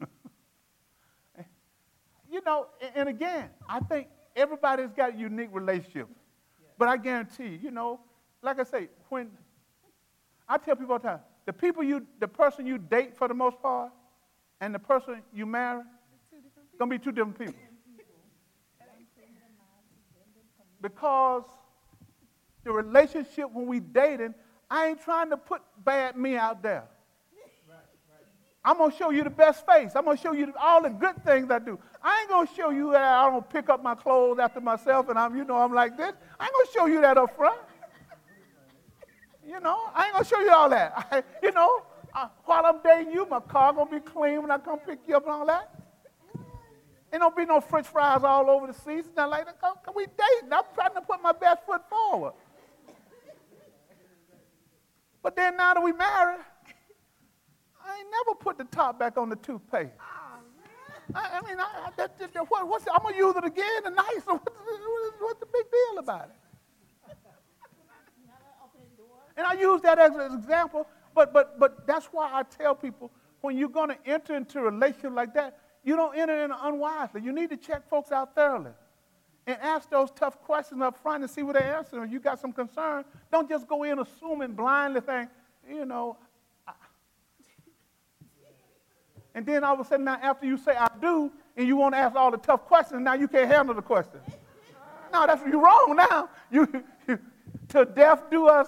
you 2.30 2.40
know, 2.46 2.68
and, 2.94 3.08
again, 3.08 3.50
I 3.68 3.80
think 3.80 4.08
everybody's 4.34 4.92
got 4.92 5.14
a 5.14 5.16
unique 5.16 5.48
relationship. 5.52 6.08
But 6.78 6.88
I 6.88 6.96
guarantee 6.96 7.48
you, 7.48 7.58
you 7.64 7.70
know, 7.70 8.00
like 8.42 8.60
I 8.60 8.64
say, 8.64 8.88
when 9.08 9.30
I 10.48 10.58
tell 10.58 10.76
people 10.76 10.92
all 10.92 10.98
the 10.98 11.08
time, 11.08 11.20
the 11.46 11.52
people 11.52 11.82
you, 11.82 12.06
the 12.20 12.28
person 12.28 12.66
you 12.66 12.78
date 12.78 13.16
for 13.16 13.28
the 13.28 13.34
most 13.34 13.60
part, 13.60 13.90
and 14.60 14.74
the 14.74 14.78
person 14.78 15.22
you 15.32 15.46
marry, 15.46 15.82
gonna 16.78 16.90
be 16.90 16.98
two 16.98 17.12
different 17.12 17.38
people. 17.38 17.54
Because 20.80 21.44
the 22.62 22.72
relationship 22.72 23.50
when 23.52 23.66
we 23.66 23.80
dating, 23.80 24.34
I 24.70 24.88
ain't 24.88 25.00
trying 25.00 25.30
to 25.30 25.36
put 25.36 25.62
bad 25.84 26.16
me 26.16 26.36
out 26.36 26.62
there. 26.62 26.84
I'm 28.66 28.78
gonna 28.78 28.92
show 28.92 29.10
you 29.10 29.22
the 29.22 29.30
best 29.30 29.64
face. 29.64 29.92
I'm 29.94 30.04
gonna 30.04 30.16
show 30.16 30.32
you 30.32 30.52
all 30.60 30.82
the 30.82 30.88
good 30.88 31.24
things 31.24 31.52
I 31.52 31.60
do. 31.60 31.78
I 32.02 32.22
ain't 32.22 32.28
gonna 32.28 32.48
show 32.56 32.70
you 32.70 32.90
that 32.90 33.00
I 33.00 33.30
don't 33.30 33.48
pick 33.48 33.68
up 33.68 33.80
my 33.80 33.94
clothes 33.94 34.40
after 34.40 34.60
myself 34.60 35.08
and 35.08 35.16
I'm, 35.16 35.36
you 35.36 35.44
know, 35.44 35.56
I'm 35.56 35.72
like 35.72 35.96
this. 35.96 36.12
I 36.40 36.44
ain't 36.46 36.52
gonna 36.52 36.68
show 36.74 36.86
you 36.86 37.00
that 37.00 37.16
up 37.16 37.34
front. 37.36 37.60
You 39.48 39.60
know, 39.60 39.78
I 39.94 40.06
ain't 40.06 40.12
gonna 40.12 40.24
show 40.24 40.40
you 40.40 40.50
all 40.50 40.68
that. 40.70 41.06
I, 41.12 41.22
you 41.40 41.52
know, 41.52 41.84
uh, 42.12 42.26
while 42.46 42.66
I'm 42.66 42.80
dating 42.82 43.12
you, 43.12 43.26
my 43.26 43.38
car 43.38 43.72
gonna 43.72 43.88
be 43.88 44.00
clean 44.00 44.42
when 44.42 44.50
I 44.50 44.58
come 44.58 44.80
pick 44.80 44.98
you 45.06 45.16
up 45.16 45.22
and 45.22 45.30
all 45.30 45.46
that. 45.46 45.72
Ain't 47.12 47.22
gonna 47.22 47.32
be 47.32 47.44
no 47.44 47.60
French 47.60 47.86
fries 47.86 48.24
all 48.24 48.50
over 48.50 48.66
the 48.66 48.72
seats. 48.72 49.08
Now, 49.16 49.30
like, 49.30 49.46
come, 49.60 49.76
come 49.84 49.94
we 49.94 50.06
dating? 50.06 50.52
I'm 50.52 50.64
trying 50.74 50.94
to 50.94 51.00
put 51.00 51.22
my 51.22 51.30
best 51.30 51.64
foot 51.64 51.82
forward. 51.88 52.32
But 55.22 55.36
then 55.36 55.56
now 55.56 55.74
that 55.74 55.82
we 55.82 55.92
married, 55.92 56.40
I 57.96 58.00
ain't 58.00 58.08
never 58.10 58.36
put 58.38 58.58
the 58.58 58.64
top 58.64 58.98
back 58.98 59.16
on 59.16 59.30
the 59.30 59.36
toothpaste. 59.36 59.92
Oh, 59.98 60.38
I, 61.14 61.38
I 61.38 61.48
mean, 61.48 61.58
I, 61.58 61.90
that, 61.96 62.18
that, 62.18 62.34
that, 62.34 62.50
what, 62.50 62.68
what's, 62.68 62.84
I'm 62.92 63.02
gonna 63.02 63.16
use 63.16 63.34
it 63.36 63.44
again 63.44 63.84
tonight. 63.84 64.18
So 64.24 64.34
what's, 64.34 65.16
what's 65.20 65.40
the 65.40 65.46
big 65.46 65.64
deal 65.70 65.98
about 65.98 66.30
it? 66.30 66.36
And 69.36 69.46
I 69.46 69.52
use 69.52 69.82
that 69.82 69.98
as 69.98 70.14
an 70.14 70.32
example, 70.32 70.86
but, 71.14 71.32
but, 71.32 71.58
but 71.58 71.86
that's 71.86 72.06
why 72.06 72.30
I 72.32 72.42
tell 72.42 72.74
people 72.74 73.10
when 73.42 73.56
you're 73.56 73.68
going 73.68 73.90
to 73.90 73.98
enter 74.06 74.34
into 74.34 74.58
a 74.58 74.62
relationship 74.62 75.12
like 75.12 75.34
that, 75.34 75.58
you 75.84 75.94
don't 75.94 76.16
enter 76.16 76.42
in 76.42 76.50
unwisely. 76.50 77.20
You 77.20 77.32
need 77.32 77.50
to 77.50 77.56
check 77.56 77.88
folks 77.88 78.10
out 78.10 78.34
thoroughly 78.34 78.72
and 79.46 79.58
ask 79.60 79.90
those 79.90 80.10
tough 80.10 80.40
questions 80.42 80.80
up 80.80 80.96
front 81.02 81.22
and 81.22 81.30
see 81.30 81.42
what 81.42 81.54
they 81.54 81.62
answer. 81.62 82.02
If 82.02 82.10
you 82.10 82.18
got 82.18 82.40
some 82.40 82.52
concern, 82.52 83.04
don't 83.30 83.48
just 83.48 83.68
go 83.68 83.82
in 83.82 83.98
assuming 83.98 84.54
blindly, 84.54 85.02
think, 85.02 85.28
you 85.68 85.84
know. 85.84 86.16
I... 86.66 86.72
And 89.36 89.46
then 89.46 89.62
all 89.62 89.74
of 89.74 89.80
a 89.80 89.84
sudden, 89.84 90.06
now 90.06 90.18
after 90.20 90.46
you 90.46 90.56
say 90.56 90.72
I 90.72 90.90
do, 91.00 91.30
and 91.56 91.68
you 91.68 91.76
want 91.76 91.94
to 91.94 91.98
ask 91.98 92.16
all 92.16 92.32
the 92.32 92.38
tough 92.38 92.64
questions, 92.64 93.02
now 93.02 93.14
you 93.14 93.28
can't 93.28 93.46
handle 93.46 93.74
the 93.74 93.82
question. 93.82 94.18
No, 95.12 95.26
that's 95.26 95.42
you're 95.46 95.62
wrong 95.62 95.94
now. 95.94 96.28
You, 96.50 96.66
you 97.06 97.18
to 97.68 97.84
death 97.84 98.24
do 98.30 98.48
us 98.48 98.66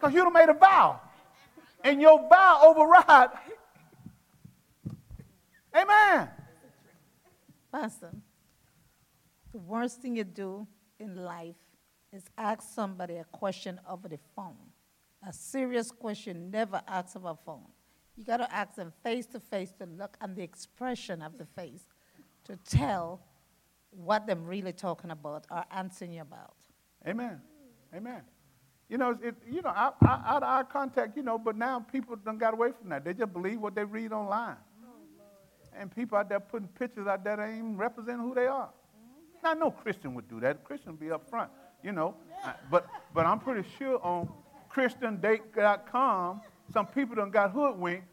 Because 0.00 0.14
you 0.14 0.24
done 0.24 0.32
made 0.32 0.48
a 0.48 0.54
vow. 0.54 0.98
And 1.84 2.00
your 2.00 2.26
vow 2.28 2.62
override. 2.64 3.28
Amen. 5.76 6.28
Pastor, 7.70 8.10
the 9.52 9.58
worst 9.58 10.00
thing 10.00 10.16
you 10.16 10.24
do 10.24 10.66
in 10.98 11.16
life 11.16 11.56
is 12.12 12.24
ask 12.36 12.62
somebody 12.74 13.16
a 13.16 13.24
question 13.24 13.78
over 13.88 14.08
the 14.08 14.18
phone. 14.34 14.69
A 15.26 15.32
serious 15.32 15.90
question, 15.90 16.50
never 16.50 16.80
ask 16.88 17.16
over 17.16 17.36
phone. 17.44 17.66
You 18.16 18.24
got 18.24 18.38
to 18.38 18.54
ask 18.54 18.74
them 18.74 18.92
face 19.02 19.26
to 19.26 19.40
face 19.40 19.72
to 19.78 19.86
look 19.86 20.16
at 20.20 20.34
the 20.34 20.42
expression 20.42 21.22
of 21.22 21.38
the 21.38 21.44
face 21.44 21.86
to 22.44 22.56
tell 22.68 23.20
what 23.90 24.26
they're 24.26 24.36
really 24.36 24.72
talking 24.72 25.10
about 25.10 25.46
or 25.50 25.64
answering 25.70 26.12
you 26.12 26.22
about. 26.22 26.54
Amen. 27.06 27.40
Amen. 27.94 28.22
You 28.88 28.98
know, 28.98 29.16
it, 29.22 29.36
you 29.48 29.62
know, 29.62 29.70
out, 29.70 29.96
out, 30.06 30.42
of 30.42 30.42
our 30.42 30.64
contact, 30.64 31.16
you 31.16 31.22
know, 31.22 31.38
but 31.38 31.56
now 31.56 31.80
people 31.80 32.16
done 32.16 32.38
got 32.38 32.54
away 32.54 32.72
from 32.78 32.90
that. 32.90 33.04
They 33.04 33.14
just 33.14 33.32
believe 33.32 33.60
what 33.60 33.74
they 33.74 33.84
read 33.84 34.12
online. 34.12 34.56
and 35.76 35.94
people 35.94 36.18
out 36.18 36.28
there 36.28 36.40
putting 36.40 36.68
pictures 36.68 37.06
out 37.06 37.22
there 37.22 37.36
that 37.36 37.48
ain't 37.48 37.58
even 37.58 37.76
representing 37.76 38.22
who 38.22 38.34
they 38.34 38.46
are. 38.46 38.70
Now, 39.42 39.54
no 39.54 39.70
Christian 39.70 40.14
would 40.14 40.28
do 40.28 40.40
that. 40.40 40.64
Christian 40.64 40.92
would 40.92 41.00
be 41.00 41.10
up 41.10 41.28
front, 41.30 41.50
you 41.82 41.92
know. 41.92 42.16
but, 42.70 42.88
but 43.14 43.26
I'm 43.26 43.38
pretty 43.38 43.66
sure 43.78 44.04
on 44.04 44.28
ChristianDate.com, 44.74 46.40
some 46.72 46.86
people 46.86 47.16
done 47.16 47.30
got 47.30 47.52
hoodwinked 47.52 48.06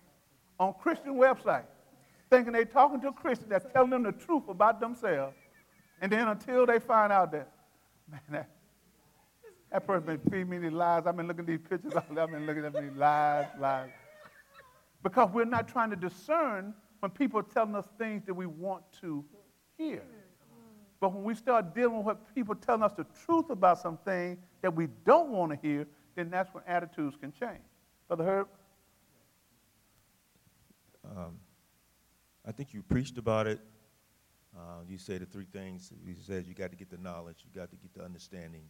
on 0.59 0.73
Christian 0.81 1.15
website, 1.15 1.65
thinking 2.29 2.53
they 2.53 2.65
talking 2.65 2.99
to 3.01 3.09
a 3.09 3.13
Christian 3.13 3.49
that's 3.49 3.65
telling 3.73 3.91
them 3.91 4.03
the 4.03 4.11
truth 4.11 4.43
about 4.47 4.79
themselves. 4.79 5.35
And 6.01 6.11
then 6.11 6.27
until 6.27 6.65
they 6.65 6.79
find 6.79 7.11
out 7.11 7.31
that, 7.31 7.51
man, 8.09 8.21
that, 8.29 8.49
that 9.71 9.85
person 9.85 10.05
been 10.05 10.31
feeding 10.31 10.49
me 10.49 10.57
these 10.59 10.71
lies. 10.71 11.03
I've 11.05 11.17
been 11.17 11.27
looking 11.27 11.41
at 11.41 11.47
these 11.47 11.67
pictures. 11.67 11.93
I've 11.95 12.07
been 12.13 12.45
looking 12.45 12.65
at 12.65 12.73
these 12.73 12.93
lies, 12.95 13.47
lies. 13.59 13.89
Because 15.03 15.29
we're 15.33 15.45
not 15.45 15.67
trying 15.67 15.89
to 15.89 15.95
discern 15.95 16.73
when 16.99 17.11
people 17.11 17.39
are 17.39 17.43
telling 17.43 17.75
us 17.75 17.85
things 17.97 18.23
that 18.25 18.33
we 18.33 18.45
want 18.45 18.83
to 19.01 19.23
hear. 19.77 20.01
But 20.99 21.13
when 21.13 21.23
we 21.23 21.35
start 21.35 21.75
dealing 21.75 22.03
with 22.03 22.17
people 22.33 22.55
telling 22.55 22.81
us 22.81 22.93
the 22.93 23.05
truth 23.25 23.49
about 23.49 23.79
something 23.79 24.37
that 24.61 24.73
we 24.73 24.87
don't 25.05 25.29
want 25.29 25.51
to 25.51 25.57
hear, 25.67 25.85
then 26.17 26.31
that's 26.31 26.51
when 26.53 26.63
attitudes 26.67 27.15
can 27.15 27.31
change. 27.31 27.63
Brother 28.07 28.23
Herb? 28.23 28.47
Um, 31.05 31.39
I 32.45 32.51
think 32.51 32.73
you 32.73 32.81
preached 32.81 33.19
about 33.19 33.45
it. 33.45 33.59
Uh, 34.57 34.81
you 34.89 34.97
said 34.97 35.21
the 35.21 35.27
three 35.27 35.45
things. 35.45 35.93
You 36.03 36.15
said 36.25 36.47
you 36.47 36.55
got 36.55 36.71
to 36.71 36.75
get 36.75 36.89
the 36.89 36.97
knowledge, 36.97 37.45
you 37.45 37.57
got 37.57 37.69
to 37.69 37.77
get 37.77 37.93
the 37.93 38.03
understanding, 38.03 38.63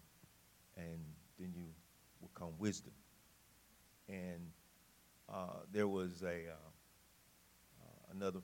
and 0.75 0.99
then 1.39 1.53
you 1.55 1.63
will 2.19 2.31
come 2.35 2.49
wisdom. 2.59 2.91
And 4.09 4.51
uh, 5.33 5.61
there 5.71 5.87
was 5.87 6.23
a 6.23 6.27
uh, 6.27 6.69
uh, 7.81 8.11
another 8.13 8.39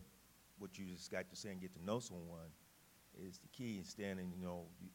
what 0.60 0.78
you 0.78 0.86
just 0.86 1.12
got 1.12 1.30
to 1.30 1.36
say 1.36 1.50
and 1.50 1.60
get 1.60 1.74
to 1.74 1.84
know 1.84 2.00
someone 2.00 2.52
is 3.22 3.38
the 3.40 3.50
key 3.50 3.80
in 3.80 3.84
standing. 3.84 4.32
You 4.34 4.46
know, 4.46 4.66
you, 4.82 4.88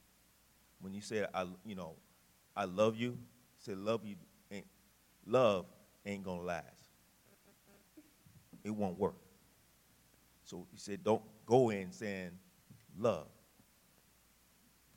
when 0.81 0.95
you 0.95 1.03
say 1.03 1.27
I, 1.35 1.45
you 1.67 1.75
know, 1.75 1.97
I 2.57 2.65
love 2.65 2.97
you, 2.97 3.19
say 3.59 3.75
love 3.75 4.05
you 4.05 4.17
ain't 4.51 4.67
love 5.27 5.67
ain't 6.07 6.25
gonna 6.25 6.43
last. 6.43 6.89
it 8.65 8.71
won't 8.71 8.99
work. 8.99 9.17
So 10.45 10.67
he 10.71 10.79
said, 10.79 11.05
don't 11.05 11.23
go 11.47 11.71
in 11.71 11.93
saying 11.93 12.31
love. 12.99 13.29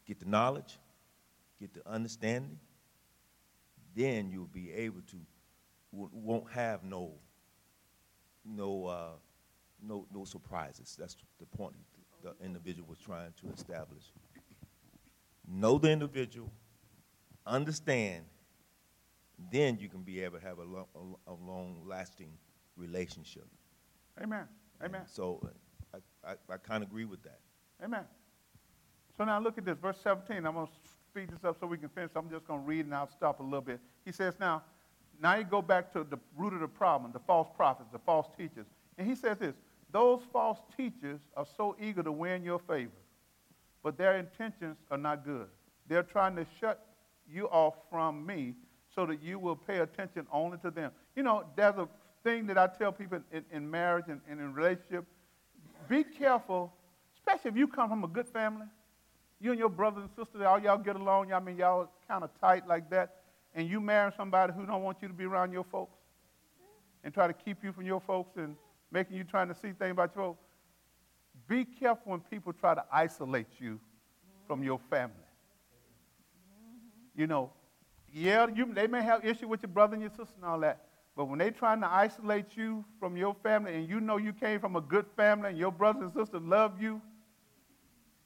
Get 0.06 0.20
the 0.20 0.26
knowledge, 0.26 0.80
get 1.60 1.74
the 1.74 1.88
understanding, 1.88 2.58
then 3.96 4.30
you'll 4.32 4.46
be 4.48 4.72
able 4.72 5.02
to, 5.02 5.18
won't 5.92 6.50
have 6.52 6.84
no, 6.84 7.12
no, 8.46 8.86
uh, 8.86 9.10
no, 9.82 10.06
no 10.14 10.24
surprises. 10.24 10.96
That's 10.98 11.18
the 11.40 11.46
point 11.46 11.76
the 12.24 12.34
individual 12.44 12.88
was 12.88 13.00
trying 13.00 13.34
to 13.42 13.52
establish. 13.54 14.04
Know 15.48 15.78
the 15.78 15.92
individual, 15.92 16.52
understand, 17.46 18.26
then 19.52 19.78
you 19.80 19.90
can 19.90 20.02
be 20.02 20.22
able 20.22 20.40
to 20.40 20.46
have 20.46 20.60
a, 20.60 20.64
lo- 20.64 20.88
a, 21.28 21.34
long-lasting 21.34 22.38
relationship. 22.76 23.48
Amen. 24.22 24.46
Amen. 24.84 25.02
And 25.02 25.10
so 25.10 25.40
uh, 25.94 25.98
I, 26.26 26.32
I, 26.32 26.36
I 26.54 26.58
kind 26.58 26.84
of 26.84 26.90
agree 26.90 27.06
with 27.06 27.24
that. 27.24 27.40
Amen. 27.84 28.04
So 29.18 29.24
now 29.24 29.40
look 29.40 29.58
at 29.58 29.66
this, 29.66 29.78
verse 29.78 29.98
17. 30.04 30.46
I'm 30.46 30.54
going 30.54 30.68
to 30.68 30.74
speed 31.10 31.30
this 31.30 31.44
up 31.44 31.58
so 31.60 31.68
we 31.68 31.78
can 31.78 31.90
finish. 31.90 32.12
I'm 32.16 32.30
just 32.30 32.48
going 32.48 32.62
to 32.62 32.66
read 32.66 32.86
and 32.86 32.94
I'll 32.94 33.10
stop 33.10 33.40
a 33.40 33.44
little 33.44 33.62
bit. 33.62 33.80
He 34.06 34.12
says, 34.12 34.36
now, 34.40 34.64
now 35.22 35.36
you 35.36 35.44
go 35.44 35.62
back 35.62 35.92
to 35.94 36.04
the 36.04 36.18
root 36.36 36.54
of 36.54 36.60
the 36.60 36.68
problem, 36.68 37.12
the 37.12 37.20
false 37.20 37.48
prophets, 37.56 37.90
the 37.92 38.00
false 38.00 38.28
teachers. 38.38 38.66
And 38.98 39.08
he 39.08 39.16
says 39.16 39.38
this, 39.38 39.56
those 39.92 40.22
false 40.32 40.60
teachers 40.76 41.20
are 41.36 41.46
so 41.58 41.76
eager 41.80 42.02
to 42.02 42.12
win 42.12 42.44
your 42.44 42.60
favor, 42.60 42.92
but 43.84 43.98
their 43.98 44.18
intentions 44.18 44.78
are 44.90 44.98
not 44.98 45.26
good. 45.26 45.48
They're 45.88 46.04
trying 46.04 46.36
to 46.38 46.46
shut 46.60 46.86
you 47.30 47.48
off 47.48 47.76
from 47.90 48.26
me 48.26 48.56
so 48.94 49.06
that 49.06 49.22
you 49.22 49.40
will 49.40 49.56
pay 49.56 49.80
attention 49.80 50.28
only 50.32 50.58
to 50.60 50.72
them. 50.72 50.92
You 51.16 51.24
know, 51.24 51.46
there's 51.56 51.78
a 51.78 51.88
thing 52.24 52.48
that 52.48 52.58
I 52.58 52.68
tell 52.68 52.92
people 52.92 53.20
in, 53.32 53.44
in 53.52 53.70
marriage 53.70 54.06
and, 54.08 54.22
and 54.30 54.40
in 54.40 54.54
relationship. 54.54 55.06
Be 55.90 56.04
careful, 56.04 56.74
especially 57.18 57.52
if 57.52 57.58
you 57.58 57.68
come 57.68 57.90
from 57.90 58.04
a 58.04 58.08
good 58.08 58.28
family. 58.28 58.66
You 59.40 59.52
and 59.52 59.60
your 59.60 59.70
brothers 59.70 60.04
and 60.04 60.10
sisters, 60.12 60.46
all 60.46 60.60
y'all 60.60 60.78
get 60.78 60.96
along. 60.96 61.30
Y'all 61.30 61.38
I 61.38 61.44
mean 61.44 61.58
y'all 61.58 61.90
kind 62.08 62.24
of 62.24 62.30
tight 62.40 62.68
like 62.68 62.90
that, 62.92 63.16
and 63.56 63.68
you 63.68 63.82
marry 63.82 64.12
somebody 64.16 64.54
who 64.54 64.66
don't 64.66 64.84
want 64.84 64.98
you 65.02 65.08
to 65.08 65.14
be 65.14 65.24
around 65.24 65.52
your 65.52 65.64
folks, 65.64 65.98
and 67.04 67.14
try 67.14 67.28
to 67.28 67.34
keep 67.34 67.64
you 67.64 67.72
from 67.72 67.86
your 67.86 68.00
folks 68.02 68.38
and 68.38 68.56
making 68.92 69.18
you 69.18 69.24
trying 69.24 69.48
to 69.48 69.56
see 69.56 69.72
things 69.72 69.92
about 69.92 70.12
your 70.16 70.26
folks. 70.26 70.44
Be 71.48 71.66
careful 71.66 72.12
when 72.12 72.20
people 72.20 72.54
try 72.54 72.76
to 72.76 72.84
isolate 72.92 73.48
you 73.60 73.80
from 74.48 74.64
your 74.64 74.80
family. 74.90 75.16
You 77.16 77.28
know, 77.28 77.52
yeah, 78.14 78.48
you, 78.54 78.74
they 78.74 78.88
may 78.88 79.02
have 79.02 79.26
issue 79.26 79.48
with 79.48 79.62
your 79.64 79.70
brother 79.70 79.94
and 79.94 80.02
your 80.02 80.12
sister 80.12 80.34
and 80.36 80.46
all 80.46 80.60
that, 80.60 80.86
but 81.16 81.26
when 81.26 81.40
they 81.40 81.52
trying 81.52 81.82
to 81.82 81.88
isolate 81.88 82.56
you 82.56 82.84
from 83.00 83.16
your 83.18 83.36
family 83.44 83.76
and 83.76 83.88
you 83.88 84.00
know 84.00 84.18
you 84.18 84.34
came 84.34 84.60
from 84.60 84.76
a 84.76 84.82
good 84.82 85.06
family 85.16 85.50
and 85.50 85.58
your 85.58 85.72
brothers 85.72 86.04
and 86.04 86.14
sisters 86.14 86.42
love 86.42 86.82
you, 86.82 87.02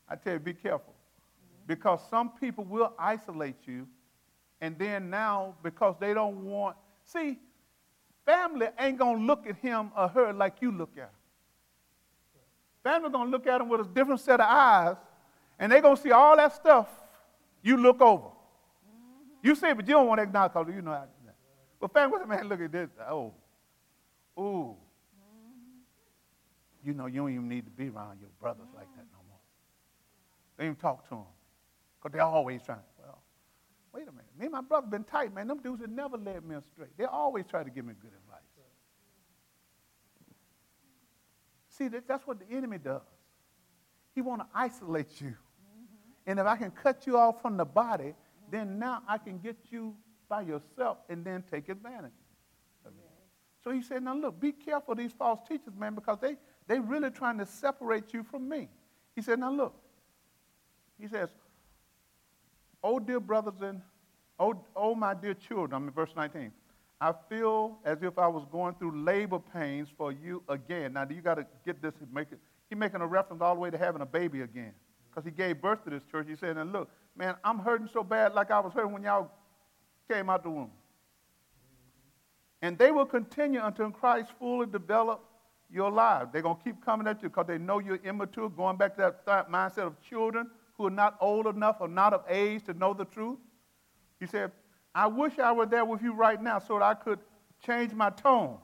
I 0.08 0.16
tell 0.16 0.34
you, 0.34 0.40
be 0.40 0.54
careful. 0.54 0.94
Because 1.68 2.00
some 2.10 2.30
people 2.40 2.64
will 2.64 2.94
isolate 3.00 3.56
you, 3.66 3.88
and 4.62 4.78
then 4.78 5.10
now, 5.10 5.56
because 5.64 5.96
they 6.00 6.14
don't 6.14 6.46
want, 6.46 6.78
see, 7.04 7.40
family 8.26 8.68
ain't 8.80 8.98
going 8.98 9.20
to 9.20 9.24
look 9.24 9.48
at 9.48 9.58
him 9.58 9.92
or 9.98 10.08
her 10.08 10.32
like 10.32 10.62
you 10.62 10.72
look 10.72 10.92
at 10.96 11.04
him. 11.04 11.10
Family 12.84 13.10
going 13.10 13.26
to 13.26 13.32
look 13.32 13.48
at 13.48 13.62
him 13.62 13.68
with 13.68 13.82
a 13.82 13.84
different 13.84 14.22
set 14.22 14.40
of 14.40 14.48
eyes, 14.48 14.96
and 15.58 15.72
they're 15.72 15.82
going 15.82 15.96
to 15.96 16.02
see 16.02 16.12
all 16.12 16.38
that 16.38 16.54
stuff 16.54 16.88
you 17.64 17.78
look 17.78 18.00
over. 18.00 18.28
You 19.46 19.54
say, 19.54 19.74
but 19.74 19.88
you 19.88 19.94
don't 19.94 20.08
want 20.08 20.18
to 20.18 20.24
acknowledge 20.24 20.54
because 20.54 20.74
you 20.74 20.82
know 20.82 20.90
how 20.90 21.02
to 21.02 21.06
do 21.06 21.28
that. 21.28 21.36
But 21.80 21.94
family, 21.94 22.14
what's 22.14 22.26
a 22.26 22.28
man, 22.28 22.50
look 22.50 22.62
at 22.62 22.72
this. 22.72 22.90
Oh, 23.08 23.32
ooh. 24.40 24.76
You 26.84 26.96
know, 26.96 27.06
you 27.06 27.18
don't 27.18 27.32
even 27.32 27.48
need 27.48 27.66
to 27.66 27.72
be 27.72 27.90
around 27.90 28.20
your 28.20 28.32
brothers 28.42 28.66
like 28.76 28.88
that 28.96 29.06
no 29.12 29.20
more. 29.30 29.38
They 30.58 30.64
even 30.64 30.76
talk 30.78 31.04
to 31.10 31.10
them. 31.12 31.26
Because 32.02 32.14
they're 32.14 32.24
always 32.24 32.64
trying, 32.64 32.80
well, 32.98 33.22
wait 33.94 34.08
a 34.08 34.12
minute. 34.12 34.26
Me 34.36 34.46
and 34.46 34.52
my 34.52 34.62
brother 34.62 34.88
been 34.88 35.04
tight, 35.04 35.32
man. 35.32 35.46
Them 35.48 35.60
dudes 35.62 35.82
have 35.82 35.92
never 35.92 36.18
led 36.18 36.44
me 36.44 36.56
astray. 36.56 36.88
They 36.98 37.06
always 37.06 37.46
try 37.46 37.64
to 37.64 37.70
give 37.70 37.86
me 37.86 37.94
good 38.02 38.14
advice. 38.26 38.42
See, 41.70 41.88
that, 41.90 42.08
that's 42.08 42.26
what 42.26 42.40
the 42.40 42.56
enemy 42.56 42.80
does. 42.80 43.04
He 44.16 44.22
want 44.22 44.42
to 44.42 44.48
isolate 44.56 45.22
you. 45.22 45.36
And 46.26 46.40
if 46.40 46.48
I 46.48 46.56
can 46.56 46.72
cut 46.72 47.06
you 47.06 47.20
off 47.20 47.44
from 47.44 47.58
the 47.58 47.66
body, 47.66 48.16
then 48.52 48.80
now 48.80 49.02
I 49.08 49.18
can 49.18 49.38
get 49.40 49.58
you 49.70 49.96
by 50.28 50.42
yourself 50.42 50.98
and 51.10 51.24
then 51.24 51.44
take 51.52 51.70
advantage. 51.70 52.12
So 53.64 53.72
he 53.72 53.82
said, 53.82 54.04
now 54.04 54.16
look, 54.16 54.40
be 54.40 54.52
careful 54.52 54.94
these 54.94 55.12
false 55.12 55.40
teachers, 55.48 55.74
man, 55.76 55.96
because 55.96 56.20
they, 56.22 56.36
they 56.68 56.80
really 56.80 57.10
trying 57.10 57.40
to 57.40 57.48
separate 57.48 58.14
you 58.14 58.24
from 58.24 58.48
me. 58.48 58.70
He 59.16 59.24
said, 59.24 59.40
now 59.40 59.52
look. 59.52 59.76
He 61.00 61.08
says, 61.08 61.30
oh, 62.84 63.00
dear 63.00 63.20
brothers 63.20 63.62
and, 63.62 63.82
oh, 64.40 64.56
oh 64.76 64.94
my 64.94 65.16
dear 65.16 65.34
children, 65.34 65.74
I'm 65.74 65.88
in 65.88 65.94
verse 65.94 66.12
19. 66.16 66.52
I 67.02 67.14
feel 67.28 67.80
as 67.84 68.04
if 68.04 68.20
I 68.20 68.28
was 68.28 68.46
going 68.52 68.76
through 68.76 69.04
labor 69.04 69.40
pains 69.40 69.90
for 69.98 70.12
you 70.12 70.44
again. 70.48 70.94
Now, 70.94 71.08
you 71.10 71.22
got 71.22 71.36
to 71.36 71.46
get 71.66 71.82
this. 71.82 71.94
Make 72.14 72.32
it, 72.32 72.40
he's 72.70 72.78
making 72.78 73.02
a 73.02 73.08
reference 73.08 73.42
all 73.42 73.56
the 73.56 73.60
way 73.60 73.72
to 73.72 73.78
having 73.78 74.02
a 74.02 74.06
baby 74.06 74.42
again 74.42 74.74
because 75.10 75.26
he 75.26 75.32
gave 75.32 75.62
birth 75.62 75.84
to 75.86 75.90
this 75.90 76.04
church. 76.10 76.28
He 76.30 76.36
said, 76.36 76.58
and 76.58 76.72
look, 76.72 76.90
man, 77.16 77.36
I'm 77.44 77.60
hurting 77.60 77.90
so 77.92 78.04
bad 78.04 78.34
like 78.34 78.52
I 78.52 78.60
was 78.60 78.74
hurting 78.74 78.92
when 78.92 79.04
y'all 79.04 79.32
came 80.10 80.30
out 80.30 80.44
the 80.44 80.50
womb. 80.50 80.72
And 82.62 82.78
they 82.78 82.92
will 82.92 83.06
continue 83.06 83.62
until 83.64 83.92
Christ 83.92 84.32
fully 84.40 84.66
develop 84.66 85.24
your 85.70 85.92
lives. 85.92 86.30
They're 86.32 86.42
going 86.42 86.58
to 86.58 86.64
keep 86.64 86.84
coming 86.84 87.08
at 87.08 87.22
you 87.22 87.30
because 87.30 87.48
they 87.48 87.58
know 87.58 87.80
you're 87.80 88.00
immature, 88.04 88.50
going 88.50 88.78
back 88.78 88.96
to 88.96 89.14
that 89.26 89.52
mindset 89.52 89.88
of 89.88 90.02
children 90.02 90.50
who 90.78 90.88
are 90.88 90.92
not 90.92 91.18
old 91.22 91.48
enough 91.48 91.78
or 91.80 91.88
not 91.88 92.14
of 92.14 92.24
age 92.30 92.64
to 92.66 92.74
know 92.74 92.94
the 92.94 93.06
truth. 93.06 93.38
He 94.20 94.26
said, 94.26 94.52
I 94.94 95.08
wish 95.08 95.40
I 95.40 95.52
were 95.52 95.66
there 95.66 95.86
with 95.86 96.02
you 96.02 96.14
right 96.14 96.42
now 96.42 96.60
so 96.60 96.80
that 96.80 96.84
I 96.84 96.94
could 96.94 97.20
change 97.66 97.94
my 97.94 98.10
tone. 98.10 98.58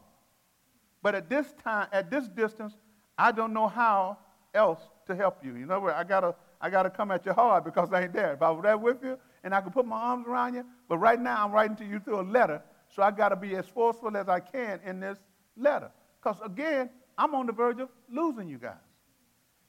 But 1.01 1.15
at 1.15 1.29
this 1.29 1.53
time, 1.63 1.87
at 1.91 2.09
this 2.09 2.27
distance, 2.27 2.73
I 3.17 3.31
don't 3.31 3.53
know 3.53 3.67
how 3.67 4.17
else 4.53 4.79
to 5.07 5.15
help 5.15 5.43
you. 5.43 5.55
You 5.55 5.65
know? 5.65 5.87
I 5.89 6.03
gotta, 6.03 6.35
I 6.61 6.69
gotta 6.69 6.89
come 6.89 7.11
at 7.11 7.25
you 7.25 7.33
hard 7.33 7.63
because 7.63 7.91
I 7.91 8.03
ain't 8.03 8.13
there. 8.13 8.33
If 8.33 8.41
I 8.41 8.51
were 8.51 8.61
there 8.61 8.77
with 8.77 9.03
you 9.03 9.17
and 9.43 9.53
I 9.53 9.61
could 9.61 9.73
put 9.73 9.85
my 9.85 9.97
arms 9.97 10.27
around 10.27 10.53
you, 10.53 10.65
but 10.87 10.97
right 10.97 11.19
now 11.19 11.43
I'm 11.43 11.51
writing 11.51 11.75
to 11.77 11.85
you 11.85 11.99
through 11.99 12.21
a 12.21 12.23
letter, 12.23 12.61
so 12.87 13.01
I 13.01 13.11
gotta 13.11 13.35
be 13.35 13.55
as 13.55 13.67
forceful 13.67 14.15
as 14.15 14.29
I 14.29 14.39
can 14.39 14.79
in 14.85 14.99
this 14.99 15.17
letter. 15.57 15.91
Because 16.21 16.37
again, 16.45 16.89
I'm 17.17 17.33
on 17.35 17.47
the 17.47 17.53
verge 17.53 17.79
of 17.79 17.89
losing 18.09 18.47
you 18.47 18.57
guys. 18.57 18.75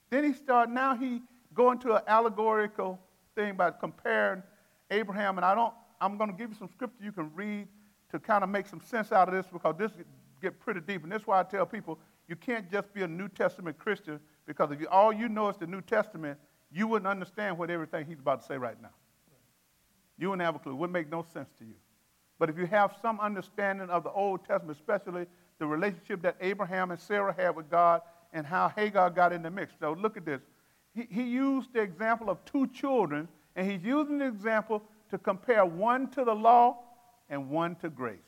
Then 0.09 0.23
he 0.23 0.33
started, 0.33 0.73
now 0.73 0.95
he 0.95 1.21
go 1.53 1.71
into 1.71 1.93
an 1.93 2.01
allegorical 2.07 2.99
thing 3.35 3.51
about 3.51 3.79
comparing 3.79 4.43
Abraham, 4.91 5.37
and 5.37 5.45
I 5.45 5.55
don't, 5.55 5.73
I'm 5.99 6.17
going 6.17 6.29
to 6.29 6.35
give 6.35 6.49
you 6.49 6.55
some 6.55 6.69
scripture 6.69 7.03
you 7.03 7.11
can 7.11 7.31
read 7.33 7.67
to 8.11 8.19
kind 8.19 8.43
of 8.43 8.49
make 8.49 8.67
some 8.67 8.81
sense 8.81 9.11
out 9.11 9.27
of 9.27 9.33
this 9.33 9.47
because 9.51 9.75
this 9.77 9.91
get 10.41 10.59
pretty 10.59 10.81
deep. 10.81 11.03
And 11.03 11.11
that's 11.11 11.25
why 11.25 11.39
I 11.39 11.43
tell 11.43 11.65
people 11.65 11.97
you 12.27 12.35
can't 12.35 12.69
just 12.71 12.93
be 12.93 13.01
a 13.01 13.07
New 13.07 13.27
Testament 13.27 13.77
Christian 13.79 14.19
because 14.45 14.71
if 14.71 14.79
you, 14.79 14.87
all 14.89 15.11
you 15.11 15.29
know 15.29 15.49
is 15.49 15.57
the 15.57 15.65
New 15.65 15.81
Testament, 15.81 16.37
you 16.73 16.87
wouldn't 16.87 17.07
understand 17.07 17.57
what 17.57 17.69
everything 17.69 18.05
he's 18.05 18.19
about 18.19 18.41
to 18.41 18.47
say 18.47 18.57
right 18.57 18.81
now. 18.81 18.89
You 20.17 20.29
wouldn't 20.29 20.45
have 20.45 20.55
a 20.55 20.59
clue. 20.59 20.73
It 20.73 20.75
wouldn't 20.75 20.93
make 20.93 21.11
no 21.11 21.25
sense 21.33 21.49
to 21.59 21.65
you. 21.65 21.75
But 22.39 22.49
if 22.49 22.57
you 22.57 22.65
have 22.67 22.95
some 23.01 23.19
understanding 23.19 23.89
of 23.89 24.03
the 24.03 24.11
Old 24.11 24.45
Testament, 24.45 24.77
especially 24.77 25.27
the 25.59 25.65
relationship 25.65 26.21
that 26.23 26.35
Abraham 26.41 26.91
and 26.91 26.99
Sarah 26.99 27.33
had 27.37 27.55
with 27.55 27.69
God 27.69 28.01
and 28.33 28.45
how 28.45 28.69
Hagar 28.69 29.09
got 29.09 29.31
in 29.31 29.43
the 29.43 29.51
mix. 29.51 29.73
So 29.79 29.93
look 29.93 30.17
at 30.17 30.25
this 30.25 30.41
he, 30.93 31.07
he 31.09 31.23
used 31.23 31.73
the 31.73 31.81
example 31.81 32.29
of 32.29 32.43
two 32.45 32.67
children, 32.67 33.27
and 33.55 33.69
he's 33.69 33.83
using 33.83 34.19
the 34.19 34.27
example 34.27 34.83
to 35.09 35.17
compare 35.17 35.65
one 35.65 36.09
to 36.11 36.23
the 36.23 36.33
law 36.33 36.77
and 37.29 37.49
one 37.49 37.75
to 37.77 37.89
grace. 37.89 38.19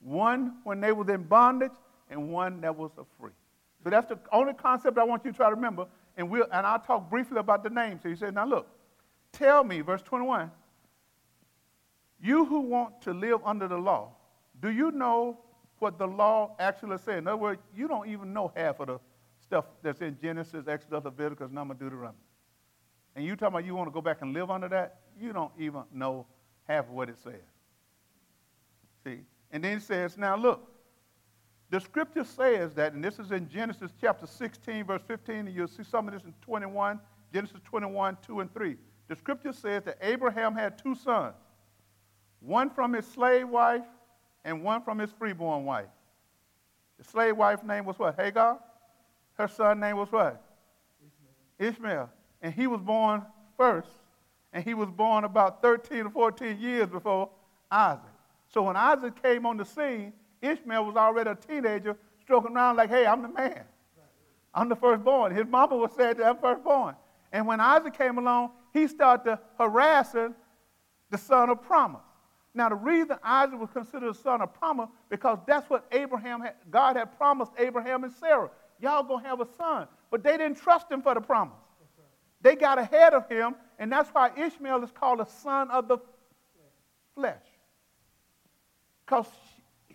One 0.00 0.56
when 0.64 0.80
they 0.80 0.92
was 0.92 1.08
in 1.08 1.24
bondage, 1.24 1.72
and 2.10 2.30
one 2.30 2.60
that 2.62 2.74
was 2.74 2.90
a 2.96 3.04
free. 3.20 3.32
So 3.84 3.90
that's 3.90 4.08
the 4.08 4.18
only 4.32 4.54
concept 4.54 4.96
I 4.96 5.04
want 5.04 5.24
you 5.24 5.32
to 5.32 5.36
try 5.36 5.50
to 5.50 5.54
remember. 5.54 5.86
And, 6.18 6.28
we'll, 6.28 6.46
and 6.52 6.66
I'll 6.66 6.80
talk 6.80 7.08
briefly 7.08 7.38
about 7.38 7.62
the 7.62 7.70
name. 7.70 8.00
So 8.02 8.08
he 8.08 8.16
said, 8.16 8.34
Now 8.34 8.44
look, 8.44 8.68
tell 9.32 9.64
me, 9.64 9.80
verse 9.80 10.02
21, 10.02 10.50
you 12.20 12.44
who 12.44 12.60
want 12.60 13.00
to 13.02 13.14
live 13.14 13.40
under 13.44 13.68
the 13.68 13.78
law, 13.78 14.10
do 14.60 14.70
you 14.70 14.90
know 14.90 15.38
what 15.78 15.96
the 15.96 16.06
law 16.06 16.56
actually 16.58 16.98
says? 16.98 17.18
In 17.18 17.28
other 17.28 17.36
words, 17.36 17.62
you 17.74 17.86
don't 17.86 18.08
even 18.08 18.32
know 18.32 18.52
half 18.56 18.80
of 18.80 18.88
the 18.88 18.98
stuff 19.40 19.66
that's 19.80 20.00
in 20.00 20.18
Genesis, 20.20 20.66
Exodus, 20.66 21.04
Leviticus, 21.04 21.52
Number, 21.52 21.74
Deuteronomy. 21.74 22.18
And 23.14 23.24
you 23.24 23.36
talking 23.36 23.54
about 23.54 23.64
you 23.64 23.76
want 23.76 23.88
to 23.88 23.92
go 23.92 24.00
back 24.00 24.18
and 24.20 24.32
live 24.34 24.50
under 24.50 24.68
that? 24.68 24.98
You 25.20 25.32
don't 25.32 25.52
even 25.56 25.84
know 25.92 26.26
half 26.66 26.86
of 26.86 26.90
what 26.90 27.08
it 27.08 27.18
says. 27.22 27.34
See? 29.04 29.20
And 29.52 29.62
then 29.62 29.78
it 29.78 29.82
says, 29.82 30.18
now 30.18 30.36
look, 30.36 30.68
the 31.70 31.80
scripture 31.80 32.24
says 32.24 32.72
that, 32.74 32.94
and 32.94 33.04
this 33.04 33.18
is 33.18 33.30
in 33.30 33.48
Genesis 33.48 33.90
chapter 34.00 34.26
16, 34.26 34.84
verse 34.84 35.02
15, 35.06 35.36
and 35.36 35.54
you'll 35.54 35.68
see 35.68 35.84
some 35.84 36.08
of 36.08 36.14
this 36.14 36.24
in 36.24 36.32
21, 36.40 36.98
Genesis 37.32 37.60
21, 37.64 38.16
2 38.26 38.40
and 38.40 38.54
3. 38.54 38.76
The 39.08 39.16
scripture 39.16 39.52
says 39.52 39.82
that 39.84 39.98
Abraham 40.00 40.54
had 40.54 40.78
two 40.78 40.94
sons, 40.94 41.34
one 42.40 42.70
from 42.70 42.92
his 42.92 43.06
slave 43.06 43.48
wife 43.48 43.84
and 44.44 44.62
one 44.62 44.82
from 44.82 44.98
his 44.98 45.10
freeborn 45.12 45.64
wife. 45.64 45.88
The 46.98 47.04
slave 47.04 47.36
wife's 47.36 47.64
name 47.64 47.84
was 47.84 47.98
what? 47.98 48.18
Hagar? 48.18 48.58
Her 49.34 49.48
son 49.48 49.80
name 49.80 49.96
was 49.96 50.10
what? 50.10 50.42
Ishmael. 51.58 51.72
Ishmael. 51.72 52.10
And 52.42 52.54
he 52.54 52.66
was 52.66 52.80
born 52.80 53.24
first. 53.56 53.90
And 54.52 54.64
he 54.64 54.74
was 54.74 54.90
born 54.90 55.24
about 55.24 55.62
13 55.62 56.06
or 56.06 56.10
14 56.10 56.58
years 56.58 56.88
before 56.88 57.30
Isaac. 57.70 58.02
So 58.48 58.62
when 58.62 58.76
Isaac 58.76 59.22
came 59.22 59.46
on 59.46 59.58
the 59.58 59.64
scene, 59.64 60.12
Ishmael 60.42 60.84
was 60.84 60.96
already 60.96 61.30
a 61.30 61.34
teenager, 61.34 61.96
stroking 62.20 62.54
around 62.54 62.76
like, 62.76 62.90
hey, 62.90 63.06
I'm 63.06 63.22
the 63.22 63.28
man. 63.28 63.64
I'm 64.54 64.68
the 64.68 64.76
firstborn. 64.76 65.34
His 65.34 65.46
mama 65.46 65.76
was 65.76 65.92
saying, 65.96 66.22
I'm 66.22 66.38
firstborn. 66.38 66.94
And 67.32 67.46
when 67.46 67.60
Isaac 67.60 67.96
came 67.96 68.18
along, 68.18 68.50
he 68.72 68.88
started 68.88 69.38
harassing 69.58 70.34
the 71.10 71.18
son 71.18 71.50
of 71.50 71.62
promise. 71.62 72.02
Now, 72.54 72.68
the 72.70 72.74
reason 72.74 73.18
Isaac 73.22 73.60
was 73.60 73.70
considered 73.70 74.10
a 74.10 74.14
son 74.14 74.40
of 74.40 74.52
promise, 74.54 74.88
because 75.10 75.38
that's 75.46 75.68
what 75.70 75.86
Abraham 75.92 76.40
had, 76.40 76.54
God 76.70 76.96
had 76.96 77.16
promised 77.16 77.52
Abraham 77.58 78.04
and 78.04 78.12
Sarah. 78.12 78.50
Y'all 78.80 79.02
gonna 79.02 79.26
have 79.26 79.40
a 79.40 79.46
son. 79.56 79.86
But 80.10 80.22
they 80.22 80.36
didn't 80.36 80.56
trust 80.56 80.90
him 80.90 81.02
for 81.02 81.14
the 81.14 81.20
promise. 81.20 81.54
They 82.40 82.56
got 82.56 82.78
ahead 82.78 83.14
of 83.14 83.28
him, 83.28 83.54
and 83.78 83.92
that's 83.92 84.08
why 84.10 84.30
Ishmael 84.36 84.82
is 84.82 84.90
called 84.92 85.20
a 85.20 85.26
son 85.26 85.70
of 85.70 85.88
the 85.88 85.98
flesh. 87.14 87.36
Because 89.04 89.26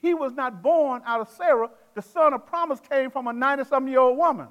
he 0.04 0.14
was 0.14 0.34
not 0.34 0.62
born 0.62 1.02
out 1.06 1.22
of 1.22 1.30
Sarah. 1.30 1.72
The 1.96 2.02
son 2.02 2.34
of 2.34 2.46
promise 2.46 2.80
came 2.82 3.10
from 3.10 3.28
a 3.28 3.34
90 3.34 3.64
something 3.64 3.90
year 3.90 4.02
old 4.02 4.18
woman, 4.18 4.50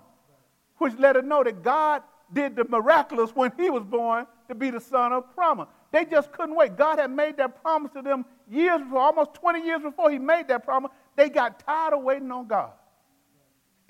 which 0.79 0.95
let 0.99 1.15
her 1.15 1.23
know 1.23 1.45
that 1.45 1.63
God 1.63 2.03
did 2.33 2.57
the 2.57 2.65
miraculous 2.65 3.37
when 3.37 3.53
he 3.59 3.69
was 3.69 3.85
born 3.85 4.27
to 4.49 4.55
be 4.55 4.71
the 4.71 4.81
son 4.81 5.13
of 5.13 5.33
promise. 5.35 5.69
They 5.93 6.07
just 6.07 6.33
couldn't 6.33 6.57
wait. 6.57 6.79
God 6.79 6.99
had 6.99 7.11
made 7.11 7.37
that 7.37 7.63
promise 7.63 7.93
to 7.93 8.01
them 8.01 8.25
years 8.51 8.81
before, 8.81 9.01
almost 9.01 9.35
20 9.35 9.63
years 9.63 9.83
before 9.83 10.11
he 10.11 10.19
made 10.19 10.49
that 10.49 10.65
promise. 10.65 10.91
They 11.17 11.29
got 11.29 11.61
tired 11.61 11.93
of 11.93 12.03
waiting 12.03 12.31
on 12.31 12.47
God. 12.47 12.71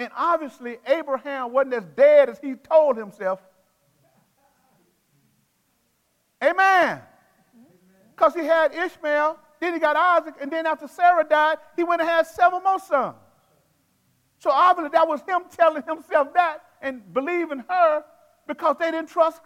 And 0.00 0.10
obviously, 0.16 0.78
Abraham 0.84 1.52
wasn't 1.52 1.74
as 1.74 1.84
dead 1.94 2.28
as 2.28 2.40
he 2.40 2.54
told 2.54 2.96
himself. 2.96 3.40
Amen. 6.42 7.00
Because 8.16 8.34
he 8.34 8.44
had 8.44 8.74
Ishmael, 8.74 9.38
then 9.62 9.74
he 9.74 9.78
got 9.78 9.94
Isaac, 9.94 10.34
and 10.40 10.50
then 10.50 10.66
after 10.66 10.88
Sarah 10.88 11.24
died, 11.24 11.58
he 11.76 11.84
went 11.84 12.00
and 12.00 12.10
had 12.10 12.26
seven 12.26 12.64
more 12.64 12.80
sons. 12.80 13.14
So 14.38 14.50
obviously, 14.50 14.90
that 14.94 15.06
was 15.06 15.20
him 15.20 15.42
telling 15.56 15.84
himself 15.84 16.34
that 16.34 16.64
and 16.80 17.14
believing 17.14 17.62
her 17.68 18.02
because 18.48 18.76
they 18.80 18.90
didn't 18.90 19.08
trust 19.08 19.40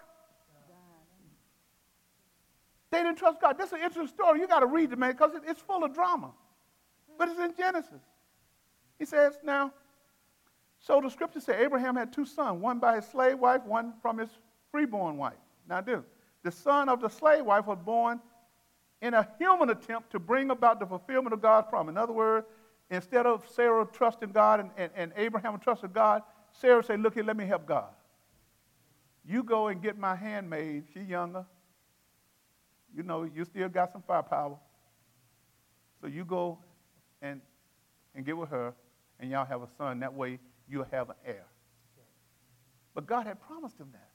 they 2.90 3.02
didn't 3.02 3.18
trust 3.18 3.40
God. 3.40 3.58
This 3.58 3.66
is 3.66 3.72
an 3.74 3.80
interesting 3.80 4.06
story. 4.06 4.40
You 4.40 4.46
got 4.46 4.60
to 4.60 4.66
read 4.66 4.92
it, 4.92 4.98
man, 4.98 5.12
because 5.12 5.32
it's 5.46 5.60
full 5.60 5.84
of 5.84 5.92
drama. 5.92 6.30
But 7.18 7.28
it's 7.28 7.38
in 7.38 7.52
Genesis. 7.54 8.00
He 8.98 9.04
says, 9.04 9.38
now, 9.42 9.72
so 10.78 11.00
the 11.02 11.10
scripture 11.10 11.40
says 11.40 11.56
Abraham 11.60 11.96
had 11.96 12.12
two 12.12 12.24
sons, 12.24 12.62
one 12.62 12.78
by 12.78 12.96
his 12.96 13.04
slave 13.04 13.38
wife, 13.38 13.64
one 13.64 13.92
from 14.00 14.18
his 14.18 14.30
freeborn 14.70 15.18
wife. 15.18 15.34
Now, 15.68 15.80
this, 15.80 16.04
the 16.42 16.52
son 16.52 16.88
of 16.88 17.00
the 17.00 17.08
slave 17.08 17.44
wife 17.44 17.66
was 17.66 17.78
born 17.84 18.20
in 19.02 19.14
a 19.14 19.28
human 19.38 19.70
attempt 19.70 20.10
to 20.12 20.18
bring 20.18 20.50
about 20.50 20.80
the 20.80 20.86
fulfillment 20.86 21.32
of 21.32 21.42
God's 21.42 21.68
promise. 21.68 21.92
In 21.92 21.98
other 21.98 22.12
words, 22.12 22.46
instead 22.90 23.26
of 23.26 23.44
Sarah 23.48 23.86
trusting 23.92 24.30
God 24.30 24.60
and, 24.60 24.70
and, 24.76 24.90
and 24.96 25.12
Abraham 25.16 25.58
trusting 25.58 25.92
God, 25.92 26.22
Sarah 26.52 26.82
said, 26.82 27.00
Look 27.00 27.14
here, 27.14 27.24
let 27.24 27.36
me 27.36 27.46
help 27.46 27.66
God. 27.66 27.90
You 29.28 29.42
go 29.42 29.68
and 29.68 29.82
get 29.82 29.98
my 29.98 30.14
handmaid, 30.14 30.84
she's 30.94 31.08
younger. 31.08 31.44
You 32.94 33.02
know, 33.02 33.24
you 33.24 33.44
still 33.44 33.68
got 33.68 33.92
some 33.92 34.02
firepower. 34.06 34.56
So 36.00 36.06
you 36.06 36.24
go 36.24 36.58
and, 37.20 37.40
and 38.14 38.24
get 38.24 38.36
with 38.36 38.48
her, 38.50 38.72
and 39.20 39.30
y'all 39.30 39.44
have 39.44 39.62
a 39.62 39.68
son. 39.76 40.00
That 40.00 40.14
way, 40.14 40.38
you'll 40.68 40.86
have 40.90 41.10
an 41.10 41.16
heir. 41.24 41.44
But 42.94 43.06
God 43.06 43.26
had 43.26 43.40
promised 43.40 43.78
him 43.78 43.88
that. 43.92 44.08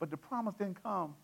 But 0.00 0.10
the 0.10 0.16
promise 0.16 0.54
didn't 0.56 0.82
come 0.82 1.14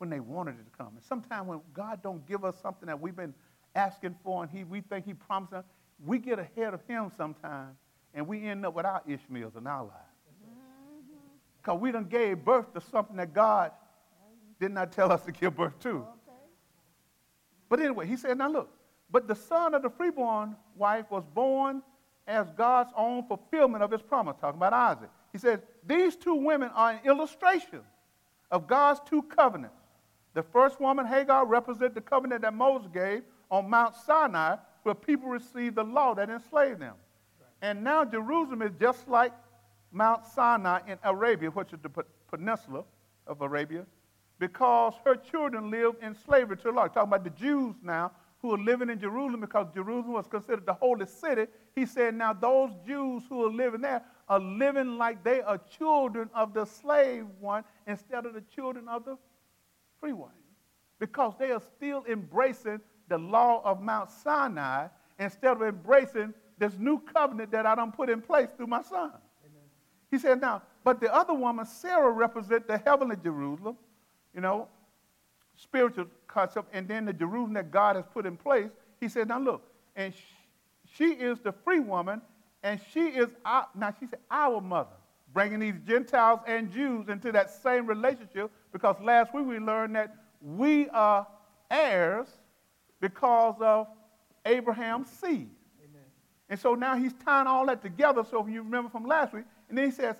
when 0.00 0.08
they 0.08 0.20
wanted 0.20 0.52
it 0.52 0.64
to 0.64 0.78
come. 0.78 0.92
And 0.96 1.04
sometimes 1.04 1.46
when 1.46 1.60
God 1.74 2.02
don't 2.02 2.26
give 2.26 2.42
us 2.42 2.56
something 2.62 2.86
that 2.86 2.98
we've 2.98 3.14
been 3.14 3.34
asking 3.74 4.16
for 4.24 4.42
and 4.42 4.50
he, 4.50 4.64
we 4.64 4.80
think 4.80 5.04
he 5.04 5.12
promised 5.12 5.52
us, 5.52 5.64
we 6.04 6.18
get 6.18 6.38
ahead 6.38 6.72
of 6.72 6.80
him 6.88 7.12
sometimes 7.16 7.76
and 8.14 8.26
we 8.26 8.46
end 8.46 8.64
up 8.64 8.74
with 8.74 8.86
our 8.86 9.02
Ishmaels 9.06 9.56
in 9.56 9.66
our 9.66 9.82
lives. 9.82 9.94
Mm-hmm. 10.42 11.16
Because 11.62 11.80
we 11.80 11.92
done 11.92 12.04
gave 12.04 12.42
birth 12.44 12.72
to 12.72 12.80
something 12.80 13.16
that 13.16 13.34
God 13.34 13.72
did 14.58 14.72
not 14.72 14.90
tell 14.90 15.12
us 15.12 15.22
to 15.26 15.32
give 15.32 15.54
birth 15.54 15.78
to. 15.80 16.06
But 17.68 17.80
anyway, 17.80 18.06
he 18.06 18.16
said, 18.16 18.38
now 18.38 18.50
look, 18.50 18.70
but 19.10 19.28
the 19.28 19.34
son 19.34 19.74
of 19.74 19.82
the 19.82 19.90
freeborn 19.90 20.56
wife 20.76 21.10
was 21.10 21.24
born 21.34 21.82
as 22.26 22.46
God's 22.56 22.90
own 22.96 23.26
fulfillment 23.28 23.82
of 23.84 23.90
his 23.90 24.00
promise, 24.02 24.36
talking 24.40 24.58
about 24.58 24.72
Isaac. 24.72 25.10
He 25.32 25.38
says, 25.38 25.60
these 25.86 26.16
two 26.16 26.34
women 26.34 26.70
are 26.74 26.92
an 26.92 27.00
illustration 27.04 27.80
of 28.50 28.66
God's 28.66 29.00
two 29.08 29.22
covenants. 29.22 29.79
The 30.34 30.42
first 30.42 30.80
woman, 30.80 31.06
Hagar, 31.06 31.46
represents 31.46 31.94
the 31.94 32.00
covenant 32.00 32.42
that 32.42 32.54
Moses 32.54 32.88
gave 32.92 33.22
on 33.50 33.68
Mount 33.68 33.96
Sinai, 33.96 34.56
where 34.84 34.94
people 34.94 35.28
received 35.28 35.76
the 35.76 35.82
law 35.84 36.14
that 36.14 36.30
enslaved 36.30 36.80
them. 36.80 36.94
And 37.62 37.82
now 37.84 38.04
Jerusalem 38.04 38.62
is 38.62 38.72
just 38.80 39.08
like 39.08 39.32
Mount 39.92 40.24
Sinai 40.26 40.80
in 40.86 40.98
Arabia, 41.02 41.50
which 41.50 41.72
is 41.72 41.80
the 41.82 41.90
peninsula 42.30 42.84
of 43.26 43.42
Arabia, 43.42 43.84
because 44.38 44.94
her 45.04 45.16
children 45.16 45.70
lived 45.70 46.02
in 46.02 46.14
slavery 46.14 46.56
to 46.58 46.62
the 46.64 46.72
law. 46.72 46.86
Talking 46.86 47.02
about 47.02 47.24
the 47.24 47.30
Jews 47.30 47.74
now 47.82 48.12
who 48.40 48.54
are 48.54 48.58
living 48.58 48.88
in 48.88 48.98
Jerusalem 48.98 49.40
because 49.40 49.66
Jerusalem 49.74 50.14
was 50.14 50.26
considered 50.26 50.64
the 50.64 50.72
holy 50.72 51.06
city. 51.06 51.46
He 51.74 51.84
said, 51.84 52.14
now 52.14 52.32
those 52.32 52.70
Jews 52.86 53.24
who 53.28 53.44
are 53.44 53.52
living 53.52 53.82
there 53.82 54.02
are 54.28 54.40
living 54.40 54.96
like 54.96 55.22
they 55.22 55.42
are 55.42 55.58
children 55.58 56.30
of 56.34 56.54
the 56.54 56.64
slave 56.64 57.26
one 57.38 57.64
instead 57.86 58.24
of 58.24 58.32
the 58.32 58.42
children 58.54 58.88
of 58.88 59.04
the 59.04 59.18
free. 60.00 60.14
Because 60.98 61.34
they 61.38 61.50
are 61.50 61.62
still 61.76 62.04
embracing 62.08 62.80
the 63.08 63.18
law 63.18 63.62
of 63.64 63.80
Mount 63.80 64.10
Sinai 64.10 64.88
instead 65.18 65.52
of 65.52 65.62
embracing 65.62 66.34
this 66.58 66.76
new 66.78 66.98
covenant 67.00 67.50
that 67.52 67.66
I 67.66 67.74
don't 67.74 67.94
put 67.94 68.10
in 68.10 68.20
place 68.20 68.48
through 68.56 68.66
my 68.66 68.82
son. 68.82 69.10
Amen. 69.44 69.62
He 70.10 70.18
said, 70.18 70.40
now, 70.40 70.62
but 70.84 71.00
the 71.00 71.12
other 71.14 71.34
woman, 71.34 71.64
Sarah, 71.64 72.10
represents 72.10 72.66
the 72.66 72.78
heavenly 72.78 73.16
Jerusalem, 73.22 73.76
you 74.34 74.40
know, 74.40 74.68
spiritual 75.56 76.06
concept, 76.26 76.68
and 76.72 76.86
then 76.86 77.04
the 77.04 77.12
Jerusalem 77.12 77.54
that 77.54 77.70
God 77.70 77.96
has 77.96 78.04
put 78.12 78.26
in 78.26 78.36
place. 78.36 78.70
He 79.00 79.08
said, 79.08 79.28
now 79.28 79.38
look, 79.38 79.62
and 79.96 80.14
she 80.96 81.12
is 81.12 81.38
the 81.40 81.52
free 81.52 81.80
woman, 81.80 82.22
and 82.62 82.80
she 82.92 83.08
is 83.08 83.30
our, 83.44 83.66
now 83.74 83.94
she 83.98 84.06
said 84.06 84.20
our 84.30 84.60
mother, 84.60 84.96
bringing 85.32 85.60
these 85.60 85.78
Gentiles 85.86 86.40
and 86.46 86.70
Jews 86.72 87.08
into 87.08 87.32
that 87.32 87.50
same 87.50 87.86
relationship 87.86 88.50
because 88.72 88.96
last 89.00 89.34
week 89.34 89.46
we 89.46 89.58
learned 89.58 89.96
that 89.96 90.14
we 90.40 90.88
are 90.90 91.26
heirs 91.70 92.28
because 93.00 93.56
of 93.60 93.86
Abraham's 94.44 95.08
seed. 95.08 95.50
Amen. 95.82 96.02
And 96.48 96.58
so 96.58 96.74
now 96.74 96.96
he's 96.96 97.12
tying 97.24 97.46
all 97.46 97.66
that 97.66 97.82
together. 97.82 98.24
So 98.28 98.42
if 98.42 98.52
you 98.52 98.62
remember 98.62 98.90
from 98.90 99.06
last 99.06 99.32
week, 99.32 99.44
and 99.68 99.78
then 99.78 99.86
he 99.86 99.90
says, 99.90 100.16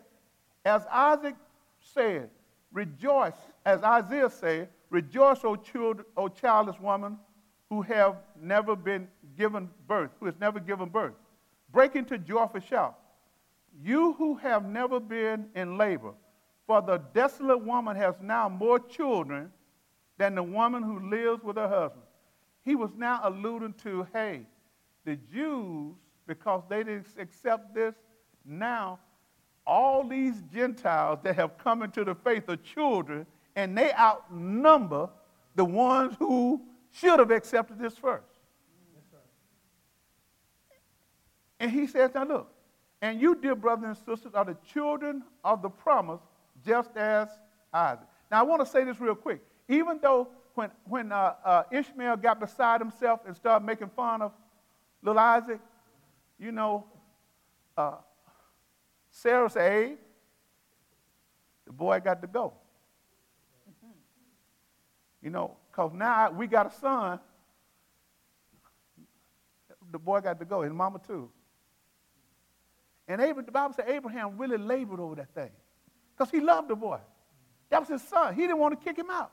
as 0.64 0.82
Isaac 0.90 1.34
said, 1.80 2.30
rejoice, 2.72 3.34
as 3.64 3.82
Isaiah 3.82 4.30
said, 4.30 4.68
rejoice, 4.90 5.38
O, 5.44 5.56
children, 5.56 6.06
o 6.16 6.28
childless 6.28 6.78
woman 6.78 7.18
who 7.68 7.82
have 7.82 8.16
never 8.40 8.76
been 8.76 9.08
given 9.36 9.70
birth, 9.86 10.10
who 10.20 10.26
has 10.26 10.34
never 10.40 10.60
given 10.60 10.88
birth. 10.88 11.14
Break 11.72 11.96
into 11.96 12.18
joyful 12.18 12.60
shout. 12.60 12.98
You 13.82 14.12
who 14.14 14.34
have 14.36 14.64
never 14.64 15.00
been 15.00 15.48
in 15.54 15.78
labor, 15.78 16.12
for 16.66 16.82
the 16.82 16.98
desolate 17.14 17.64
woman 17.64 17.96
has 17.96 18.14
now 18.20 18.48
more 18.48 18.78
children 18.78 19.50
than 20.18 20.34
the 20.34 20.42
woman 20.42 20.82
who 20.82 21.08
lives 21.08 21.42
with 21.42 21.56
her 21.56 21.68
husband. 21.68 22.02
He 22.62 22.74
was 22.74 22.90
now 22.94 23.20
alluding 23.22 23.74
to, 23.82 24.06
hey, 24.12 24.46
the 25.04 25.16
Jews, 25.16 25.94
because 26.26 26.62
they 26.68 26.84
didn't 26.84 27.06
accept 27.18 27.74
this, 27.74 27.94
now 28.44 28.98
all 29.66 30.04
these 30.04 30.42
Gentiles 30.52 31.20
that 31.22 31.36
have 31.36 31.56
come 31.56 31.82
into 31.82 32.04
the 32.04 32.14
faith 32.14 32.48
are 32.48 32.56
children, 32.56 33.26
and 33.56 33.76
they 33.76 33.92
outnumber 33.94 35.08
the 35.54 35.64
ones 35.64 36.14
who 36.18 36.60
should 36.92 37.18
have 37.18 37.30
accepted 37.30 37.78
this 37.78 37.96
first. 37.96 38.24
And 41.58 41.70
he 41.70 41.86
says, 41.86 42.10
now 42.14 42.24
look, 42.24 42.52
and 43.02 43.20
you, 43.20 43.34
dear 43.34 43.54
brothers 43.54 43.84
and 43.84 43.96
sisters, 43.96 44.34
are 44.34 44.44
the 44.44 44.56
children 44.72 45.22
of 45.44 45.62
the 45.62 45.70
promise, 45.70 46.20
just 46.64 46.96
as 46.96 47.28
Isaac. 47.72 48.06
Now, 48.30 48.40
I 48.40 48.42
want 48.42 48.60
to 48.64 48.66
say 48.66 48.84
this 48.84 49.00
real 49.00 49.14
quick. 49.14 49.40
Even 49.68 49.98
though 50.02 50.28
when, 50.54 50.70
when 50.84 51.12
uh, 51.12 51.34
uh, 51.44 51.62
Ishmael 51.72 52.16
got 52.16 52.40
beside 52.40 52.80
himself 52.80 53.20
and 53.26 53.34
started 53.34 53.64
making 53.64 53.90
fun 53.96 54.20
of 54.20 54.32
little 55.02 55.18
Isaac, 55.18 55.60
you 56.38 56.52
know, 56.52 56.84
uh, 57.76 57.96
Sarah 59.10 59.48
said, 59.48 59.72
hey, 59.72 59.94
the 61.66 61.72
boy 61.72 62.00
got 62.00 62.20
to 62.20 62.26
go. 62.26 62.52
You 65.22 65.30
know, 65.30 65.56
because 65.70 65.92
now 65.92 66.30
we 66.30 66.46
got 66.46 66.66
a 66.66 66.78
son. 66.78 67.20
The 69.92 69.98
boy 69.98 70.20
got 70.20 70.38
to 70.38 70.44
go, 70.44 70.62
his 70.62 70.72
mama 70.72 71.00
too. 71.06 71.30
And 73.10 73.20
Abraham, 73.20 73.44
the 73.44 73.50
Bible 73.50 73.74
said 73.74 73.86
Abraham 73.88 74.38
really 74.38 74.56
labored 74.56 75.00
over 75.00 75.16
that 75.16 75.34
thing 75.34 75.50
because 76.16 76.30
he 76.30 76.38
loved 76.38 76.68
the 76.68 76.76
boy. 76.76 77.00
That 77.68 77.80
was 77.80 77.88
his 77.88 78.02
son. 78.02 78.36
He 78.36 78.42
didn't 78.42 78.58
want 78.58 78.78
to 78.78 78.84
kick 78.84 78.96
him 78.96 79.10
out. 79.10 79.32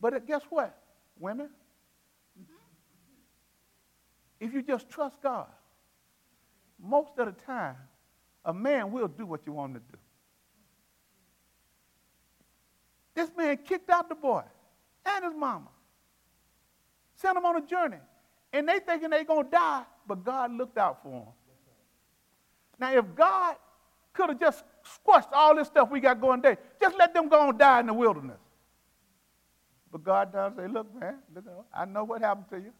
But 0.00 0.24
guess 0.24 0.42
what, 0.48 0.78
women? 1.18 1.50
If 4.38 4.54
you 4.54 4.62
just 4.62 4.88
trust 4.88 5.20
God, 5.20 5.48
most 6.78 7.18
of 7.18 7.26
the 7.26 7.32
time, 7.32 7.74
a 8.44 8.54
man 8.54 8.92
will 8.92 9.08
do 9.08 9.26
what 9.26 9.40
you 9.46 9.52
want 9.52 9.74
him 9.74 9.82
to 9.82 9.92
do. 9.92 9.98
This 13.16 13.30
man 13.36 13.58
kicked 13.64 13.90
out 13.90 14.08
the 14.08 14.14
boy 14.14 14.44
and 15.04 15.24
his 15.24 15.34
mama, 15.34 15.70
sent 17.16 17.36
him 17.36 17.44
on 17.44 17.56
a 17.56 17.66
journey, 17.66 17.98
and 18.52 18.68
they 18.68 18.78
thinking 18.78 19.10
they 19.10 19.24
gonna 19.24 19.48
die, 19.50 19.82
but 20.06 20.24
God 20.24 20.52
looked 20.52 20.78
out 20.78 21.02
for 21.02 21.08
them. 21.08 21.34
Now, 22.80 22.96
if 22.96 23.04
God 23.14 23.56
could 24.14 24.30
have 24.30 24.40
just 24.40 24.64
squashed 24.82 25.28
all 25.32 25.54
this 25.54 25.68
stuff 25.68 25.90
we 25.90 26.00
got 26.00 26.20
going 26.20 26.42
today, 26.42 26.60
just 26.80 26.96
let 26.98 27.12
them 27.12 27.28
go 27.28 27.50
and 27.50 27.58
die 27.58 27.80
in 27.80 27.86
the 27.86 27.94
wilderness. 27.94 28.40
But 29.92 30.02
God 30.02 30.32
does 30.32 30.54
say, 30.56 30.66
look, 30.66 30.92
man, 30.98 31.18
look, 31.34 31.44
I 31.74 31.84
know 31.84 32.04
what 32.04 32.22
happened 32.22 32.48
to 32.50 32.56
you. 32.56 32.72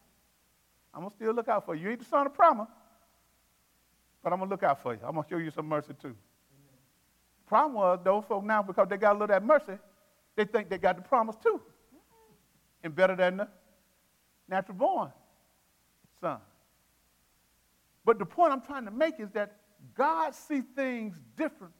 I'm 0.93 1.01
going 1.01 1.09
to 1.09 1.15
still 1.15 1.33
look 1.33 1.47
out 1.47 1.65
for 1.65 1.75
you. 1.75 1.83
You 1.83 1.89
ain't 1.91 1.99
the 1.99 2.05
son 2.05 2.25
of 2.25 2.33
promise, 2.33 2.67
but 4.23 4.33
I'm 4.33 4.39
going 4.39 4.49
to 4.49 4.53
look 4.53 4.63
out 4.63 4.81
for 4.81 4.93
you. 4.93 4.99
I'm 5.05 5.13
going 5.13 5.23
to 5.23 5.29
show 5.29 5.37
you 5.37 5.51
some 5.51 5.67
mercy 5.67 5.93
too. 6.01 6.15
Problem 7.47 7.73
was, 7.73 7.99
those 8.03 8.23
folk 8.27 8.43
now, 8.43 8.61
because 8.61 8.87
they 8.89 8.97
got 8.97 9.11
a 9.11 9.13
little 9.13 9.23
of 9.23 9.29
that 9.29 9.43
mercy, 9.43 9.77
they 10.35 10.45
think 10.45 10.69
they 10.69 10.77
got 10.77 10.95
the 10.95 11.01
promise 11.01 11.35
too. 11.43 11.59
Mm-hmm. 11.59 12.85
And 12.85 12.95
better 12.95 13.15
than 13.15 13.37
the 13.37 13.47
natural 14.47 14.77
born 14.77 15.11
son. 16.21 16.37
But 18.05 18.19
the 18.19 18.25
point 18.25 18.53
I'm 18.53 18.61
trying 18.61 18.85
to 18.85 18.91
make 18.91 19.19
is 19.19 19.29
that 19.31 19.57
God 19.95 20.35
sees 20.35 20.63
things 20.75 21.19
different 21.37 21.73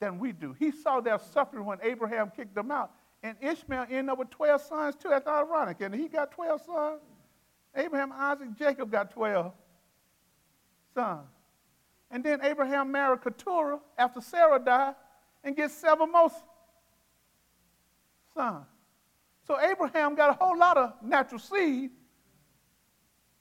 than 0.00 0.18
we 0.18 0.32
do. 0.32 0.54
He 0.58 0.70
saw 0.70 1.00
their 1.00 1.18
suffering 1.18 1.64
when 1.64 1.78
Abraham 1.82 2.30
kicked 2.34 2.54
them 2.54 2.70
out. 2.70 2.92
And 3.22 3.36
Ishmael 3.40 3.86
ended 3.90 4.10
up 4.10 4.18
with 4.18 4.30
12 4.30 4.60
sons 4.62 4.94
too. 4.96 5.08
That's 5.08 5.26
ironic. 5.26 5.80
And 5.80 5.94
he 5.94 6.08
got 6.08 6.30
12 6.32 6.62
sons. 6.62 7.00
Abraham, 7.74 8.12
Isaac, 8.12 8.56
Jacob 8.58 8.90
got 8.90 9.10
12 9.10 9.52
sons. 10.94 11.26
And 12.10 12.22
then 12.22 12.40
Abraham 12.42 12.92
married 12.92 13.22
Keturah 13.22 13.80
after 13.98 14.20
Sarah 14.20 14.58
died 14.58 14.94
and 15.42 15.56
gets 15.56 15.74
seven 15.74 16.10
more 16.10 16.30
sons. 18.34 18.66
So 19.46 19.60
Abraham 19.60 20.14
got 20.14 20.30
a 20.30 20.32
whole 20.32 20.58
lot 20.58 20.76
of 20.76 20.94
natural 21.02 21.40
seed 21.40 21.90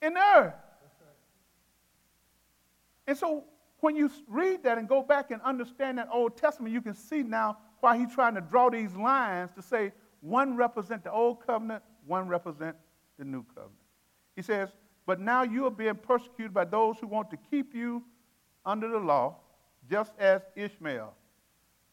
in 0.01 0.13
the 0.13 0.19
earth. 0.19 0.53
And 3.07 3.17
so 3.17 3.43
when 3.85 3.95
you 3.95 4.09
read 4.27 4.63
that 4.63 4.79
and 4.79 4.89
go 4.89 5.03
back 5.03 5.29
and 5.29 5.39
understand 5.43 5.99
that 5.99 6.09
Old 6.11 6.35
Testament, 6.35 6.73
you 6.73 6.81
can 6.81 6.95
see 6.95 7.21
now 7.21 7.59
why 7.81 7.95
he's 7.95 8.11
trying 8.11 8.33
to 8.33 8.41
draw 8.41 8.67
these 8.67 8.95
lines 8.95 9.51
to 9.55 9.61
say 9.61 9.91
one 10.21 10.57
represent 10.57 11.03
the 11.03 11.11
old 11.11 11.45
covenant, 11.45 11.83
one 12.07 12.27
represent 12.27 12.75
the 13.19 13.23
new 13.23 13.43
covenant. 13.43 13.77
He 14.35 14.41
says, 14.41 14.69
But 15.05 15.19
now 15.19 15.43
you 15.43 15.67
are 15.67 15.69
being 15.69 15.93
persecuted 15.93 16.51
by 16.51 16.65
those 16.65 16.97
who 16.97 17.05
want 17.05 17.29
to 17.29 17.37
keep 17.51 17.75
you 17.75 18.03
under 18.65 18.87
the 18.87 18.97
law, 18.97 19.35
just 19.87 20.13
as 20.17 20.41
Ishmael, 20.55 21.13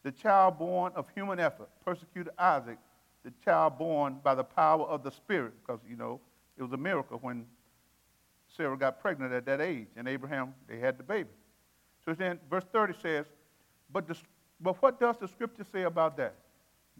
the 0.01 0.11
child 0.11 0.57
born 0.57 0.93
of 0.95 1.07
human 1.13 1.39
effort, 1.39 1.69
persecuted 1.85 2.33
Isaac, 2.39 2.79
the 3.23 3.31
child 3.45 3.77
born 3.77 4.17
by 4.23 4.33
the 4.33 4.43
power 4.43 4.85
of 4.85 5.03
the 5.03 5.11
Spirit, 5.11 5.53
because, 5.61 5.79
you 5.87 5.95
know, 5.95 6.19
it 6.57 6.63
was 6.63 6.71
a 6.71 6.77
miracle 6.77 7.19
when 7.19 7.45
Sarah 8.47 8.79
got 8.79 8.99
pregnant 8.99 9.31
at 9.31 9.45
that 9.45 9.61
age, 9.61 9.89
and 9.95 10.07
Abraham, 10.07 10.55
they 10.67 10.79
had 10.79 10.97
the 10.97 11.03
baby. 11.03 11.29
So 12.05 12.13
then, 12.13 12.39
verse 12.49 12.65
30 12.71 12.93
says, 13.01 13.25
but, 13.91 14.07
the, 14.07 14.15
but 14.59 14.81
what 14.81 14.99
does 14.99 15.17
the 15.17 15.27
scripture 15.27 15.65
say 15.71 15.83
about 15.83 16.17
that? 16.17 16.35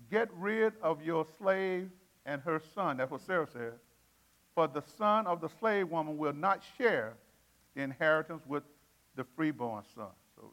Get 0.10 0.30
rid 0.34 0.74
of 0.82 1.04
your 1.04 1.26
slave 1.38 1.90
and 2.26 2.42
her 2.42 2.62
son. 2.74 2.98
That's 2.98 3.12
what 3.12 3.22
Sarah 3.22 3.48
said. 3.52 3.74
For 4.56 4.68
the 4.68 4.84
son 4.98 5.28
of 5.28 5.42
the 5.42 5.50
slave 5.60 5.90
woman 5.90 6.18
will 6.18 6.34
not 6.34 6.62
share 6.78 7.14
the 7.76 7.82
inheritance 7.82 8.44
with 8.48 8.64
the 9.16 9.24
freeborn 9.36 9.84
son. 9.96 10.10
So 10.36 10.52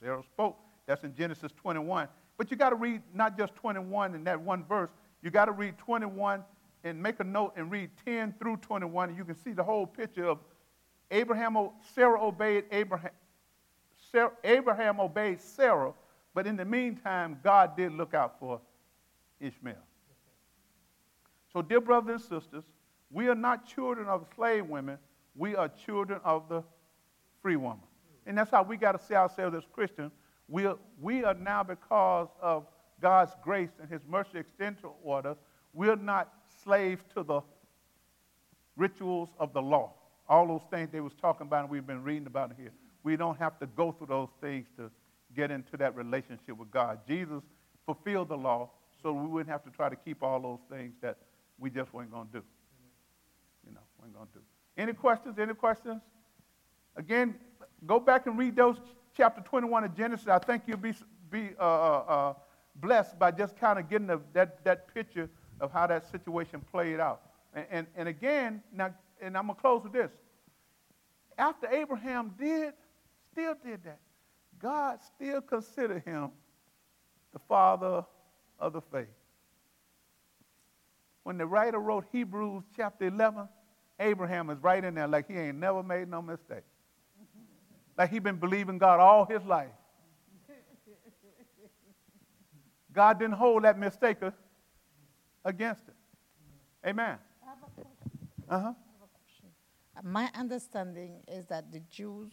Sarah 0.00 0.22
spoke. 0.22 0.56
That's 0.86 1.04
in 1.04 1.14
Genesis 1.14 1.52
21. 1.56 2.08
But 2.36 2.50
you 2.50 2.56
got 2.56 2.70
to 2.70 2.76
read 2.76 3.02
not 3.12 3.38
just 3.38 3.54
21 3.54 4.14
in 4.14 4.24
that 4.24 4.40
one 4.40 4.64
verse. 4.64 4.90
You 5.22 5.30
got 5.30 5.46
to 5.46 5.52
read 5.52 5.78
21 5.78 6.44
and 6.84 7.02
make 7.02 7.20
a 7.20 7.24
note 7.24 7.54
and 7.56 7.70
read 7.70 7.90
10 8.04 8.34
through 8.38 8.58
21, 8.58 9.08
and 9.08 9.18
you 9.18 9.24
can 9.24 9.34
see 9.34 9.52
the 9.52 9.64
whole 9.64 9.86
picture 9.86 10.26
of 10.26 10.38
Abraham. 11.10 11.56
Sarah 11.94 12.22
obeyed 12.22 12.64
Abraham. 12.70 13.10
Sarah, 14.14 14.30
Abraham 14.44 15.00
obeyed 15.00 15.40
Sarah, 15.40 15.92
but 16.34 16.46
in 16.46 16.54
the 16.54 16.64
meantime, 16.64 17.36
God 17.42 17.76
did 17.76 17.92
look 17.92 18.14
out 18.14 18.38
for 18.38 18.60
Ishmael. 19.40 19.74
So, 21.52 21.62
dear 21.62 21.80
brothers 21.80 22.30
and 22.30 22.42
sisters, 22.42 22.62
we 23.10 23.26
are 23.26 23.34
not 23.34 23.66
children 23.66 24.06
of 24.06 24.24
slave 24.36 24.66
women. 24.66 24.98
We 25.34 25.56
are 25.56 25.68
children 25.68 26.20
of 26.24 26.48
the 26.48 26.62
free 27.42 27.56
woman. 27.56 27.82
And 28.24 28.38
that's 28.38 28.52
how 28.52 28.62
we 28.62 28.76
got 28.76 28.92
to 28.92 29.04
see 29.04 29.14
ourselves 29.14 29.56
as 29.56 29.64
Christians. 29.72 30.12
We 30.46 30.66
are, 30.66 30.76
we 31.00 31.24
are 31.24 31.34
now, 31.34 31.64
because 31.64 32.28
of 32.40 32.66
God's 33.00 33.32
grace 33.42 33.70
and 33.80 33.90
His 33.90 34.02
mercy 34.08 34.38
extended 34.38 34.80
toward 34.80 35.26
us, 35.26 35.38
we're 35.72 35.96
not 35.96 36.32
slaves 36.62 37.02
to 37.14 37.24
the 37.24 37.40
rituals 38.76 39.30
of 39.40 39.52
the 39.52 39.62
law. 39.62 39.92
All 40.28 40.46
those 40.46 40.62
things 40.70 40.90
they 40.92 41.00
was 41.00 41.14
talking 41.20 41.48
about 41.48 41.62
and 41.62 41.70
we've 41.70 41.86
been 41.86 42.04
reading 42.04 42.28
about 42.28 42.52
here. 42.56 42.70
We 43.04 43.16
don't 43.16 43.38
have 43.38 43.58
to 43.60 43.66
go 43.66 43.92
through 43.92 44.08
those 44.08 44.30
things 44.40 44.66
to 44.78 44.90
get 45.36 45.50
into 45.50 45.76
that 45.76 45.94
relationship 45.94 46.56
with 46.56 46.70
God. 46.70 47.00
Jesus 47.06 47.42
fulfilled 47.86 48.28
the 48.28 48.36
law 48.36 48.70
so 49.02 49.12
we 49.12 49.28
wouldn't 49.28 49.50
have 49.50 49.62
to 49.64 49.70
try 49.70 49.88
to 49.88 49.96
keep 49.96 50.22
all 50.22 50.40
those 50.40 50.76
things 50.76 50.94
that 51.02 51.18
we 51.58 51.70
just 51.70 51.92
weren't 51.92 52.10
going 52.10 52.26
to 52.28 52.32
do. 52.32 52.42
You 53.66 53.74
know, 53.74 53.80
weren't 54.00 54.14
going 54.14 54.26
to 54.28 54.32
do. 54.32 54.40
Any 54.76 54.94
questions? 54.94 55.38
Any 55.38 55.54
questions? 55.54 56.00
Again, 56.96 57.34
go 57.86 58.00
back 58.00 58.26
and 58.26 58.38
read 58.38 58.56
those 58.56 58.76
chapter 59.16 59.42
21 59.42 59.84
of 59.84 59.96
Genesis. 59.96 60.26
I 60.26 60.38
think 60.38 60.62
you'll 60.66 60.78
be, 60.78 60.94
be 61.30 61.50
uh, 61.60 61.62
uh, 61.62 62.04
uh 62.08 62.34
blessed 62.76 63.18
by 63.18 63.30
just 63.30 63.56
kind 63.56 63.78
of 63.78 63.88
getting 63.88 64.08
that, 64.32 64.64
that 64.64 64.92
picture 64.92 65.28
of 65.60 65.70
how 65.70 65.86
that 65.86 66.10
situation 66.10 66.60
played 66.72 66.98
out. 66.98 67.20
And, 67.54 67.66
and, 67.70 67.86
and 67.96 68.08
again, 68.08 68.62
now, 68.72 68.94
and 69.20 69.36
I'm 69.36 69.46
going 69.46 69.54
to 69.54 69.60
close 69.60 69.84
with 69.84 69.92
this. 69.92 70.10
After 71.38 71.68
Abraham 71.68 72.34
did, 72.38 72.72
still 73.34 73.54
did 73.64 73.82
that, 73.84 73.98
God 74.60 75.00
still 75.02 75.40
considered 75.40 76.04
him 76.04 76.30
the 77.32 77.40
father 77.48 78.04
of 78.60 78.72
the 78.72 78.80
faith. 78.80 79.08
When 81.24 81.36
the 81.36 81.46
writer 81.46 81.80
wrote 81.80 82.04
Hebrews 82.12 82.62
chapter 82.76 83.06
11, 83.06 83.48
Abraham 83.98 84.50
is 84.50 84.58
right 84.62 84.84
in 84.84 84.94
there 84.94 85.08
like 85.08 85.26
he 85.26 85.34
ain't 85.34 85.58
never 85.58 85.82
made 85.82 86.08
no 86.08 86.22
mistake. 86.22 86.62
Like 87.98 88.10
he 88.10 88.18
been 88.18 88.36
believing 88.36 88.78
God 88.78 89.00
all 89.00 89.24
his 89.24 89.42
life. 89.44 89.68
God 92.92 93.18
didn't 93.18 93.34
hold 93.34 93.64
that 93.64 93.76
mistake 93.76 94.18
against 95.44 95.82
it. 95.88 95.94
Amen. 96.88 97.18
I 97.42 97.48
have 97.48 97.58
a 97.66 97.70
question. 97.74 98.28
Uh 98.48 98.58
huh. 98.58 98.58
I 98.58 98.60
have 98.60 99.02
a 99.02 99.08
question. 99.08 99.48
Uh, 99.96 100.00
My 100.04 100.30
understanding 100.34 101.22
is 101.26 101.46
that 101.46 101.72
the 101.72 101.80
Jews 101.80 102.32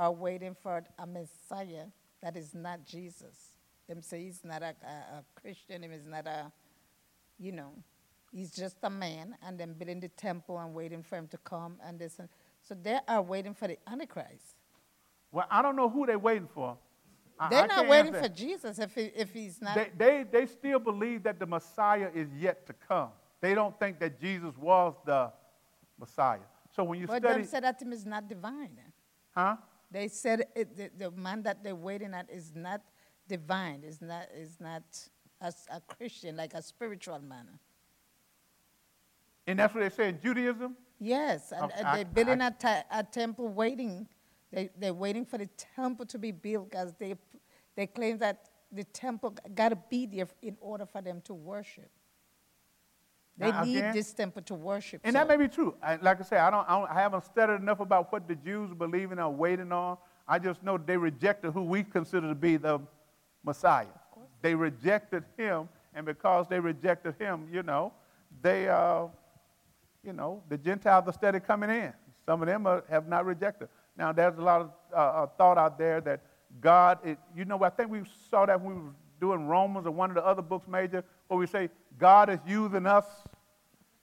are 0.00 0.10
waiting 0.10 0.56
for 0.62 0.82
a 0.98 1.06
Messiah 1.06 1.84
that 2.22 2.34
is 2.34 2.54
not 2.54 2.86
Jesus. 2.86 3.36
Them 3.86 4.00
say 4.00 4.24
he's 4.24 4.40
not 4.42 4.62
a, 4.62 4.74
a, 4.82 5.18
a 5.18 5.24
Christian, 5.38 5.82
he's 5.82 6.06
not 6.06 6.26
a, 6.26 6.50
you 7.38 7.52
know, 7.52 7.72
he's 8.32 8.50
just 8.50 8.76
a 8.82 8.88
man, 8.88 9.36
and 9.46 9.60
then 9.60 9.74
building 9.74 10.00
the 10.00 10.08
temple 10.08 10.58
and 10.58 10.72
waiting 10.72 11.02
for 11.02 11.16
him 11.16 11.28
to 11.28 11.36
come 11.38 11.76
and 11.84 11.98
this. 11.98 12.18
And, 12.18 12.30
so 12.62 12.74
they 12.82 12.98
are 13.06 13.20
waiting 13.20 13.52
for 13.52 13.68
the 13.68 13.76
Antichrist. 13.86 14.56
Well, 15.32 15.46
I 15.50 15.60
don't 15.60 15.76
know 15.76 15.90
who 15.90 16.06
they're 16.06 16.18
waiting 16.18 16.48
for. 16.54 16.78
They're 17.50 17.64
I 17.64 17.66
not 17.66 17.76
can't 17.76 17.88
waiting 17.88 18.14
for. 18.14 18.28
Jesus 18.28 18.78
if, 18.78 18.94
he, 18.94 19.12
if 19.14 19.32
he's 19.32 19.60
not. 19.60 19.74
They, 19.74 19.90
they, 19.96 20.24
they 20.30 20.46
still 20.46 20.78
believe 20.78 21.24
that 21.24 21.38
the 21.38 21.46
Messiah 21.46 22.08
is 22.14 22.28
yet 22.38 22.66
to 22.68 22.72
come. 22.72 23.10
They 23.42 23.54
don't 23.54 23.78
think 23.78 23.98
that 24.00 24.18
Jesus 24.18 24.56
was 24.56 24.94
the 25.04 25.30
Messiah. 25.98 26.38
So 26.74 26.84
when 26.84 27.00
you 27.00 27.06
but 27.06 27.18
study, 27.22 27.42
them 27.42 27.48
said 27.50 27.64
that 27.64 27.80
him 27.82 27.92
is 27.92 28.06
not 28.06 28.28
divine. 28.28 28.78
huh? 29.34 29.56
They 29.90 30.08
said 30.08 30.44
it, 30.54 30.76
the, 30.76 30.90
the 30.96 31.10
man 31.10 31.42
that 31.42 31.62
they're 31.64 31.74
waiting 31.74 32.14
at 32.14 32.30
is 32.30 32.52
not 32.54 32.80
divine, 33.28 33.82
is 33.84 34.00
not, 34.00 34.26
is 34.36 34.58
not 34.60 34.82
a, 35.40 35.52
a 35.72 35.80
Christian, 35.80 36.36
like 36.36 36.54
a 36.54 36.62
spiritual 36.62 37.18
man. 37.20 37.58
And 39.46 39.58
that's 39.58 39.74
what 39.74 39.80
they 39.80 39.90
say 39.90 40.10
in 40.10 40.20
Judaism. 40.20 40.76
Yes, 41.00 41.52
and, 41.52 41.64
Okay, 41.64 41.74
and 41.78 41.86
I- 41.88 41.96
they're 41.96 42.04
building 42.04 42.40
I- 42.40 42.52
a, 42.92 42.98
a 43.00 43.02
temple 43.02 43.48
waiting. 43.48 44.06
They, 44.52 44.70
they're 44.78 44.94
waiting 44.94 45.24
for 45.24 45.38
the 45.38 45.48
temple 45.76 46.06
to 46.06 46.18
be 46.18 46.30
built 46.32 46.70
because 46.70 46.92
they, 46.98 47.14
they 47.76 47.86
claim 47.86 48.18
that 48.18 48.48
the 48.72 48.84
temple 48.84 49.34
got 49.54 49.70
to 49.70 49.78
be 49.88 50.06
there 50.06 50.28
in 50.42 50.56
order 50.60 50.86
for 50.86 51.00
them 51.02 51.20
to 51.22 51.34
worship. 51.34 51.90
They 53.40 53.50
Now, 53.50 53.64
need 53.64 53.78
again- 53.78 53.94
this 53.94 54.12
temple 54.12 54.42
to 54.42 54.54
worship. 54.54 55.00
And 55.02 55.14
so- 55.14 55.18
that 55.18 55.26
may 55.28 55.36
be 55.42 55.48
true. 55.48 55.74
I, 55.82 55.96
like 55.96 56.20
I 56.20 56.24
say, 56.24 56.36
I, 56.36 56.50
don't, 56.50 56.68
I 56.68 56.78
don't, 56.78 56.90
I 56.90 56.94
haven't 56.94 57.24
studied 57.24 57.54
enough 57.62 57.80
about 57.80 58.12
what 58.12 58.28
the 58.28 58.34
Jews 58.34 58.70
believe 58.74 59.12
in 59.12 59.18
or 59.18 59.30
waiting 59.32 59.72
on. 59.72 59.96
I 60.28 60.38
just 60.38 60.62
know 60.62 60.76
they 60.76 60.96
rejected 60.98 61.52
who 61.52 61.62
we 61.62 61.82
consider 61.82 62.28
to 62.28 62.34
be 62.34 62.58
the 62.58 62.78
Messiah. 63.42 63.86
They 64.42 64.54
rejected 64.54 65.24
him, 65.38 65.68
and 65.94 66.04
because 66.04 66.46
they 66.48 66.60
rejected 66.60 67.14
him, 67.18 67.48
you 67.50 67.62
know, 67.62 67.92
they, 68.42 68.68
uh, 68.68 69.06
you 70.04 70.12
know, 70.12 70.42
the 70.50 70.58
Gentiles 70.58 71.04
are 71.08 71.12
steady 71.12 71.40
coming 71.40 71.70
in. 71.70 71.92
Some 72.26 72.42
of 72.42 72.46
them 72.46 72.66
are, 72.66 72.84
have 72.90 73.08
not 73.08 73.24
rejected. 73.24 73.68
Now, 73.96 74.12
there's 74.12 74.36
a 74.38 74.42
lot 74.42 74.60
of 74.60 74.70
uh, 74.92 74.96
uh, 74.96 75.26
thought 75.38 75.56
out 75.58 75.78
there 75.78 76.00
that 76.02 76.20
God, 76.60 76.98
it, 77.04 77.18
you 77.34 77.44
know, 77.46 77.62
I 77.62 77.70
think 77.70 77.90
we 77.90 78.02
saw 78.30 78.44
that 78.46 78.60
when 78.60 78.74
we 78.76 78.82
were 78.82 78.94
doing 79.20 79.46
Romans 79.46 79.86
or 79.86 79.90
one 79.90 80.10
of 80.10 80.16
the 80.16 80.24
other 80.24 80.42
books, 80.42 80.68
Major, 80.68 81.02
where 81.28 81.38
we 81.38 81.46
say 81.46 81.68
God 81.98 82.30
is 82.30 82.38
using 82.46 82.86
us 82.86 83.04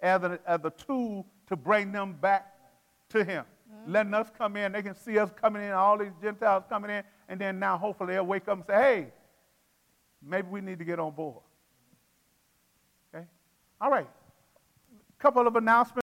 as 0.02 0.24
a, 0.24 0.40
as 0.46 0.60
a 0.64 0.70
tool 0.72 1.26
to 1.48 1.56
bring 1.56 1.92
them 1.92 2.14
back 2.14 2.54
to 3.10 3.24
Him. 3.24 3.46
Mm-hmm. 3.72 3.92
Letting 3.92 4.14
us 4.14 4.32
come 4.38 4.56
in. 4.58 4.72
They 4.72 4.82
can 4.82 4.96
see 4.96 5.18
us 5.18 5.32
coming 5.40 5.64
in, 5.64 5.72
all 5.72 5.98
these 5.98 6.14
Gentiles 6.22 6.64
coming 6.70 6.92
in, 6.92 7.04
and 7.30 7.40
then 7.40 7.60
now 7.60 7.78
hopefully 7.78 8.14
they'll 8.14 8.26
wake 8.26 8.48
up 8.48 8.58
and 8.58 8.66
say, 8.66 8.74
hey, 8.74 9.08
maybe 10.22 10.48
we 10.50 10.62
need 10.62 10.80
to 10.80 10.86
get 10.86 11.00
on 11.00 11.14
board. 11.14 11.42
Okay? 13.14 13.26
All 13.82 13.92
right. 13.92 14.08
Couple 15.20 15.48
of 15.48 15.56
announcements. 15.56 16.04